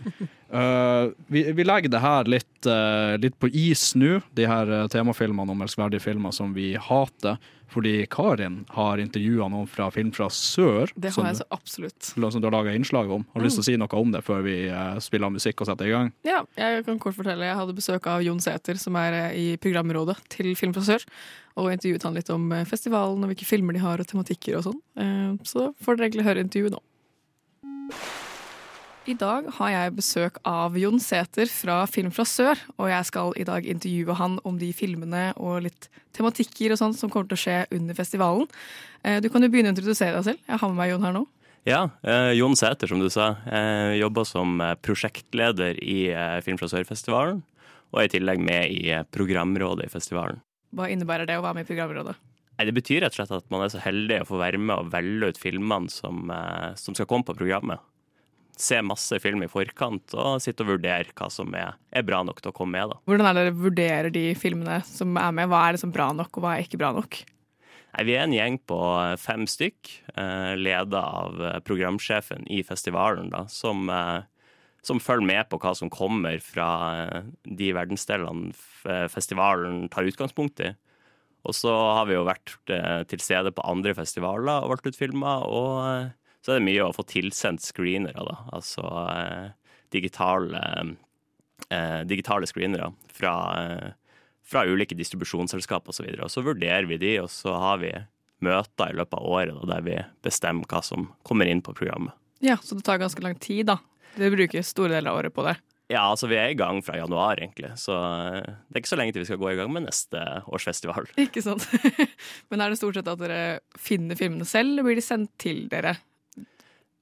Uh, 0.54 1.10
vi, 1.34 1.42
vi 1.58 1.64
legger 1.66 1.90
det 1.90 1.98
her 1.98 2.28
litt, 2.30 2.68
uh, 2.70 3.16
litt 3.18 3.34
på 3.42 3.48
is 3.50 3.96
nå, 3.98 4.20
de 4.38 4.46
her 4.46 4.70
temafilmene 4.94 5.50
om 5.50 5.64
elskverdige 5.66 6.04
filmer 6.04 6.30
som 6.30 6.52
vi 6.54 6.76
hater. 6.78 7.40
Fordi 7.74 7.94
Karin 8.12 8.62
har 8.76 9.02
intervjua 9.02 9.50
noen 9.52 9.68
fra 9.70 9.90
Film 9.94 10.12
fra 10.14 10.30
sør. 10.34 10.92
Det 10.96 11.14
som, 11.14 11.26
har 11.26 11.34
jeg 11.34 11.42
så 11.42 11.48
absolutt. 11.56 12.12
som 12.14 12.42
du 12.42 12.48
har 12.48 12.54
laga 12.54 12.76
innslag 12.78 13.12
om. 13.12 13.26
Har 13.34 13.42
du 13.42 13.48
lyst 13.48 13.58
til 13.60 13.66
å 13.66 13.68
si 13.72 13.78
noe 13.82 14.00
om 14.00 14.14
det 14.14 14.24
før 14.26 14.44
vi 14.46 14.58
uh, 14.70 15.00
spiller 15.04 15.34
musikk 15.34 15.64
og 15.64 15.70
setter 15.72 15.90
i 15.90 15.94
gang? 15.96 16.12
Ja, 16.28 16.44
jeg 16.60 16.86
kan 16.88 17.02
kort 17.02 17.18
fortelle. 17.18 17.48
Jeg 17.50 17.60
hadde 17.60 17.78
besøk 17.78 18.10
av 18.12 18.24
Jon 18.26 18.42
Sæther, 18.44 18.80
som 18.82 18.98
er 19.00 19.18
eh, 19.20 19.38
i 19.40 19.48
programrådet 19.62 20.20
til 20.34 20.54
Film 20.60 20.76
fra 20.76 20.86
Sør. 20.86 21.06
Og 21.60 21.70
intervjuet 21.74 22.06
han 22.08 22.18
litt 22.18 22.32
om 22.34 22.50
eh, 22.56 22.66
festivalen 22.70 23.26
og 23.26 23.34
hvilke 23.34 23.48
filmer 23.48 23.76
de 23.78 23.84
har 23.84 24.02
og 24.02 24.10
tematikker 24.10 24.60
og 24.60 24.68
sånn. 24.70 24.82
Eh, 24.98 25.32
Så 25.50 25.72
får 25.84 25.98
dere 25.98 26.10
egentlig 26.12 26.28
høre 26.30 26.46
intervjuet 26.46 26.78
nå. 26.78 26.84
I 29.04 29.14
dag 29.20 29.50
har 29.58 29.72
jeg 29.74 29.94
besøk 29.98 30.38
av 30.48 30.78
Jon 30.80 30.96
Sæther 31.04 31.50
fra 31.52 31.82
Film 31.92 32.12
fra 32.16 32.24
Sør, 32.28 32.60
og 32.80 32.88
jeg 32.88 33.08
skal 33.10 33.34
i 33.36 33.44
dag 33.44 33.66
intervjue 33.68 34.16
han 34.16 34.38
om 34.48 34.56
de 34.62 34.70
filmene 34.76 35.26
og 35.36 35.66
litt 35.66 35.90
tematikker 36.16 36.72
og 36.72 36.80
sånt 36.80 36.96
som 36.96 37.12
kommer 37.12 37.28
til 37.28 37.36
å 37.36 37.42
skje 37.42 37.58
under 37.76 37.98
festivalen. 37.98 38.48
Eh, 39.04 39.20
Du 39.20 39.28
kan 39.28 39.44
jo 39.44 39.50
begynne 39.52 39.74
å 39.74 39.76
introdusere 39.76 40.16
deg 40.16 40.24
selv. 40.30 40.40
Jeg 40.48 40.62
har 40.62 40.72
med 40.72 40.80
meg 40.80 40.94
Jon 40.94 41.04
her 41.04 41.18
nå. 41.18 41.26
Ja, 41.68 41.82
eh, 42.08 42.32
Jon 42.40 42.56
Sæther, 42.56 42.88
som 42.88 43.04
du 43.04 43.10
sa. 43.12 43.34
Jeg 43.44 44.00
jobber 44.00 44.24
som 44.24 44.56
eh, 44.62 44.76
prosjektleder 44.80 45.84
i 45.84 46.08
eh, 46.16 46.40
Film 46.48 46.58
fra 46.58 46.72
Sør-festivalen. 46.72 47.44
Og 47.92 48.00
er 48.00 48.08
i 48.08 48.16
tillegg 48.16 48.40
med 48.40 48.72
i 48.72 48.88
eh, 48.90 49.04
programrådet 49.12 49.90
i 49.90 49.92
festivalen. 49.92 50.40
Hva 50.74 50.88
innebærer 50.88 51.28
det 51.28 51.36
å 51.38 51.44
være 51.44 51.60
med 51.60 51.68
i 51.68 51.74
programrådet? 51.74 52.16
Nei, 52.56 52.66
Det 52.72 52.80
betyr 52.80 53.04
rett 53.04 53.12
og 53.18 53.20
slett 53.20 53.36
at 53.36 53.52
man 53.52 53.66
er 53.66 53.74
så 53.74 53.84
heldig 53.84 54.24
å 54.24 54.30
få 54.32 54.40
være 54.40 54.62
med 54.62 54.78
og 54.80 54.94
velge 54.96 55.34
ut 55.34 55.42
filmene 55.42 55.92
som, 55.92 56.30
eh, 56.32 56.72
som 56.80 56.96
skal 56.96 57.06
komme 57.10 57.28
på 57.28 57.36
programmet. 57.36 57.84
Se 58.60 58.78
masse 58.86 59.18
film 59.24 59.42
i 59.46 59.50
forkant 59.50 60.14
og 60.14 60.42
sitte 60.44 60.62
og 60.66 60.76
vurdere 60.76 61.10
hva 61.18 61.30
som 61.34 61.54
er, 61.58 61.74
er 61.90 62.06
bra 62.06 62.22
nok 62.26 62.42
til 62.44 62.52
å 62.52 62.56
komme 62.56 62.78
med. 62.78 62.92
da. 62.94 63.00
Hvordan 63.10 63.30
er 63.30 63.38
det 63.38 63.46
dere 63.48 63.62
vurderer 63.64 64.14
de 64.14 64.26
filmene 64.38 64.82
som 64.86 65.18
er 65.18 65.32
med? 65.34 65.50
Hva 65.50 65.64
er 65.66 65.76
det 65.76 65.82
som 65.82 65.90
er 65.90 65.98
bra 65.98 66.10
nok, 66.14 66.38
og 66.38 66.46
hva 66.46 66.56
er 66.56 66.68
ikke 66.68 66.82
bra 66.82 66.92
nok? 66.94 67.24
Nei, 67.94 68.06
Vi 68.10 68.14
er 68.18 68.26
en 68.26 68.36
gjeng 68.36 68.60
på 68.70 68.78
fem 69.22 69.48
stykk, 69.50 69.90
eh, 70.18 70.54
leda 70.58 71.02
av 71.24 71.42
eh, 71.42 71.60
programsjefen 71.66 72.48
i 72.50 72.62
festivalen, 72.66 73.30
da, 73.34 73.44
som, 73.50 73.90
eh, 73.90 74.24
som 74.86 75.02
følger 75.02 75.30
med 75.30 75.50
på 75.50 75.60
hva 75.62 75.76
som 75.78 75.92
kommer 75.94 76.40
fra 76.42 76.70
eh, 77.04 77.30
de 77.46 77.70
verdensdelene 77.78 78.54
eh, 78.90 79.06
festivalen 79.14 79.88
tar 79.94 80.10
utgangspunkt 80.10 80.62
i. 80.66 80.74
Og 81.44 81.56
så 81.58 81.72
har 81.74 82.08
vi 82.08 82.16
jo 82.16 82.26
vært 82.26 82.56
eh, 82.72 83.04
til 83.12 83.22
stede 83.22 83.52
på 83.54 83.66
andre 83.68 83.94
festivaler 83.98 84.64
og 84.64 84.74
valgt 84.74 84.88
ut 84.88 84.98
filmer, 84.98 85.44
og 85.46 85.72
eh, 85.90 86.12
så 86.44 86.54
er 86.54 86.60
det 86.60 86.68
mye 86.68 86.86
å 86.86 86.94
få 86.96 87.06
tilsendt 87.08 87.64
screenere, 87.64 88.26
da. 88.28 88.38
Altså 88.56 88.84
eh, 89.16 89.76
digitale, 89.96 90.64
eh, 91.70 92.02
digitale 92.10 92.50
screenere 92.50 92.92
fra 93.16 93.36
eh, 93.62 93.92
fra 94.44 94.66
ulike 94.68 94.96
distribusjonsselskap 94.96 95.90
osv. 95.90 96.08
Og, 96.08 96.18
så 96.18 96.26
og 96.28 96.32
så 96.32 96.44
vurderer 96.46 96.88
vi 96.90 97.00
de, 97.02 97.14
og 97.24 97.32
så 97.32 97.56
har 97.60 97.80
vi 97.84 97.94
møter 98.44 98.92
i 98.92 98.98
løpet 99.00 99.20
av 99.20 99.28
året 99.38 99.56
da, 99.56 99.68
der 99.76 99.86
vi 99.86 100.00
bestemmer 100.26 100.68
hva 100.70 100.84
som 100.84 101.08
kommer 101.24 101.50
inn 101.50 101.64
på 101.64 101.76
programmet. 101.78 102.16
Ja, 102.44 102.58
Så 102.60 102.76
det 102.76 102.84
tar 102.84 103.00
ganske 103.00 103.24
lang 103.24 103.38
tid, 103.40 103.70
da. 103.72 103.80
Dere 104.18 104.34
bruker 104.36 104.66
store 104.68 104.98
deler 104.98 105.14
av 105.14 105.22
året 105.22 105.34
på 105.34 105.46
det. 105.48 105.56
Ja, 105.92 106.04
altså 106.10 106.28
vi 106.32 106.38
er 106.40 106.52
i 106.52 106.58
gang 106.58 106.80
fra 106.84 106.98
januar, 106.98 107.40
egentlig, 107.40 107.70
så 107.80 107.96
eh, 107.96 108.44
det 108.44 108.78
er 108.78 108.82
ikke 108.82 108.92
så 108.92 108.98
lenge 109.00 109.14
til 109.16 109.24
vi 109.24 109.30
skal 109.30 109.40
gå 109.42 109.52
i 109.52 109.58
gang 109.60 109.72
med 109.72 109.86
neste 109.86 110.22
års 110.48 110.66
festival. 110.68 111.08
Ikke 111.20 111.44
sant? 111.44 111.68
Men 112.52 112.64
er 112.64 112.72
det 112.72 112.80
stort 112.80 112.98
sett 112.98 113.10
at 113.12 113.22
dere 113.22 113.42
finner 113.80 114.20
filmene 114.20 114.48
selv, 114.48 114.74
eller 114.74 114.88
blir 114.88 115.00
de 115.00 115.06
sendt 115.06 115.32
til 115.44 115.66
dere? 115.72 115.96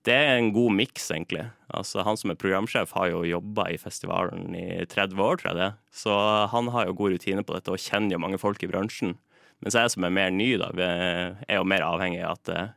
Det 0.08 0.14
er 0.18 0.40
en 0.40 0.48
god 0.56 0.72
miks, 0.74 1.12
egentlig. 1.14 1.44
Altså, 1.70 2.02
han 2.04 2.18
som 2.18 2.32
er 2.34 2.38
programsjef, 2.42 2.92
har 2.98 3.12
jo 3.12 3.20
jobba 3.28 3.68
i 3.70 3.78
festivalen 3.78 4.56
i 4.58 4.86
30 4.90 5.20
år, 5.22 5.38
tror 5.38 5.52
jeg 5.52 5.60
det. 5.60 5.68
Så 5.94 6.16
han 6.50 6.72
har 6.74 6.88
jo 6.90 6.96
god 6.98 7.14
rutine 7.14 7.44
på 7.46 7.54
dette 7.54 7.70
og 7.76 7.78
kjenner 7.84 8.16
jo 8.18 8.22
mange 8.24 8.40
folk 8.42 8.64
i 8.66 8.70
bransjen. 8.72 9.14
Mens 9.62 9.78
jeg 9.78 9.92
som 9.94 10.08
er 10.08 10.16
mer 10.16 10.32
ny, 10.34 10.56
da, 10.58 10.72
er 10.82 11.60
jo 11.60 11.68
mer 11.70 11.86
avhengig 11.86 12.24
av 12.26 12.40
at, 12.40 12.44
det- 12.50 12.70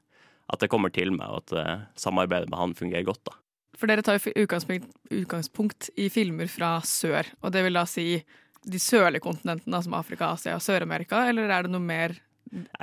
at 0.52 0.60
det 0.60 0.68
kommer 0.68 0.92
til 0.92 1.14
meg, 1.16 1.24
og 1.32 1.40
at 1.46 1.52
eh, 1.56 1.78
samarbeidet 1.96 2.50
med 2.52 2.58
han 2.60 2.74
fungerer 2.76 3.06
godt. 3.08 3.22
da. 3.24 3.38
For 3.80 3.88
dere 3.88 4.04
tar 4.04 4.20
jo 4.20 4.34
utgangspunkt, 4.44 4.92
utgangspunkt 5.10 5.88
i 5.96 6.10
filmer 6.12 6.46
fra 6.52 6.76
sør, 6.84 7.24
og 7.40 7.50
det 7.56 7.64
vil 7.64 7.72
da 7.80 7.86
si 7.88 8.22
de 8.68 8.78
sørlige 8.80 9.24
kontinentene, 9.24 9.80
som 9.82 9.96
Afrika, 9.96 10.28
Asia 10.36 10.54
og 10.58 10.62
Sør-Amerika, 10.62 11.24
eller 11.28 11.48
er 11.48 11.64
det 11.66 11.72
noe 11.72 11.80
mer 11.84 12.14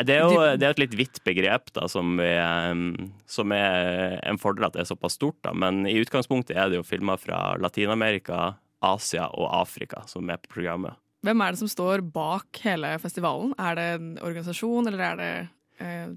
Det 0.04 0.16
er 0.18 0.26
jo 0.26 0.42
det 0.60 0.68
er 0.68 0.74
et 0.76 0.82
litt 0.84 0.98
vidt 1.00 1.22
begrep, 1.28 1.72
da, 1.76 1.88
som, 1.92 2.18
vi, 2.20 2.28
eh, 2.28 3.08
som 3.30 3.54
er 3.56 4.18
en 4.28 4.40
fordel 4.42 4.68
at 4.68 4.76
det 4.76 4.84
er 4.86 4.92
såpass 4.92 5.16
stort. 5.20 5.40
da. 5.46 5.56
Men 5.56 5.86
i 5.90 5.98
utgangspunktet 6.02 6.58
er 6.58 6.72
det 6.72 6.82
jo 6.82 6.88
filmer 6.88 7.22
fra 7.22 7.56
Latin-Amerika, 7.62 8.56
Asia 8.82 9.30
og 9.30 9.50
Afrika 9.62 10.04
som 10.10 10.30
er 10.34 10.42
på 10.42 10.56
programmet. 10.58 10.98
Hvem 11.22 11.42
er 11.46 11.54
det 11.54 11.62
som 11.62 11.70
står 11.70 12.02
bak 12.14 12.64
hele 12.64 12.96
festivalen? 13.02 13.54
Er 13.62 13.78
det 13.78 13.88
en 13.96 14.14
organisasjon, 14.26 14.90
eller 14.90 15.04
er 15.06 15.20
det 15.20 15.34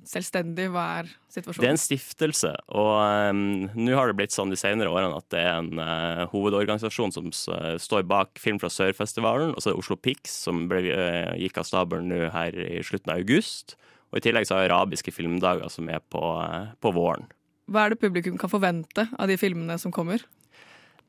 selvstendig? 0.08 0.68
Hva 0.74 0.84
er 1.00 1.10
situasjonen? 1.32 1.62
Det 1.62 1.70
er 1.70 1.76
en 1.76 1.82
stiftelse, 1.82 2.52
og 2.74 2.92
um, 3.30 3.44
nå 3.76 3.94
har 3.96 4.10
det 4.10 4.18
blitt 4.18 4.34
sånn 4.34 4.52
de 4.52 4.58
senere 4.60 4.92
årene 4.92 5.20
at 5.20 5.28
det 5.34 5.40
er 5.40 5.60
en 5.60 5.80
uh, 5.80 6.24
hovedorganisasjon 6.32 7.14
som 7.14 7.30
uh, 7.32 7.74
står 7.80 8.06
bak 8.10 8.38
Film 8.42 8.60
fra 8.62 8.72
Sør-festivalen, 8.72 9.54
og 9.54 9.62
så 9.62 9.70
er 9.70 9.76
det 9.76 9.84
Oslo 9.84 9.96
Pix, 10.00 10.36
som 10.46 10.66
ble, 10.70 10.86
uh, 10.90 11.32
gikk 11.40 11.62
av 11.62 11.68
stabelen 11.68 12.12
nå 12.12 12.28
her 12.34 12.56
i 12.56 12.82
slutten 12.86 13.14
av 13.14 13.24
august. 13.24 13.78
Og 14.14 14.20
i 14.20 14.28
tillegg 14.28 14.46
så 14.46 14.60
har 14.60 14.70
arabiske 14.70 15.10
filmdager 15.10 15.66
som 15.74 15.88
er 15.90 15.98
på, 15.98 16.22
eh, 16.38 16.70
på 16.78 16.92
våren. 16.94 17.26
Hva 17.66 17.86
er 17.86 17.90
det 17.90 17.98
publikum 17.98 18.38
kan 18.38 18.52
forvente 18.52 19.08
av 19.18 19.26
de 19.26 19.36
filmene 19.36 19.74
som 19.80 19.90
kommer? 19.90 20.22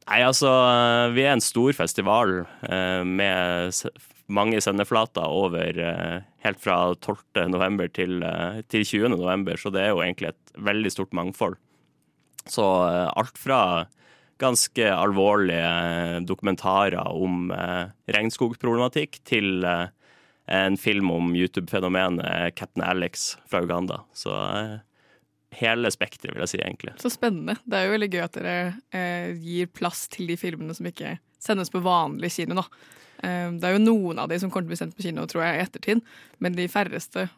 Nei, 0.09 0.21
altså, 0.25 0.49
vi 1.13 1.21
er 1.21 1.35
en 1.35 1.43
stor 1.43 1.73
festival 1.77 2.47
eh, 2.65 3.03
med 3.05 3.77
mange 4.31 4.61
sendeflater 4.63 5.25
over 5.29 5.77
eh, 5.81 6.23
helt 6.45 6.61
fra 6.61 6.77
12. 6.95 7.45
november 7.51 7.89
til, 7.93 8.23
eh, 8.25 8.61
til 8.71 8.85
20. 8.85 9.09
november, 9.13 9.57
så 9.57 9.71
det 9.73 9.83
er 9.83 9.93
jo 9.93 10.01
egentlig 10.01 10.31
et 10.31 10.55
veldig 10.65 10.91
stort 10.93 11.13
mangfold. 11.13 11.59
Så 12.45 12.65
eh, 12.89 13.09
alt 13.13 13.37
fra 13.37 13.59
ganske 14.41 14.87
alvorlige 14.91 16.25
dokumentarer 16.27 17.07
om 17.07 17.53
regnskogproblematikk 18.11 19.21
til 19.23 19.63
en 19.63 20.75
film 20.75 21.13
om 21.13 21.29
YouTube-fenomenet 21.39 22.51
Captain 22.59 22.83
Alex 22.83 23.37
fra 23.47 23.61
Uganda. 23.63 24.01
Så 24.11 24.35
hele 25.55 25.87
spekteret, 25.87 26.35
vil 26.35 26.43
jeg 26.43 26.51
si, 26.51 26.59
egentlig. 26.59 26.97
Så 26.99 27.13
spennende. 27.15 27.55
Det 27.63 27.79
er 27.79 27.87
jo 27.87 27.95
veldig 27.95 28.11
gøy 28.11 28.25
at 28.25 28.35
dere 28.35 29.31
gir 29.39 29.71
plass 29.71 30.03
til 30.11 30.27
de 30.27 30.35
filmene 30.41 30.75
som 30.75 30.91
ikke 30.91 31.15
sendes 31.39 31.71
på 31.71 31.79
vanlig 31.87 32.33
kino. 32.35 32.59
da. 32.59 32.67
Eh, 33.23 33.49
Det 33.51 33.67
er 33.67 33.77
jo 33.77 33.83
noen 33.83 34.19
av 34.19 34.29
de 34.29 34.39
som 34.39 34.51
kommer 34.51 34.67
til 34.67 34.73
å 34.73 34.73
bli 34.75 34.81
sendt 34.83 34.97
på 34.97 35.05
kino 35.07 35.25
tror 35.29 35.45
jeg, 35.45 35.57
i 35.59 35.65
ettertid, 35.65 36.01
men 36.39 36.55
de 36.57 36.67
færreste 36.71 37.29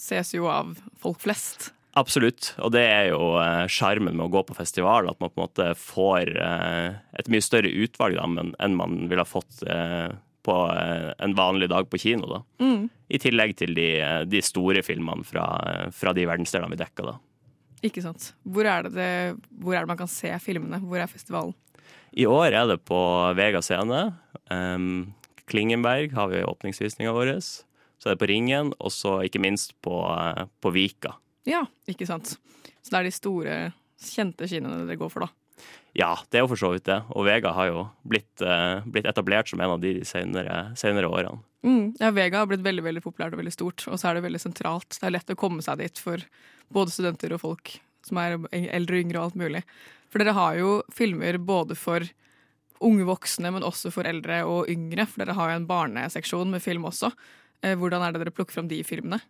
ses 0.00 0.34
jo 0.34 0.46
av 0.50 0.76
folk 1.00 1.20
flest. 1.22 1.72
Absolutt, 1.94 2.56
og 2.58 2.72
det 2.74 2.82
er 2.90 3.08
jo 3.12 3.36
eh, 3.38 3.66
sjarmen 3.70 4.16
med 4.16 4.26
å 4.26 4.32
gå 4.34 4.42
på 4.48 4.56
festival, 4.58 5.08
at 5.08 5.20
man 5.22 5.30
på 5.30 5.38
en 5.38 5.46
måte 5.46 5.68
får 5.78 6.32
eh, 6.42 6.96
et 7.20 7.30
mye 7.30 7.44
større 7.44 7.70
utvalg 7.70 8.18
da, 8.18 8.26
enn 8.58 8.74
man 8.78 9.04
ville 9.08 9.22
ha 9.22 9.28
fått 9.28 9.62
på 10.44 10.54
en 11.24 11.32
vanlig 11.38 11.70
dag 11.72 11.86
på 11.88 11.96
kino. 12.02 12.26
da. 12.28 12.40
Mm. 12.60 12.90
I 13.08 13.20
tillegg 13.22 13.54
til 13.56 13.72
de, 13.78 13.86
de 14.28 14.42
store 14.44 14.82
filmene 14.84 15.24
fra, 15.24 15.46
fra 15.94 16.12
de 16.12 16.26
verdensdelene 16.28 16.74
vi 16.74 16.82
dekker. 16.82 17.08
da. 17.08 17.14
Ikke 17.84 18.02
sant? 18.04 18.30
Hvor 18.44 18.68
er, 18.68 18.86
det 18.86 18.94
det, 18.96 19.08
hvor 19.60 19.76
er 19.76 19.84
det 19.84 19.92
man 19.92 20.00
kan 20.00 20.10
se 20.10 20.30
filmene? 20.40 20.80
Hvor 20.84 21.00
er 21.00 21.10
festivalen? 21.10 21.54
I 22.14 22.26
år 22.30 22.54
er 22.54 22.68
det 22.70 22.78
på 22.86 22.98
Vega 23.36 23.60
scene. 23.64 24.04
Um, 24.52 25.12
Klingenberg 25.50 26.14
har 26.16 26.30
vi 26.32 26.42
åpningsvisninga 26.44 27.12
vår. 27.14 27.34
Så 27.40 28.10
er 28.10 28.16
det 28.16 28.22
på 28.22 28.28
Ringen, 28.28 28.72
og 28.80 28.92
så 28.92 29.18
ikke 29.24 29.42
minst 29.42 29.74
på, 29.84 29.96
eh, 30.10 30.44
på 30.60 30.72
Vika. 30.74 31.14
Ja, 31.48 31.64
ikke 31.88 32.08
sant. 32.08 32.36
Så 32.82 32.92
det 32.92 32.98
er 32.98 33.08
de 33.08 33.14
store, 33.14 33.56
kjente 34.04 34.48
kinoene 34.48 34.84
dere 34.84 35.00
går 35.00 35.12
for, 35.12 35.26
da. 35.26 35.68
Ja, 35.94 36.10
det 36.28 36.40
er 36.40 36.42
jo 36.42 36.50
for 36.50 36.58
så 36.58 36.72
vidt 36.74 36.88
det. 36.88 36.98
Og 37.14 37.24
Vega 37.28 37.52
har 37.54 37.68
jo 37.70 37.84
blitt, 38.02 38.42
eh, 38.42 38.82
blitt 38.82 39.06
etablert 39.06 39.48
som 39.48 39.60
en 39.60 39.76
av 39.76 39.80
de 39.80 39.94
de 40.00 40.04
senere, 40.04 40.76
senere 40.76 41.06
årene. 41.08 41.38
Mm. 41.62 41.96
Ja, 42.00 42.10
Vega 42.10 42.38
har 42.38 42.46
blitt 42.46 42.64
veldig 42.64 42.82
veldig 42.82 43.02
populært 43.02 43.32
og 43.32 43.40
veldig 43.40 43.52
stort, 43.54 43.86
og 43.88 43.96
så 43.96 44.10
er 44.10 44.14
det 44.14 44.24
veldig 44.26 44.42
sentralt. 44.42 44.98
Det 44.98 45.06
er 45.06 45.14
lett 45.14 45.30
å 45.30 45.36
komme 45.36 45.62
seg 45.62 45.78
dit 45.78 45.96
for 45.96 46.18
både 46.72 46.90
studenter 46.90 47.32
og 47.32 47.40
folk 47.40 47.78
som 48.04 48.18
er 48.18 48.36
eldre 48.52 48.98
og 48.98 49.04
yngre 49.06 49.20
og 49.20 49.24
alt 49.24 49.38
mulig. 49.40 49.62
For 50.10 50.20
dere 50.20 50.34
har 50.36 50.58
jo 50.58 50.82
filmer 50.92 51.38
både 51.38 51.76
for 51.78 52.04
unge 52.86 53.06
voksne, 53.08 53.52
men 53.54 53.66
også 53.66 53.92
for 53.94 54.08
eldre 54.08 54.42
og 54.48 54.70
yngre. 54.72 55.06
For 55.10 55.24
dere 55.24 55.36
har 55.38 55.52
jo 55.52 55.60
en 55.60 55.70
barneseksjon 55.70 56.52
med 56.52 56.62
film 56.64 56.86
også. 56.90 57.12
Eh, 57.64 57.76
Hvordan 57.80 58.04
er 58.04 58.14
det 58.14 58.24
dere 58.24 58.34
plukker 58.34 58.58
fram 58.58 58.70
de 58.70 58.82
filmene? 58.86 59.20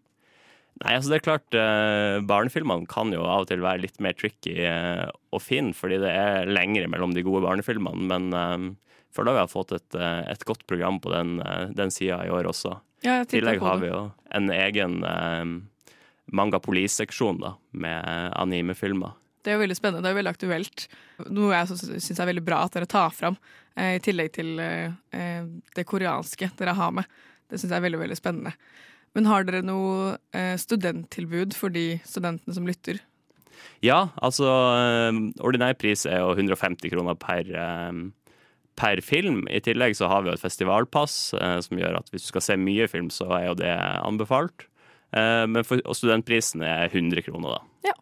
Nei, 0.82 0.96
altså 0.96 1.12
det 1.12 1.20
er 1.20 1.22
klart 1.22 1.54
eh, 1.54 2.16
Barnefilmene 2.26 2.88
kan 2.90 3.12
jo 3.14 3.22
av 3.22 3.44
og 3.44 3.50
til 3.50 3.62
være 3.62 3.84
litt 3.84 4.00
mer 4.02 4.16
tricky 4.18 4.56
eh, 4.66 5.04
å 5.06 5.38
finne, 5.38 5.74
fordi 5.76 6.00
det 6.02 6.10
er 6.10 6.50
lengre 6.50 6.88
mellom 6.90 7.14
de 7.14 7.22
gode 7.22 7.44
barnefilmene. 7.46 8.08
Men 8.10 8.34
eh, 8.34 8.64
føler 9.14 9.36
vi 9.36 9.44
har 9.44 9.52
fått 9.52 9.76
et, 9.76 9.94
eh, 9.94 10.24
et 10.32 10.42
godt 10.48 10.66
program 10.66 10.98
på 11.02 11.12
den, 11.14 11.38
eh, 11.44 11.68
den 11.78 11.94
sida 11.94 12.24
i 12.26 12.32
år 12.34 12.50
også. 12.50 12.74
Ja, 13.06 13.20
I 13.22 13.28
tillegg 13.28 13.62
har 13.62 13.78
vi 13.82 13.92
jo 13.92 14.00
en 14.34 14.50
egen 14.50 14.98
eh, 15.06 15.44
Manga 16.34 16.58
Police-seksjon 16.58 17.38
da, 17.42 17.54
med 17.70 18.32
animefilmer. 18.34 19.14
Det 19.44 19.52
er 19.52 19.58
jo 19.58 19.64
veldig 19.66 19.76
spennende, 19.76 20.00
det 20.00 20.08
er 20.08 20.14
jo 20.14 20.20
veldig 20.22 20.32
aktuelt. 20.32 20.86
Noe 21.36 21.52
jeg 21.52 22.00
syns 22.00 22.20
er 22.22 22.30
veldig 22.30 22.42
bra 22.46 22.62
at 22.64 22.76
dere 22.78 22.88
tar 22.88 23.12
fram, 23.12 23.36
eh, 23.76 23.98
i 23.98 24.02
tillegg 24.02 24.32
til 24.38 24.56
eh, 24.62 24.94
eh, 25.12 25.44
det 25.76 25.84
koreanske 25.84 26.48
dere 26.56 26.72
har 26.78 26.94
med. 26.96 27.10
Det 27.52 27.60
syns 27.60 27.74
jeg 27.74 27.76
er 27.76 27.84
veldig, 27.84 28.00
veldig 28.06 28.16
spennende. 28.16 28.54
Men 29.14 29.28
har 29.28 29.44
dere 29.46 29.60
noe 29.62 30.16
studenttilbud 30.58 31.52
for 31.54 31.70
de 31.70 32.00
studentene 32.08 32.56
som 32.56 32.64
lytter? 32.66 32.98
Ja, 33.84 34.08
altså 34.18 34.48
ordinær 35.38 35.76
pris 35.78 36.02
er 36.08 36.18
jo 36.24 36.32
150 36.32 36.90
kroner 36.90 37.14
per, 37.14 37.46
per 38.74 39.02
film. 39.06 39.44
I 39.46 39.62
tillegg 39.62 39.94
så 39.94 40.08
har 40.10 40.24
vi 40.24 40.32
jo 40.32 40.34
et 40.34 40.42
festivalpass 40.42 41.14
som 41.36 41.78
gjør 41.78 42.00
at 42.00 42.10
hvis 42.10 42.26
du 42.26 42.32
skal 42.32 42.42
se 42.48 42.58
mye 42.58 42.88
film, 42.90 43.06
så 43.14 43.28
er 43.38 43.46
jo 43.52 43.54
det 43.60 43.70
anbefalt. 44.02 44.66
Men 45.14 45.62
for, 45.62 45.78
og 45.86 45.94
studentprisen 45.94 46.66
er 46.66 46.88
100 46.90 47.22
kroner, 47.28 47.60
da. 47.60 47.94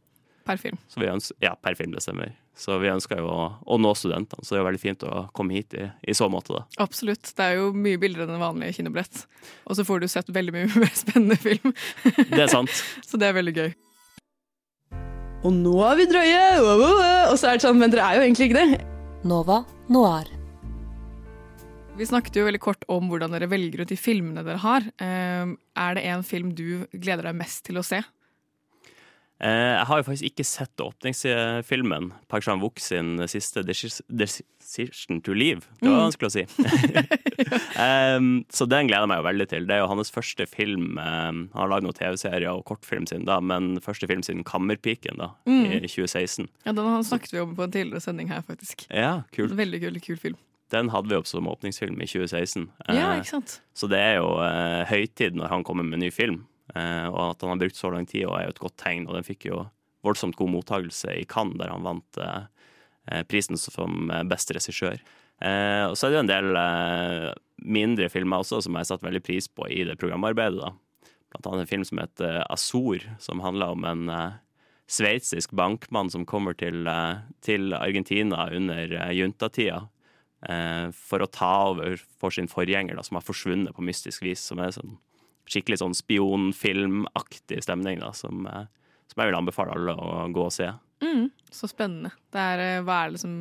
Per 0.46 0.58
film. 0.58 0.78
Så 0.90 0.98
vi 1.02 1.06
ønsker, 1.10 1.36
ja, 1.44 1.52
per 1.54 1.76
film, 1.78 1.92
det 1.94 2.02
stemmer. 2.02 2.32
Så 2.58 2.76
vi 2.82 2.90
ønsker 2.92 3.20
jo 3.22 3.28
å, 3.32 3.44
å 3.64 3.76
nå 3.80 3.92
studentene, 3.96 4.44
så 4.44 4.52
det 4.52 4.58
er 4.58 4.60
jo 4.62 4.66
veldig 4.68 4.80
fint 4.82 5.04
å 5.08 5.22
komme 5.36 5.54
hit 5.56 5.76
i, 5.78 5.86
i 6.10 6.14
så 6.18 6.26
måte, 6.32 6.58
da. 6.58 6.64
Absolutt. 6.84 7.30
Det 7.38 7.46
er 7.46 7.60
jo 7.60 7.70
mye 7.72 8.00
billigere 8.02 8.26
enn 8.28 8.36
en 8.36 8.42
vanlig 8.42 8.74
kinobrett. 8.76 9.22
Og 9.70 9.78
så 9.78 9.86
får 9.88 10.02
du 10.02 10.08
sett 10.12 10.28
veldig 10.34 10.52
mye 10.58 10.68
mer 10.82 10.92
spennende 10.98 11.38
film. 11.40 11.72
Det 12.28 12.42
er 12.44 12.52
sant. 12.52 12.74
så 13.08 13.20
det 13.22 13.30
er 13.30 13.38
veldig 13.38 13.56
gøy. 13.56 13.72
Og 15.42 15.50
nå 15.56 15.72
er 15.88 15.96
vi 15.98 16.06
drøye! 16.10 16.42
Og 17.32 17.34
så 17.40 17.48
er 17.50 17.56
det 17.58 17.64
sånn, 17.64 17.80
men 17.80 17.90
dere 17.90 18.04
er 18.06 18.20
jo 18.20 18.26
egentlig 18.28 18.50
ikke 18.50 18.60
det. 18.62 18.82
Nova 19.26 19.62
Noir. 19.90 20.28
Vi 21.98 22.06
snakket 22.08 22.38
jo 22.38 22.44
veldig 22.46 22.60
kort 22.62 22.84
om 22.90 23.08
hvordan 23.10 23.34
dere 23.34 23.48
velger 23.50 23.82
ut 23.82 23.90
de 23.90 23.98
filmene 24.00 24.44
dere 24.46 24.60
har. 24.62 24.86
Eh, 25.02 25.50
Er 25.76 25.96
det 25.98 26.04
en 26.08 26.22
film 26.24 26.52
du 26.56 26.86
gleder 26.92 27.26
deg 27.28 27.36
mest 27.36 27.64
til 27.66 27.80
å 27.80 27.84
se? 27.84 28.00
Eh, 29.42 29.74
Jeg 29.78 29.86
har 29.88 29.98
jo 29.98 30.04
faktisk 30.06 30.28
ikke 30.30 30.44
sett 30.46 30.76
åpningsfilmen, 30.84 32.12
Park 32.30 32.44
Chan-wook 32.46 32.78
sin 32.78 33.16
siste 33.26 33.64
Deci- 33.66 34.00
Decision 34.08 35.20
to 35.20 35.32
Leave. 35.34 35.62
Det 35.80 35.88
var 35.90 35.98
Mm. 35.98 36.12
vanskelig 36.12 36.28
å 36.28 36.34
si. 36.36 36.44
um, 38.16 38.44
så 38.48 38.66
den 38.68 38.86
gleder 38.86 39.02
jeg 39.02 39.08
meg 39.10 39.18
jo 39.18 39.26
veldig 39.28 39.48
til. 39.50 39.66
Det 39.66 39.74
er 39.74 39.82
jo 39.82 39.88
hans 39.90 40.10
første 40.14 40.46
film. 40.48 40.96
Um, 40.98 41.48
han 41.52 41.62
har 41.64 41.68
lagd 41.72 41.82
noen 41.88 41.96
TV-serier 41.98 42.52
og 42.52 42.64
kortfilm 42.68 43.06
siden 43.10 43.26
da, 43.26 43.40
men 43.40 43.78
første 43.82 44.06
film 44.10 44.22
siden 44.22 44.44
Kammerpiken 44.44 45.18
da, 45.18 45.30
Mm. 45.46 45.66
i 45.82 45.88
2016. 45.88 46.48
Ja, 46.64 46.72
Den 46.72 46.84
har- 46.86 47.02
snakket 47.02 47.32
vi 47.32 47.38
om 47.40 47.56
på 47.56 47.64
en 47.64 47.70
tidligere 47.72 48.00
sending 48.00 48.28
her, 48.28 48.42
faktisk. 48.42 48.86
Ja, 48.90 49.22
kul. 49.32 49.48
Veldig 49.48 49.80
kul, 49.80 50.00
kul 50.00 50.16
film. 50.16 50.36
Den 50.70 50.88
hadde 50.88 51.08
vi 51.08 51.16
opp 51.16 51.26
som 51.26 51.44
åpningsfilm 51.46 52.00
i 52.00 52.06
2016. 52.06 52.70
Ja, 52.88 53.12
Eh, 53.12 53.20
ikke 53.20 53.26
sant? 53.26 53.60
Så 53.74 53.88
det 53.90 53.98
er 53.98 54.14
jo 54.22 54.38
uh, 54.38 54.84
høytid 54.88 55.34
når 55.34 55.48
han 55.48 55.64
kommer 55.64 55.82
med 55.84 55.98
ny 55.98 56.10
film. 56.10 56.46
Eh, 56.72 57.06
og 57.10 57.20
at 57.32 57.42
han 57.44 57.52
har 57.52 57.60
brukt 57.60 57.76
så 57.78 57.90
lang 57.92 58.06
tid, 58.08 58.26
og 58.26 58.38
er 58.38 58.46
jo 58.46 58.54
et 58.54 58.62
godt 58.62 58.78
tegn. 58.80 59.08
Og 59.08 59.16
den 59.18 59.26
fikk 59.26 59.48
jo 59.50 59.64
voldsomt 60.06 60.38
god 60.38 60.52
mottagelse 60.54 61.16
i 61.20 61.26
Cannes, 61.28 61.58
der 61.60 61.72
han 61.72 61.86
vant 61.86 62.20
eh, 62.20 62.46
eh, 63.10 63.24
prisen 63.28 63.60
som 63.60 64.12
best 64.30 64.54
regissør. 64.54 65.02
Og 65.42 65.96
så 65.98 66.06
er 66.06 66.12
det 66.12 66.14
jo 66.14 66.22
en 66.22 66.28
del 66.30 66.56
mindre 67.66 68.06
filmer 68.12 68.44
også 68.44 68.60
som 68.62 68.76
jeg 68.76 68.84
har 68.84 68.88
satt 68.92 69.02
veldig 69.02 69.22
pris 69.26 69.48
på 69.50 69.66
i 69.74 69.80
det 69.88 69.96
programarbeidet. 69.98 70.60
da. 70.60 71.16
Blant 71.32 71.48
annet 71.48 71.64
en 71.64 71.70
film 71.72 71.86
som 71.88 71.98
heter 71.98 72.36
Azor, 72.44 73.02
som 73.18 73.42
handler 73.42 73.74
om 73.74 73.82
en 73.88 74.12
sveitsisk 74.86 75.50
bankmann 75.58 76.12
som 76.14 76.28
kommer 76.30 76.54
til, 76.54 76.86
til 77.42 77.74
Argentina 77.74 78.44
under 78.54 78.94
juntatida 79.18 79.80
for 80.94 81.26
å 81.26 81.30
ta 81.34 81.50
over 81.72 81.98
for 82.22 82.30
sin 82.30 82.46
forgjenger, 82.46 82.94
da, 82.94 83.02
som 83.02 83.18
har 83.18 83.26
forsvunnet 83.26 83.74
på 83.74 83.82
mystisk 83.82 84.22
vis. 84.22 84.46
Som 84.46 84.62
er 84.62 84.70
sånn 84.78 84.94
skikkelig 85.50 85.80
sånn 85.82 85.96
spionfilmaktig 85.96 87.62
stemning, 87.64 88.00
da, 88.02 88.12
som, 88.16 88.46
eh, 88.46 88.68
som 89.10 89.22
jeg 89.22 89.30
vil 89.30 89.38
anbefale 89.38 89.74
alle 89.74 89.96
å 89.96 90.28
gå 90.32 90.46
og 90.46 90.54
se. 90.54 90.70
Mm, 91.02 91.30
så 91.50 91.68
spennende. 91.70 92.12
Det 92.32 92.46
er, 92.52 92.62
eh, 92.64 92.82
hva 92.86 93.02
er 93.04 93.14
det 93.14 93.22
som 93.22 93.34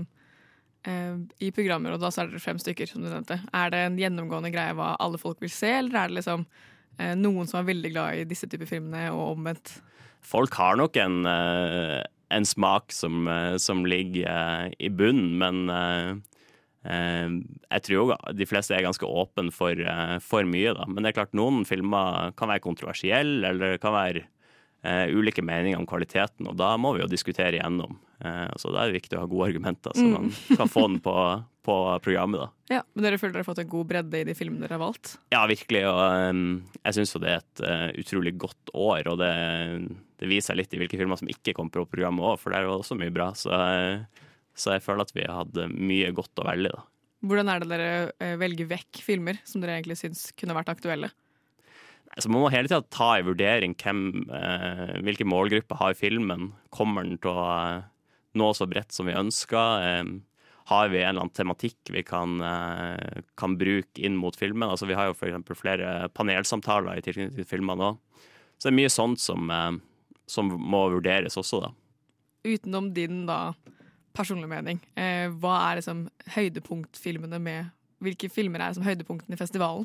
eh, 0.84 1.16
I 1.46 1.52
programmer, 1.54 1.94
og 1.94 2.02
da 2.02 2.10
så 2.10 2.24
er 2.24 2.32
dere 2.32 2.42
fem 2.42 2.58
stykker, 2.58 2.90
som 2.90 3.04
du 3.04 3.10
nevnte. 3.10 3.38
Er 3.54 3.70
det 3.70 3.84
en 3.86 4.00
gjennomgående 4.02 4.52
greie 4.54 4.74
hva 4.74 4.96
alle 5.00 5.22
folk 5.22 5.42
vil 5.44 5.54
se, 5.54 5.70
eller 5.78 6.00
er 6.00 6.10
det 6.10 6.22
liksom 6.22 6.48
eh, 6.98 7.14
noen 7.16 7.48
som 7.48 7.62
er 7.62 7.70
veldig 7.70 7.94
glad 7.94 8.18
i 8.18 8.26
disse 8.30 8.50
typer 8.50 8.70
filmene, 8.70 9.12
og 9.14 9.38
omvendt? 9.38 9.78
Folk 10.26 10.54
har 10.58 10.76
nok 10.78 10.98
en, 11.02 11.26
eh, 11.30 12.02
en 12.32 12.46
smak 12.46 12.92
som, 12.96 13.30
som 13.60 13.86
ligger 13.86 14.74
i 14.80 14.90
bunnen, 14.90 15.38
men 15.38 16.22
jeg 16.84 17.84
tror 17.86 17.96
jo 17.98 18.06
de 18.34 18.48
fleste 18.50 18.74
er 18.74 18.86
ganske 18.88 19.06
åpne 19.06 19.52
for, 19.54 19.72
eh, 19.78 20.18
for 20.26 20.48
mye, 20.50 20.74
da. 20.74 20.88
Men 20.90 21.04
det 21.04 21.12
er 21.12 21.20
klart, 21.22 21.36
noen 21.38 21.62
filmer 21.68 22.32
kan 22.40 22.50
være 22.50 22.64
kontroversielle, 22.66 23.52
eller 23.54 23.76
det 23.76 23.82
kan 23.84 23.94
være 23.94 24.24
uh, 24.82 25.06
ulike 25.14 25.44
meninger 25.46 25.78
om 25.78 25.86
kvaliteten, 25.86 26.48
og 26.50 26.56
da 26.58 26.72
må 26.82 26.96
vi 26.96 27.04
jo 27.04 27.10
diskutere 27.12 27.60
igjennom. 27.60 28.00
Uh, 28.26 28.50
så 28.58 28.72
da 28.74 28.82
er 28.84 28.90
det 28.92 28.98
viktig 29.02 29.18
å 29.18 29.22
ha 29.24 29.30
gode 29.30 29.52
argumenter, 29.52 29.94
så 29.94 30.02
Mm. 30.08 30.14
man 30.16 30.58
kan 30.58 30.70
få 30.74 30.88
den 30.88 31.00
på, 31.06 31.14
på 31.66 31.76
programmet, 32.02 32.42
da. 32.42 32.50
Ja, 32.78 32.82
Men 32.96 33.04
dere 33.06 33.20
føler 33.22 33.34
dere 33.36 33.44
har 33.46 33.50
fått 33.54 33.62
en 33.62 33.70
god 33.70 33.88
bredde 33.92 34.18
i 34.22 34.24
de 34.26 34.34
filmene 34.34 34.66
dere 34.66 34.78
har 34.80 34.82
valgt? 34.88 35.18
Ja, 35.34 35.46
virkelig. 35.46 35.84
Og 35.86 36.02
um, 36.34 36.64
jeg 36.84 36.98
syns 36.98 37.14
jo 37.14 37.22
det 37.22 37.30
er 37.30 37.44
et 37.44 37.62
uh, 37.62 37.90
utrolig 38.02 38.34
godt 38.42 38.74
år. 38.74 39.06
Og 39.12 39.20
det, 39.22 39.32
det 40.22 40.30
viser 40.30 40.58
litt 40.58 40.74
i 40.74 40.82
hvilke 40.82 40.98
filmer 40.98 41.18
som 41.22 41.30
ikke 41.30 41.54
kom 41.58 41.70
på 41.70 41.86
programmet 41.86 42.26
òg, 42.26 42.40
for 42.42 42.50
der 42.54 42.66
var 42.66 42.74
det 42.78 42.86
også 42.86 42.98
mye 42.98 43.14
bra. 43.14 43.30
Så, 43.38 43.52
uh, 43.54 44.26
så 44.58 44.76
jeg 44.76 44.84
føler 44.86 45.06
at 45.06 45.14
vi 45.16 45.26
hadde 45.28 45.68
mye 45.72 46.12
godt 46.16 46.42
å 46.42 46.48
velge, 46.48 46.74
da. 46.74 46.86
Hvordan 47.22 47.52
er 47.54 47.62
det 47.62 47.70
dere 47.70 47.90
eh, 48.18 48.38
velger 48.42 48.70
vekk 48.72 49.04
filmer 49.06 49.38
som 49.46 49.62
dere 49.62 49.78
egentlig 49.78 50.00
syns 50.00 50.32
kunne 50.38 50.56
vært 50.58 50.72
aktuelle? 50.74 51.12
Så 52.20 52.28
man 52.28 52.44
må 52.44 52.50
hele 52.52 52.68
tida 52.68 52.82
ta 52.92 53.14
i 53.20 53.24
vurdering 53.24 53.76
hvem, 53.80 54.26
eh, 54.36 54.98
hvilke 55.06 55.28
målgrupper 55.28 55.80
har 55.80 55.96
filmen. 55.96 56.50
Kommer 56.74 57.08
den 57.08 57.22
til 57.22 57.32
å 57.32 57.46
uh, 57.46 57.86
nå 58.36 58.50
så 58.58 58.68
bredt 58.68 58.92
som 58.92 59.08
vi 59.08 59.16
ønsker? 59.16 59.86
Eh, 59.86 60.10
har 60.72 60.90
vi 60.92 61.00
en 61.00 61.14
eller 61.14 61.24
annen 61.24 61.36
tematikk 61.36 61.94
vi 61.94 62.04
kan, 62.04 62.42
eh, 62.44 63.22
kan 63.40 63.56
bruke 63.60 64.04
inn 64.04 64.18
mot 64.20 64.36
filmen? 64.36 64.68
Altså, 64.68 64.90
vi 64.90 64.98
har 64.98 65.10
jo 65.10 65.16
f.eks. 65.16 65.56
flere 65.58 66.10
panelsamtaler 66.16 67.00
i 67.00 67.06
tilknytning 67.06 67.38
til 67.40 67.48
filmene 67.48 67.94
òg. 67.94 68.02
Så 68.58 68.68
det 68.68 68.74
er 68.74 68.80
mye 68.82 68.94
sånt 68.94 69.22
som, 69.24 69.50
som 70.30 70.52
må 70.54 70.84
vurderes 70.94 71.40
også, 71.40 71.64
da. 71.64 71.72
Utenom 72.46 72.92
din 72.94 73.24
da 73.26 73.56
personlige 74.16 74.52
mening, 74.52 74.82
eh, 74.96 75.28
hva 75.42 75.58
er 75.70 75.82
liksom 75.82 76.08
høydepunktfilmene 76.36 77.42
med 77.42 77.78
Hvilke 78.02 78.32
filmer 78.34 78.64
er 78.66 78.74
som 78.74 78.82
høydepunktene 78.82 79.36
i 79.36 79.38
festivalen? 79.38 79.84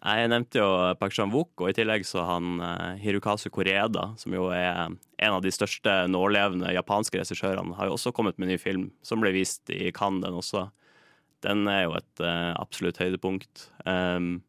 Nei, 0.00 0.14
Jeg 0.18 0.30
nevnte 0.32 0.58
jo 0.58 0.70
Park 0.98 1.12
Chan-wook, 1.14 1.52
og 1.62 1.68
i 1.70 1.76
tillegg 1.76 2.02
så 2.02 2.24
han 2.26 2.58
Hirukazu 2.58 3.04
Hirokazu 3.04 3.50
Koreda, 3.54 4.08
som 4.18 4.34
jo 4.34 4.48
er 4.50 4.90
en 4.90 5.36
av 5.36 5.44
de 5.44 5.52
største 5.54 5.92
nålevende 6.10 6.72
japanske 6.74 7.20
regissørene, 7.20 7.76
har 7.78 7.86
jo 7.86 7.94
også 7.94 8.10
kommet 8.10 8.34
med 8.34 8.48
en 8.48 8.52
ny 8.56 8.58
film 8.58 8.88
som 9.06 9.22
ble 9.22 9.30
vist 9.30 9.70
i 9.70 9.92
Cannes, 9.94 10.24
den 10.26 10.34
også. 10.34 10.64
Den 11.46 11.68
er 11.70 11.84
jo 11.84 11.94
et 12.00 12.24
uh, 12.24 12.50
absolutt 12.58 12.98
høydepunkt. 12.98 13.68
Um, 13.86 14.42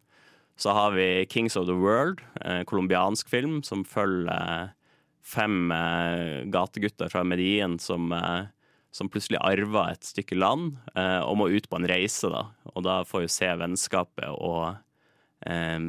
så 0.58 0.72
har 0.72 0.92
vi 0.92 1.26
Kings 1.26 1.56
of 1.56 1.68
the 1.68 1.76
World, 1.76 2.22
en 2.42 2.66
colombiansk 2.66 3.30
film 3.30 3.60
som 3.64 3.84
følger 3.86 4.32
eh, 4.32 4.70
fem 5.26 5.72
uh, 5.72 6.46
gategutter 6.48 7.12
fra 7.12 7.26
Medien 7.28 7.76
som, 7.80 8.12
eh, 8.16 8.48
som 8.96 9.10
plutselig 9.12 9.42
arver 9.44 9.92
et 9.92 10.08
stykke 10.08 10.38
land 10.40 10.78
eh, 10.96 11.20
og 11.20 11.40
må 11.42 11.50
ut 11.52 11.68
på 11.68 11.80
en 11.80 11.88
reise. 11.90 12.30
da. 12.32 12.46
Og 12.74 12.86
da 12.88 13.02
får 13.08 13.26
vi 13.26 13.34
se 13.34 13.50
vennskapet 13.60 14.30
og 14.32 14.78
eh, 15.48 15.80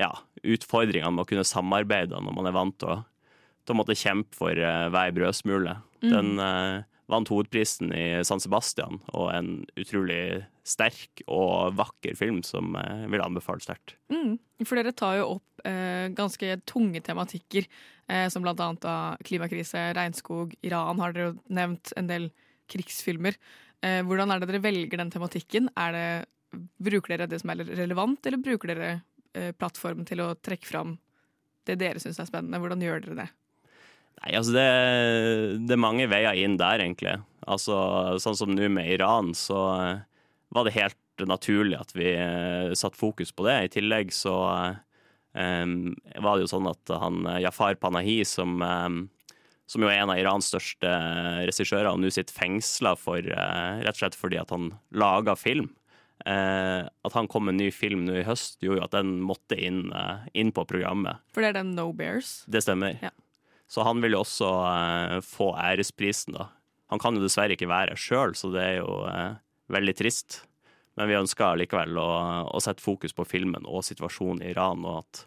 ja, 0.00 0.12
utfordringene 0.40 1.12
med 1.12 1.26
å 1.26 1.28
kunne 1.28 1.44
samarbeide 1.48 2.22
når 2.24 2.38
man 2.38 2.48
er 2.48 2.56
vant 2.56 2.78
til 2.80 2.96
å, 2.96 2.98
til 3.64 3.76
å 3.76 3.80
måtte 3.82 3.98
kjempe 3.98 4.38
for 4.38 4.56
eh, 4.56 4.88
hver 4.94 5.12
brødsmule. 5.18 5.76
Mm. 6.04 6.10
Den 6.14 6.44
eh, 6.46 6.82
vant 7.10 7.28
hovedprisen 7.28 7.92
i 7.92 8.06
San 8.24 8.40
Sebastian, 8.40 9.00
og 9.12 9.28
en 9.34 9.50
utrolig 9.80 10.44
sterk 10.64 11.20
og 11.28 11.74
vakker 11.76 12.16
film 12.16 12.40
som 12.46 12.72
eh, 12.80 13.02
jeg 13.04 13.12
vil 13.12 13.24
anbefale 13.24 13.64
sterkt. 13.64 13.96
Mm. 14.12 14.38
For 14.64 14.80
dere 14.80 14.94
tar 14.96 15.18
jo 15.20 15.34
opp 15.36 15.66
eh, 15.68 16.08
ganske 16.16 16.56
tunge 16.70 17.02
tematikker, 17.04 17.68
eh, 18.08 18.26
som 18.32 18.46
annet 18.48 18.88
klimakrise, 19.28 19.90
regnskog, 19.98 20.56
Iran 20.64 21.02
har 21.02 21.12
dere 21.12 21.32
jo 21.32 21.36
nevnt, 21.60 21.92
en 22.00 22.08
del 22.08 22.30
krigsfilmer. 22.70 23.38
Eh, 23.84 24.00
hvordan 24.06 24.32
er 24.32 24.40
det 24.40 24.50
dere 24.50 24.64
velger 24.64 25.00
den 25.00 25.12
tematikken? 25.12 25.70
Det, 25.74 26.06
bruker 26.78 27.14
dere 27.14 27.30
det 27.30 27.40
som 27.42 27.52
er 27.52 27.64
relevant, 27.74 28.26
eller 28.26 28.42
bruker 28.42 28.72
dere 28.72 28.90
eh, 29.34 29.52
plattformen 29.56 30.06
til 30.08 30.22
å 30.24 30.34
trekke 30.38 30.68
fram 30.68 30.96
det 31.64 31.78
dere 31.80 32.02
syns 32.02 32.20
er 32.20 32.28
spennende? 32.28 32.60
Hvordan 32.60 32.82
gjør 32.84 33.06
dere 33.06 33.20
det? 33.22 33.30
Nei, 34.20 34.34
altså 34.38 34.54
det, 34.54 34.66
det 35.66 35.74
er 35.74 35.80
mange 35.80 36.08
veier 36.10 36.38
inn 36.38 36.58
der, 36.60 36.82
egentlig. 36.84 37.16
Altså, 37.50 37.76
sånn 38.22 38.36
som 38.38 38.52
nå 38.54 38.68
med 38.72 38.88
Iran, 38.94 39.32
så 39.36 39.62
eh, 39.80 40.04
var 40.54 40.68
det 40.68 40.76
helt 40.76 41.00
naturlig 41.24 41.78
at 41.78 41.94
vi 41.96 42.12
eh, 42.14 42.72
satte 42.78 43.00
fokus 43.00 43.32
på 43.34 43.46
det. 43.48 43.56
I 43.64 43.72
tillegg 43.78 44.12
så 44.14 44.36
eh, 45.34 45.56
var 46.24 46.36
det 46.36 46.44
jo 46.44 46.52
sånn 46.52 46.70
at 46.70 46.94
han 47.00 47.24
eh, 47.26 47.42
Jafar 47.46 47.78
Panahi, 47.80 48.20
som, 48.28 48.58
som 49.70 49.84
jo 49.84 49.88
er 49.88 50.02
en 50.02 50.12
av 50.12 50.20
Irans 50.20 50.50
største 50.50 50.90
regissører, 51.46 51.88
og 51.90 52.02
nå 52.02 52.10
sitter 52.12 52.36
fengsla 52.36 52.94
for 53.00 53.24
eh, 53.24 53.80
rett 53.84 53.96
og 53.96 54.02
slett 54.02 54.18
fordi 54.18 54.40
at 54.40 54.52
han 54.54 54.72
laga 54.92 55.36
film. 55.38 55.70
Eh, 56.24 56.84
at 56.84 57.16
han 57.16 57.28
kom 57.28 57.48
med 57.48 57.56
en 57.56 57.62
ny 57.64 57.70
film 57.74 58.04
nå 58.06 58.18
i 58.20 58.26
høst, 58.26 58.60
gjorde 58.62 58.82
jo 58.82 58.86
at 58.86 58.96
den 58.96 59.16
måtte 59.24 59.58
inn, 59.58 59.86
eh, 59.92 60.28
inn 60.40 60.52
på 60.54 60.66
programmet. 60.68 61.24
For 61.34 61.44
det 61.44 61.52
er 61.52 61.60
den 61.62 61.74
No 61.76 61.90
Bears. 61.96 62.42
Det 62.48 62.64
stemmer. 62.64 62.98
Ja. 63.02 63.12
Så 63.68 63.84
han 63.86 64.00
vil 64.04 64.14
jo 64.16 64.22
også 64.22 64.50
eh, 64.70 65.18
få 65.24 65.52
æresprisen, 65.58 66.36
da. 66.36 66.50
Han 66.92 67.00
kan 67.00 67.16
jo 67.16 67.24
dessverre 67.24 67.56
ikke 67.56 67.70
være 67.70 67.96
her 67.96 68.00
sjøl, 68.00 68.36
så 68.38 68.52
det 68.54 68.62
er 68.62 68.76
jo 68.82 69.00
eh, 69.08 69.38
veldig 69.72 69.96
trist. 69.98 70.42
Men 70.94 71.10
vi 71.10 71.16
ønsker 71.18 71.58
likevel 71.58 71.96
å, 71.98 72.10
å 72.54 72.60
sette 72.62 72.84
fokus 72.84 73.16
på 73.16 73.26
filmen 73.26 73.64
og 73.66 73.82
situasjonen 73.82 74.44
i 74.44 74.52
Iran, 74.52 74.84
og 74.86 75.00
at 75.02 75.24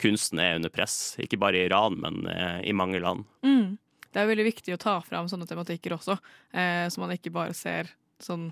kunsten 0.00 0.40
er 0.42 0.56
under 0.58 0.72
press. 0.72 1.14
Ikke 1.20 1.38
bare 1.40 1.60
i 1.60 1.66
Iran, 1.68 1.98
men 2.02 2.24
eh, 2.30 2.60
i 2.70 2.74
mange 2.76 3.02
land. 3.02 3.26
Mm. 3.46 3.76
Det 4.10 4.18
er 4.18 4.30
veldig 4.30 4.48
viktig 4.48 4.74
å 4.74 4.80
ta 4.80 4.96
fram 5.06 5.28
sånne 5.30 5.46
tematikker 5.46 5.94
også, 5.94 6.16
eh, 6.56 6.86
så 6.90 7.02
man 7.02 7.14
ikke 7.14 7.32
bare 7.34 7.54
ser 7.54 7.92
sånn 8.20 8.50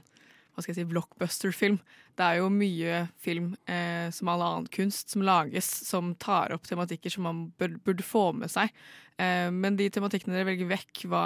hva 0.58 0.64
skal 0.64 0.72
jeg 0.72 0.80
si, 0.80 0.90
blockbuster-film. 0.90 1.76
Det 2.18 2.24
er 2.26 2.40
jo 2.40 2.48
mye 2.50 3.02
film 3.22 3.52
eh, 3.70 4.08
som 4.10 4.30
all 4.32 4.42
annen 4.42 4.64
kunst 4.74 5.12
som 5.14 5.22
lages, 5.22 5.68
som 5.86 6.16
tar 6.18 6.50
opp 6.50 6.66
tematikker 6.66 7.14
som 7.14 7.28
man 7.28 7.44
bør, 7.62 7.76
burde 7.86 8.02
få 8.02 8.32
med 8.34 8.50
seg. 8.50 8.74
Eh, 9.22 9.46
men 9.54 9.78
de 9.78 9.86
tematikkene 9.94 10.34
dere 10.34 10.48
velger 10.48 10.72
vekk, 10.72 11.04
hva 11.12 11.22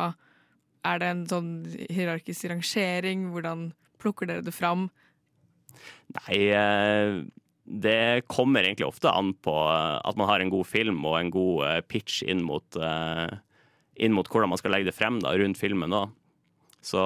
er 0.84 1.00
det 1.00 1.08
en 1.08 1.24
sånn 1.30 1.50
hierarkisk 1.88 2.50
rangering? 2.52 3.30
Hvordan 3.32 3.70
plukker 4.02 4.28
dere 4.28 4.44
det 4.44 4.52
fram? 4.52 4.90
Nei, 6.18 6.38
eh, 6.52 7.22
det 7.64 8.26
kommer 8.26 8.64
egentlig 8.64 8.88
ofte 8.88 9.10
an 9.10 9.32
på 9.38 9.54
eh, 9.54 9.98
at 10.02 10.18
man 10.18 10.28
har 10.28 10.42
en 10.42 10.50
god 10.50 10.66
film 10.66 11.04
og 11.06 11.18
en 11.18 11.30
god 11.30 11.64
eh, 11.68 11.78
pitch 11.86 12.22
inn 12.26 12.42
mot, 12.44 12.66
eh, 12.76 13.38
inn 14.02 14.14
mot 14.16 14.28
hvordan 14.28 14.50
man 14.50 14.58
skal 14.58 14.74
legge 14.74 14.90
det 14.90 14.96
frem 14.96 15.20
da, 15.22 15.36
rundt 15.38 15.60
filmen 15.60 15.94
Da. 15.94 16.08
Så 16.82 16.98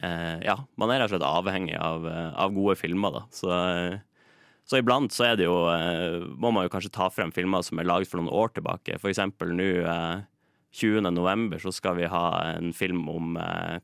ja, 0.00 0.54
man 0.80 0.90
er 0.90 1.02
rett 1.02 1.10
og 1.10 1.12
slett 1.12 1.26
avhengig 1.28 1.74
av, 1.76 2.06
av 2.08 2.54
gode 2.56 2.72
filmer, 2.80 3.12
da. 3.12 3.20
Så, 3.36 3.50
så 4.64 4.80
iblant 4.80 5.12
så 5.12 5.26
er 5.28 5.36
det 5.38 5.44
jo 5.44 5.58
Må 6.40 6.50
man 6.50 6.64
jo 6.64 6.72
kanskje 6.72 6.92
ta 6.92 7.10
frem 7.12 7.30
filmer 7.36 7.62
som 7.64 7.78
er 7.78 7.86
laget 7.86 8.08
for 8.08 8.18
noen 8.18 8.32
år 8.32 8.54
tilbake. 8.56 8.96
For 9.02 9.12
eksempel 9.12 9.52
nå 9.52 9.68
eh, 9.84 10.24
20. 10.74 11.04
november 11.12 11.60
så 11.62 11.70
skal 11.76 12.00
vi 12.00 12.08
ha 12.10 12.24
en 12.56 12.72
film 12.74 13.04
om 13.12 13.36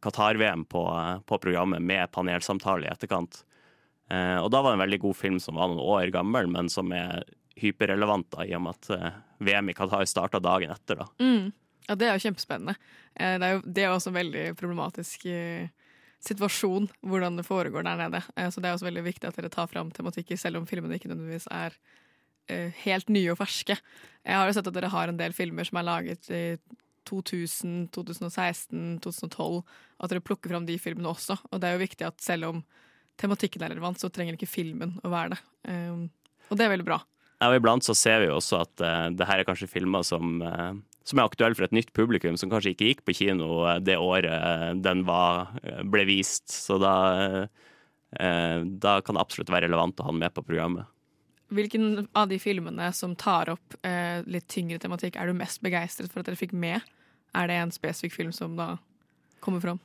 Qatar-VM 0.03 0.65
på, 0.73 0.83
på 1.29 1.41
programmet 1.45 1.85
med 1.85 2.11
panelsamtale 2.17 2.89
i 2.89 2.91
etterkant. 2.91 3.45
Eh, 4.11 4.37
og 4.43 4.51
da 4.51 4.61
var 4.63 4.73
det 4.73 4.81
en 4.81 4.85
veldig 4.87 5.01
god 5.05 5.17
film 5.19 5.39
som 5.43 5.59
var 5.61 5.71
noen 5.71 5.83
år 5.85 6.11
gammel, 6.15 6.49
men 6.51 6.71
som 6.73 6.91
er 6.97 7.23
hyperrelevant 7.61 8.31
da, 8.33 8.47
i 8.49 8.55
og 8.57 8.65
med 8.65 8.79
at 8.79 8.91
eh, 8.97 9.19
VM 9.47 9.71
i 9.71 9.77
Qatar 9.77 10.07
starta 10.09 10.41
dagen 10.43 10.73
etter. 10.75 11.03
da. 11.05 11.07
Mm. 11.23 11.53
Ja, 11.89 11.97
det 11.99 12.09
er 12.09 12.17
jo 12.19 12.25
kjempespennende. 12.27 12.75
Eh, 13.15 13.37
Det 13.39 13.47
er 13.47 13.55
jo 13.57 13.63
det 13.67 13.85
er 13.85 13.95
også 13.95 14.11
en 14.13 14.19
veldig 14.21 14.45
problematisk 14.59 15.27
situasjon, 16.21 16.91
hvordan 17.01 17.39
det 17.39 17.47
foregår 17.47 17.87
der 17.87 17.97
nede. 17.97 18.21
Så 18.53 18.61
det 18.61 18.69
er 18.69 18.75
også 18.77 18.91
veldig 18.91 19.07
viktig 19.07 19.29
at 19.31 19.39
dere 19.39 19.49
tar 19.53 19.71
fram 19.73 19.89
tematikker, 19.91 20.37
selv 20.37 20.61
om 20.61 20.67
filmene 20.69 20.99
ikke 20.99 21.09
nødvendigvis 21.09 21.47
er 21.51 21.79
helt 22.85 23.09
nye 23.09 23.31
og 23.33 23.39
ferske. 23.41 23.77
Jeg 24.27 24.37
har 24.37 24.45
jo 24.51 24.53
sett 24.57 24.69
at 24.69 24.75
dere 24.77 24.91
har 24.93 25.09
en 25.09 25.17
del 25.17 25.33
filmer 25.33 25.65
som 25.65 25.79
er 25.81 25.87
laget 25.87 26.29
i 26.35 26.43
2000, 27.09 27.89
2016, 27.95 29.01
2012. 29.01 29.63
At 30.03 30.13
dere 30.13 30.21
plukker 30.25 30.53
fram 30.53 30.67
de 30.69 30.77
filmene 30.83 31.09
også. 31.09 31.39
Og 31.51 31.61
det 31.63 31.71
er 31.71 31.79
jo 31.79 31.85
viktig 31.87 32.07
at 32.11 32.21
selv 32.21 32.51
om 32.51 32.61
tematikken 33.21 33.63
er 33.65 33.75
relevant, 33.75 34.01
så 34.01 34.11
trenger 34.13 34.37
ikke 34.37 34.51
filmen 34.51 34.97
å 35.05 35.13
være 35.13 35.35
det. 35.35 35.41
Um, 35.69 36.05
Og 36.51 36.59
det 36.59 36.67
er 36.67 36.73
veldig 36.73 36.87
bra. 36.89 37.01
Ja, 37.41 37.49
og 37.49 37.57
iblant 37.57 37.87
så 37.87 37.95
ser 37.97 38.21
vi 38.21 38.29
jo 38.29 38.37
også 38.39 38.63
at 38.65 38.85
uh, 38.85 39.09
det 39.13 39.29
her 39.29 39.41
er 39.41 39.49
kanskje 39.49 39.71
filmer 39.71 40.05
som, 40.05 40.41
uh, 40.45 40.73
som 41.09 41.21
er 41.21 41.29
aktuelle 41.29 41.57
for 41.57 41.69
et 41.69 41.77
nytt 41.77 41.93
publikum, 41.97 42.37
som 42.41 42.53
kanskje 42.53 42.75
ikke 42.75 42.89
gikk 42.91 43.05
på 43.09 43.17
kino 43.23 43.63
eh, 43.67 43.81
det 43.83 43.97
året 43.99 44.81
den 44.85 45.05
var, 45.09 45.53
ble 45.89 46.05
vist. 46.09 46.49
Så 46.53 46.77
da, 46.81 46.95
uh, 47.47 48.57
da 48.85 49.01
kan 49.05 49.17
det 49.17 49.25
absolutt 49.25 49.53
være 49.53 49.69
relevant 49.69 50.01
å 50.01 50.09
ha 50.09 50.15
den 50.15 50.25
med 50.25 50.37
på 50.37 50.45
programmet. 50.45 50.89
Hvilken 51.51 52.07
av 52.15 52.29
de 52.31 52.39
filmene 52.39 52.93
som 52.95 53.17
tar 53.19 53.51
opp 53.51 53.75
eh, 53.83 54.23
litt 54.31 54.47
tyngre 54.47 54.79
tematikk, 54.79 55.17
er 55.19 55.27
du 55.27 55.35
mest 55.35 55.59
begeistret 55.65 56.13
for 56.13 56.23
at 56.23 56.29
dere 56.29 56.39
fikk 56.39 56.53
med? 56.55 56.85
Er 57.35 57.51
det 57.51 57.57
en 57.59 57.73
spesifikk 57.75 58.15
film 58.15 58.31
som 58.35 58.55
da 58.59 58.77
kommer 59.43 59.63
fram? 59.65 59.81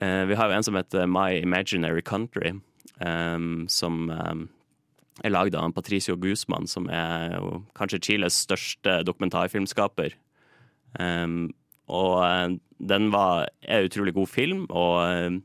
Eh, 0.00 0.24
vi 0.30 0.38
har 0.38 0.48
jo 0.48 0.56
en 0.56 0.64
som 0.64 0.78
heter 0.78 1.04
My 1.04 1.36
Imaginary 1.42 2.00
Country, 2.00 2.54
eh, 3.00 3.38
som 3.72 4.02
um, 4.10 4.44
er 5.20 5.34
lagd 5.34 5.56
av 5.58 5.72
Patricio 5.76 6.16
Guzman, 6.20 6.68
som 6.70 6.88
er 6.92 7.36
jo 7.36 7.62
kanskje 7.78 8.02
Chiles 8.06 8.42
største 8.46 9.00
dokumentarfilmskaper. 9.06 10.16
Um, 10.98 11.52
og 11.92 12.20
eh, 12.24 12.58
den 12.82 13.10
var, 13.14 13.48
en 13.62 13.88
utrolig 13.88 14.14
god 14.16 14.30
film, 14.30 14.64
og 14.70 15.40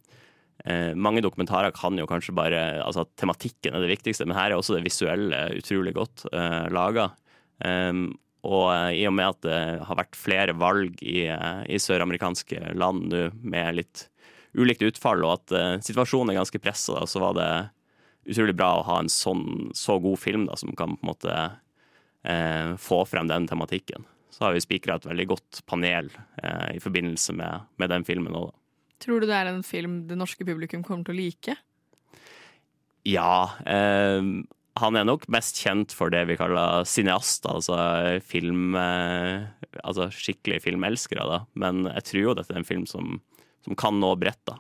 uh, 0.68 0.94
mange 0.98 1.24
dokumentarer 1.24 1.76
kan 1.76 1.96
jo 1.96 2.08
kanskje 2.10 2.34
bare 2.36 2.60
Altså 2.82 3.06
at 3.06 3.12
tematikken 3.20 3.76
er 3.76 3.86
det 3.86 3.94
viktigste, 3.94 4.26
men 4.28 4.36
her 4.38 4.52
er 4.52 4.58
også 4.58 4.78
det 4.78 4.86
visuelle 4.88 5.44
utrolig 5.60 5.94
godt 5.98 6.26
uh, 6.32 6.66
laga. 6.74 7.12
Um, 7.64 8.10
og 8.48 8.70
i 8.96 9.02
og 9.10 9.16
med 9.18 9.34
at 9.34 9.40
det 9.44 9.62
har 9.84 9.98
vært 9.98 10.16
flere 10.16 10.54
valg 10.56 11.02
i, 11.04 11.26
i 11.28 11.80
søramerikanske 11.82 12.76
land 12.78 13.10
nå 13.12 13.24
med 13.42 13.80
litt 13.80 14.06
ulikt 14.56 14.86
utfall, 14.86 15.24
og 15.26 15.40
at 15.40 15.56
eh, 15.56 15.74
situasjonen 15.86 16.34
er 16.34 16.40
ganske 16.42 16.62
pressa, 16.62 17.04
så 17.10 17.24
var 17.24 17.38
det 17.38 17.50
utrolig 18.28 18.56
bra 18.58 18.74
å 18.78 18.86
ha 18.88 19.00
en 19.02 19.12
sånn 19.12 19.72
så 19.78 19.98
god 20.04 20.20
film 20.20 20.46
da, 20.50 20.58
som 20.60 20.76
kan 20.76 20.98
på 20.98 21.06
en 21.06 21.12
måte 21.12 21.36
eh, 22.28 22.76
få 22.82 23.04
frem 23.10 23.30
den 23.32 23.48
tematikken. 23.50 24.08
Så 24.30 24.46
har 24.46 24.54
vi 24.54 24.62
spikra 24.62 24.98
et 24.98 25.08
veldig 25.08 25.28
godt 25.32 25.64
panel 25.70 26.12
eh, 26.44 26.76
i 26.78 26.82
forbindelse 26.84 27.34
med, 27.38 27.70
med 27.82 27.94
den 27.94 28.06
filmen 28.08 28.36
òg, 28.38 28.52
da. 28.52 28.64
Tror 28.98 29.22
du 29.22 29.28
det 29.30 29.38
er 29.38 29.52
en 29.52 29.62
film 29.66 30.08
det 30.10 30.18
norske 30.18 30.46
publikum 30.46 30.82
kommer 30.86 31.06
til 31.06 31.14
å 31.14 31.20
like? 31.20 31.54
Ja. 33.06 33.54
Eh, 33.70 34.22
han 34.78 34.98
er 34.98 35.08
nok 35.08 35.28
mest 35.34 35.58
kjent 35.62 35.94
for 35.96 36.14
det 36.14 36.24
vi 36.30 36.38
kaller 36.38 36.86
cineast, 36.90 37.48
altså 37.50 37.78
film 38.26 38.76
eh, 38.78 39.48
Altså 39.84 40.08
skikkelige 40.14 40.64
filmelskere, 40.66 41.26
da. 41.30 41.40
Men 41.60 41.86
jeg 41.86 42.06
tror 42.10 42.24
jo 42.24 42.36
dette 42.38 42.54
er 42.54 42.62
en 42.62 42.68
film 42.68 42.86
som, 42.90 43.20
som 43.68 43.76
kan 43.80 44.00
nå 44.00 44.14
bredt, 44.20 44.40
da. 44.48 44.56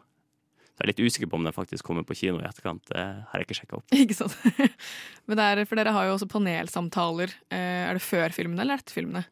Så 0.78 0.84
jeg 0.84 0.86
er 0.86 0.92
litt 0.92 1.06
usikker 1.10 1.30
på 1.32 1.40
om 1.40 1.46
den 1.48 1.56
faktisk 1.56 1.88
kommer 1.88 2.04
på 2.06 2.14
kino 2.20 2.38
i 2.38 2.46
etterkant. 2.46 2.84
Det 2.92 3.02
har 3.02 3.42
jeg 3.42 3.48
ikke 3.48 3.56
sjekka 3.58 3.80
opp. 3.80 3.94
Ikke 3.98 4.14
sant? 4.14 4.36
Men 5.26 5.40
det 5.40 5.46
er, 5.48 5.62
for 5.66 5.80
dere 5.80 5.94
har 5.96 6.06
jo 6.06 6.18
også 6.20 6.28
panelsamtaler. 6.30 7.34
Eh, 7.50 7.88
Er 7.88 7.98
det 7.98 8.04
før 8.06 8.36
filmene 8.36 8.62
eller 8.62 8.78
etter 8.78 8.94
filmene? 8.94 9.24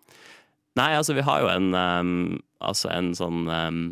Nei, 0.79 0.89
altså 0.97 1.13
vi 1.15 1.23
har 1.27 1.43
jo 1.43 1.51
en, 1.51 1.69
um, 1.77 2.39
altså 2.65 2.89
en 2.91 3.13
sånn 3.15 3.45
um, 3.47 3.83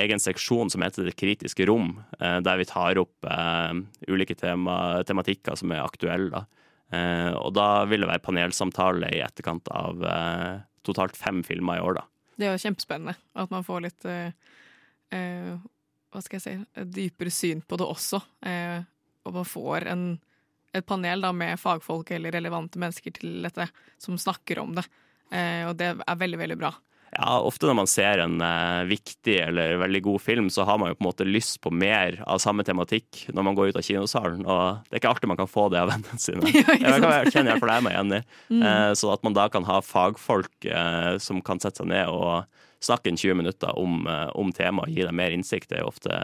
egen 0.00 0.22
seksjon 0.22 0.72
som 0.72 0.82
heter 0.82 1.06
Det 1.06 1.14
kritiske 1.20 1.68
rom, 1.68 1.92
uh, 2.22 2.40
der 2.40 2.58
vi 2.58 2.66
tar 2.72 2.98
opp 3.04 3.28
uh, 3.28 3.76
ulike 4.08 4.34
tema, 4.40 5.04
tematikker 5.06 5.60
som 5.60 5.76
er 5.76 5.84
aktuelle. 5.84 6.46
Eh, 6.90 7.30
og 7.38 7.52
da 7.54 7.84
vil 7.86 8.02
det 8.02 8.08
være 8.10 8.24
panelsamtale 8.24 9.12
i 9.14 9.20
etterkant 9.22 9.68
av 9.70 10.00
totalt 10.82 11.14
fem 11.14 11.44
filmer 11.46 11.78
i 11.78 11.84
år, 11.86 12.00
da. 12.00 12.02
Det 12.40 12.48
er 12.48 12.56
jo 12.56 12.62
kjempespennende 12.62 13.16
at 13.36 13.52
man 13.52 13.66
får 13.66 13.84
litt 13.84 14.08
eh, 14.08 14.32
eh, 15.12 15.52
hva 16.10 16.22
skal 16.24 16.40
jeg 16.40 16.44
si, 16.46 16.84
dypere 16.96 17.32
syn 17.34 17.60
på 17.62 17.78
det 17.78 17.86
også. 17.86 18.20
Eh, 18.48 18.80
og 19.28 19.36
man 19.36 19.46
får 19.46 19.86
en, 19.92 20.04
et 20.74 20.86
panel 20.86 21.22
da, 21.26 21.34
med 21.36 21.60
fagfolk 21.60 22.10
eller 22.16 22.34
relevante 22.34 22.80
mennesker 22.80 23.14
til 23.20 23.44
dette, 23.44 23.68
som 24.00 24.18
snakker 24.18 24.62
om 24.62 24.72
det. 24.78 24.86
Eh, 25.30 25.68
og 25.68 25.76
det 25.78 25.92
er 25.94 26.22
veldig, 26.24 26.40
veldig 26.40 26.58
bra. 26.58 26.72
Ja, 27.10 27.40
ofte 27.42 27.66
når 27.66 27.76
man 27.80 27.88
ser 27.90 28.20
en 28.22 28.36
eh, 28.44 28.84
viktig 28.86 29.34
eller 29.42 29.80
veldig 29.82 30.02
god 30.06 30.22
film, 30.22 30.50
så 30.52 30.62
har 30.68 30.78
man 30.78 30.92
jo 30.92 30.98
på 30.98 31.02
en 31.02 31.08
måte 31.08 31.26
lyst 31.26 31.58
på 31.64 31.72
mer 31.74 32.20
av 32.22 32.38
samme 32.42 32.62
tematikk 32.66 33.24
når 33.34 33.46
man 33.48 33.58
går 33.58 33.72
ut 33.72 33.80
av 33.80 33.86
kinosalen, 33.86 34.44
og 34.46 34.84
det 34.86 34.94
er 34.94 35.02
ikke 35.02 35.10
alltid 35.10 35.32
man 35.32 35.40
kan 35.40 35.50
få 35.50 35.66
det 35.74 35.80
av 35.82 35.90
vennene 35.92 36.22
sine. 36.22 36.52
Ja, 36.54 36.94
jeg 36.94 37.34
kjenner 37.34 37.56
iallfall 37.56 37.72
det 37.72 37.78
jeg 37.80 37.86
meg 37.88 37.96
igjen 37.96 38.16
i. 38.20 38.22
Mm. 38.52 38.62
Eh, 38.62 38.90
så 39.02 39.10
at 39.14 39.26
man 39.26 39.38
da 39.38 39.48
kan 39.50 39.66
ha 39.66 39.80
fagfolk 39.82 40.70
eh, 40.70 41.16
som 41.22 41.42
kan 41.42 41.62
sette 41.62 41.82
seg 41.82 41.90
ned 41.90 42.14
og 42.14 42.46
snakke 42.80 43.10
en 43.10 43.18
20 43.18 43.34
minutter 43.42 43.74
om, 43.78 44.06
eh, 44.06 44.28
om 44.38 44.54
temaet 44.54 44.88
og 44.88 44.94
gi 44.94 45.06
dem 45.06 45.18
mer 45.18 45.34
innsikt, 45.34 45.70
det 45.70 45.80
er 45.80 45.84
jo 45.84 45.90
ofte 45.90 46.20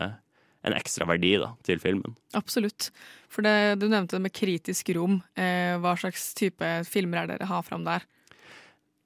en 0.66 0.74
ekstra 0.74 1.06
verdi 1.06 1.36
da, 1.38 1.52
til 1.66 1.80
filmen. 1.82 2.16
Absolutt. 2.38 2.90
For 3.30 3.46
det, 3.46 3.78
du 3.82 3.86
nevnte 3.90 4.16
det 4.16 4.24
med 4.24 4.34
kritisk 4.34 4.90
rom. 4.96 5.20
Eh, 5.38 5.76
hva 5.82 5.94
slags 5.98 6.32
type 6.38 6.70
filmer 6.88 7.22
er 7.22 7.30
det 7.30 7.40
dere 7.40 7.50
har 7.50 7.66
fram 7.66 7.86
der? 7.86 8.06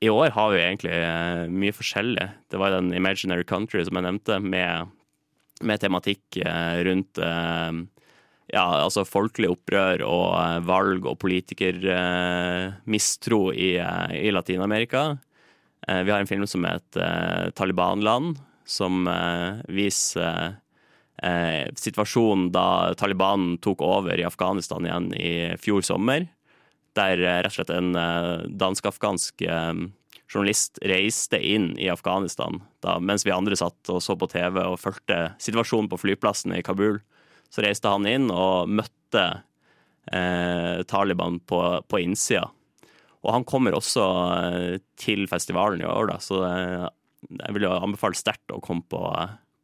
I 0.00 0.08
år 0.08 0.30
har 0.32 0.54
vi 0.54 0.60
egentlig 0.62 0.94
eh, 0.96 1.42
mye 1.52 1.74
forskjellig. 1.76 2.24
Det 2.48 2.56
var 2.60 2.70
den 2.72 2.94
Imaginary 2.96 3.44
Country 3.44 3.82
som 3.84 3.96
jeg 3.98 4.04
nevnte, 4.06 4.38
med, 4.40 4.88
med 5.60 5.80
tematikk 5.82 6.36
eh, 6.40 6.80
rundt 6.88 7.18
eh, 7.20 7.72
ja, 8.50 8.64
altså 8.80 9.04
folkelig 9.04 9.50
opprør 9.52 10.02
og 10.06 10.64
valg 10.66 11.06
og 11.06 11.18
politikermistro 11.20 13.52
i, 13.52 13.78
i 14.16 14.30
Latin-Amerika. 14.34 15.18
Vi 15.86 16.10
har 16.10 16.20
en 16.20 16.26
film 16.26 16.46
som 16.50 16.64
heter 16.66 17.52
Taliban-land, 17.56 18.38
som 18.66 19.08
viser 19.70 20.54
situasjonen 21.78 22.52
da 22.52 22.94
Taliban 22.98 23.58
tok 23.62 23.80
over 23.86 24.18
i 24.18 24.24
Afghanistan 24.26 24.84
igjen 24.84 25.14
i 25.14 25.56
fjor 25.62 25.80
sommer. 25.86 26.26
Der 26.98 27.20
eh, 27.22 27.40
rett 27.44 27.52
og 27.52 27.58
slett 27.58 27.72
en 27.74 27.94
eh, 27.98 28.46
dansk-afghansk 28.60 29.44
eh, 29.46 29.72
journalist 30.30 30.78
reiste 30.86 31.40
inn 31.42 31.72
i 31.78 31.88
Afghanistan 31.90 32.60
da, 32.84 32.98
mens 33.02 33.26
vi 33.26 33.34
andre 33.34 33.56
satt 33.58 33.90
og 33.90 33.98
så 34.04 34.14
på 34.18 34.28
TV 34.30 34.60
og 34.62 34.78
fulgte 34.78 35.32
situasjonen 35.42 35.90
på 35.90 35.98
flyplassen 35.98 36.54
i 36.54 36.62
Kabul. 36.66 37.00
Så 37.50 37.64
reiste 37.64 37.90
han 37.90 38.06
inn 38.06 38.28
og 38.30 38.70
møtte 38.70 39.24
eh, 40.12 40.82
Taliban 40.86 41.40
på, 41.50 41.60
på 41.88 42.02
innsida. 42.02 42.46
Og 43.20 43.34
han 43.34 43.44
kommer 43.44 43.74
også 43.76 44.04
eh, 44.36 44.76
til 45.00 45.26
festivalen 45.28 45.82
i 45.82 45.88
år, 45.88 46.12
da, 46.12 46.20
så 46.22 46.44
eh, 46.46 46.86
jeg 47.28 47.56
vil 47.56 47.66
jo 47.66 47.74
anbefale 47.76 48.16
sterkt 48.16 48.54
å 48.54 48.62
komme 48.64 48.86
på, 48.88 49.02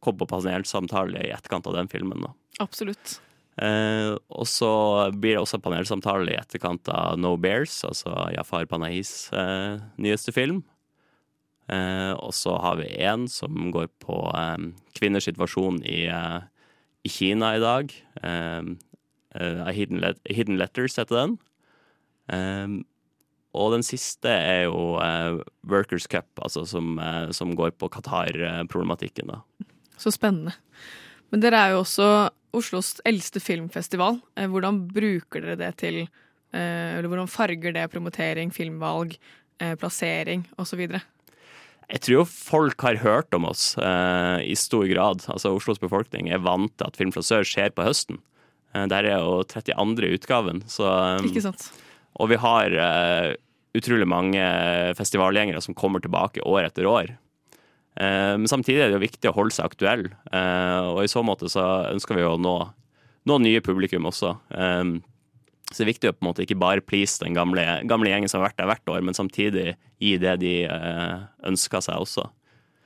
komme 0.03 0.21
på 0.21 0.29
panelsamtale 0.29 1.23
i 1.25 1.31
etterkant 1.33 1.69
av 1.71 1.79
den 1.79 1.89
filmen. 1.89 2.27
da. 2.27 2.35
Absolutt. 2.61 3.17
Eh, 3.57 4.13
og 4.13 4.45
så 4.45 4.71
blir 5.17 5.33
det 5.33 5.41
også 5.41 5.57
panelsamtale 5.63 6.29
i 6.29 6.37
etterkant 6.37 6.89
av 6.93 7.17
No 7.17 7.33
Bears, 7.41 7.79
altså 7.87 8.13
Jafar 8.35 8.67
Panahis 8.69 9.31
eh, 9.33 9.79
nyeste 9.97 10.33
film. 10.35 10.61
Eh, 11.67 12.13
og 12.15 12.35
så 12.37 12.53
har 12.63 12.77
vi 12.79 12.91
en 13.03 13.25
som 13.27 13.71
går 13.73 13.89
på 14.03 14.19
eh, 14.29 14.69
kvinners 14.99 15.25
situasjon 15.27 15.81
i, 15.83 16.05
eh, 16.05 16.37
i 17.03 17.11
Kina 17.11 17.55
i 17.57 17.63
dag. 17.63 17.95
Eh, 18.21 18.75
Hidden, 19.37 19.99
Let 20.01 20.21
Hidden 20.25 20.57
Letters 20.57 20.95
heter 20.97 21.13
den. 21.13 21.33
Og 23.53 23.73
den 23.75 23.83
siste 23.85 24.31
er 24.31 24.63
jo 24.65 24.97
Workers 25.61 26.07
Cup, 26.09 26.25
altså 26.41 26.63
som, 26.65 26.97
som 27.29 27.51
går 27.53 27.75
på 27.77 27.89
Qatar-problematikken. 27.93 29.29
Så 30.01 30.15
spennende. 30.15 30.55
Men 31.29 31.43
dere 31.43 31.59
er 31.59 31.75
jo 31.75 31.83
også 31.83 32.07
Oslos 32.57 32.95
eldste 33.07 33.41
filmfestival. 33.43 34.19
Eh, 34.37 34.47
Hvordan 34.51 34.83
bruker 34.91 35.43
dere 35.45 35.59
det 35.59 35.73
til 35.83 36.01
eh, 36.05 36.97
Eller 36.97 37.07
hvordan 37.11 37.29
farger 37.31 37.75
det 37.75 37.85
promotering, 37.93 38.51
filmvalg, 38.55 39.17
eh, 39.61 39.75
plassering 39.79 40.45
osv.? 40.57 40.87
Jeg 41.87 42.01
tror 42.03 42.25
folk 42.27 42.83
har 42.83 42.99
hørt 42.99 43.33
om 43.37 43.45
oss 43.47 43.69
eh, 43.79 44.41
i 44.43 44.55
stor 44.59 44.83
grad. 44.91 45.23
Altså 45.31 45.53
Oslos 45.55 45.79
befolkning 45.79 46.27
er 46.33 46.43
vant 46.43 46.73
til 46.75 46.89
at 46.89 46.97
Film 46.99 47.13
fra 47.15 47.23
sør 47.23 47.47
skjer 47.47 47.71
på 47.75 47.85
høsten. 47.87 48.19
Eh, 48.75 48.87
der 48.91 49.07
er 49.07 49.21
jo 49.23 49.43
32. 49.47 50.09
utgaven. 50.17 50.63
Så, 50.67 50.83
eh, 50.87 51.29
Ikke 51.29 51.45
sant? 51.45 51.69
Og 52.19 52.31
vi 52.33 52.39
har 52.41 52.73
eh, 52.73 53.35
utrolig 53.77 54.07
mange 54.09 54.41
festivalgjengere 54.97 55.61
som 55.63 55.77
kommer 55.77 56.03
tilbake 56.03 56.43
år 56.43 56.67
etter 56.67 56.89
år. 56.89 57.13
Eh, 57.97 58.33
men 58.37 58.49
samtidig 58.49 58.83
er 58.83 58.91
det 58.91 58.97
jo 58.99 59.05
viktig 59.05 59.29
å 59.31 59.35
holde 59.35 59.55
seg 59.55 59.69
aktuell, 59.69 60.05
eh, 60.29 60.89
og 60.91 61.01
i 61.01 61.09
så 61.11 61.23
måte 61.25 61.49
så 61.49 61.63
ønsker 61.89 62.19
vi 62.19 62.25
å 62.27 62.35
nå, 62.37 62.55
nå 63.29 63.37
nye 63.41 63.63
publikum 63.65 64.05
også. 64.09 64.35
Eh, 64.53 64.97
så 65.67 65.81
det 65.81 65.83
er 65.83 65.91
viktig 65.91 66.11
å 66.11 66.15
på 66.15 66.23
en 66.23 66.29
måte 66.29 66.45
ikke 66.45 66.59
bare 66.61 66.85
please 66.85 67.19
den 67.23 67.35
gamle, 67.35 67.63
gamle 67.89 68.13
gjengen 68.13 68.31
som 68.31 68.39
har 68.39 68.51
vært 68.51 68.61
der 68.61 68.69
hvert 68.69 68.93
år, 68.93 69.01
men 69.03 69.17
samtidig 69.17 69.73
gi 69.99 70.13
det 70.21 70.37
de 70.39 70.53
ønsker 71.49 71.83
seg 71.83 72.05
også. 72.05 72.23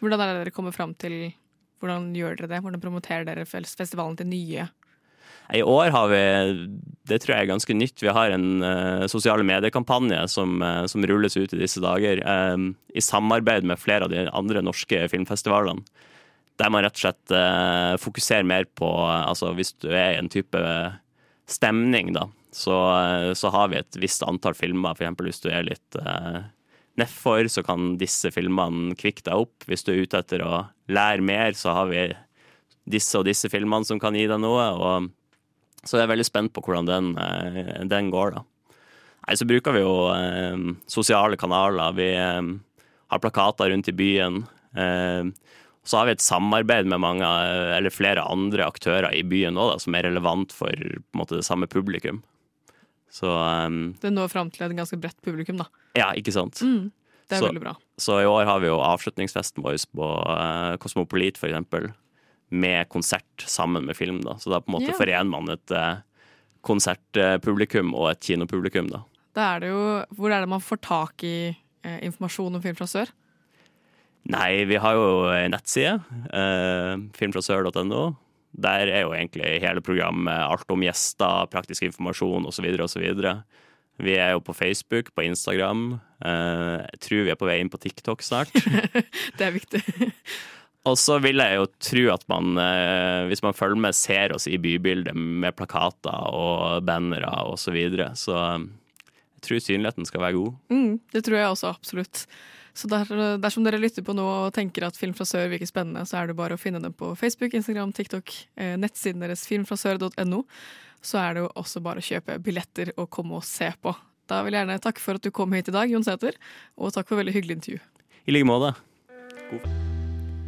Hvordan 0.01 0.23
er 0.23 0.31
det 0.31 0.39
dere 0.39 0.55
kommer 0.55 0.73
fram 0.73 0.95
til 0.97 1.29
Hvordan 1.81 2.11
gjør 2.13 2.35
dere 2.37 2.49
det? 2.49 2.57
Hvordan 2.61 2.81
promoterer 2.81 3.23
dere 3.25 3.45
festivalen 3.45 4.17
til 4.17 4.27
nye? 4.29 4.65
I 5.51 5.61
år 5.67 5.91
har 5.91 6.07
vi, 6.07 6.21
det 7.09 7.17
tror 7.21 7.35
jeg 7.35 7.45
er 7.45 7.49
ganske 7.49 7.75
nytt, 7.75 7.99
vi 7.99 8.13
har 8.15 8.31
en 8.31 8.63
uh, 8.63 9.07
sosiale 9.11 9.43
mediekampanje 9.43 10.21
som, 10.31 10.61
uh, 10.63 10.85
som 10.87 11.03
rulles 11.03 11.35
ut 11.35 11.51
i 11.51 11.59
disse 11.59 11.83
dager, 11.83 12.21
um, 12.23 12.69
i 12.95 13.03
samarbeid 13.03 13.67
med 13.67 13.81
flere 13.81 14.07
av 14.07 14.13
de 14.13 14.23
andre 14.31 14.63
norske 14.63 15.03
filmfestivalene. 15.11 15.83
Der 16.61 16.71
man 16.71 16.85
rett 16.85 16.95
og 16.95 17.03
slett 17.03 17.35
uh, 17.35 17.99
fokuserer 17.99 18.47
mer 18.47 18.69
på, 18.79 18.87
altså 19.09 19.51
hvis 19.57 19.73
du 19.83 19.89
er 19.91 20.13
i 20.13 20.21
en 20.21 20.31
type 20.31 20.61
stemning 21.51 22.13
da, 22.15 22.29
så, 22.55 22.77
så 23.35 23.51
har 23.51 23.71
vi 23.71 23.79
et 23.79 23.99
visst 23.99 24.23
antall 24.27 24.55
filmer, 24.55 24.95
eksempel 24.95 25.29
hvis 25.29 25.43
du 25.43 25.49
er 25.51 25.67
litt 25.67 25.99
uh, 25.99 26.43
nedfor, 26.99 27.47
så 27.51 27.63
kan 27.63 27.95
disse 27.99 28.31
filmene 28.31 28.95
kvikke 28.99 29.23
deg 29.27 29.47
opp. 29.47 29.65
Hvis 29.67 29.83
du 29.87 29.93
er 29.93 30.03
ute 30.03 30.19
etter 30.19 30.43
å 30.47 30.65
lære 30.91 31.23
mer, 31.23 31.55
så 31.59 31.75
har 31.75 31.91
vi 31.91 32.11
disse 32.91 33.19
og 33.19 33.27
disse 33.27 33.51
filmene 33.51 33.87
som 33.87 33.99
kan 34.01 34.15
gi 34.17 34.27
deg 34.27 34.39
noe, 34.43 34.67
og 34.75 35.11
så 35.85 35.97
jeg 35.97 36.05
er 36.07 36.11
veldig 36.13 36.25
spent 36.27 36.53
på 36.53 36.61
hvordan 36.65 36.85
den, 36.89 37.11
eh, 37.17 37.83
den 37.89 38.11
går, 38.13 38.35
da. 38.37 38.43
Nei, 39.27 39.35
så 39.37 39.45
bruker 39.45 39.73
vi 39.75 39.81
jo 39.83 39.95
eh, 40.15 40.63
sosiale 40.89 41.37
kanaler. 41.37 41.93
Vi 41.97 42.09
eh, 42.17 42.41
har 43.11 43.19
plakater 43.21 43.69
rundt 43.73 43.87
i 43.91 43.95
byen. 43.97 44.43
Eh, 44.75 45.29
så 45.83 45.97
har 45.97 46.05
vi 46.09 46.13
et 46.15 46.21
samarbeid 46.25 46.85
med 46.89 47.01
mange, 47.01 47.25
eh, 47.25 47.77
eller 47.77 47.89
flere 47.93 48.21
andre 48.29 48.65
aktører 48.69 49.13
i 49.17 49.23
byen 49.25 49.57
òg, 49.61 49.79
som 49.81 49.95
er 49.97 50.05
relevant 50.09 50.51
for 50.53 50.73
måte, 51.17 51.37
det 51.39 51.45
samme 51.47 51.69
publikum. 51.69 52.21
Så 53.11 53.27
eh, 53.29 53.69
Det 54.01 54.13
når 54.13 54.29
fram 54.33 54.49
til 54.53 54.65
et 54.69 54.77
ganske 54.77 54.97
bredt 55.01 55.21
publikum, 55.25 55.57
da. 55.61 55.69
ja, 55.97 56.11
ikke 56.17 56.33
sant? 56.33 56.61
Mm, 56.65 56.91
det 57.29 57.37
er 57.37 57.41
Så- 57.41 57.49
veldig 57.51 57.61
bra. 57.65 57.75
Så 58.01 58.19
i 58.21 58.25
år 58.25 58.45
har 58.49 58.59
vi 58.63 58.67
jo 58.71 58.79
avslutningsfesten 58.81 59.61
vår 59.65 59.77
på 59.93 60.07
eh, 60.37 60.77
Kosmopolit, 60.81 61.37
for 61.37 61.49
eksempel, 61.49 61.91
med 62.51 62.89
konsert 62.91 63.45
sammen 63.47 63.85
med 63.87 63.95
film. 63.97 64.21
da. 64.25 64.35
Så 64.37 64.51
da 64.51 64.59
på 64.59 64.69
en 64.71 64.75
måte 64.79 64.91
Ja. 64.91 64.97
forener 64.97 65.29
man 65.31 65.49
et 65.49 65.71
eh, 65.71 66.01
konsertpublikum 66.67 67.93
og 67.95 68.11
et 68.11 68.19
kinopublikum. 68.27 68.89
da. 68.91 69.03
Da 69.35 69.55
er 69.55 69.59
det 69.63 69.69
jo 69.71 70.05
Hvor 70.17 70.31
er 70.31 70.41
det 70.43 70.49
man 70.49 70.59
får 70.63 70.81
tak 70.81 71.23
i 71.23 71.55
eh, 71.83 71.99
informasjon 72.03 72.55
om 72.55 72.61
film 72.61 72.75
fra 72.75 72.85
sør? 72.87 73.07
Nei, 74.29 74.65
vi 74.69 74.75
har 74.77 74.93
jo 74.93 75.31
en 75.33 75.49
nettside, 75.55 75.95
eh, 76.31 76.97
filmfrasør.no. 77.17 78.15
Der 78.53 78.85
er 78.91 79.01
jo 79.01 79.13
egentlig 79.15 79.61
hele 79.63 79.81
programmet, 79.81 80.35
alt 80.35 80.69
om 80.69 80.81
gjester, 80.83 81.47
praktisk 81.49 81.81
informasjon 81.87 82.45
osv. 82.45 82.67
osv. 82.83 83.41
Vi 84.01 84.13
er 84.17 84.31
jo 84.35 84.39
på 84.39 84.53
Facebook, 84.53 85.09
på 85.15 85.23
Instagram. 85.25 85.99
Eh, 86.23 86.85
jeg 86.91 86.99
tror 86.99 87.23
vi 87.25 87.31
er 87.31 87.35
på 87.39 87.47
vei 87.49 87.59
inn 87.61 87.69
på 87.69 87.79
TikTok 87.81 88.21
snart. 88.21 88.51
Det 89.37 89.41
er 89.47 89.51
viktig. 89.55 89.81
Og 90.89 90.97
så 90.97 91.19
vil 91.21 91.37
jeg 91.37 91.59
jo 91.59 91.67
tro 91.83 92.05
at 92.15 92.23
man, 92.31 92.55
eh, 92.57 93.27
hvis 93.29 93.43
man 93.45 93.53
følger 93.53 93.81
med, 93.83 93.97
ser 93.97 94.33
oss 94.33 94.47
i 94.49 94.57
bybildet 94.61 95.13
med 95.13 95.53
plakater 95.57 96.33
og 96.33 96.81
bannere 96.87 97.29
og 97.45 97.59
så 97.61 97.73
videre. 97.75 98.11
Så 98.17 98.33
eh, 98.33 98.63
jeg 99.37 99.45
tror 99.45 99.61
synligheten 99.61 100.09
skal 100.09 100.25
være 100.25 100.39
god. 100.39 100.57
Mm, 100.73 100.95
det 101.13 101.23
tror 101.27 101.37
jeg 101.37 101.53
også 101.53 101.69
absolutt. 101.75 102.25
Så 102.73 102.87
der, 102.87 103.37
dersom 103.43 103.65
dere 103.67 103.81
lytter 103.81 104.05
på 104.05 104.15
nå 104.15 104.23
og 104.23 104.53
tenker 104.55 104.87
at 104.87 104.97
Film 104.97 105.13
fra 105.13 105.27
sør 105.27 105.49
virker 105.51 105.69
spennende, 105.69 106.05
så 106.07 106.21
er 106.21 106.31
det 106.31 106.37
bare 106.39 106.55
å 106.55 106.61
finne 106.61 106.81
dem 106.81 106.95
på 106.97 107.11
Facebook, 107.19 107.53
Instagram, 107.57 107.91
TikTok, 107.93 108.33
eh, 108.55 108.73
nettsiden 108.79 109.21
deres 109.21 109.45
filmfrasør.no. 109.49 110.45
Så 111.01 111.21
er 111.21 111.35
det 111.35 111.45
jo 111.45 111.51
også 111.61 111.83
bare 111.83 112.01
å 112.01 112.07
kjøpe 112.07 112.39
billetter 112.41 112.93
og 112.95 113.09
komme 113.13 113.37
og 113.37 113.45
se 113.45 113.69
på. 113.81 113.93
Da 114.31 114.41
vil 114.45 114.55
jeg 114.55 114.63
gjerne 114.63 114.81
takke 114.81 115.03
for 115.03 115.19
at 115.19 115.25
du 115.25 115.33
kom 115.35 115.53
hit 115.53 115.69
i 115.69 115.75
dag, 115.75 115.91
Jon 115.91 116.07
Sæter, 116.07 116.41
og 116.79 116.95
takk 116.95 117.09
for 117.11 117.21
veldig 117.21 117.35
hyggelig 117.35 117.59
intervju. 117.59 117.85
I 118.25 118.37
like 118.37 118.47
måte. 118.47 118.75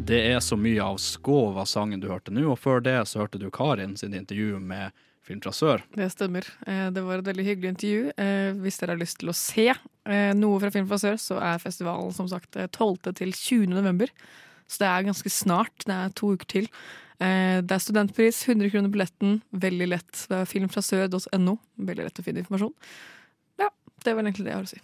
Det 0.04 0.20
er 0.34 0.40
så 0.44 0.58
mye 0.60 0.84
av 0.84 0.98
Skåva-sangen 1.00 2.02
du 2.04 2.10
hørte 2.12 2.34
nå, 2.34 2.44
og 2.52 2.60
før 2.60 2.82
det 2.84 2.98
så 3.08 3.22
hørte 3.24 3.40
du 3.40 3.48
Karin 3.54 3.96
sin 4.00 4.14
intervju 4.18 4.60
med 4.60 4.92
Film 5.24 5.40
fra 5.40 5.54
sør. 5.56 5.80
Det 5.96 6.10
stemmer. 6.12 6.44
Eh, 6.68 6.90
Det 6.92 7.00
var 7.06 7.22
et 7.22 7.26
veldig 7.30 7.46
hyggelig 7.48 7.70
intervju. 7.72 8.12
Eh, 8.20 8.52
Hvis 8.60 8.78
dere 8.82 8.92
har 8.92 9.00
lyst 9.00 9.20
til 9.22 9.30
å 9.32 9.34
se 9.34 9.70
eh, 9.72 10.34
noe 10.36 10.60
fra 10.60 10.70
Film 10.76 10.88
fra 10.90 10.98
sør, 11.00 11.16
så 11.16 11.38
er 11.40 11.62
festivalen 11.64 12.12
som 12.12 12.28
sagt 12.28 12.58
eh, 12.60 12.68
12. 12.68 13.14
til 13.16 13.32
20. 13.32 13.68
november. 13.72 14.12
Så 14.68 14.84
det 14.84 14.90
er 14.90 15.08
ganske 15.08 15.30
snart. 15.32 15.72
Det 15.88 15.96
er 15.96 16.10
to 16.12 16.34
uker 16.36 16.46
til. 16.46 16.68
Det 17.24 17.72
er 17.72 17.80
studentpris, 17.80 18.42
100 18.50 18.68
kroner 18.74 18.90
billetten. 18.92 19.38
Veldig 19.56 19.88
lett. 19.88 20.26
Det 20.28 20.36
er 20.42 20.46
film 20.50 20.68
fra 20.68 20.82
sør.no. 20.84 21.56
Veldig 21.80 22.04
lett 22.10 22.20
å 22.20 22.26
finne 22.26 22.44
informasjon. 22.44 22.74
Ja, 23.62 23.70
det 24.04 24.16
var 24.18 24.24
egentlig 24.28 24.44
det 24.50 24.52
jeg 24.52 24.60
har 24.60 24.68
å 24.68 24.74
si. 24.74 24.82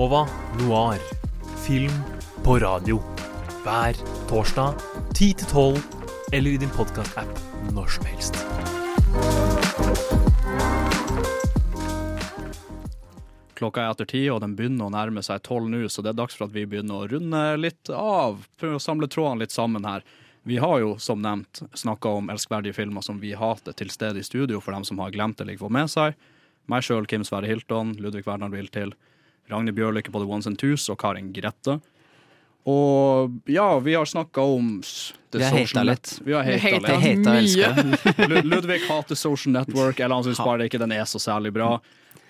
Nova 0.00 0.28
Noir. 0.58 0.98
Film 1.66 1.92
på 2.44 2.58
radio. 2.58 3.02
Hver 3.64 3.98
torsdag 4.30 4.78
10 5.14 5.34
til 5.42 5.48
12, 5.50 5.80
eller 6.32 6.54
i 6.54 6.60
din 6.62 6.70
podkast-app 6.72 7.42
når 7.76 7.90
som 7.92 8.06
helst. 8.08 8.38
Klokka 13.60 13.82
er 13.82 13.90
etter 13.90 14.08
ti, 14.08 14.22
og 14.32 14.40
den 14.40 14.54
begynner 14.56 14.88
å 14.88 14.94
nærme 14.94 15.20
seg 15.26 15.44
tolv 15.44 15.68
nå, 15.68 15.82
så 15.92 16.00
det 16.00 16.14
er 16.14 16.18
dags 16.22 16.38
for 16.38 16.46
at 16.48 16.56
vi 16.56 16.64
begynner 16.64 17.02
å 17.02 17.10
runde 17.12 17.44
litt 17.60 17.92
av. 17.92 18.46
Prøve 18.56 18.80
å 18.80 18.86
samle 18.86 19.10
trådene 19.10 19.44
litt 19.44 19.52
sammen 19.52 19.84
her. 19.84 20.08
Vi 20.48 20.62
har 20.64 20.80
jo, 20.80 20.96
som 20.96 21.20
nevnt, 21.20 21.60
snakka 21.76 22.16
om 22.22 22.32
elskverdige 22.32 22.78
filmer 22.80 23.04
som 23.04 23.20
vi 23.20 23.36
hater, 23.36 23.76
til 23.76 23.92
stede 23.92 24.24
i 24.24 24.24
studio 24.24 24.64
for 24.64 24.72
dem 24.72 24.88
som 24.88 25.04
har 25.04 25.12
glemt 25.12 25.36
det 25.36 25.44
eller 25.44 25.60
ikke 25.60 25.66
fått 25.66 25.78
med 25.82 25.92
seg. 25.92 26.26
Meg 26.72 26.88
sjøl, 26.88 27.04
Kim 27.04 27.28
Sverre 27.28 27.52
Hilton, 27.52 27.98
Ludvig 28.00 28.24
Werner 28.24 28.48
Wiltil, 28.48 28.96
Ragnhild 29.50 29.76
Bjørlykke 29.78 30.12
på 30.14 30.22
The 30.22 30.28
Ones 30.30 30.46
and 30.50 30.58
Twos 30.60 30.88
og 30.92 30.98
Karin 31.02 31.32
Grette. 31.36 31.80
Og 32.70 33.38
ja, 33.48 33.78
vi 33.80 33.94
har 33.96 34.04
snakka 34.04 34.42
om 34.44 34.82
Vi 35.32 35.44
har 35.44 35.50
hata 35.54 35.82
litt. 35.86 36.10
Vi 36.26 36.32
har 36.34 36.42
hata. 36.44 36.66
Lud- 38.28 38.44
Ludvig 38.50 38.80
hater 38.88 39.14
Social 39.16 39.52
Network, 39.54 40.00
eller 40.00 40.14
han 40.14 40.24
syns 40.26 40.36
bare 40.44 40.66
ikke 40.68 40.78
den 40.82 40.92
er 40.92 41.04
så 41.08 41.18
særlig 41.22 41.52
bra. 41.56 41.78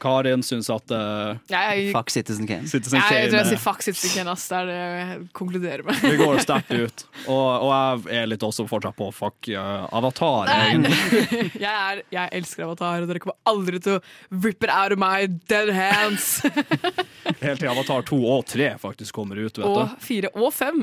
Karin 0.01 0.43
syns 0.47 0.71
at 0.73 0.93
uh, 0.97 1.37
Jeg- 1.53 1.91
Fuck 1.95 2.11
Citizen 2.15 2.47
Kane. 2.49 2.67
Citizen 2.71 2.99
Jeg, 2.99 3.23
jeg 3.27 3.31
tror 3.31 3.39
jeg 3.43 3.51
sier 3.53 3.63
fuck 3.63 3.83
Citizen 3.87 4.15
Kane, 4.17 4.35
ass. 4.35 4.47
Det 4.51 4.59
er 4.63 4.71
det 4.71 4.79
jeg 4.81 5.21
konkluderer 5.37 5.85
med. 5.87 6.01
det 6.03 6.17
går 6.21 6.41
sterkt 6.47 6.73
ut. 6.75 7.05
Og, 7.27 7.49
og 7.69 7.71
jeg 8.09 8.23
er 8.23 8.31
litt 8.33 8.45
også 8.47 8.67
fortsatt 8.71 8.97
på 8.99 9.11
fuck 9.15 9.51
uh, 9.53 9.87
Avatar, 9.97 10.49
jeg, 11.61 11.71
er, 11.71 12.03
jeg 12.15 12.29
elsker 12.41 12.65
Avatar, 12.67 13.03
og 13.05 13.11
dere 13.11 13.23
kommer 13.23 13.39
aldri 13.51 13.81
til 13.83 13.99
å 13.99 14.01
rip 14.45 14.65
it 14.65 14.71
out 14.73 14.93
of 14.95 15.01
my 15.01 15.27
dead 15.51 15.71
hands. 15.77 16.41
Helt 17.45 17.61
til 17.63 17.69
Avatar 17.71 18.03
2 18.09 18.19
og 18.35 18.45
3 18.51 18.71
faktisk 18.83 19.15
kommer 19.17 19.39
ut, 19.41 19.59
vet 19.61 19.67
og 19.67 19.95
4 20.05 20.31
og 20.37 20.51
5. 20.55 20.81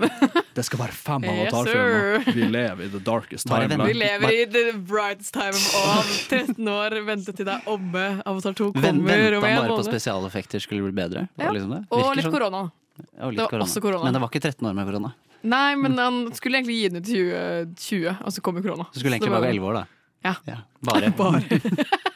Det 0.57 0.63
skal 0.65 0.81
være 0.85 0.95
fem 0.97 1.25
Yes, 1.27 1.51
Avatar-filmer. 1.53 2.27
Vi 2.37 2.47
lever 2.53 2.85
i 2.85 2.89
the 2.93 3.01
darkest 3.03 3.47
time. 3.49 3.77
Vi 3.87 3.93
lever 3.97 4.33
i 4.33 4.45
the 4.53 4.63
brightest 4.89 5.33
time 5.35 5.57
of 5.81 6.11
13 6.29 6.67
år, 6.71 6.95
vente 7.07 7.33
til 7.35 7.47
det 7.47 7.57
er 7.59 7.69
omme. 7.73 8.05
Avatar 8.27 8.55
2 8.57 8.71
kommer 8.77 9.06
Venta 9.07 9.39
bare 9.41 9.77
på 9.77 9.85
spesialeffekter 9.87 10.63
skulle 10.63 10.83
bli 10.87 10.95
bedre. 10.97 11.27
Ja. 11.39 11.51
liksom 11.55 11.73
det? 11.75 11.81
Og 11.91 12.11
litt 12.15 12.27
sånn. 12.27 12.35
korona. 12.35 12.63
Ja, 12.97 13.29
litt 13.29 13.37
Det 13.37 13.45
var 13.45 13.53
korona. 13.53 13.67
også 13.69 13.81
korona. 13.81 14.03
Men 14.03 14.17
det 14.17 14.21
var 14.23 14.33
ikke 14.33 14.43
13 14.43 14.67
år 14.69 14.77
med 14.77 14.89
korona. 14.89 15.13
Nei, 15.47 15.75
men 15.77 15.97
han 16.01 16.19
skulle 16.33 16.59
egentlig 16.59 16.77
gi 16.81 16.89
den 16.89 17.01
ut 17.01 17.09
i 17.09 17.21
2020, 17.77 18.17
og 18.25 18.33
så 18.33 18.41
kom 18.43 18.57
jo 18.57 18.65
korona. 18.65 18.87
Så 18.91 19.03
skulle 19.03 19.19
egentlig 19.19 19.31
bare 19.31 19.45
være 19.45 19.55
11 19.55 19.69
år, 19.69 19.73
da. 19.77 19.85
Ja. 20.47 20.61
Bare. 20.81 21.11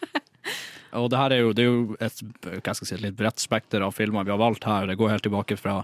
Og 0.99 1.09
det 1.11 1.19
her 1.21 1.31
er 1.31 1.43
jo, 1.45 1.51
det 1.55 1.63
er 1.63 1.69
jo 1.69 1.97
et, 2.03 2.21
hva 2.43 2.73
skal 2.75 2.83
jeg 2.83 2.89
si, 2.89 2.95
et 2.97 3.03
litt 3.05 3.17
bredt 3.19 3.39
spekter 3.39 3.83
av 3.85 3.93
filmer 3.95 4.25
vi 4.27 4.33
har 4.33 4.41
valgt 4.41 4.65
her. 4.67 4.89
Det 4.89 4.97
går 4.99 5.13
helt 5.13 5.23
tilbake 5.23 5.55
fra 5.59 5.81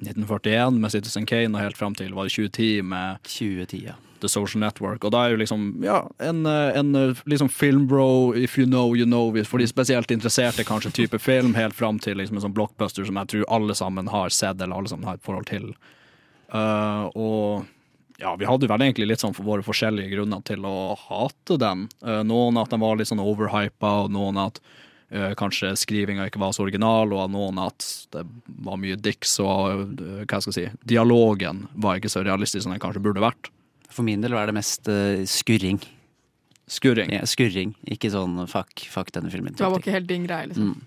1941 0.00 0.78
med 0.78 0.94
Citizen 0.94 1.26
Kane 1.28 1.52
og 1.52 1.64
helt 1.64 1.76
fram 1.76 1.96
til 1.98 2.14
var 2.16 2.28
det 2.28 2.36
2010 2.36 2.86
med 2.86 3.18
2010, 3.26 3.82
ja. 3.90 3.96
The 4.20 4.28
Social 4.28 4.60
Network. 4.60 5.04
Og 5.04 5.12
da 5.14 5.24
er 5.24 5.34
jo 5.34 5.40
liksom 5.42 5.68
ja, 5.84 6.02
en, 6.18 6.44
eh, 6.46 6.78
en 6.78 6.94
eh, 6.94 7.22
liksom 7.24 7.48
filmbro, 7.48 8.34
if 8.36 8.58
you 8.58 8.66
know, 8.66 8.96
you 8.96 9.06
know. 9.06 9.30
For 9.44 9.58
de 9.58 9.68
spesielt 9.70 10.10
interesserte 10.10 10.64
kanskje 10.64 10.94
type 11.02 11.18
film, 11.22 11.54
helt 11.54 11.76
fram 11.76 11.98
til 12.02 12.18
liksom 12.18 12.38
en 12.38 12.48
sånn 12.48 12.56
blockbuster 12.56 13.06
som 13.08 13.20
jeg 13.20 13.32
tror 13.32 13.48
alle 13.58 13.76
sammen 13.78 14.10
har 14.12 14.34
sett, 14.34 14.60
eller 14.60 14.76
alle 14.76 14.92
sammen 14.92 15.08
har 15.08 15.18
et 15.18 15.26
forhold 15.26 15.48
til. 15.50 15.72
Uh, 16.48 17.04
og 17.12 17.66
ja, 18.18 18.32
vi 18.40 18.48
hadde 18.48 18.70
vel 18.70 18.82
egentlig 18.82 19.10
litt 19.10 19.22
sånn 19.22 19.36
for 19.36 19.46
våre 19.46 19.64
forskjellige 19.66 20.14
grunner 20.16 20.42
til 20.48 20.64
å 20.66 20.96
hate 21.08 21.58
dem. 21.60 21.86
Uh, 22.02 22.22
noen 22.26 22.58
at 22.60 22.72
de 22.72 22.80
var 22.80 22.98
litt 22.98 23.10
sånn 23.10 23.24
overhypa, 23.24 23.94
og 24.04 24.14
noen 24.16 24.46
at 24.48 24.62
kanskje 25.40 25.70
skrivinga 25.80 26.26
ikke 26.28 26.36
var 26.42 26.50
så 26.52 26.66
original, 26.66 27.14
og 27.16 27.30
noen 27.32 27.56
at 27.62 27.80
det 28.12 28.26
var 28.60 28.76
mye 28.76 28.98
dicks, 29.00 29.38
og 29.40 29.94
hva 29.96 30.36
skal 30.44 30.50
jeg 30.52 30.56
si, 30.58 30.64
dialogen 30.90 31.62
var 31.72 31.96
ikke 31.96 32.10
så 32.12 32.20
realistisk 32.26 32.66
som 32.66 32.74
den 32.74 32.82
kanskje 32.82 33.00
burde 33.06 33.22
vært. 33.24 33.48
For 33.92 34.06
min 34.06 34.22
del 34.24 34.36
var 34.36 34.50
det 34.50 34.56
mest 34.58 34.88
uh, 34.90 35.24
skurring. 35.28 35.80
Skurring? 36.68 37.12
Ja, 37.16 37.24
skurring. 37.28 37.72
Ikke 37.88 38.10
sånn 38.12 38.36
fuck, 38.50 38.84
fuck 38.92 39.10
denne 39.14 39.32
filmen. 39.32 39.56
Det 39.56 39.64
var 39.64 39.80
ikke 39.80 39.94
helt 39.96 40.08
din 40.10 40.26
greie, 40.28 40.50
liksom. 40.50 40.74
Mm. 40.76 40.86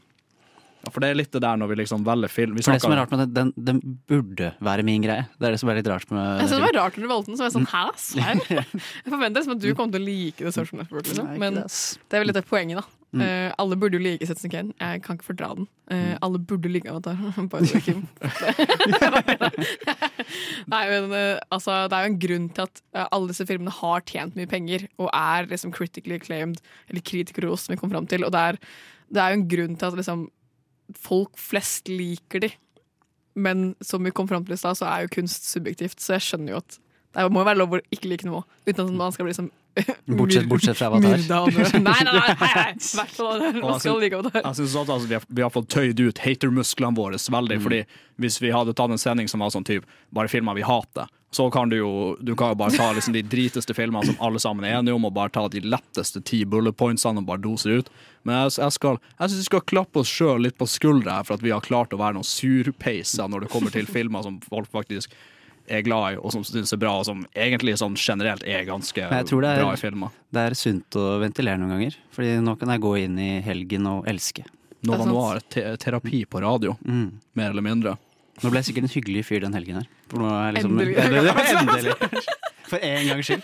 Ja, 0.81 0.89
for 0.89 1.03
det 1.03 1.11
er 1.11 1.17
litt 1.19 1.33
det 1.33 1.41
der 1.43 1.57
når 1.61 1.69
vi 1.69 1.75
liksom 1.83 2.05
velger 2.05 2.31
film. 2.31 2.55
Vi 2.57 2.63
For 2.65 2.73
det 2.73 2.81
som 2.81 2.93
er 2.93 3.03
rart 3.03 3.11
med 3.13 3.21
den, 3.21 3.33
den, 3.35 3.51
den 3.67 3.97
burde 4.09 4.51
være 4.65 4.85
min 4.85 5.03
greie. 5.05 5.27
Det 5.37 5.49
er 5.49 5.53
det 5.53 5.59
som 5.61 5.69
er 5.69 5.77
litt 5.77 5.89
rart 5.91 6.09
med 6.09 6.41
Jeg 6.41 6.49
synes 6.49 6.55
det 6.57 6.65
var 6.65 6.77
rart 6.79 6.97
når 6.97 7.05
du 7.05 7.11
valgte 7.11 7.29
den, 7.29 7.37
så 7.37 7.43
var 7.43 7.51
jeg 7.51 7.57
sånn 7.57 7.69
hæ, 7.69 7.83
serr? 8.07 8.41
Jeg 8.49 9.13
forventer 9.13 9.43
liksom 9.43 9.53
at 9.57 9.61
du 9.61 9.69
kommer 9.77 9.93
til 9.97 10.01
å 10.01 10.07
like 10.07 10.47
det 10.47 10.65
Network, 10.81 11.11
liksom. 11.11 11.29
Men 11.41 11.61
det, 11.61 11.67
det 11.69 12.17
er 12.17 12.23
vel 12.23 12.31
litt 12.31 12.39
det 12.39 12.47
poenget, 12.49 12.81
da. 12.81 13.00
Mm. 13.11 13.21
Eh, 13.25 13.51
alle 13.59 13.75
burde 13.75 13.97
jo 13.97 14.03
like 14.05 14.23
Citizen 14.23 14.51
Kane. 14.53 14.73
Jeg 14.79 15.01
kan 15.03 15.17
ikke 15.17 15.27
fordra 15.33 15.49
den. 15.57 15.67
Uh, 15.91 15.97
Mm. 16.01 16.17
Alle 16.23 16.39
burde 16.39 16.69
like 16.71 16.87
Avatar. 16.87 17.17
By 17.51 17.59
the 17.59 17.73
way, 17.73 17.81
Kim. 17.83 18.07
Nei, 20.71 20.83
men 20.89 21.11
uh, 21.11 21.39
altså, 21.51 21.87
det 21.91 21.97
er 21.97 22.05
jo 22.05 22.11
en 22.13 22.19
grunn 22.23 22.47
til 22.55 22.63
at 22.63 22.81
alle 23.11 23.31
disse 23.31 23.45
filmene 23.49 23.73
har 23.75 24.05
tjent 24.07 24.37
mye 24.39 24.47
penger, 24.47 24.87
og 24.97 25.09
er 25.11 25.49
liksom 25.51 25.73
critically 25.75 26.15
acclaimed, 26.15 26.61
eller 26.89 27.03
kritikerros, 27.03 27.65
som 27.65 27.75
vi 27.75 27.79
kom 27.81 27.91
fram 27.91 28.07
til. 28.07 28.23
Og 28.27 28.31
det 28.31 28.45
er, 28.53 28.61
det 29.11 29.23
er 29.23 29.33
jo 29.33 29.41
en 29.41 29.47
grunn 29.55 29.75
til 29.75 29.91
at 29.91 29.99
liksom 29.99 30.29
folk 30.95 31.35
flest 31.39 31.91
liker 31.91 32.45
de. 32.47 32.53
Men 33.35 33.73
som 33.83 34.03
vi 34.03 34.11
kom 34.15 34.27
fram 34.31 34.45
til 34.47 34.55
i 34.55 34.59
stad, 34.59 34.79
så 34.79 34.87
er 34.87 35.05
jo 35.05 35.15
kunst 35.19 35.47
subjektivt, 35.51 35.99
så 36.03 36.15
jeg 36.17 36.29
skjønner 36.29 36.55
jo 36.55 36.63
at 36.63 36.79
det 37.11 37.27
må 37.31 37.41
jo 37.43 37.47
være 37.49 37.59
lov 37.59 37.73
å 37.75 37.81
ikke 37.91 38.07
like 38.07 38.27
noe, 38.27 38.45
uten 38.63 38.85
at 38.85 38.95
man 38.95 39.11
skal 39.11 39.27
bli 39.27 39.35
sånn 39.35 39.51
Bortsett- 40.05 40.47
bortsett 40.49 40.77
fra 40.77 40.87
Avatar. 40.87 41.09
Nei, 41.17 41.79
nei, 41.79 42.03
nei, 42.03 42.11
nei, 42.11 42.73
hvert 42.97 43.15
fall 43.15 43.39
skal 43.39 43.79
synes- 43.79 44.01
like 44.03 44.17
Avatar. 44.17 44.41
Jeg 44.43 44.55
synes 44.59 44.75
også 44.75 44.97
at 44.97 45.07
vi, 45.07 45.13
har, 45.15 45.23
vi 45.27 45.41
har 45.45 45.53
fått 45.53 45.69
tøyd 45.71 45.99
ut 46.03 46.19
hatermusklene 46.25 46.97
våre 46.97 47.19
veldig. 47.31 47.57
Mm. 47.61 47.63
Fordi 47.63 47.81
Hvis 48.21 48.41
vi 48.43 48.51
hadde 48.51 48.73
tatt 48.77 48.91
en 48.91 49.01
sending 49.01 49.27
som 49.31 49.39
var 49.39 49.49
sånn 49.53 49.65
typ 49.65 49.87
bare 50.13 50.27
filmer 50.29 50.53
vi 50.57 50.61
hater, 50.67 51.07
så 51.31 51.45
kan 51.49 51.69
du 51.71 51.77
jo 51.77 51.91
du 52.19 52.33
kan 52.35 52.51
jo 52.51 52.57
bare 52.59 52.75
ta 52.75 52.89
liksom 52.91 53.13
de 53.15 53.21
driteste 53.23 53.71
filmene 53.73 54.03
som 54.05 54.17
alle 54.19 54.39
sammen 54.43 54.65
er 54.67 54.75
enige 54.81 54.93
om, 54.97 55.05
og 55.07 55.13
bare 55.15 55.31
ta 55.31 55.45
de 55.47 55.61
letteste 55.63 56.19
ti 56.27 56.41
bullet 56.43 56.75
pointsene 56.75 57.23
og 57.23 57.29
bare 57.29 57.39
dose 57.41 57.71
ut. 57.71 57.87
Men 58.27 58.43
jeg, 58.43 58.57
jeg, 58.59 58.75
skal, 58.75 58.99
jeg 59.15 59.29
synes 59.31 59.39
vi 59.39 59.47
skal 59.47 59.63
klappe 59.71 60.03
oss 60.03 60.11
sjøl 60.11 60.43
litt 60.43 60.57
på 60.59 60.67
skuldra 60.67 61.21
for 61.23 61.39
at 61.39 61.45
vi 61.45 61.53
har 61.55 61.63
klart 61.63 61.95
å 61.95 62.01
være 62.01 62.19
noen 62.19 62.27
surpeiser 62.27 63.31
når 63.31 63.45
det 63.47 63.53
kommer 63.55 63.71
til 63.71 63.87
filmer 63.87 64.27
som 64.27 64.41
folk 64.51 64.67
faktisk 64.75 65.15
er 65.71 65.81
glad 65.85 66.13
i, 66.13 66.19
og 66.19 66.33
som 66.35 66.43
syns 66.47 66.73
er 66.75 66.79
bra, 66.81 66.93
og 66.99 67.05
som 67.07 67.23
egentlig 67.33 67.73
sånn 67.79 67.95
generelt 67.99 68.43
er 68.43 68.65
ganske 68.67 69.05
Men 69.07 69.21
jeg 69.21 69.29
tror 69.31 69.41
det 69.45 69.53
bra 69.61 69.69
i 69.71 69.75
er, 69.77 69.81
filmer. 69.81 70.09
det 70.35 70.43
er 70.49 70.55
sunt 70.59 70.97
å 70.99 71.05
ventilere 71.23 71.57
noen 71.61 71.73
ganger. 71.77 71.97
Fordi 72.15 72.33
nå 72.43 72.57
kan 72.59 72.73
jeg 72.75 72.83
gå 72.83 72.93
inn 73.05 73.17
i 73.19 73.31
helgen 73.45 73.87
og 73.91 74.07
elske. 74.11 74.43
Nova 74.83 75.05
Noir, 75.05 75.39
te 75.53 75.61
terapi 75.77 76.23
på 76.25 76.41
radio, 76.41 76.75
Mm. 76.83 77.11
mer 77.35 77.49
eller 77.51 77.61
mindre. 77.65 77.97
Nå 78.41 78.49
ble 78.49 78.61
jeg 78.63 78.71
sikkert 78.73 78.87
en 78.87 78.95
hyggelig 78.95 79.25
fyr 79.27 79.41
den 79.43 79.53
helgen 79.53 79.75
her. 79.81 79.87
For 80.09 80.17
nå 80.23 80.29
er 80.31 80.51
jeg 80.51 80.55
liksom, 80.55 80.79
Endelig. 80.79 81.35
Endelig. 81.61 82.23
For 82.71 82.79
en 82.81 83.07
gangs 83.11 83.27
skyld. 83.29 83.43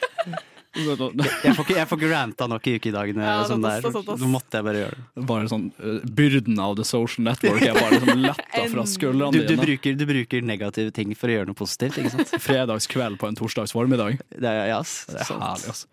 Jeg 0.77 1.55
får 1.55 1.63
ikke, 1.65 1.75
jeg 1.77 1.87
får 1.89 1.99
ikke 1.99 2.09
ranta 2.11 2.47
nok 2.49 2.67
i 2.69 2.75
ukedagene. 2.77 3.25
Ja, 3.25 3.41
sånn 3.49 3.63
såpass, 3.65 4.05
der. 4.07 4.21
Nå 4.21 4.29
måtte 4.31 4.59
jeg 4.59 4.67
bare 4.67 4.81
gjøre 4.83 4.97
det. 4.99 5.23
Bare 5.31 5.49
sånn 5.51 5.65
uh, 5.81 5.99
Byrden 6.19 6.61
av 6.63 6.75
the 6.79 6.85
social 6.87 7.25
network 7.27 7.65
er 7.65 7.77
bare 7.77 7.97
liksom 7.97 8.23
letta 8.25 8.63
fra 8.73 8.85
skuldrene 8.91 9.31
Du, 9.33 9.39
du, 9.41 9.51
dine. 9.53 9.65
bruker, 9.65 9.97
du 9.97 10.05
bruker 10.09 10.45
negative 10.45 10.93
ting 10.95 11.13
for 11.17 11.31
å 11.31 11.37
gjøre 11.39 11.49
noe 11.51 11.57
positivt, 11.57 11.99
ikke 12.01 12.13
sant? 12.13 12.35
Fredagskveld 12.47 13.19
på 13.21 13.29
en 13.31 13.39
torsdags 13.39 13.73
formiddag. 13.75 14.21
Det 14.33 14.51
er, 14.51 14.71
yes. 14.75 14.99
Det 15.09 15.21
er 15.23 15.31
Sant. 15.31 15.45
herlig, 15.45 15.73
ass. 15.73 15.83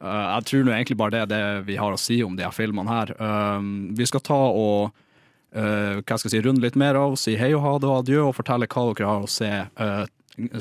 Uh, 0.00 0.08
jeg 0.38 0.48
tror 0.48 0.64
nå 0.64 0.74
egentlig 0.78 0.98
bare 1.02 1.12
det 1.16 1.22
er 1.26 1.30
det 1.34 1.42
vi 1.68 1.76
har 1.80 1.92
å 1.92 2.00
si 2.00 2.22
om 2.24 2.38
de 2.38 2.46
her 2.46 2.56
filmene 2.56 2.88
her. 2.90 3.14
Uh, 3.20 3.60
vi 3.98 4.08
skal 4.08 4.24
ta 4.24 4.40
og 4.48 4.90
uh, 4.90 6.00
hva 6.00 6.16
skal 6.16 6.30
jeg 6.30 6.38
si, 6.38 6.44
runde 6.48 6.64
litt 6.64 6.78
mer 6.80 6.98
av, 7.00 7.18
si 7.20 7.36
hei 7.40 7.52
og 7.52 7.64
ha 7.66 7.76
det 7.82 7.90
og 7.90 7.98
adjø, 8.00 8.24
og 8.30 8.36
fortelle 8.40 8.70
hva 8.70 8.88
dere 8.94 9.12
har 9.12 9.28
å 9.28 9.30
se. 9.30 9.52
Uh, 9.76 10.06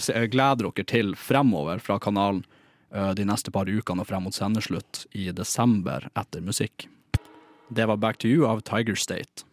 se 0.01 0.25
gleder 0.27 0.67
dere 0.67 0.83
til 0.89 1.13
fremover 1.15 1.79
fra 1.79 1.95
kanalen 2.03 2.41
uh, 2.43 2.55
de 2.89 3.25
neste 3.27 3.51
par 3.53 3.69
ukene 3.69 4.01
og 4.01 4.09
frem 4.09 4.23
mot 4.25 4.33
sendeslutt 4.33 5.05
i 5.13 5.29
desember 5.35 6.09
etter 6.17 6.41
musikk. 6.41 6.87
Det 7.69 7.85
var 7.85 7.97
Back 8.01 8.17
to 8.17 8.27
You 8.27 8.47
av 8.49 8.61
Tiger 8.65 8.95
State. 8.95 9.45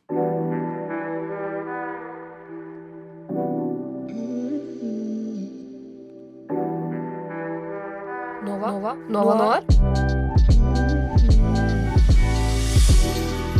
Nova. 8.46 8.70
Nova. 8.70 8.96
Nova 9.08 9.34
Nova. 9.34 9.60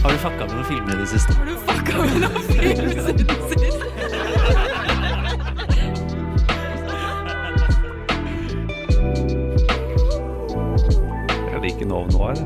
Har 0.03 0.13
du 0.13 0.19
fucka 0.19 0.47
med 0.47 0.55
noen 0.55 0.65
filmer 0.65 0.95
i 0.95 0.99
det 1.03 1.09
siste? 1.11 1.35
Har 1.35 1.47
du 1.47 1.57
fucka 1.69 1.99
med 1.99 2.21
noen 2.25 2.43
filmer 2.49 2.87
i 2.87 2.95
det 2.95 3.05
sist? 3.11 3.96
Nova 11.87 12.11
Noir. 12.11 12.37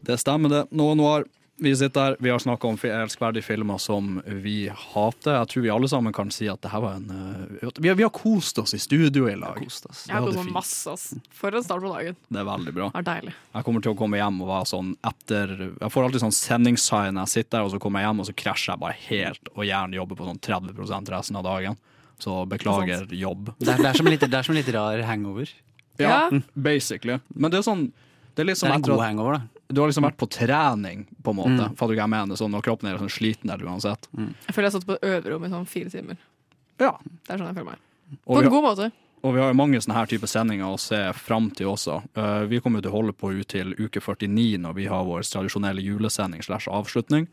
Det 0.00 0.18
stemmer 0.18 0.48
det. 0.48 0.66
Noe 0.70 0.94
noir. 0.98 1.24
vi 1.62 1.76
sitter 1.76 2.00
her, 2.00 2.16
vi 2.18 2.30
har 2.30 2.38
snakka 2.42 2.66
om 2.66 2.78
elskverdige 2.82 3.44
filmer 3.46 3.78
som 3.78 4.16
vi 4.26 4.66
hater. 4.68 5.36
Jeg 5.36 5.48
tror 5.52 5.62
vi 5.62 5.70
alle 5.70 5.88
sammen 5.88 6.12
kan 6.12 6.30
si 6.34 6.48
at 6.50 6.58
det 6.64 6.72
her 6.72 6.80
var 6.82 6.96
en 6.96 7.12
eh, 7.62 7.68
Vi 7.78 7.88
har, 7.88 7.94
vi 7.94 8.02
har 8.02 8.10
kost 8.10 8.58
oss 8.58 8.74
i 8.74 8.80
studio 8.82 9.28
i 9.30 9.36
lag. 9.38 9.60
Jeg 9.62 10.16
har 10.16 10.26
kost 10.26 10.40
meg 10.40 10.50
masse. 10.56 10.90
ass. 10.90 11.04
For 11.30 11.54
en 11.54 11.62
start 11.62 11.84
på 11.84 11.92
dagen. 11.92 12.18
Det 12.26 12.40
er 12.42 12.48
veldig 12.48 12.74
bra. 12.74 12.90
Det 12.90 13.04
er 13.04 13.08
deilig. 13.12 13.36
Jeg 13.54 13.68
kommer 13.68 13.84
til 13.86 13.94
å 13.94 14.00
komme 14.00 14.18
hjem 14.18 14.42
og 14.42 14.50
være 14.50 14.70
sånn 14.72 14.90
etter 15.12 15.54
Jeg 15.68 15.92
får 15.94 16.08
alltid 16.08 16.24
sånn 16.26 16.36
sendingssign. 16.40 17.14
når 17.14 17.28
jeg 17.28 17.34
sitter 17.36 17.58
der, 17.60 17.68
og 17.68 17.76
så 17.76 17.82
kommer 17.84 18.02
jeg 18.02 18.10
hjem 18.10 18.24
og 18.24 18.30
så 18.32 18.38
krasjer 18.42 18.72
jeg 18.74 18.82
bare 18.82 18.98
helt, 19.06 19.54
og 19.54 19.64
gjerne 19.68 20.00
jobber 20.00 20.18
på 20.18 20.30
sånn 20.32 20.42
30% 20.50 21.14
resten 21.14 21.38
av 21.38 21.46
dagen. 21.46 21.78
Så 22.22 22.36
beklager 22.50 23.08
jobb. 23.18 23.50
Det 23.58 23.72
er, 23.74 23.80
det, 23.82 23.90
er 23.90 23.98
som 23.98 24.06
en 24.06 24.12
litt, 24.14 24.22
det 24.22 24.38
er 24.38 24.46
som 24.46 24.54
en 24.54 24.60
litt 24.62 24.70
rar 24.74 25.02
hangover. 25.08 25.50
Ja, 26.00 26.08
Ja. 26.30 26.40
basically. 26.56 27.18
Men 27.34 27.50
det 27.50 27.58
er 27.60 27.66
sånn 27.66 27.88
Det 28.34 28.40
er 28.40 28.46
Det 28.46 28.54
liksom 28.54 28.68
er 28.70 28.74
en 28.74 28.80
etter 28.80 28.92
god 28.94 29.00
at- 29.02 29.06
hangover, 29.10 29.32
da. 29.34 29.42
Du 29.72 29.80
har 29.82 29.88
liksom 29.90 30.04
vært 30.04 30.16
på 30.20 30.28
trening, 30.28 31.06
på 31.22 31.30
en 31.32 31.36
måte. 31.36 31.64
Mm. 31.68 31.76
Fatter 31.76 31.92
du 31.92 31.98
hva 31.98 32.04
jeg 32.06 32.12
mener? 32.14 32.36
Sånn, 32.36 32.54
og 32.56 32.62
kroppen 32.64 32.88
er 32.92 32.98
sånn 32.98 33.10
sliten 33.12 33.48
der 33.48 33.58
uansett. 33.64 34.06
Jeg 34.16 34.54
føler 34.54 34.68
jeg 34.70 34.72
satt 34.72 34.86
på 34.86 34.96
et 35.02 35.26
i 35.26 35.50
sånn 35.52 35.66
fire 35.68 35.90
timer. 35.90 36.16
Ja. 36.80 36.92
Det 37.04 37.30
er 37.34 37.38
sånn 37.38 37.46
jeg 37.48 37.56
føler 37.56 37.70
meg. 37.72 37.78
Og 38.26 38.36
På 38.36 38.40
vi 38.40 38.46
en 38.46 38.52
har- 38.52 38.60
god 38.60 38.64
måte. 38.78 38.92
Og 39.24 39.34
vi 39.34 39.40
har 39.40 39.48
jo 39.52 39.54
mange 39.54 39.76
sånne 39.80 39.94
her 39.94 40.06
type 40.06 40.26
sendinger 40.26 40.66
å 40.66 40.78
se 40.80 41.12
fram 41.12 41.50
til 41.54 41.66
også. 41.68 42.02
Eh, 42.16 42.44
vi 42.46 42.60
kommer 42.60 42.80
jo 42.82 42.88
til 42.88 42.90
å 42.92 42.96
holde 43.00 43.12
på 43.12 43.32
ut 43.38 43.48
til 43.48 43.72
uke 43.78 44.00
49 44.00 44.58
når 44.58 44.74
vi 44.74 44.86
har 44.86 45.04
vår 45.04 45.20
tradisjonelle 45.22 45.80
julesending 45.84 46.42
slash 46.42 46.66
avslutning. 46.68 47.28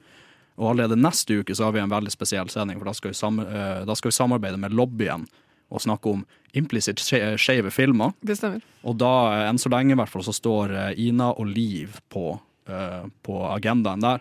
Og 0.59 0.73
allerede 0.73 0.97
neste 0.99 1.39
uke 1.39 1.55
så 1.55 1.69
har 1.69 1.75
vi 1.75 1.79
en 1.79 1.91
veldig 1.91 2.11
spesiell 2.11 2.49
sending, 2.51 2.79
for 2.81 2.89
da 2.89 2.93
skal 2.97 3.13
vi, 3.13 3.15
sam 3.19 3.39
eh, 3.39 3.85
da 3.87 3.95
skal 3.95 4.11
vi 4.11 4.17
samarbeide 4.17 4.59
med 4.59 4.75
lobbyen 4.75 5.23
og 5.69 5.83
snakke 5.83 6.09
om 6.11 6.23
implisitt 6.57 6.99
skje- 6.99 7.37
skeive 7.39 7.69
filmer. 7.71 8.11
Det 8.25 8.35
stemmer. 8.39 8.63
Og 8.83 8.97
da, 8.99 9.11
eh, 9.37 9.45
enn 9.51 9.59
så 9.61 9.69
lenge 9.71 9.93
i 9.93 9.99
hvert 9.99 10.09
fall, 10.11 10.25
så 10.25 10.33
står 10.35 10.73
eh, 10.75 10.99
Ina 11.07 11.29
og 11.31 11.47
Liv 11.53 11.99
på, 12.11 12.33
uh, 12.69 13.05
på 13.23 13.37
agendaen 13.53 14.01
der. 14.03 14.19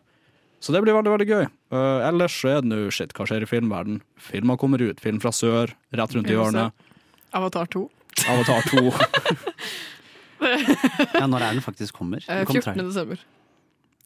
Så 0.60 0.74
det 0.74 0.82
blir 0.84 0.94
veldig, 0.94 1.10
veldig 1.14 1.28
gøy. 1.30 1.46
Uh, 1.72 2.02
ellers 2.08 2.34
så 2.38 2.52
er 2.56 2.62
det 2.62 2.70
nå 2.70 2.78
shit, 2.94 3.12
hva 3.16 3.26
skjer 3.30 3.42
i 3.46 3.48
filmverden? 3.50 4.00
Filmer 4.18 4.58
kommer 4.60 4.82
ut. 4.82 5.00
Film 5.00 5.18
fra 5.22 5.30
sør, 5.34 5.72
rett 5.94 6.14
rundt 6.16 6.30
i 6.30 6.34
hjørnet. 6.36 6.72
Avatar 7.38 7.66
2. 7.74 7.84
Avatar 8.28 8.62
2. 8.70 8.86
Ja, 10.38 11.26
når 11.26 11.42
er 11.42 11.56
den 11.56 11.64
faktisk 11.64 11.96
kommer? 11.98 12.22
Eh, 12.28 12.42
Den 12.42 12.46
kom 12.46 12.54
14. 12.54 12.62
traileren. 12.62 12.88
desember. 12.92 13.22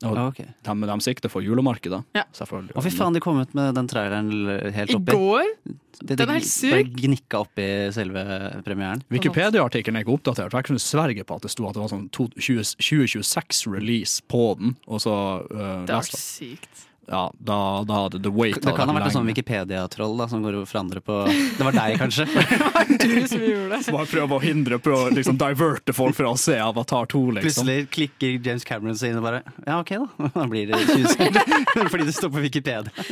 Og 0.04 0.16
Ah, 0.18 0.26
ok. 0.32 0.36
de, 0.66 0.86
de 0.86 1.00
sikter 1.00 1.28
for 1.30 1.40
julemarkedet, 1.42 2.02
Ja. 2.14 2.24
selvfølgelig. 2.32 2.72
Å, 2.74 2.82
fy 2.82 2.90
faen, 2.90 3.12
de 3.14 3.20
kom 3.20 3.38
ut 3.40 3.54
med 3.54 3.74
den 3.74 3.86
traileren 3.88 4.30
helt 4.74 4.94
oppi. 4.96 5.12
I 5.12 5.16
går? 5.16 5.44
Det, 6.02 6.16
Den 6.18 6.28
er 6.28 6.32
helt 6.40 6.48
Bare 6.48 6.82
syk. 6.82 6.92
gnikka 6.98 7.38
opp 7.44 7.58
i 7.62 7.68
selve 7.94 8.22
premieren. 8.66 9.02
Wikipedia-artikkelen 9.12 9.96
er 10.00 10.04
ikke 10.04 10.16
oppdatert. 10.18 10.50
for 10.50 10.58
Jeg 10.58 10.64
kunne 10.66 10.78
sverge 10.82 11.22
på 11.24 11.34
at 11.36 11.42
det 11.42 11.50
sto 11.52 11.66
at 11.68 11.74
det 11.76 11.80
var 11.84 11.88
sånn 11.92 12.08
2026-release 12.10 14.22
på 14.28 14.42
den. 14.58 14.74
Og 14.88 15.00
så 15.04 15.14
uh, 15.46 15.84
Det 15.86 15.94
er 15.94 16.02
sykt. 16.02 16.88
Ja, 17.10 17.32
da, 17.38 17.82
da 17.82 17.94
hadde 18.04 18.20
The 18.22 18.30
Wait 18.30 18.60
Det 18.62 18.72
kan 18.76 18.86
ha 18.86 18.94
vært 18.94 19.08
en 19.08 19.14
sånn. 19.16 19.26
Wikipedia-troll 19.26 20.14
da, 20.20 20.28
som 20.30 20.42
går 20.44 20.60
og 20.60 20.68
forandrer 20.70 21.02
på 21.02 21.16
Det 21.26 21.66
var 21.66 21.74
deg, 21.74 21.96
kanskje? 21.98 22.26
det 22.30 22.58
var 22.62 22.92
Du 22.92 23.16
som 23.26 23.42
gjorde 23.42 23.72
det. 23.72 23.80
Bare 23.96 24.06
prøve 24.12 24.38
å 24.38 24.42
hindre, 24.44 24.78
prøve 24.82 25.08
å 25.08 25.14
liksom 25.16 25.40
diverte 25.40 25.96
folk 25.96 26.14
fra 26.16 26.30
å 26.30 26.38
se 26.38 26.56
Avatar 26.62 27.10
2, 27.10 27.22
liksom. 27.40 27.66
Plutselig 27.66 27.90
klikker 27.96 28.38
James 28.46 28.66
Cameron 28.68 28.98
seg 28.98 29.12
inn 29.12 29.18
og 29.18 29.26
bare 29.26 29.42
Ja, 29.66 29.80
OK, 29.80 29.96
da. 29.98 30.30
Da 30.38 30.46
blir 30.48 30.70
det 30.70 30.78
20 30.86 31.08
sekunder. 31.16 31.88
Fordi 31.92 32.06
det 32.06 32.14
står 32.16 32.32
på 32.36 32.44
Wikipedia. 32.46 33.08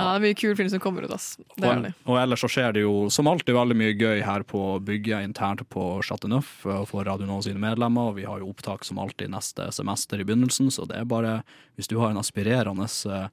Ja, 0.00 0.06
det 0.10 0.18
er 0.18 0.24
mye 0.24 0.36
kul 0.40 0.54
film 0.56 0.68
som 0.72 0.80
kommer 0.80 1.04
ut, 1.04 1.12
ass. 1.12 1.34
Det 1.54 1.66
er 1.68 1.76
Og, 1.76 1.82
det. 1.84 1.90
og 2.08 2.16
ellers 2.22 2.40
så 2.40 2.48
skjer 2.48 2.72
det 2.76 2.82
jo 2.86 2.94
som 3.12 3.28
alltid 3.28 3.52
veldig 3.56 3.76
mye 3.76 3.96
gøy 4.00 4.22
her 4.24 4.42
på 4.48 4.62
bygget 4.86 5.26
internt 5.28 5.62
på 5.68 5.84
Chateau 6.06 6.30
Neuf 6.32 6.64
eh, 6.64 6.80
for 6.88 7.04
Radio 7.04 7.28
Nå 7.28 7.36
sine 7.44 7.60
medlemmer. 7.60 8.10
Og 8.10 8.16
vi 8.16 8.24
har 8.24 8.40
jo 8.40 8.48
opptak 8.50 8.86
som 8.88 8.98
alltid 9.02 9.30
neste 9.34 9.68
semester 9.76 10.20
i 10.22 10.24
begynnelsen, 10.24 10.70
så 10.72 10.88
det 10.88 10.96
er 11.02 11.04
bare 11.10 11.36
hvis 11.76 11.90
du 11.92 11.98
har 12.00 12.10
en 12.14 12.20
aspirerende 12.22 12.88
eh, 12.88 13.28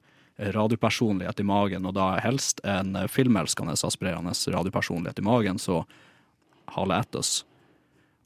radiopersonlighet 0.54 1.40
i 1.40 1.46
magen, 1.48 1.86
og 1.88 1.96
da 1.96 2.12
helst 2.22 2.60
en 2.68 2.94
eh, 2.96 3.08
filmelskende 3.10 3.74
aspirerende 3.74 4.36
radiopersonlighet 4.54 5.18
i 5.18 5.26
magen, 5.26 5.58
så 5.58 5.82
hale 6.76 7.00
etter 7.00 7.24
oss. 7.24 7.44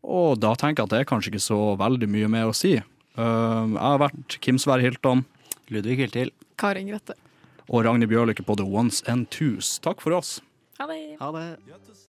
Og 0.02 0.34
da 0.42 0.56
tenker 0.58 0.82
jeg 0.82 0.88
at 0.90 0.94
det 0.96 1.00
er 1.04 1.10
kanskje 1.12 1.30
ikke 1.32 1.44
så 1.46 1.60
veldig 1.78 2.08
mye 2.10 2.28
mer 2.28 2.50
å 2.50 2.56
si. 2.56 2.74
Jeg 2.74 3.76
har 3.78 4.00
vært 4.02 4.38
Kim 4.42 4.56
Sverre 4.58 4.82
Hilton 4.82 5.20
Ludvig 5.70 5.98
Hiltil. 6.00 6.32
Karin 6.58 6.88
Grette. 6.90 7.14
Og 7.68 7.84
Ragnhild 7.86 8.10
Bjørlykke 8.10 8.44
på 8.46 8.56
The 8.58 8.66
Ones 8.66 9.02
and 9.08 9.28
Twos. 9.30 9.78
Takk 9.84 10.02
for 10.02 10.16
oss. 10.16 10.40
Ha 10.80 10.86
det. 10.90 11.16
Ha 11.20 11.30
det. 11.36 11.46